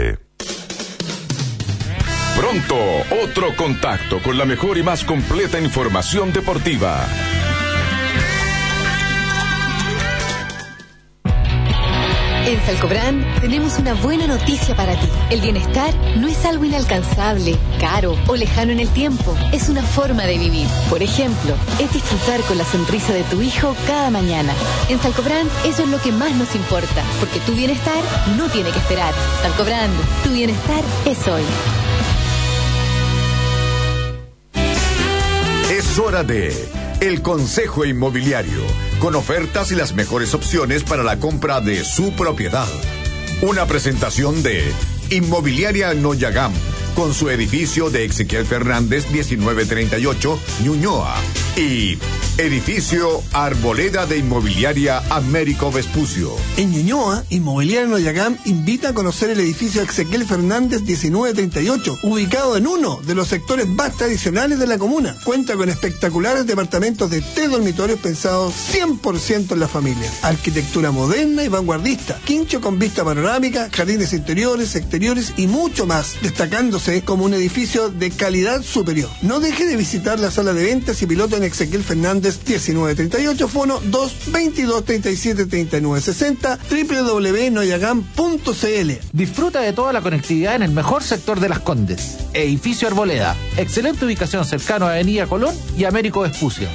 Pronto, 2.36 2.76
otro 3.24 3.56
contacto 3.56 4.22
con 4.22 4.38
la 4.38 4.44
mejor 4.44 4.78
y 4.78 4.84
más 4.84 5.02
completa 5.02 5.58
información 5.58 6.32
deportiva. 6.32 7.04
En 12.46 12.60
Salcobrand 12.66 13.40
tenemos 13.40 13.78
una 13.78 13.94
buena 13.94 14.26
noticia 14.26 14.76
para 14.76 14.94
ti. 15.00 15.08
El 15.30 15.40
bienestar 15.40 15.94
no 16.18 16.28
es 16.28 16.44
algo 16.44 16.66
inalcanzable, 16.66 17.56
caro 17.80 18.18
o 18.26 18.36
lejano 18.36 18.70
en 18.70 18.80
el 18.80 18.88
tiempo. 18.90 19.34
Es 19.50 19.70
una 19.70 19.82
forma 19.82 20.24
de 20.24 20.36
vivir. 20.36 20.66
Por 20.90 21.02
ejemplo, 21.02 21.54
es 21.80 21.90
disfrutar 21.94 22.42
con 22.42 22.58
la 22.58 22.64
sonrisa 22.64 23.14
de 23.14 23.22
tu 23.24 23.40
hijo 23.40 23.74
cada 23.86 24.10
mañana. 24.10 24.52
En 24.90 25.00
Salcobrand 25.00 25.50
eso 25.64 25.84
es 25.84 25.88
lo 25.88 25.98
que 26.02 26.12
más 26.12 26.32
nos 26.32 26.54
importa, 26.54 27.02
porque 27.18 27.40
tu 27.40 27.52
bienestar 27.52 28.02
no 28.36 28.46
tiene 28.50 28.70
que 28.70 28.78
esperar. 28.78 29.14
Salcobrand, 29.40 29.94
tu 30.22 30.30
bienestar 30.30 30.84
es 31.06 31.26
hoy. 31.26 31.44
Es 35.70 35.98
hora 35.98 36.22
de 36.22 36.83
El 37.04 37.20
Consejo 37.20 37.84
Inmobiliario, 37.84 38.62
con 38.98 39.14
ofertas 39.14 39.70
y 39.70 39.74
las 39.74 39.92
mejores 39.92 40.32
opciones 40.32 40.84
para 40.84 41.02
la 41.02 41.18
compra 41.18 41.60
de 41.60 41.84
su 41.84 42.12
propiedad. 42.12 42.66
Una 43.42 43.66
presentación 43.66 44.42
de 44.42 44.72
Inmobiliaria 45.14 45.94
Noyagam, 45.94 46.52
con 46.96 47.14
su 47.14 47.30
edificio 47.30 47.88
de 47.88 48.04
Ezequiel 48.04 48.44
Fernández 48.46 49.08
1938, 49.12 50.40
Ñuñoa. 50.64 51.14
Y 51.56 51.96
edificio 52.36 53.22
Arboleda 53.32 54.06
de 54.06 54.18
Inmobiliaria 54.18 54.98
Américo 55.10 55.70
Vespucio. 55.70 56.32
En 56.56 56.72
Ñuñoa, 56.72 57.22
Inmobiliaria 57.30 57.86
Noyagam 57.86 58.36
invita 58.44 58.88
a 58.88 58.92
conocer 58.92 59.30
el 59.30 59.38
edificio 59.38 59.82
Ezequiel 59.82 60.26
Fernández 60.26 60.80
1938, 60.82 61.98
ubicado 62.02 62.56
en 62.56 62.66
uno 62.66 63.00
de 63.06 63.14
los 63.14 63.28
sectores 63.28 63.68
más 63.68 63.96
tradicionales 63.96 64.58
de 64.58 64.66
la 64.66 64.78
comuna. 64.78 65.14
Cuenta 65.22 65.54
con 65.54 65.68
espectaculares 65.68 66.44
departamentos 66.44 67.08
de 67.08 67.20
tres 67.20 67.52
dormitorios 67.52 68.00
pensados 68.00 68.52
100% 68.72 69.52
en 69.52 69.60
la 69.60 69.68
familia. 69.68 70.10
Arquitectura 70.22 70.90
moderna 70.90 71.44
y 71.44 71.48
vanguardista, 71.48 72.18
quincho 72.24 72.60
con 72.60 72.80
vista 72.80 73.04
panorámica, 73.04 73.68
jardines 73.70 74.12
interiores, 74.12 74.74
exteriores 74.74 75.03
y 75.36 75.48
mucho 75.48 75.86
más, 75.86 76.16
destacándose 76.22 77.02
como 77.02 77.26
un 77.26 77.34
edificio 77.34 77.90
de 77.90 78.10
calidad 78.10 78.62
superior. 78.62 79.10
No 79.20 79.38
deje 79.38 79.66
de 79.66 79.76
visitar 79.76 80.18
la 80.18 80.30
sala 80.30 80.54
de 80.54 80.64
ventas 80.64 81.02
y 81.02 81.06
piloto 81.06 81.36
en 81.36 81.42
Ezequiel 81.42 81.84
Fernández 81.84 82.38
1938, 82.46 83.48
fono 83.48 83.80
2 83.84 84.12
22 84.28 84.84
37 84.84 85.44
39 85.44 86.00
60, 86.00 86.58
www.noyagam.cl. 86.70 88.92
Disfruta 89.12 89.60
de 89.60 89.74
toda 89.74 89.92
la 89.92 90.00
conectividad 90.00 90.54
en 90.54 90.62
el 90.62 90.70
mejor 90.70 91.02
sector 91.02 91.38
de 91.38 91.50
Las 91.50 91.58
Condes. 91.58 92.16
Edificio 92.32 92.88
Arboleda. 92.88 93.36
Excelente 93.58 94.06
ubicación 94.06 94.46
cercano 94.46 94.86
a 94.86 94.92
Avenida 94.92 95.26
Colón 95.26 95.54
y 95.76 95.84
Américo 95.84 96.22
Vespucio. 96.22 96.68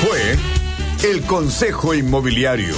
Fue 0.00 0.57
el 1.02 1.22
Consejo 1.22 1.94
Inmobiliario. 1.94 2.74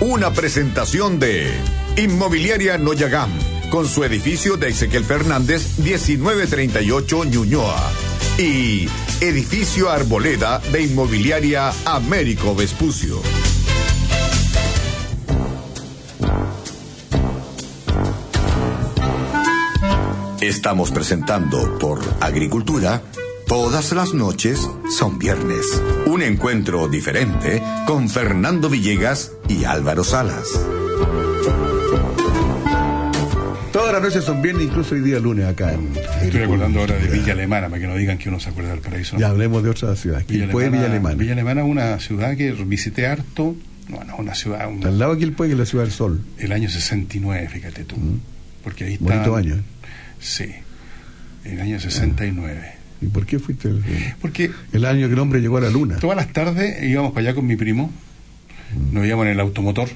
Una 0.00 0.32
presentación 0.32 1.18
de 1.18 1.50
Inmobiliaria 1.96 2.76
Noyagam, 2.76 3.30
con 3.70 3.88
su 3.88 4.04
edificio 4.04 4.56
de 4.56 4.68
Ezequiel 4.68 5.04
Fernández 5.04 5.78
1938 5.78 7.24
Ñuñoa. 7.24 7.92
Y 8.38 8.88
Edificio 9.20 9.90
Arboleda 9.90 10.58
de 10.70 10.82
Inmobiliaria 10.82 11.72
Américo 11.84 12.54
Vespucio. 12.54 13.20
Estamos 20.40 20.90
presentando 20.90 21.78
por 21.78 22.00
Agricultura 22.20 23.02
Todas 23.52 23.92
las 23.92 24.14
noches 24.14 24.66
son 24.88 25.18
viernes. 25.18 25.66
Un 26.06 26.22
encuentro 26.22 26.88
diferente 26.88 27.62
con 27.86 28.08
Fernando 28.08 28.70
Villegas 28.70 29.32
y 29.46 29.64
Álvaro 29.64 30.04
Salas. 30.04 30.48
Todas 33.70 33.92
las 33.92 34.02
noches 34.02 34.24
son 34.24 34.40
viernes, 34.40 34.68
incluso 34.68 34.94
hoy 34.94 35.02
día 35.02 35.18
lunes 35.18 35.44
acá 35.44 35.74
en. 35.74 35.94
Estoy 35.94 36.30
recordando 36.30 36.80
ahora 36.80 36.94
de 36.94 37.08
Villa 37.08 37.34
Alemana, 37.34 37.68
para 37.68 37.78
que 37.78 37.86
no 37.86 37.94
digan 37.94 38.16
que 38.16 38.30
uno 38.30 38.40
se 38.40 38.48
acuerda 38.48 38.70
del 38.70 38.80
paraíso. 38.80 39.18
Ya 39.18 39.28
hablemos 39.28 39.62
de 39.62 39.68
otra 39.68 39.94
ciudad. 39.96 40.22
Quilpué, 40.22 40.70
Villa 40.70 40.86
Alemana. 40.86 41.14
Villa 41.14 41.32
Alemana, 41.34 41.62
una 41.62 42.00
ciudad 42.00 42.34
que 42.38 42.52
visité 42.52 43.06
harto. 43.06 43.54
Bueno, 43.90 44.16
una 44.16 44.34
ciudad. 44.34 44.66
Una, 44.66 44.88
Al 44.88 44.98
lado 44.98 45.12
de 45.12 45.18
Quilpué, 45.18 45.48
que 45.48 45.52
es 45.52 45.58
la 45.58 45.66
ciudad 45.66 45.84
del 45.84 45.92
sol. 45.92 46.22
El 46.38 46.52
año 46.52 46.70
69, 46.70 47.50
fíjate 47.50 47.84
tú. 47.84 47.96
Porque 48.64 48.84
ahí 48.84 48.94
está. 48.94 49.04
Bonito 49.04 49.36
año. 49.36 49.62
Sí, 50.20 50.46
el 51.44 51.60
año 51.60 51.78
69. 51.78 52.81
¿Y 53.02 53.06
por 53.06 53.26
qué 53.26 53.38
fuiste? 53.38 53.68
El, 53.68 53.82
Porque 54.20 54.50
el 54.72 54.84
año 54.84 55.08
que 55.08 55.14
el 55.14 55.18
hombre 55.18 55.40
llegó 55.40 55.58
a 55.58 55.60
la 55.60 55.70
luna. 55.70 55.96
Todas 55.96 56.16
las 56.16 56.32
tardes 56.32 56.82
íbamos 56.82 57.12
para 57.12 57.26
allá 57.26 57.34
con 57.34 57.46
mi 57.46 57.56
primo, 57.56 57.90
nos 58.92 59.04
íbamos 59.04 59.26
en 59.26 59.32
el 59.32 59.40
automotor, 59.40 59.88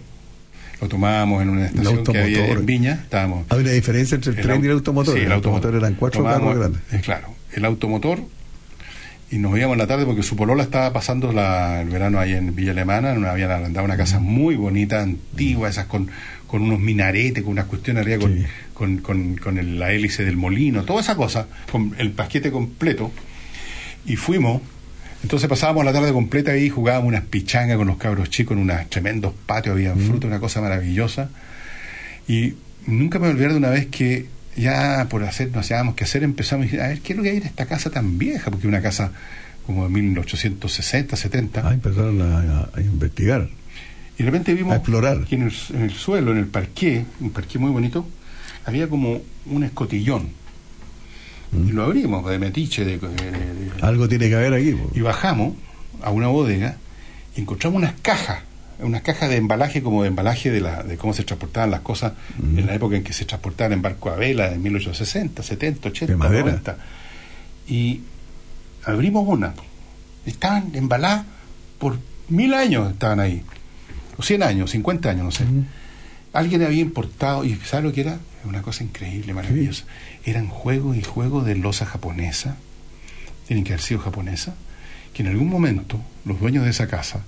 lo 0.81 0.89
tomábamos 0.89 1.43
en 1.43 1.51
una 1.51 1.67
estación 1.67 2.05
que 2.05 2.19
había 2.19 2.47
en 2.49 2.67
Viña, 2.67 3.01
estábamos... 3.05 3.47
Hay 3.49 3.61
una 3.61 3.71
diferencia 3.71 4.17
entre 4.17 4.33
el, 4.33 4.41
tren 4.41 4.63
y 4.63 4.67
el 4.67 4.73
automotor. 4.73 5.17
Sí, 5.17 5.25
el, 5.25 5.33
automotor. 5.33 5.75
eran 5.75 5.95
cuatro 5.95 6.25
carros 6.25 6.57
grandes. 6.57 6.83
Eh, 6.93 7.01
claro, 7.03 7.29
el 7.53 7.65
automotor 7.65 8.21
y 9.31 9.39
nos 9.39 9.57
íbamos 9.59 9.75
en 9.75 9.79
la 9.79 9.87
tarde 9.87 10.05
porque 10.07 10.23
su 10.23 10.37
polola 10.37 10.63
estaba 10.63 10.93
pasando 10.93 11.33
la, 11.33 11.81
el 11.83 11.89
verano 11.89 12.21
ahí 12.21 12.33
en 12.33 12.55
Villa 12.55 12.71
Alemana, 12.71 13.13
nos 13.15 13.29
habían 13.29 13.51
arrendado 13.51 13.85
una 13.85 13.97
casa 13.97 14.21
muy 14.21 14.55
bonita, 14.55 15.03
antigua, 15.03 15.69
esas 15.69 15.87
con, 15.87 16.09
con 16.47 16.63
unos 16.63 16.79
minaretes, 16.79 17.43
con 17.43 17.53
unas 17.53 17.65
cuestiones 17.67 18.03
arriba, 18.03 18.21
con, 18.21 18.39
Sí. 18.39 18.45
con, 18.73 18.99
con, 18.99 19.37
con 19.37 19.59
el- 19.59 19.79
la 19.81 19.93
hélice 19.93 20.25
del 20.25 20.37
molino, 20.37 20.85
toda 20.85 21.01
esa 21.01 21.17
cosa, 21.17 21.49
con 21.73 21.95
el 21.99 22.13
pasquete 22.13 22.53
completo. 22.53 23.11
Y 24.07 24.15
fuimos, 24.15 24.63
entonces 25.25 25.49
pasábamos 25.49 25.85
la 25.85 25.93
tarde 25.93 26.13
completa 26.13 26.53
ahí, 26.53 26.69
jugábamos 26.69 27.09
unas 27.09 27.25
pichangas 27.25 27.77
con 27.77 27.89
los 27.89 27.97
cabros 27.97 28.31
chicos 28.31 28.57
en 28.57 28.63
unos 28.63 28.89
tremendos 28.91 29.33
patios, 29.47 29.75
había 29.75 29.95
fruta, 29.97 30.29
una 30.29 30.39
cosa 30.39 30.61
maravillosa. 30.61 31.31
Y 32.29 32.55
nunca 32.87 33.19
me 33.19 33.27
olvidé 33.29 33.49
de 33.49 33.57
una 33.57 33.71
vez 33.71 33.87
que 33.87 34.27
ya 34.57 35.07
por 35.11 35.23
hacer, 35.25 35.51
no 35.55 35.63
sabíamos 35.63 35.95
qué 35.95 36.05
hacer, 36.05 36.23
empezamos 36.25 36.65
a 36.65 36.67
decir, 36.67 36.81
a 36.81 36.89
ver, 36.89 37.01
¿qué 37.01 37.13
es 37.13 37.17
lo 37.17 37.23
que 37.23 37.31
hay 37.31 37.37
en 37.39 37.43
esta 37.45 37.67
casa 37.67 37.91
tan 37.91 38.19
vieja? 38.19 38.51
Porque 38.51 38.67
una 38.67 38.81
casa 38.83 39.13
como 39.67 39.85
de 39.85 39.91
1860, 39.91 41.17
70. 41.17 41.69
Ah, 41.69 41.75
empezaron 41.75 42.21
a, 42.23 42.39
a- 42.39 42.71
a 42.75 42.81
investigar. 42.81 43.49
Y 44.19 44.23
de 44.23 44.31
repente 44.31 44.55
vimos 44.55 44.73
A 44.73 44.77
explorar. 44.77 45.25
que 45.25 45.35
en 45.35 45.43
el, 45.43 45.53
en 45.75 45.83
el 45.83 45.91
suelo, 45.93 46.33
en 46.33 46.39
el 46.39 46.47
parqué, 46.47 47.05
un 47.21 47.31
parqué 47.31 47.59
muy 47.59 47.71
bonito, 47.71 48.07
había 48.65 48.89
como 48.89 49.21
un 49.47 49.63
escotillón. 49.65 50.29
Mm. 51.53 51.69
Y 51.69 51.73
lo 51.73 51.85
abrimos 51.85 52.29
de 52.31 52.39
metiche, 52.39 52.85
de, 52.85 52.99
de- 52.99 53.09
de- 53.09 53.71
Algo 53.83 54.09
tiene 54.09 54.29
que 54.29 54.37
haber 54.37 54.55
aquí. 54.55 54.73
po. 54.73 54.91
y 54.95 55.01
bajamos 55.01 55.55
a 56.03 56.11
una 56.11 56.29
bodega 56.29 56.77
y 57.37 57.41
encontramos 57.43 57.79
unas 57.79 57.95
cajas, 58.03 58.39
unas 58.81 59.03
cajas 59.03 59.29
de 59.31 59.37
embalaje 59.37 59.83
como 59.83 60.03
de 60.03 60.09
embalaje 60.09 60.51
de, 60.51 60.61
la, 60.61 60.83
de 60.83 60.97
cómo 60.97 61.15
se 61.15 61.25
transportaban 61.25 61.71
las 61.71 61.81
cosas 61.81 62.13
Mm. 62.39 62.59
en 62.59 62.67
la 62.67 62.75
época 62.75 62.97
en 62.97 63.03
que 63.05 63.13
se 63.13 63.25
transportaban 63.25 63.73
en 63.73 63.83
barco 63.83 64.11
a 64.11 64.17
vela, 64.17 64.53
en 64.53 64.63
1860, 64.63 65.43
70, 65.43 65.89
80, 65.89 66.13
De 66.13 66.17
madera. 66.17 66.43
90. 66.45 66.77
Y 67.69 68.03
abrimos 68.85 69.27
una. 69.27 69.55
Estaban 70.27 70.71
embaladas 70.75 71.25
por 71.79 71.99
mil 72.29 72.53
años, 72.55 72.91
estaban 72.93 73.21
ahí. 73.21 73.43
O 74.19 74.23
100 74.23 74.43
años, 74.43 74.71
50 74.71 75.11
años, 75.11 75.25
no 75.25 75.31
sé. 75.31 75.45
Alguien 76.33 76.63
había 76.63 76.81
importado, 76.83 77.45
y 77.45 77.55
¿sabes 77.57 77.85
lo 77.85 77.93
que 77.93 78.03
era? 78.03 78.19
Una 78.45 78.63
cosa 78.63 78.85
increíble, 78.85 79.33
maravillosa. 79.35 79.85
Eran 80.25 80.49
juegos 80.49 80.97
y 80.97 81.03
juegos 81.03 81.45
de 81.47 81.55
losa 81.57 81.87
japonesa, 81.87 82.57
tienen 83.47 83.65
que 83.65 83.73
haber 83.73 83.83
sido 83.83 84.01
japonesa, 84.01 84.55
que 85.15 85.23
en 85.23 85.29
algún 85.29 85.49
momento 85.49 86.01
los 86.25 86.39
dueños 86.41 86.65
de 86.65 86.71
esa 86.71 86.87
casa 86.89 87.23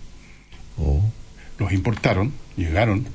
Oh. 0.81 1.03
Los 1.59 1.73
importaron, 1.73 2.33
llegaron, 2.57 3.07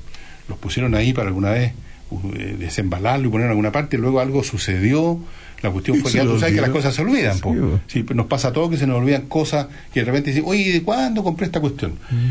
los 0.48 0.58
pusieron 0.58 0.94
ahí 0.94 1.12
para 1.12 1.28
alguna 1.28 1.50
vez 1.50 1.72
uh, 2.10 2.18
eh, 2.34 2.56
desembalarlo 2.58 3.28
y 3.28 3.30
ponerlo 3.30 3.46
en 3.46 3.50
alguna 3.52 3.72
parte, 3.72 3.96
luego 3.98 4.20
algo 4.20 4.44
sucedió, 4.44 5.18
la 5.62 5.70
cuestión 5.70 5.98
fue 5.98 6.12
que 6.12 6.20
tú 6.20 6.38
sabes 6.38 6.54
que 6.54 6.60
las 6.60 6.70
cosas 6.70 6.94
se 6.94 7.02
olvidan, 7.02 7.38
po. 7.40 7.54
Sí, 7.86 8.02
pues 8.02 8.16
nos 8.16 8.26
pasa 8.26 8.48
a 8.48 8.52
todos 8.52 8.70
que 8.70 8.76
se 8.76 8.86
nos 8.86 8.98
olvidan 8.98 9.22
cosas 9.28 9.68
que 9.92 10.00
de 10.00 10.06
repente 10.06 10.30
dicen, 10.30 10.44
oye, 10.46 10.70
¿de 10.72 10.82
cuándo 10.82 11.24
compré 11.24 11.46
esta 11.46 11.60
cuestión? 11.60 11.92
Mm. 12.10 12.28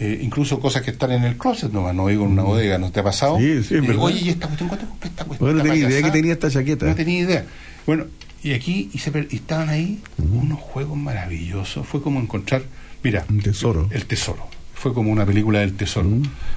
Eh, 0.00 0.20
incluso 0.22 0.60
cosas 0.60 0.82
que 0.82 0.92
están 0.92 1.10
en 1.12 1.24
el 1.24 1.36
closet 1.36 1.72
nomás, 1.72 1.92
no 1.94 2.06
digo 2.06 2.24
en 2.24 2.32
una 2.32 2.42
bodega, 2.42 2.78
¿no 2.78 2.92
te 2.92 3.00
ha 3.00 3.02
pasado? 3.02 3.38
Mm. 3.38 3.62
Sí, 3.64 3.74
verdad. 3.80 3.96
Oye, 3.98 4.20
¿y 4.20 4.28
esta 4.28 4.46
cuestión 4.46 4.68
cuándo 4.68 4.86
compré 4.88 5.08
esta 5.08 5.24
cuestión? 5.24 5.48
Bueno, 5.50 5.58
no 5.58 5.62
tenía 5.64 5.78
idea 5.78 5.88
que 5.88 5.92
payasada". 5.94 6.12
tenía 6.12 6.32
esta 6.34 6.50
chaqueta. 6.50 6.86
No 6.86 6.94
tenía 6.94 7.18
idea. 7.20 7.46
Bueno, 7.86 8.04
y 8.44 8.52
aquí 8.52 8.90
y 8.92 8.98
se 8.98 9.10
per- 9.10 9.26
y 9.30 9.36
estaban 9.36 9.70
ahí 9.70 10.00
unos 10.18 10.60
juegos 10.60 10.96
maravillosos. 10.98 11.86
Fue 11.86 12.00
como 12.02 12.20
encontrar, 12.20 12.62
mira, 13.02 13.24
Un 13.28 13.40
tesoro. 13.40 13.88
el 13.90 14.04
tesoro. 14.04 14.46
Fue 14.80 14.94
como 14.94 15.10
una 15.10 15.26
película 15.26 15.58
del 15.60 15.74
tesoro. 15.74 16.08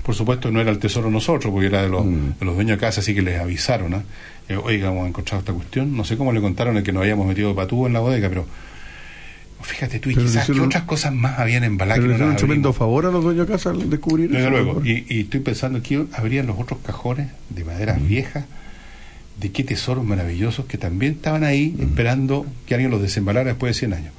Por 0.04 0.14
supuesto, 0.14 0.52
no 0.52 0.62
era 0.62 0.70
el 0.70 0.78
tesoro 0.78 1.10
nosotros, 1.10 1.52
porque 1.52 1.68
era 1.68 1.82
de 1.82 1.90
los, 1.90 2.06
de 2.06 2.46
los 2.46 2.54
dueños 2.56 2.78
de 2.78 2.86
casa, 2.86 3.02
así 3.02 3.16
que 3.16 3.22
les 3.24 3.40
avisaron. 3.40 3.96
¿ah? 3.96 4.04
Eh, 4.48 4.58
Oiga, 4.58 4.90
hemos 4.90 5.08
encontrado 5.08 5.40
esta 5.40 5.54
cuestión. 5.54 5.98
No 5.98 6.04
sé 6.04 6.18
cómo 6.18 6.32
le 6.32 6.40
contaron 6.40 6.78
el 6.78 6.84
que 6.84 6.92
nos 6.92 7.02
habíamos 7.02 7.26
metido 7.26 7.56
patúo 7.56 7.88
en 7.88 7.94
la 7.94 8.00
bodega, 8.00 8.30
pero 8.30 8.46
fíjate 9.64 10.00
tú, 10.00 10.10
y 10.12 10.16
Pero 10.16 10.28
quizás 10.28 10.50
que 10.50 10.60
otras 10.60 10.84
cosas 10.84 11.14
más 11.14 11.40
habían 11.40 11.64
embaladas 11.64 12.00
Pero 12.04 12.14
que 12.18 12.24
no 12.24 12.30
un 12.30 12.36
tremendo 12.36 12.74
favor 12.74 13.06
a 13.06 13.12
los 13.12 13.24
dueños 13.24 13.48
de 13.48 13.54
casa 13.54 13.70
al 13.72 13.90
descubrir 13.90 14.30
Desde 14.30 14.42
eso. 14.44 14.50
luego. 14.52 14.86
Y, 14.86 15.06
y 15.10 15.22
estoy 15.22 15.40
pensando 15.40 15.82
que 15.82 16.06
habrían 16.14 16.48
los 16.48 16.60
otros 16.60 16.80
cajones 16.86 17.30
de 17.50 17.64
maderas 17.64 18.02
viejas, 18.08 18.46
de 19.40 19.52
qué 19.52 19.64
tesoros 19.64 20.04
maravillosos 20.06 20.66
que 20.66 20.78
también 20.78 21.14
estaban 21.14 21.44
ahí 21.44 21.76
esperando 21.80 22.46
que 22.68 22.76
alguien 22.76 22.92
los 22.92 23.02
desembalara 23.02 23.50
después 23.50 23.76
de 23.76 23.80
100 23.80 23.94
años. 23.94 24.14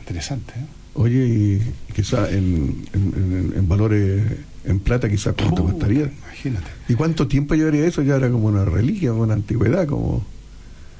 Interesante, 0.00 0.52
¿eh? 0.56 0.79
Oye, 0.94 1.24
y 1.26 1.62
quizá 1.94 2.28
en, 2.30 2.84
en, 2.92 3.68
valores 3.68 4.22
en 4.64 4.80
plata, 4.80 5.08
quizás 5.08 5.34
cuánto 5.36 5.62
Puta, 5.62 5.72
costaría. 5.72 6.10
Imagínate. 6.26 6.66
¿Y 6.88 6.94
cuánto 6.94 7.28
tiempo 7.28 7.54
llevaría 7.54 7.86
eso? 7.86 8.02
Ya 8.02 8.16
era 8.16 8.30
como 8.30 8.48
una 8.48 8.64
reliquia, 8.64 9.12
una 9.12 9.34
antigüedad, 9.34 9.86
como. 9.86 10.24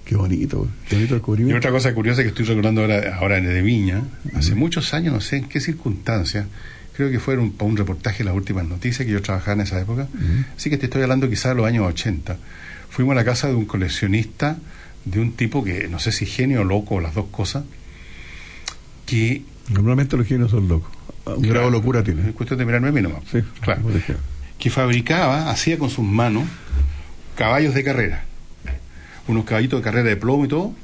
Qué 0.04 0.16
bonito, 0.16 0.66
qué 0.88 0.96
bonito 0.96 1.14
Y 1.14 1.16
descubrimiento. 1.18 1.58
otra 1.58 1.70
cosa 1.70 1.94
curiosa 1.94 2.22
que 2.22 2.28
estoy 2.28 2.44
recordando 2.44 2.80
ahora, 2.80 3.16
ahora 3.16 3.38
en 3.38 3.46
de 3.46 3.62
Viña, 3.62 4.02
hace 4.34 4.56
muchos 4.56 4.92
años, 4.92 5.14
no 5.14 5.20
sé 5.20 5.36
en 5.36 5.44
qué 5.48 5.60
circunstancias, 5.60 6.46
creo 6.96 7.10
que 7.12 7.20
fue 7.20 7.36
un, 7.36 7.52
para 7.52 7.70
un 7.70 7.76
reportaje 7.76 8.18
de 8.18 8.24
las 8.24 8.34
últimas 8.34 8.66
noticias 8.66 9.06
que 9.06 9.12
yo 9.12 9.22
trabajaba 9.22 9.52
en 9.52 9.60
esa 9.60 9.80
época, 9.80 10.08
así 10.56 10.68
que 10.68 10.78
te 10.78 10.86
estoy 10.86 11.02
hablando 11.02 11.28
quizás 11.30 11.52
de 11.52 11.54
los 11.56 11.66
años 11.66 11.86
80. 11.86 12.38
Fuimos 12.88 13.12
a 13.12 13.14
la 13.16 13.24
casa 13.24 13.46
de 13.46 13.54
un 13.54 13.66
coleccionista, 13.66 14.58
de 15.04 15.20
un 15.20 15.32
tipo 15.34 15.62
que 15.62 15.86
no 15.86 16.00
sé 16.00 16.10
si 16.10 16.26
genio 16.26 16.62
o 16.62 16.64
loco 16.64 16.96
o 16.96 17.00
las 17.00 17.14
dos 17.14 17.26
cosas, 17.30 17.62
que 19.06 19.42
Normalmente 19.70 20.16
los 20.16 20.26
genios 20.26 20.51
son 20.51 20.68
locos. 20.68 20.90
Un 21.24 21.42
grado 21.42 21.66
de 21.66 21.72
locura 21.72 22.02
tiene. 22.02 22.28
Es 22.28 22.34
cuestión 22.34 22.59
de 22.59 22.64
mirarme 22.64 22.88
a 22.88 22.92
mí 22.92 23.01
nomás. 23.01 23.22
Sí, 23.30 23.38
claro. 23.60 23.82
Que 24.59 24.70
fabricaba, 24.70 25.51
hacía 25.51 25.78
con 25.78 25.90
sus 25.90 26.05
manos 26.05 26.44
caballos 27.36 27.74
de 27.74 27.84
carrera. 27.84 28.24
Unos 29.28 29.44
caballitos 29.44 29.80
de 29.80 29.84
carrera 29.84 30.09
de 30.09 30.16
plomo 30.16 30.44
y 30.44 30.48
todo. 30.48 30.74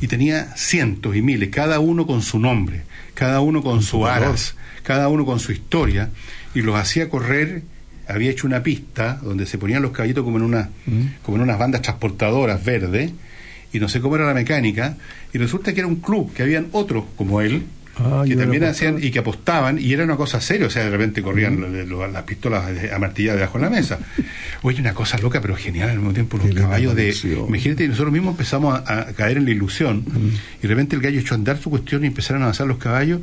Y 0.00 0.08
tenía 0.08 0.54
cientos 0.56 1.16
y 1.16 1.22
miles, 1.22 1.48
cada 1.50 1.80
uno 1.80 2.06
con 2.06 2.22
su 2.22 2.38
nombre, 2.38 2.82
cada 3.14 3.40
uno 3.40 3.62
con 3.62 3.82
su 3.82 4.06
aras, 4.06 4.54
cada 4.82 5.08
uno 5.08 5.24
con 5.24 5.40
su 5.40 5.52
historia. 5.52 6.10
Y 6.54 6.62
los 6.62 6.76
hacía 6.76 7.08
correr. 7.08 7.62
Había 8.08 8.30
hecho 8.30 8.46
una 8.46 8.62
pista 8.62 9.18
donde 9.22 9.46
se 9.46 9.58
ponían 9.58 9.82
los 9.82 9.90
caballitos 9.90 10.22
como 10.22 10.38
en, 10.38 10.44
una, 10.44 10.70
como 11.22 11.36
en 11.36 11.42
unas 11.42 11.58
bandas 11.58 11.82
transportadoras 11.82 12.64
verdes. 12.64 13.10
Y 13.72 13.80
no 13.80 13.88
sé 13.88 14.00
cómo 14.00 14.16
era 14.16 14.26
la 14.26 14.34
mecánica. 14.34 14.96
Y 15.32 15.38
resulta 15.38 15.72
que 15.72 15.80
era 15.80 15.88
un 15.88 15.96
club, 15.96 16.32
que 16.32 16.42
habían 16.42 16.68
otros 16.72 17.04
como 17.16 17.40
él, 17.40 17.64
Ah, 17.98 18.24
que 18.26 18.36
también 18.36 18.62
hacían 18.64 19.02
y 19.02 19.10
que 19.10 19.20
apostaban 19.20 19.78
y 19.78 19.90
era 19.92 20.04
una 20.04 20.16
cosa 20.16 20.38
seria, 20.40 20.66
o 20.66 20.70
sea, 20.70 20.84
de 20.84 20.90
repente 20.90 21.22
corrían 21.22 21.58
lo- 21.58 21.68
lo- 21.86 22.06
las 22.06 22.24
pistolas 22.24 22.64
amartilladas 22.92 23.40
debajo 23.40 23.56
de 23.58 23.64
la 23.64 23.70
mesa. 23.70 23.98
Oye, 24.62 24.80
una 24.82 24.92
cosa 24.92 25.16
loca 25.18 25.40
pero 25.40 25.56
genial 25.56 25.88
al 25.88 25.96
mismo 25.96 26.12
tiempo, 26.12 26.36
los 26.36 26.46
caballos 26.62 26.94
de... 26.94 27.08
Imagínate, 27.48 27.88
nosotros 27.88 28.12
mismos 28.12 28.32
empezamos 28.32 28.78
a, 28.86 29.00
a 29.00 29.04
caer 29.14 29.38
en 29.38 29.46
la 29.46 29.50
ilusión 29.52 30.04
y 30.58 30.62
de 30.62 30.68
repente 30.68 30.94
el 30.94 31.00
gallo 31.00 31.20
echó 31.20 31.34
a 31.34 31.38
andar 31.38 31.58
su 31.58 31.70
cuestión 31.70 32.04
y 32.04 32.08
empezaron 32.08 32.42
a 32.42 32.46
avanzar 32.46 32.66
los 32.66 32.76
caballos 32.76 33.20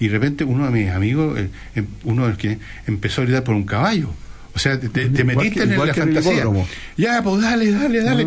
y 0.00 0.08
de 0.08 0.12
repente 0.12 0.42
uno 0.42 0.64
de 0.66 0.72
mis 0.72 0.90
amigos, 0.90 1.38
eh, 1.38 1.48
em- 1.76 1.86
uno 2.04 2.22
de 2.24 2.28
los 2.30 2.38
que 2.38 2.58
empezó 2.88 3.20
a 3.22 3.24
gritar 3.24 3.44
por 3.44 3.54
un 3.54 3.64
caballo. 3.64 4.10
O 4.54 4.58
sea, 4.58 4.80
te, 4.80 4.88
te- 4.88 5.22
metiste 5.24 5.58
que- 5.60 5.62
en 5.62 5.78
la 5.78 5.84
el 5.84 5.94
fantasía. 5.94 6.32
hipódromo. 6.32 6.66
Ya, 6.96 7.22
pues 7.22 7.40
dale, 7.40 7.70
dale, 7.70 8.02
dale. 8.02 8.26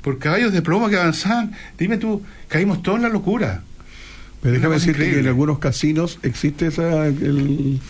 Por 0.00 0.18
caballos 0.18 0.54
de 0.54 0.62
plomo 0.62 0.88
que 0.88 0.96
avanzaban. 0.96 1.52
Dime 1.78 1.98
tú, 1.98 2.22
caímos 2.48 2.82
todos 2.82 2.96
en 2.96 3.02
la 3.02 3.08
locura. 3.10 3.62
Pero 4.42 4.54
déjame 4.54 4.74
decirte 4.76 5.10
que 5.10 5.18
en 5.20 5.26
algunos 5.26 5.58
casinos 5.58 6.18
existe 6.22 6.66
esa. 6.68 7.06
El, 7.06 7.80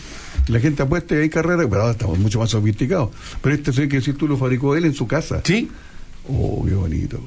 la 0.47 0.59
gente 0.59 0.81
apuesta 0.81 1.15
y 1.15 1.19
hay 1.19 1.29
carreras, 1.29 1.67
pero 1.69 1.81
ahora 1.81 1.91
estamos 1.93 2.17
mucho 2.17 2.39
más 2.39 2.49
sofisticados. 2.49 3.09
Pero 3.41 3.55
este 3.55 3.71
sé 3.71 3.87
que 3.87 3.97
decir 3.97 4.17
tú 4.17 4.27
lo 4.27 4.37
fabricó 4.37 4.75
él 4.75 4.85
en 4.85 4.93
su 4.93 5.07
casa. 5.07 5.41
Sí. 5.43 5.69
Oh, 6.27 6.65
qué 6.67 6.73
bonito. 6.73 7.19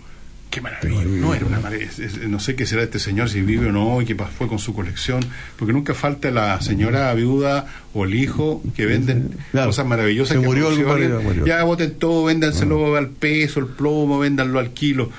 Qué 0.51 0.61
maravilla. 0.61 1.03
No, 1.05 1.33
era 1.33 1.47
una 1.47 1.61
maravilla. 1.61 1.91
No 2.29 2.39
sé 2.39 2.55
qué 2.55 2.67
será 2.67 2.83
este 2.83 2.99
señor, 2.99 3.31
si 3.31 3.41
vive 3.41 3.69
o 3.69 3.73
no, 3.73 4.03
y 4.03 4.05
qué 4.05 4.15
fue 4.15 4.49
con 4.49 4.59
su 4.59 4.75
colección. 4.75 5.25
Porque 5.57 5.73
nunca 5.73 5.95
falta 5.95 6.31
la 6.31 6.61
señora 6.61 7.15
viuda 7.15 7.67
o 7.95 8.05
el 8.05 8.15
hijo 8.15 8.63
que 8.77 8.85
venden 8.85 9.31
cosas 9.53 9.87
maravillosas. 9.87 10.37
Se 10.37 10.41
que 10.41 10.47
murió 10.47 10.71
marido, 10.87 11.23
murió. 11.23 11.47
Ya 11.47 11.65
voten 11.65 11.95
todo, 11.95 12.25
véndanselo 12.25 12.97
al 12.97 13.09
peso, 13.09 13.61
al 13.61 13.69
plomo, 13.69 14.19
véndanlo 14.19 14.59
al 14.59 14.73
kilo. 14.73 15.11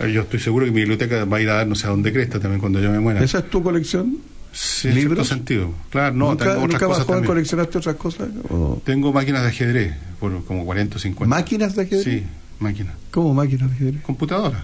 Eh, 0.00 0.12
Yo 0.12 0.22
estoy 0.22 0.40
seguro 0.40 0.64
que 0.66 0.70
mi 0.72 0.80
biblioteca 0.80 1.24
va 1.24 1.36
a 1.38 1.40
ir 1.40 1.50
a 1.50 1.54
dar 1.54 1.66
no 1.66 1.74
sé 1.74 1.86
a 1.86 1.90
dónde 1.90 2.12
cresta 2.12 2.38
también 2.40 2.60
cuando 2.60 2.80
yo 2.80 2.90
me 2.90 3.00
muera. 3.00 3.22
¿Esa 3.22 3.38
es 3.38 3.50
tu 3.50 3.62
colección? 3.62 4.18
Sí, 4.52 4.88
en 4.88 4.94
cierto 4.94 5.08
¿Libros? 5.10 5.28
sentido. 5.28 5.74
Claro, 5.90 6.14
no, 6.14 6.30
¿Nunca, 6.30 6.44
tengo 6.44 6.56
otras 6.64 6.72
¿nunca 6.72 6.78
más 6.88 6.96
cosas 6.98 7.06
también. 7.06 7.26
coleccionaste 7.26 7.78
otras 7.78 7.96
cosas? 7.96 8.28
¿O 8.48 8.80
Tengo 8.84 9.12
máquinas 9.12 9.42
de 9.42 9.48
ajedrez, 9.48 9.94
por 10.18 10.44
como 10.44 10.64
40 10.64 10.96
o 10.96 10.98
50. 10.98 11.28
¿Máquinas 11.36 11.76
de 11.76 11.82
ajedrez? 11.82 12.04
Sí, 12.04 12.22
máquinas. 12.58 12.94
¿Cómo 13.10 13.34
máquinas 13.34 13.68
de 13.70 13.76
ajedrez? 13.76 14.02
Computadoras. 14.02 14.62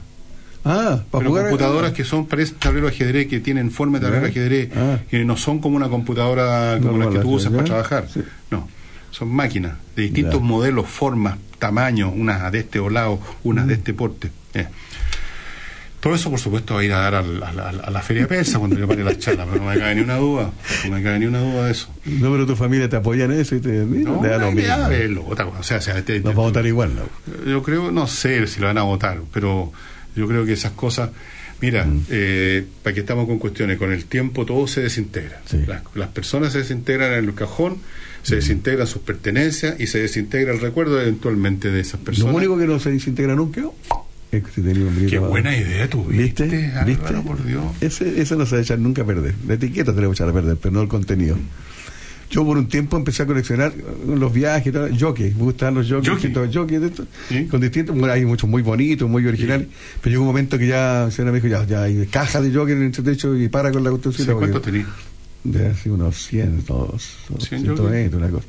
Ah, 0.64 1.02
para 1.10 1.20
Pero 1.20 1.30
jugar. 1.30 1.44
computadoras 1.50 1.92
que 1.92 2.04
son, 2.04 2.26
parecen 2.26 2.56
tablero 2.58 2.86
de 2.86 2.94
ajedrez, 2.94 3.26
que 3.28 3.40
tienen 3.40 3.70
forma 3.70 3.98
de 3.98 4.04
tablero 4.06 4.24
de 4.24 4.30
ajedrez, 4.30 4.70
Ah. 4.74 4.98
que 5.10 5.22
no 5.24 5.36
son 5.36 5.58
como 5.58 5.76
una 5.76 5.88
computadora 5.90 6.78
como 6.82 6.96
la 6.96 7.10
que 7.10 7.18
tú 7.18 7.32
usas 7.32 7.52
para 7.52 7.64
trabajar. 7.64 8.06
No, 8.50 8.66
son 9.10 9.28
máquinas 9.28 9.74
de 9.94 10.04
distintos 10.04 10.40
Ya. 10.40 10.46
modelos, 10.46 10.86
formas, 10.86 11.36
tamaños, 11.58 12.10
unas 12.16 12.50
de 12.50 12.60
este 12.60 12.78
lado, 12.90 13.20
unas 13.44 13.66
Mm. 13.66 13.68
de 13.68 13.74
este 13.74 13.92
porte. 13.92 14.30
Todo 16.04 16.14
eso, 16.14 16.28
por 16.30 16.38
supuesto, 16.38 16.74
va 16.74 16.80
a 16.80 16.84
ir 16.84 16.92
a 16.92 16.98
dar 16.98 17.14
a, 17.14 17.22
la, 17.22 17.48
a 17.70 17.90
la 17.90 18.02
feria 18.02 18.28
persa 18.28 18.58
cuando 18.58 18.78
yo 18.78 18.86
pare 18.86 19.02
la 19.02 19.16
charla, 19.18 19.46
pero 19.50 19.64
no 19.64 19.70
me 19.70 19.78
cabe 19.78 19.94
ni 19.94 20.02
una 20.02 20.16
duda, 20.18 20.52
no 20.84 20.90
me 20.94 21.02
cabe 21.02 21.18
ni 21.18 21.24
una 21.24 21.40
duda 21.40 21.64
de 21.64 21.72
eso. 21.72 21.88
No, 22.04 22.30
pero 22.30 22.46
tu 22.46 22.54
familia 22.56 22.90
te 22.90 22.96
apoya 22.96 23.24
en 23.24 23.32
eso 23.32 23.56
y 23.56 23.60
te. 23.60 23.68
mira, 23.86 24.10
No, 24.10 24.20
te 24.20 24.28
da 24.28 24.36
lo 25.08 25.24
otra 25.26 25.46
cosa, 25.46 25.60
o 25.60 25.62
sea, 25.62 25.78
o 25.78 25.80
sea, 25.80 26.04
te- 26.04 26.16
Nos 26.20 26.34
vamos 26.34 26.38
a 26.44 26.48
votar 26.48 26.66
igual, 26.66 26.92
¿no? 26.94 27.50
yo 27.50 27.62
creo, 27.62 27.90
no 27.90 28.06
sé 28.06 28.46
si 28.48 28.60
lo 28.60 28.66
van 28.66 28.76
a 28.76 28.82
votar, 28.82 29.18
pero 29.32 29.72
yo 30.14 30.28
creo 30.28 30.44
que 30.44 30.52
esas 30.52 30.72
cosas, 30.72 31.08
mira, 31.62 31.86
Mm. 31.86 32.02
eh, 32.10 32.66
para 32.82 32.92
que 32.92 33.00
estamos 33.00 33.26
con 33.26 33.38
cuestiones, 33.38 33.78
con 33.78 33.90
el 33.90 34.04
tiempo 34.04 34.44
todo 34.44 34.66
se 34.66 34.82
desintegra. 34.82 35.40
Las, 35.66 35.82
las 35.94 36.08
personas 36.10 36.52
se 36.52 36.58
desintegran 36.58 37.14
en 37.14 37.24
el 37.24 37.34
cajón, 37.34 37.72
Mm. 37.76 38.26
se 38.26 38.36
desintegran 38.36 38.86
sus 38.86 39.00
pertenencias 39.00 39.80
y 39.80 39.86
se 39.86 40.00
desintegra 40.00 40.52
el 40.52 40.60
recuerdo 40.60 41.00
eventualmente 41.00 41.70
de 41.70 41.80
esas 41.80 41.98
personas. 42.00 42.32
Lo 42.32 42.36
único 42.38 42.58
que 42.58 42.66
no 42.66 42.78
se 42.78 42.90
desintegra 42.90 43.34
nunca 43.34 43.62
un 44.38 45.06
Qué 45.08 45.18
buena 45.18 45.56
idea 45.56 45.88
tuviste, 45.88 46.44
¿Viste? 46.44 46.66
Álvaro, 46.66 46.86
¿Viste? 46.86 47.14
por 47.26 47.44
Dios. 47.44 47.64
Ese, 47.80 48.20
ese 48.20 48.36
no 48.36 48.46
se 48.46 48.56
debe 48.56 48.64
echar 48.64 48.78
nunca 48.78 49.02
a 49.02 49.04
perder. 49.04 49.34
La 49.46 49.54
etiqueta 49.54 49.92
se 49.92 50.00
debe 50.00 50.12
echar 50.12 50.28
a 50.28 50.32
perder, 50.32 50.56
pero 50.56 50.72
no 50.72 50.82
el 50.82 50.88
contenido. 50.88 51.36
Yo 52.30 52.44
por 52.44 52.56
un 52.58 52.66
tiempo 52.66 52.96
empecé 52.96 53.22
a 53.22 53.26
coleccionar 53.26 53.72
los 54.06 54.32
viajes, 54.32 54.66
y 54.66 54.72
todo, 54.72 54.88
jockey, 54.98 55.32
me 55.34 55.42
gustaban 55.42 55.74
los 55.74 55.88
jockeys, 55.88 56.14
distintos 56.14 56.54
jockeys 56.54 56.80
de 56.80 56.86
estos, 56.88 57.06
con 57.50 57.60
distintos, 57.60 57.96
bueno, 57.96 58.12
hay 58.12 58.24
muchos 58.24 58.48
muy 58.48 58.62
bonitos, 58.62 59.08
muy 59.08 59.24
originales, 59.26 59.68
pero 60.00 60.10
llegó 60.10 60.22
un 60.22 60.28
momento 60.28 60.58
que 60.58 60.66
ya, 60.66 61.08
señora 61.10 61.32
me 61.32 61.40
dijo, 61.40 61.48
ya, 61.48 61.64
ya 61.64 61.84
hay 61.84 62.06
cajas 62.06 62.42
de 62.42 62.52
jockey 62.52 62.72
en 62.72 62.80
el 62.80 62.86
entretecho 62.86 63.36
y 63.36 63.48
para 63.48 63.70
con 63.70 63.84
la 63.84 63.90
cuestión. 63.90 64.14
¿Sí, 64.14 64.24
¿Cuántos 64.24 64.62
tenías? 64.62 64.88
De 65.44 65.66
así 65.66 65.90
unos 65.90 66.26
100, 66.26 66.62
todos, 66.62 67.18
100 67.38 67.60
120, 67.60 68.16
una 68.16 68.28
cosa. 68.30 68.46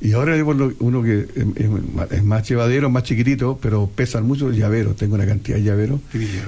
Y 0.00 0.12
ahora 0.12 0.36
lo- 0.36 0.72
uno 0.80 1.02
que 1.02 1.20
es, 1.20 2.10
es 2.10 2.22
más- 2.24 2.46
llevadero, 2.48 2.90
más 2.90 3.02
chiquitito, 3.04 3.58
pero 3.62 3.88
pesan 3.94 4.24
mucho, 4.26 4.50
llaveros. 4.52 4.96
Tengo 4.96 5.14
una 5.14 5.24
cantidad 5.26 5.56
de 5.56 5.62
llaveros. 5.62 6.00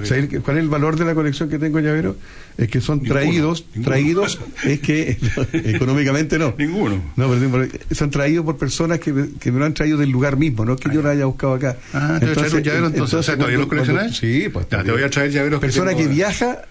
¿Sabes 0.03 0.29
qué- 0.29 0.39
cuál 0.39 0.57
es 0.57 0.63
el 0.63 0.69
valor 0.69 0.97
de 0.97 1.05
la 1.05 1.15
colección 1.15 1.49
que 1.49 1.57
tengo 1.57 1.77
de 1.79 1.83
llaveros? 1.85 2.15
Es 2.57 2.67
que 2.69 2.79
son 2.81 3.01
traídos, 3.01 3.65
traídos, 3.83 4.39
es 4.63 4.79
que 4.81 5.17
económicamente 5.53 6.37
no. 6.37 6.53
Ninguno. 6.57 7.01
No, 7.15 7.29
pero, 7.29 7.67
son 7.91 8.09
traídos 8.11 8.45
por 8.45 8.57
personas 8.57 8.99
que, 8.99 9.13
me- 9.13 9.29
que 9.39 9.51
me 9.51 9.59
lo 9.59 9.65
han 9.65 9.73
traído 9.73 9.97
del 9.97 10.09
lugar 10.09 10.37
mismo, 10.37 10.63
no 10.65 10.73
es 10.73 10.79
que 10.79 10.93
yo 10.93 11.01
lo 11.01 11.09
haya 11.09 11.25
buscado 11.25 11.53
acá. 11.53 11.77
Ah, 11.93 12.17
te 12.19 12.25
voy 12.27 12.33
a 12.33 12.37
traer 12.37 12.55
un 12.55 12.63
llavero 12.63 12.87
entonces. 12.87 13.13
O 13.15 13.23
sea, 13.23 13.35
¿todavía 13.35 13.57
cuando- 13.57 13.75
lo 13.75 13.83
coleccionas? 13.83 14.19
cuando- 14.19 14.39
Sí, 14.41 14.49
pues. 14.49 14.67
Ya, 14.69 14.83
te 14.83 14.91
voy 14.91 15.03
a 15.03 15.09
traer 15.09 15.31
llaveros 15.31 15.59
que 15.59 15.65
Persona 15.67 15.91
tengo- 15.91 16.01
que 16.03 16.07
viaja 16.07 16.61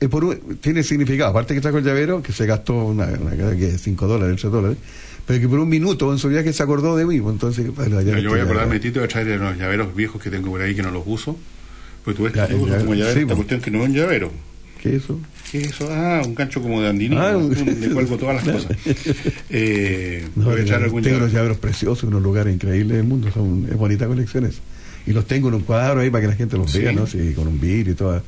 eh, 0.00 0.08
por 0.08 0.24
un- 0.24 0.58
tiene 0.60 0.82
significado. 0.84 1.30
Aparte 1.30 1.54
que 1.54 1.60
trajo 1.60 1.78
el 1.78 1.84
llavero, 1.84 2.22
que 2.22 2.32
se 2.32 2.46
gastó 2.46 2.74
una, 2.84 3.06
una 3.06 3.56
que 3.56 3.76
5 3.78 4.06
dólares, 4.06 4.36
3 4.40 4.52
dólares, 4.52 4.78
pero 5.28 5.38
que 5.40 5.48
por 5.48 5.60
un 5.60 5.68
minuto 5.68 6.10
en 6.12 6.18
su 6.18 6.28
viaje 6.28 6.52
se 6.52 6.62
acordó 6.62 6.96
de 6.96 7.04
mí. 7.06 7.20
pues, 7.20 7.34
Entonces, 7.34 7.72
bueno, 7.74 8.00
ya 8.02 8.12
No, 8.14 8.18
yo 8.18 8.30
voy 8.30 8.40
a 8.40 8.42
acordarme 8.42 8.74
de 8.74 8.80
ti, 8.80 8.90
te 8.90 8.98
voy 8.98 9.04
a 9.06 9.08
traer 9.08 9.38
unos 9.40 9.56
llaveros 9.56 9.94
viejos 9.94 10.20
que 10.20 10.30
tengo 10.30 10.48
por 10.50 10.60
ahí 10.62 10.74
que 10.74 10.82
no 10.82 10.90
los 10.90 11.04
uso. 11.06 11.36
Pues 12.04 12.16
tú 12.16 12.24
ves 12.24 12.32
que 12.32 12.40
uso 12.54 12.66
ya, 12.68 12.78
como 12.78 12.94
llavero, 12.94 13.12
sí, 13.14 13.20
esta 13.20 13.26
pues. 13.26 13.36
cuestión 13.36 13.60
que 13.60 13.70
no 13.70 13.82
es 13.82 13.88
un 13.90 13.94
llavero. 13.94 14.32
¿Qué 14.82 14.96
es 14.96 15.04
eso? 15.04 15.20
¿Qué 15.52 15.58
es 15.58 15.66
eso? 15.68 15.88
Ah, 15.90 16.22
un 16.24 16.34
gancho 16.34 16.62
como 16.62 16.80
de 16.80 16.88
andinito, 16.88 17.20
Ah, 17.20 17.36
un- 17.36 17.52
donde 17.54 17.88
cuelgo 17.90 18.16
todas 18.16 18.36
las 18.46 18.54
cosas. 18.64 18.76
Eh, 19.50 20.26
No, 20.36 20.44
voy 20.46 20.60
a 20.60 20.62
echar 20.62 20.82
algún 20.82 21.02
tengo 21.02 21.18
llavero. 21.18 21.32
llaveros 21.34 21.58
preciosos 21.58 22.04
en 22.04 22.08
unos 22.10 22.22
lugares 22.22 22.54
increíbles 22.54 22.96
del 22.96 23.06
mundo. 23.06 23.28
Son 23.32 23.66
es 23.70 23.76
bonitas 23.76 24.08
colecciones. 24.08 24.60
Y 25.06 25.12
los 25.12 25.26
tengo 25.26 25.48
en 25.48 25.54
un 25.54 25.62
cuadro 25.62 26.00
ahí 26.00 26.10
para 26.10 26.22
que 26.22 26.28
la 26.28 26.34
gente 26.36 26.56
los 26.56 26.70
Sí. 26.70 26.78
vea, 26.80 26.92
¿no? 26.92 27.06
Sí, 27.06 27.32
con 27.34 27.48
un 27.48 27.60
vidrio 27.60 27.92
y 27.92 27.96
todo. 27.96 28.22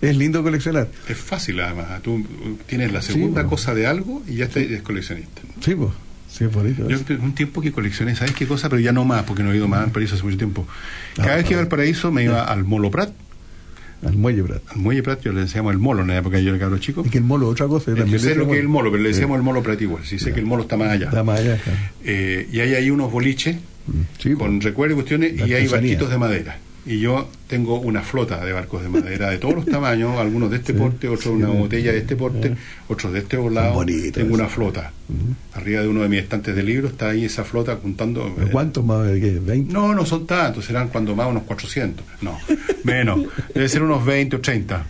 Es 0.00 0.16
lindo 0.16 0.42
coleccionar. 0.42 0.88
Es 1.08 1.16
fácil 1.16 1.58
además. 1.60 2.02
Tú 2.02 2.24
tienes 2.66 2.92
la 2.92 3.00
segunda 3.00 3.42
pues. 3.42 3.50
cosa 3.50 3.74
de 3.74 3.86
algo 3.86 4.22
y 4.28 4.36
ya 4.36 4.44
estás 4.44 4.62
es 4.64 4.82
coleccionista. 4.82 5.40
Sí, 5.64 5.74
pues. 5.74 5.90
Sí, 6.36 6.44
es 6.44 6.52
bonito. 6.52 6.88
Yo 6.88 6.98
un 7.22 7.34
tiempo 7.34 7.60
que 7.62 7.72
coleccioné, 7.72 8.14
¿sabes 8.14 8.32
qué 8.32 8.46
cosa? 8.46 8.68
Pero 8.68 8.80
ya 8.80 8.92
no 8.92 9.04
más, 9.04 9.22
porque 9.24 9.42
no 9.42 9.52
he 9.52 9.56
ido 9.56 9.68
más 9.68 9.84
al 9.84 9.90
paraíso 9.92 10.14
hace 10.16 10.24
mucho 10.24 10.36
tiempo. 10.36 10.66
Cada 11.16 11.32
Ah, 11.32 11.36
vez 11.36 11.44
que 11.46 11.52
iba 11.52 11.62
al 11.62 11.68
paraíso 11.68 12.10
me 12.12 12.24
iba 12.24 12.44
al 12.44 12.64
Molo 12.64 12.90
Prat. 12.90 13.10
Al 14.04 14.14
Muelle 14.16 14.42
Prat. 14.42 14.62
Al 14.68 14.76
Muelle 14.76 15.02
Prat, 15.02 15.22
yo 15.22 15.32
le 15.32 15.40
decíamos 15.40 15.72
el 15.72 15.78
Molo 15.78 16.02
en 16.02 16.08
la 16.08 16.18
época 16.18 16.36
que 16.36 16.44
yo 16.44 16.50
era 16.50 16.58
cabro 16.58 16.76
chico. 16.78 17.02
Y 17.06 17.08
que 17.08 17.16
el 17.18 17.24
molo, 17.24 17.48
otra 17.48 17.66
cosa. 17.66 17.92
yo 17.94 18.18
sé 18.18 18.34
lo 18.34 18.46
que 18.46 18.54
es 18.54 18.60
el 18.60 18.68
molo, 18.68 18.90
pero 18.90 19.02
le 19.02 19.08
decíamos 19.08 19.36
Sí. 19.36 19.38
el 19.38 19.42
Molo 19.44 19.62
Prat 19.62 19.80
igual. 19.80 20.04
Sí 20.04 20.18
sé 20.18 20.32
que 20.34 20.40
el 20.40 20.46
Molo 20.46 20.64
está 20.64 20.76
más 20.76 20.90
allá. 20.90 21.06
Está 21.06 21.24
más 21.24 21.40
allá. 21.40 21.56
claro. 21.56 21.78
Eh, 22.04 22.46
y 22.52 22.60
hay 22.60 22.74
ahí 22.74 22.90
unos 22.90 23.10
boliches 23.10 23.56
con 24.36 24.60
recuerdos 24.60 24.94
y 24.94 24.96
cuestiones 24.96 25.32
y 25.48 25.52
hay 25.54 25.66
barquitos 25.68 26.10
de 26.10 26.18
madera. 26.18 26.58
Y 26.86 27.00
yo 27.00 27.28
tengo 27.48 27.80
una 27.80 28.02
flota 28.02 28.44
de 28.44 28.52
barcos 28.52 28.82
de 28.82 28.88
madera 28.88 29.30
de 29.30 29.38
todos 29.38 29.56
los 29.56 29.66
tamaños, 29.66 30.16
algunos 30.18 30.50
de 30.50 30.58
este 30.58 30.72
porte, 30.72 31.08
otros 31.08 31.34
una 31.34 31.48
botella 31.48 31.90
de 31.92 31.98
este 31.98 32.14
porte, 32.14 32.54
otros 32.88 33.12
de 33.12 33.18
este 33.18 33.36
volado. 33.36 33.74
bonitos 33.74 34.12
Tengo 34.12 34.34
una 34.34 34.46
flota. 34.46 34.92
Arriba 35.54 35.82
de 35.82 35.88
uno 35.88 36.02
de 36.02 36.08
mis 36.08 36.20
estantes 36.20 36.54
de 36.54 36.62
libros 36.62 36.92
está 36.92 37.10
ahí 37.10 37.24
esa 37.24 37.44
flota 37.44 37.76
juntando. 37.82 38.26
eh, 38.38 38.48
¿Cuántos 38.52 38.84
más? 38.84 39.08
¿Qué? 39.12 39.40
¿20? 39.40 39.66
No, 39.66 39.94
no 39.94 40.06
son 40.06 40.26
tantos, 40.26 40.64
serán 40.64 40.88
cuando 40.88 41.16
más 41.16 41.28
unos 41.28 41.42
400. 41.42 42.04
No, 42.22 42.38
menos. 42.84 43.20
Debe 43.52 43.68
ser 43.68 43.82
unos 43.82 44.04
20 44.04 44.36
o 44.36 44.40
30. 44.40 44.86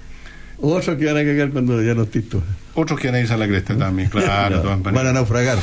Otros 0.61 0.97
que 0.97 1.05
van 1.05 1.17
a 1.17 1.25
cagar 1.25 1.51
cuando 1.51 1.83
ya 1.83 1.95
no 1.95 2.05
estés 2.05 2.29
tú. 2.29 2.43
Otros 2.75 2.99
que 2.99 3.09
van 3.09 3.17
a 3.17 3.21
irse 3.21 3.35
a 3.35 3.37
la 3.37 3.47
cresta 3.47 3.77
también, 3.77 4.09
claro. 4.09 4.81
Van 4.83 5.07
a 5.07 5.13
naufragar. 5.13 5.59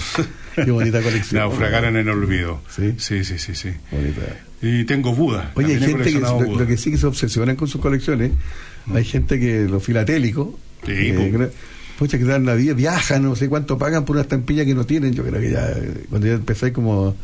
Qué 0.55 0.71
bonita 0.71 1.01
colección. 1.01 1.41
Naufragar 1.41 1.85
en 1.85 1.97
el 1.97 2.09
olvido. 2.09 2.61
Sí, 2.69 2.95
sí, 2.97 3.23
sí, 3.23 3.37
sí. 3.37 3.55
sí. 3.55 3.71
Bonita. 3.91 4.21
Y 4.61 4.85
tengo 4.85 5.13
Buda. 5.13 5.51
Oye, 5.55 5.75
hay 5.75 5.79
gente 5.79 6.11
que 6.11 6.19
lo, 6.19 6.35
Buda. 6.35 6.61
lo 6.61 6.67
que 6.67 6.77
sí 6.77 6.91
que 6.91 6.97
se 6.97 7.07
obsesionan 7.07 7.55
con 7.55 7.67
sus 7.67 7.81
colecciones. 7.81 8.31
Hay 8.93 9.05
gente 9.05 9.39
que 9.39 9.63
los 9.63 9.83
filatélicos, 9.83 10.49
Sí, 10.85 10.91
eh, 10.91 11.49
pucha, 11.97 12.17
que 12.17 12.25
dan 12.25 12.45
la 12.45 12.55
vida, 12.55 12.73
viajan, 12.73 13.23
no 13.23 13.35
sé 13.35 13.47
cuánto 13.47 13.77
pagan 13.77 14.03
por 14.03 14.15
una 14.15 14.23
estampilla 14.23 14.65
que 14.65 14.75
no 14.75 14.85
tienen. 14.85 15.13
Yo 15.13 15.23
creo 15.23 15.39
que 15.39 15.51
ya, 15.51 15.73
cuando 16.09 16.27
ya 16.27 16.33
empezáis 16.33 16.73
como 16.73 17.15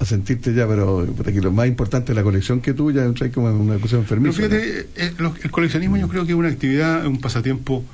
a 0.00 0.04
sentirte 0.04 0.54
ya, 0.54 0.66
pero 0.68 1.06
que 1.24 1.40
lo 1.40 1.50
más 1.52 1.66
importante 1.66 2.12
es 2.12 2.16
la 2.16 2.22
colección 2.22 2.60
que 2.60 2.72
tú, 2.74 2.92
ya 2.92 3.04
entráis 3.04 3.32
como 3.32 3.50
una 3.50 3.74
cosa 3.78 3.96
Pero 3.96 4.02
enfermiza. 4.02 4.40
¿no? 4.42 4.48
fíjate, 4.48 4.86
eh, 4.96 5.12
lo- 5.18 5.34
el 5.42 5.50
coleccionismo 5.50 5.96
yo 5.96 6.08
creo 6.08 6.24
que 6.24 6.32
es 6.32 6.38
una 6.38 6.48
actividad, 6.48 7.04
un 7.06 7.20
pasatiempo 7.20 7.84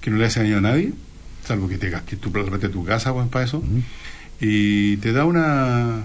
que 0.00 0.10
no 0.10 0.16
le 0.16 0.24
hace 0.26 0.40
daño 0.40 0.58
a 0.58 0.60
nadie, 0.60 0.92
salvo 1.44 1.68
que 1.68 1.78
te 1.78 1.88
gastes 1.90 2.18
tu 2.18 2.32
plata 2.32 2.56
de 2.58 2.68
tu 2.68 2.84
casa 2.84 3.12
pues, 3.12 3.28
para 3.28 3.44
eso, 3.44 3.62
y 4.40 4.96
te 4.96 5.12
da 5.12 5.24
una, 5.24 6.00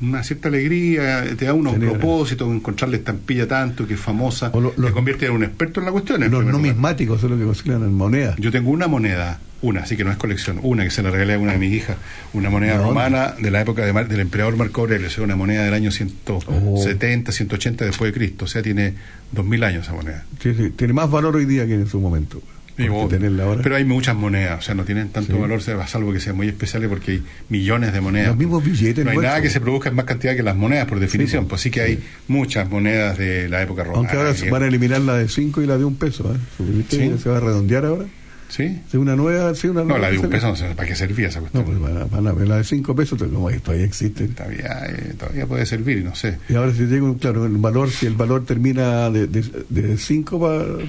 una 0.00 0.22
cierta 0.24 0.48
alegría, 0.48 1.24
te 1.36 1.44
da 1.44 1.52
unos 1.54 1.74
propósitos, 1.74 2.48
encontrarle 2.50 2.96
estampilla 2.96 3.46
tanto 3.46 3.86
que 3.86 3.94
es 3.94 4.00
famosa, 4.00 4.50
te 4.50 4.92
convierte 4.92 5.26
en 5.26 5.32
un 5.32 5.44
experto 5.44 5.80
en 5.80 5.86
la 5.86 5.92
cuestión. 5.92 6.22
en 6.22 6.30
Los 6.30 6.40
lugar. 6.40 6.54
numismáticos 6.54 7.20
son 7.20 7.30
los 7.30 7.38
que 7.38 7.44
coleccionan 7.44 7.82
en 7.88 7.94
moneda. 7.94 8.34
Yo 8.38 8.50
tengo 8.50 8.70
una 8.70 8.86
moneda, 8.88 9.40
una, 9.62 9.82
así 9.82 9.96
que 9.96 10.04
no 10.04 10.10
es 10.10 10.16
colección, 10.16 10.58
una 10.62 10.84
que 10.84 10.90
se 10.90 11.02
la 11.02 11.10
regalé 11.10 11.34
a 11.34 11.38
una 11.38 11.52
de 11.52 11.58
mis 11.58 11.72
hijas, 11.72 11.96
una 12.32 12.50
moneda 12.50 12.76
romana 12.78 13.34
de 13.40 13.50
la 13.50 13.60
época 13.62 13.84
de 13.86 13.92
Mar- 13.92 14.08
del 14.08 14.20
emperador 14.20 14.56
Marco 14.56 14.82
Aurelio, 14.82 15.06
o 15.06 15.10
sea, 15.10 15.24
una 15.24 15.36
moneda 15.36 15.64
del 15.64 15.74
año 15.74 15.88
Oh. 15.88 15.92
170, 15.92 17.32
180 17.32 17.84
después 17.84 18.12
de 18.12 18.18
Cristo, 18.18 18.44
o 18.44 18.48
sea, 18.48 18.62
tiene 18.62 18.94
2000 19.32 19.64
años 19.64 19.84
esa 19.84 19.94
moneda. 19.94 20.24
Sí, 20.42 20.52
sí, 20.56 20.70
tiene 20.70 20.92
más 20.92 21.10
valor 21.10 21.36
hoy 21.36 21.44
día 21.46 21.66
que 21.66 21.74
en 21.74 21.86
su 21.86 22.00
momento. 22.00 22.42
Ahora. 22.78 23.60
Pero 23.62 23.76
hay 23.76 23.84
muchas 23.84 24.16
monedas, 24.16 24.58
o 24.58 24.62
sea, 24.62 24.74
no 24.74 24.84
tienen 24.84 25.10
tanto 25.10 25.34
Sí. 25.34 25.38
valor, 25.38 25.60
salvo 25.62 26.12
que 26.12 26.18
sean 26.20 26.34
muy 26.36 26.48
especiales 26.48 26.88
porque 26.88 27.12
hay 27.12 27.22
millones 27.50 27.92
de 27.92 28.00
monedas. 28.00 28.28
Los 28.28 28.38
mismos 28.38 28.64
billetes. 28.64 29.04
No 29.04 29.10
hay 29.10 29.18
nada 29.18 29.42
que 29.42 29.50
se 29.50 29.60
produzca 29.60 29.90
en 29.90 29.94
más 29.94 30.06
cantidad 30.06 30.34
que 30.34 30.42
las 30.42 30.56
monedas, 30.56 30.86
por 30.88 30.98
definición. 30.98 31.44
Sí, 31.44 31.48
pues 31.50 31.60
sí 31.60 31.70
que 31.70 31.82
hay 31.82 31.98
muchas 32.28 32.68
monedas 32.70 33.18
de 33.18 33.48
la 33.50 33.62
época 33.62 33.84
romana. 33.84 33.98
Aunque 33.98 34.16
ahora 34.16 34.34
y- 34.46 34.50
van 34.50 34.62
a 34.62 34.66
eliminar 34.66 35.00
la 35.02 35.16
de 35.16 35.28
5 35.28 35.60
y 35.62 35.66
la 35.66 35.76
de 35.76 35.84
un 35.84 35.96
peso. 35.96 36.34
¿eh? 36.34 37.18
¿Se 37.22 37.28
va 37.28 37.36
a 37.36 37.40
redondear 37.40 37.84
ahora? 37.84 38.06
¿Sí? 38.54 38.82
Sí, 38.90 38.98
una 38.98 39.16
nueva, 39.16 39.54
sí, 39.54 39.68
una 39.68 39.82
No, 39.82 39.96
la 39.96 40.10
de 40.10 40.18
un 40.18 40.28
peso, 40.28 40.48
no 40.48 40.56
sé 40.56 40.66
para 40.74 40.86
qué 40.86 40.94
servía 40.94 41.28
esa 41.28 41.40
No, 41.40 41.48
cuestión. 41.48 41.64
pues 41.64 41.80
van 41.80 42.02
a, 42.02 42.04
van 42.04 42.26
a 42.26 42.32
ver 42.32 42.46
la 42.48 42.58
de 42.58 42.64
5 42.64 42.94
pesos, 42.94 43.18
como 43.22 43.50
todavía 43.50 43.86
existe. 43.86 44.28
Todavía, 44.28 44.84
eh, 44.90 45.14
todavía 45.18 45.46
puede 45.46 45.64
servir, 45.64 46.04
no 46.04 46.14
sé. 46.14 46.36
Y 46.50 46.54
ahora 46.54 46.70
si 46.74 46.84
tengo, 46.84 47.16
claro, 47.16 47.46
el 47.46 47.56
valor, 47.56 47.88
si 47.90 48.04
el 48.04 48.14
valor 48.14 48.44
termina 48.44 49.08
de 49.08 49.96
5 49.96 50.38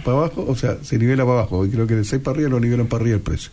para 0.04 0.18
abajo, 0.18 0.46
o 0.46 0.56
sea, 0.58 0.78
se 0.84 0.98
nivela 0.98 1.24
para 1.24 1.40
abajo, 1.40 1.66
y 1.66 1.70
creo 1.70 1.88
que 1.88 1.96
de 1.96 2.04
6 2.04 2.22
para 2.22 2.36
arriba 2.36 2.50
lo 2.50 2.60
nivelan 2.60 2.88
para 2.88 3.02
arriba 3.04 3.16
el 3.16 3.22
precio. 3.24 3.52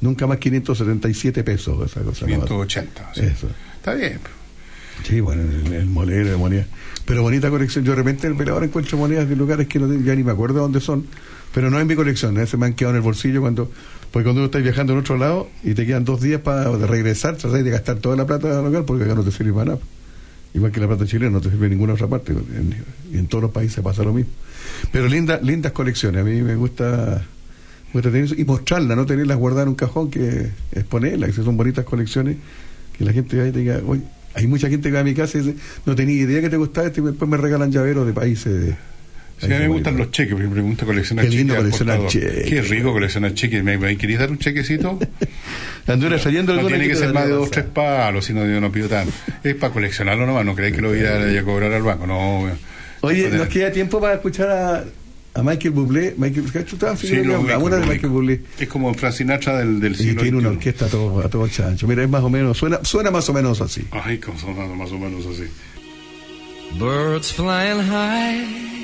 Nunca 0.00 0.26
más 0.26 0.38
577 0.38 1.44
pesos 1.44 1.90
esa 1.90 2.00
cosa. 2.00 2.26
no 2.26 2.38
va. 2.40 2.46
180. 2.46 3.10
sí. 3.14 3.20
Eso. 3.26 3.48
Está 3.76 3.92
bien. 3.92 4.20
Sí, 5.06 5.20
bueno, 5.20 5.42
el, 5.42 5.70
el 5.70 5.86
molero 5.86 6.30
de 6.30 6.36
moneda. 6.38 6.66
Pero 7.04 7.20
bonita 7.20 7.50
colección. 7.50 7.84
Yo 7.84 7.90
de 7.92 7.96
repente 7.96 8.26
velador 8.30 8.64
encuentro 8.64 8.96
monedas 8.96 9.28
de 9.28 9.36
lugares 9.36 9.66
que 9.68 9.78
no, 9.78 9.92
ya 10.02 10.14
ni 10.14 10.22
me 10.24 10.32
acuerdo 10.32 10.60
dónde 10.60 10.80
son. 10.80 11.04
Pero 11.54 11.70
no 11.70 11.78
en 11.80 11.86
mi 11.86 11.94
colección, 11.94 12.36
¿eh? 12.38 12.46
se 12.46 12.56
me 12.56 12.66
han 12.66 12.74
quedado 12.74 12.94
en 12.94 12.96
el 12.96 13.02
bolsillo 13.02 13.40
cuando. 13.40 13.70
Porque 14.10 14.24
cuando 14.24 14.40
uno 14.42 14.46
está 14.46 14.58
viajando 14.58 14.92
en 14.92 14.98
otro 15.00 15.16
lado 15.16 15.48
y 15.62 15.74
te 15.74 15.86
quedan 15.86 16.04
dos 16.04 16.20
días 16.20 16.40
para 16.40 16.70
regresar, 16.86 17.36
tratar 17.36 17.62
de 17.62 17.70
gastar 17.70 17.96
toda 17.98 18.16
la 18.16 18.26
plata 18.26 18.60
local 18.62 18.84
porque 18.84 19.04
acá 19.04 19.14
no 19.14 19.22
te 19.22 19.30
sirve 19.32 19.52
para 19.52 19.64
nada. 19.72 19.78
Igual 20.52 20.70
que 20.70 20.78
la 20.80 20.86
plata 20.86 21.04
chilena 21.06 21.30
no 21.32 21.40
te 21.40 21.50
sirve 21.50 21.66
en 21.66 21.72
ninguna 21.72 21.94
otra 21.94 22.06
parte. 22.06 22.32
En- 22.32 22.74
en 23.12 23.26
todos 23.26 23.42
los 23.42 23.50
países 23.50 23.82
pasa 23.82 24.02
lo 24.04 24.12
mismo. 24.12 24.30
Pero 24.92 25.08
linda, 25.08 25.40
lindas 25.42 25.72
colecciones. 25.72 26.20
A 26.20 26.24
mí 26.24 26.42
me 26.42 26.54
gusta, 26.54 27.24
me 27.92 28.02
tener 28.02 28.24
eso 28.24 28.34
y 28.36 28.44
mostrarlas, 28.44 28.96
no 28.96 29.04
tenerlas 29.06 29.36
guardadas 29.36 29.64
en 29.64 29.68
un 29.70 29.74
cajón, 29.74 30.10
que 30.10 30.48
exponerlas. 30.72 31.34
Que 31.34 31.42
son 31.42 31.56
bonitas 31.56 31.84
colecciones 31.84 32.36
que 32.96 33.04
la 33.04 33.12
gente 33.12 33.36
vaya 33.36 33.48
y 33.48 33.52
diga, 33.52 33.80
oye, 33.84 34.02
hay 34.34 34.46
mucha 34.46 34.68
gente 34.68 34.88
que 34.90 34.94
va 34.94 35.00
a 35.00 35.04
mi 35.04 35.14
casa 35.14 35.38
y 35.38 35.42
dice, 35.42 35.56
no 35.86 35.94
tenía 35.96 36.14
idea 36.14 36.40
que 36.40 36.50
te 36.50 36.56
gustaba 36.56 36.86
esto 36.86 37.00
y 37.00 37.04
después 37.04 37.28
me 37.28 37.36
regalan 37.36 37.72
llaveros 37.72 38.06
de 38.06 38.12
países. 38.12 38.74
Sí, 39.46 39.52
a 39.52 39.56
mí 39.58 39.62
me 39.62 39.68
gustan 39.68 39.96
los 39.96 40.10
cheques, 40.10 40.34
porque 40.34 40.48
me 40.48 40.60
gusta 40.62 40.84
coleccionar 40.86 41.24
Qué 41.24 41.30
lindo 41.30 41.54
cheques. 41.54 41.62
coleccionar 41.78 42.06
cheques. 42.08 42.44
Qué 42.48 42.62
rico 42.62 42.92
coleccionar 42.92 43.34
cheques. 43.34 43.62
¿Me, 43.64 43.78
me 43.78 43.96
querés 43.96 44.18
dar 44.18 44.30
un 44.30 44.38
chequecito? 44.38 44.98
Andura 45.86 46.18
saliendo 46.18 46.52
No 46.52 46.60
alguna 46.60 46.76
tiene 46.78 46.92
que 46.92 46.98
ser 46.98 47.12
más 47.12 47.26
de 47.26 47.32
dos, 47.32 47.50
tres 47.50 47.66
palos, 47.66 48.24
si 48.24 48.32
no, 48.32 48.46
yo 48.46 48.60
no 48.60 48.72
pido 48.72 48.88
tanto. 48.88 49.12
Es 49.42 49.54
para 49.54 49.72
coleccionarlo 49.72 50.26
nomás, 50.26 50.44
no 50.44 50.54
creéis 50.54 50.74
que 50.76 50.80
lo 50.82 50.88
voy 50.88 51.00
a, 51.04 51.38
a 51.38 51.42
cobrar 51.42 51.72
al 51.72 51.82
banco, 51.82 52.06
no. 52.06 52.48
Oye, 53.02 53.28
nos 53.30 53.48
queda 53.48 53.70
tiempo 53.70 54.00
para 54.00 54.14
escuchar 54.14 54.48
a, 54.48 54.84
a 55.34 55.42
Michael 55.42 55.72
Bublé. 55.74 56.14
Michael, 56.16 56.46
¿tú 56.64 56.76
estabas 56.76 56.98
Sí, 57.00 57.16
lo 57.16 57.40
una 57.40 57.76
de 57.76 57.86
Michael 57.86 58.08
Bublé. 58.08 58.40
Es 58.58 58.68
como 58.68 58.94
Frank 58.94 59.12
Sinatra 59.12 59.58
del, 59.58 59.78
del 59.80 59.92
Y 59.92 59.96
siglo 59.96 60.22
tiene 60.22 60.38
una 60.38 60.48
orquesta 60.50 60.86
a 60.86 60.88
todo, 60.88 61.20
a 61.20 61.28
todo 61.28 61.46
chancho. 61.48 61.86
Mira, 61.86 62.02
es 62.02 62.08
más 62.08 62.22
o 62.22 62.30
menos, 62.30 62.56
suena, 62.56 62.80
suena 62.82 63.10
más 63.10 63.28
o 63.28 63.34
menos 63.34 63.60
así. 63.60 63.84
Ay, 63.90 64.18
como 64.18 64.38
son 64.38 64.56
más 64.78 64.90
o 64.90 64.98
menos 64.98 65.26
así. 65.26 65.44
Birds 66.78 67.32
flying 67.32 67.82
high. 67.88 68.83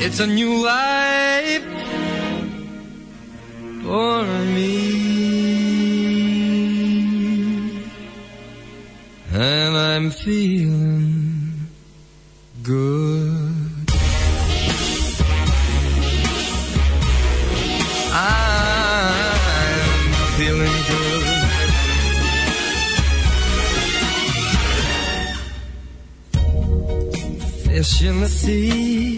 It's 0.00 0.20
a 0.20 0.26
new 0.26 0.64
life 0.64 1.64
for 3.82 4.24
me. 4.54 4.98
And 9.32 9.76
I'm 9.76 10.10
feeling 10.10 11.68
good. 12.62 13.88
I'm 18.12 19.32
feeling 20.38 20.78
good. 20.92 21.48
Fish 27.64 28.02
in 28.02 28.20
the 28.20 28.28
sea, 28.28 29.17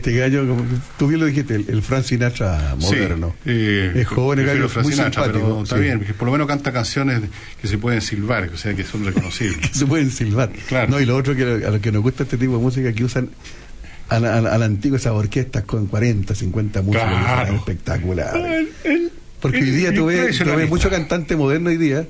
Este 0.00 0.12
gallo, 0.18 0.46
como 0.48 0.64
tú 0.98 1.06
bien 1.08 1.20
lo 1.20 1.26
dijiste, 1.26 1.54
el, 1.54 1.66
el 1.68 1.82
Frank 1.82 2.04
Sinatra 2.04 2.74
moderno. 2.78 3.34
Sí, 3.44 3.50
eh, 3.50 3.92
es 3.96 4.06
joven, 4.08 4.40
el 4.40 4.46
gallo, 4.46 4.68
Frank 4.68 4.84
muy 4.84 4.92
Sinatra, 4.94 5.24
simpático. 5.24 5.46
pero 5.48 5.62
está 5.62 5.76
sí. 5.76 5.82
bien, 5.82 5.98
porque 5.98 6.14
por 6.14 6.26
lo 6.26 6.32
menos 6.32 6.46
canta 6.46 6.72
canciones 6.72 7.22
que 7.60 7.68
se 7.68 7.78
pueden 7.78 8.00
silbar, 8.00 8.50
o 8.52 8.56
sea, 8.56 8.74
que 8.74 8.84
son 8.84 9.04
reconocibles. 9.04 9.70
se 9.72 9.86
pueden 9.86 10.10
silbar. 10.10 10.50
No, 10.88 11.00
y 11.00 11.06
lo 11.06 11.16
otro 11.16 11.34
que 11.36 11.42
a 11.44 11.70
lo 11.70 11.80
que 11.80 11.92
nos 11.92 12.02
gusta 12.02 12.24
este 12.24 12.36
tipo 12.36 12.56
de 12.56 12.62
música 12.62 12.92
que 12.92 13.04
usan 13.04 13.30
a 14.08 14.18
la, 14.18 14.38
a 14.38 14.58
la- 14.58 14.64
antigua 14.64 14.98
esas 14.98 15.12
orquestas 15.12 15.62
con 15.64 15.86
40, 15.86 16.34
50 16.34 16.82
músicos 16.82 17.06
que 17.08 17.14
Claro. 17.14 17.54
espectaculares. 17.54 18.68
Porque 19.40 19.58
hoy 19.58 19.70
día 19.70 19.94
tú 19.94 20.06
ves, 20.06 20.36
tú 20.38 20.44
ves 20.56 20.68
mucho 20.68 20.90
cantante 20.90 21.36
moderno 21.36 21.70
hoy 21.70 21.76
día 21.76 22.06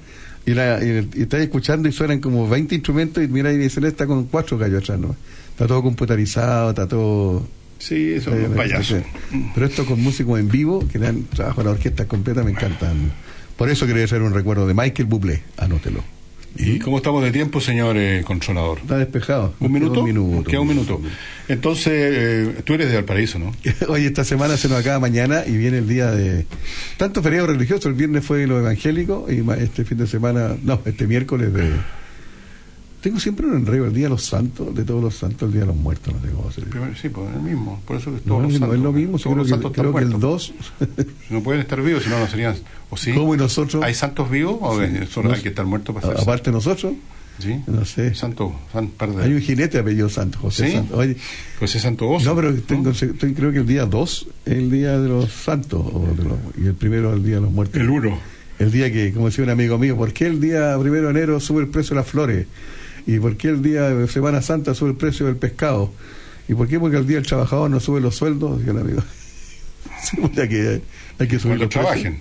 y, 0.47 0.55
la, 0.55 0.83
y, 0.83 1.09
y 1.15 1.23
estás 1.23 1.41
escuchando 1.43 1.89
y 1.89 1.93
suenan 1.93 2.19
como 2.21 2.49
20 2.49 2.75
instrumentos 2.75 3.23
y 3.23 3.29
mira 3.29 3.53
y 3.53 3.59
dicen 3.59 3.85
está 3.85 4.07
con 4.07 4.25
cuatro 4.25 4.57
gallos 4.59 4.83
atrás, 4.85 4.99
¿no? 4.99 5.15
Está 5.51 5.67
todo 5.67 5.83
computarizado, 5.83 6.71
está 6.71 6.89
todo... 6.89 7.47
Sí, 7.81 8.13
eso 8.13 8.33
Eh, 8.33 8.43
es 8.43 8.49
un 8.49 8.55
payaso. 8.55 9.03
Pero 9.55 9.67
esto 9.67 9.85
con 9.85 10.01
músicos 10.01 10.39
en 10.39 10.49
vivo, 10.49 10.87
que 10.87 10.99
le 10.99 11.07
dan 11.07 11.25
trabajo 11.25 11.63
a 11.63 11.65
la 11.65 11.71
orquesta 11.71 12.07
completa, 12.07 12.45
me 12.45 12.53
encantan. 12.53 13.11
Por 13.57 13.69
eso 13.71 13.87
quería 13.87 14.05
hacer 14.05 14.23
un 14.23 14.33
recuerdo 14.33 14.67
de 14.67 14.75
Michael 14.75 15.09
Bublé, 15.09 15.43
anótelo. 15.57 16.05
¿Y 16.57 16.79
cómo 16.81 16.97
estamos 16.97 17.23
de 17.23 17.31
tiempo, 17.31 17.61
señor 17.61 17.97
eh, 17.97 18.23
controlador? 18.25 18.79
Está 18.81 18.99
despejado. 18.99 19.55
¿Un 19.61 19.73
minuto? 19.73 20.01
Un 20.01 20.07
minuto. 20.07 20.51
Queda 20.51 20.61
un 20.61 20.69
minuto. 20.69 21.01
Entonces, 21.49 21.93
eh, 21.95 22.55
tú 22.65 22.75
eres 22.75 22.89
de 22.89 22.97
Valparaíso, 22.97 23.39
¿no? 23.39 23.53
Oye, 23.89 24.07
esta 24.07 24.25
semana 24.25 24.57
se 24.57 24.69
nos 24.69 24.79
acaba 24.79 24.99
mañana 24.99 25.45
y 25.47 25.57
viene 25.57 25.79
el 25.79 25.89
día 25.89 26.11
de 26.11 26.47
tanto 26.97 27.23
feriado 27.23 27.47
religioso. 27.47 27.89
El 27.89 27.95
viernes 27.95 28.25
fue 28.25 28.47
lo 28.47 28.59
evangélico 28.59 29.27
y 29.31 29.49
este 29.63 29.85
fin 29.85 29.99
de 29.99 30.07
semana, 30.07 30.57
no, 30.63 30.81
este 30.85 31.07
miércoles 31.07 31.53
de. 31.55 31.71
Tengo 33.01 33.19
siempre 33.19 33.47
un 33.47 33.55
enredo, 33.57 33.87
el 33.87 33.95
día 33.95 34.05
de 34.05 34.11
los 34.11 34.23
santos, 34.25 34.75
de 34.75 34.85
todos 34.85 35.03
los 35.03 35.15
santos, 35.15 35.47
el 35.47 35.53
día 35.53 35.63
de 35.63 35.69
los 35.69 35.77
muertos, 35.77 36.13
no. 36.13 36.21
Primero, 36.69 36.95
sí, 37.01 37.09
pues 37.09 37.35
el 37.35 37.41
mismo. 37.41 37.81
Por 37.87 37.97
eso 37.97 38.11
que 38.11 38.17
No, 38.27 38.37
todos 38.37 38.43
los 38.43 38.53
no 38.53 38.59
santos, 38.59 38.77
es 38.77 38.83
lo 38.83 38.93
mismo, 38.93 39.19
todos 39.19 39.47
creo 39.49 39.61
que, 39.61 39.73
creo 39.73 39.99
el 39.99 40.07
muertos. 40.09 40.21
2. 40.21 40.55
No 41.31 41.43
pueden 41.43 41.63
estar 41.63 41.81
vivos, 41.83 42.03
si 42.05 42.11
no, 42.11 42.19
no 42.19 42.27
serían. 42.27 42.57
¿O 42.91 42.97
sí? 42.99 43.13
¿Cómo 43.13 43.35
y 43.35 43.39
nosotros? 43.39 43.83
¿Hay 43.83 43.95
santos 43.95 44.31
vivos 44.31 44.59
o 44.61 44.79
Sí. 44.79 44.87
solo 45.11 45.31
No 45.31 45.35
hay 45.35 45.41
que 45.43 45.49
estar 45.49 45.65
muertos 45.65 45.95
para 45.95 46.09
ser 46.09 46.21
Aparte 46.21 46.53
nosotros, 46.53 46.93
Sí. 47.39 47.57
no 47.67 47.87
sé. 47.87 48.15
Santo, 48.15 48.55
san. 48.71 48.91
Hay 49.23 49.33
un 49.33 49.41
jinete 49.41 49.79
apellido 49.79 50.11
Santo, 50.11 50.39
José 50.39 50.67
¿Sí? 50.67 50.73
Santo. 50.75 50.97
Oye, 50.99 51.17
José 51.59 51.79
Santo 51.81 52.07
Oso. 52.07 52.27
no, 52.29 52.37
pero 52.37 52.55
tengo, 52.55 52.93
creo 53.35 53.51
que 53.53 53.59
el 53.61 53.67
día 53.67 53.87
2 53.87 54.27
es 54.45 54.53
el 54.53 54.71
día 54.71 54.99
de 54.99 55.09
los 55.09 55.33
santos 55.33 55.81
o 55.91 56.07
de 56.19 56.23
los- 56.25 56.39
y 56.63 56.67
el 56.67 56.75
primero 56.75 57.15
el 57.15 57.23
día 57.25 57.37
de 57.37 57.41
los 57.41 57.51
muertos. 57.53 57.81
El 57.81 57.89
uno. 57.89 58.19
El 58.59 58.71
día 58.71 58.93
que, 58.93 59.11
como 59.15 59.27
decía 59.27 59.43
un 59.45 59.49
amigo 59.51 59.79
mío, 59.79 59.97
¿por 59.97 60.13
qué 60.13 60.27
el 60.27 60.39
día 60.39 60.77
primero 60.79 61.05
de 61.05 61.11
enero 61.13 61.41
sube 61.41 61.63
el 61.63 61.69
precio 61.69 61.95
de 61.95 62.03
las 62.03 62.07
flores? 62.11 62.47
¿Y 63.07 63.19
por 63.19 63.37
qué 63.37 63.49
el 63.49 63.63
día 63.63 63.83
de 63.91 64.09
Semana 64.09 64.43
Santa 64.43 64.75
sube 64.75 64.91
el 64.91 64.97
precio 64.97 65.27
del 65.27 65.37
pescado? 65.37 65.93
¿Y 66.49 66.55
por 66.55 66.69
qué? 66.69 66.79
Porque 66.81 66.97
el 66.97 67.07
día 67.07 67.17
del 67.17 67.27
trabajador 67.27 67.71
no 67.71 67.81
sube 67.81 68.01
los 68.01 68.17
sueldos, 68.17 68.59
decía 68.59 68.73
un 68.73 68.81
amigo. 68.81 69.03
Sí, 70.03 70.17
pues, 70.19 70.37
hay 70.39 70.49
que, 70.49 70.83
hay 71.19 71.29
que 71.29 71.39
subir 71.39 71.59
Cuando 71.59 71.65
los 71.65 71.69
precios. 71.69 71.71
trabajen. 71.73 72.21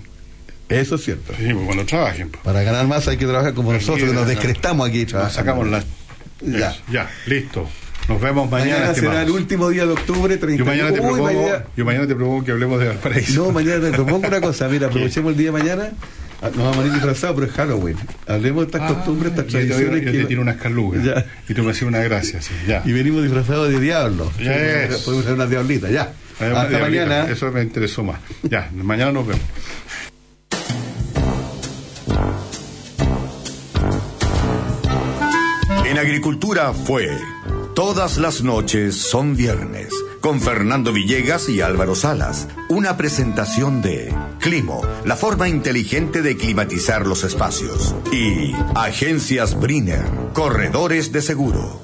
Eso 0.68 0.94
es 0.96 1.04
cierto. 1.04 1.32
Sí, 1.38 1.52
pues 1.52 1.64
cuando 1.66 1.84
trabajen. 1.86 2.28
pues. 2.30 2.42
Para 2.42 2.62
ganar 2.62 2.86
más 2.86 3.08
hay 3.08 3.16
que 3.16 3.26
trabajar 3.26 3.54
como 3.54 3.72
nosotros, 3.72 4.08
que 4.08 4.14
nos 4.14 4.26
descrestamos 4.26 4.88
aquí. 4.88 5.00
Nos 5.02 5.08
trabajando. 5.08 5.34
sacamos 5.38 5.68
las. 5.68 5.84
Ya. 6.42 6.76
Ya, 6.90 7.10
listo. 7.26 7.68
Nos 8.08 8.20
vemos 8.20 8.50
mañana. 8.50 8.72
Mañana 8.78 8.94
será 8.94 9.22
el 9.22 9.30
último 9.30 9.68
día 9.70 9.86
de 9.86 9.92
octubre, 9.92 10.36
30 10.36 10.58
Yo 10.58 10.64
mañana, 10.64 10.88
te 10.92 11.00
Uy, 11.00 11.06
propongo, 11.06 11.24
mañana- 11.24 11.64
yo 11.76 11.84
mañana 11.84 12.06
te 12.06 12.14
propongo 12.14 12.44
que 12.44 12.50
hablemos 12.52 12.80
de 12.80 12.88
Valparaíso. 12.88 13.44
No, 13.46 13.52
mañana 13.52 13.80
te 13.80 13.92
propongo 13.92 14.26
una 14.28 14.40
cosa. 14.40 14.68
Mira, 14.68 14.86
aprovechemos 14.88 15.32
el 15.32 15.38
día 15.38 15.46
de 15.46 15.52
mañana. 15.52 15.90
Ah, 16.42 16.48
Nos 16.54 16.64
vamos 16.64 16.78
a 16.78 16.86
ir 16.86 16.92
disfrazados, 16.94 17.34
pero 17.36 17.46
es 17.50 17.52
Halloween. 17.56 17.96
Hablemos 18.26 18.66
de 18.66 18.78
estas 18.78 18.92
costumbres, 18.92 19.32
estas 19.32 19.46
Yo 19.46 19.58
te, 19.58 19.66
tradiciones. 19.66 20.04
yo 20.06 20.12
que- 20.12 20.18
te 20.18 20.24
tiro 20.24 20.42
unas 20.42 20.56
calugas. 20.56 21.04
Ya. 21.04 21.26
Y 21.48 21.54
tú 21.54 21.62
me 21.62 21.70
haces 21.72 21.82
una 21.82 21.98
gracia, 21.98 22.40
sí. 22.40 22.52
Ya. 22.66 22.82
Y 22.84 22.92
venimos 22.92 23.22
disfrazados 23.22 23.68
de 23.68 23.78
diablo. 23.80 24.30
Yes. 24.38 24.46
Sí, 24.96 25.02
Podemos 25.04 25.24
hacer 25.26 25.34
una 25.34 25.46
diablita, 25.46 25.90
ya. 25.90 26.12
Una 26.40 26.62
Hasta 26.62 26.68
diablita. 26.78 27.04
mañana. 27.06 27.30
Eso 27.30 27.50
me 27.52 27.62
interesó 27.62 28.02
más. 28.04 28.18
Ya, 28.42 28.70
mañana 28.72 29.12
nos 29.12 29.26
vemos. 29.26 29.42
En 35.86 35.98
agricultura 35.98 36.72
fue 36.72 37.08
Todas 37.74 38.18
las 38.18 38.42
noches 38.42 38.96
son 38.96 39.36
viernes 39.36 39.88
con 40.20 40.40
Fernando 40.40 40.92
Villegas 40.92 41.48
y 41.48 41.60
Álvaro 41.60 41.94
Salas. 41.94 42.48
Una 42.68 42.96
presentación 42.96 43.82
de 43.82 44.14
Climo, 44.38 44.82
la 45.04 45.16
forma 45.16 45.48
inteligente 45.48 46.22
de 46.22 46.36
climatizar 46.36 47.06
los 47.06 47.24
espacios. 47.24 47.94
Y 48.12 48.52
Agencias 48.74 49.58
Briner, 49.58 50.04
corredores 50.32 51.12
de 51.12 51.22
seguro. 51.22 51.80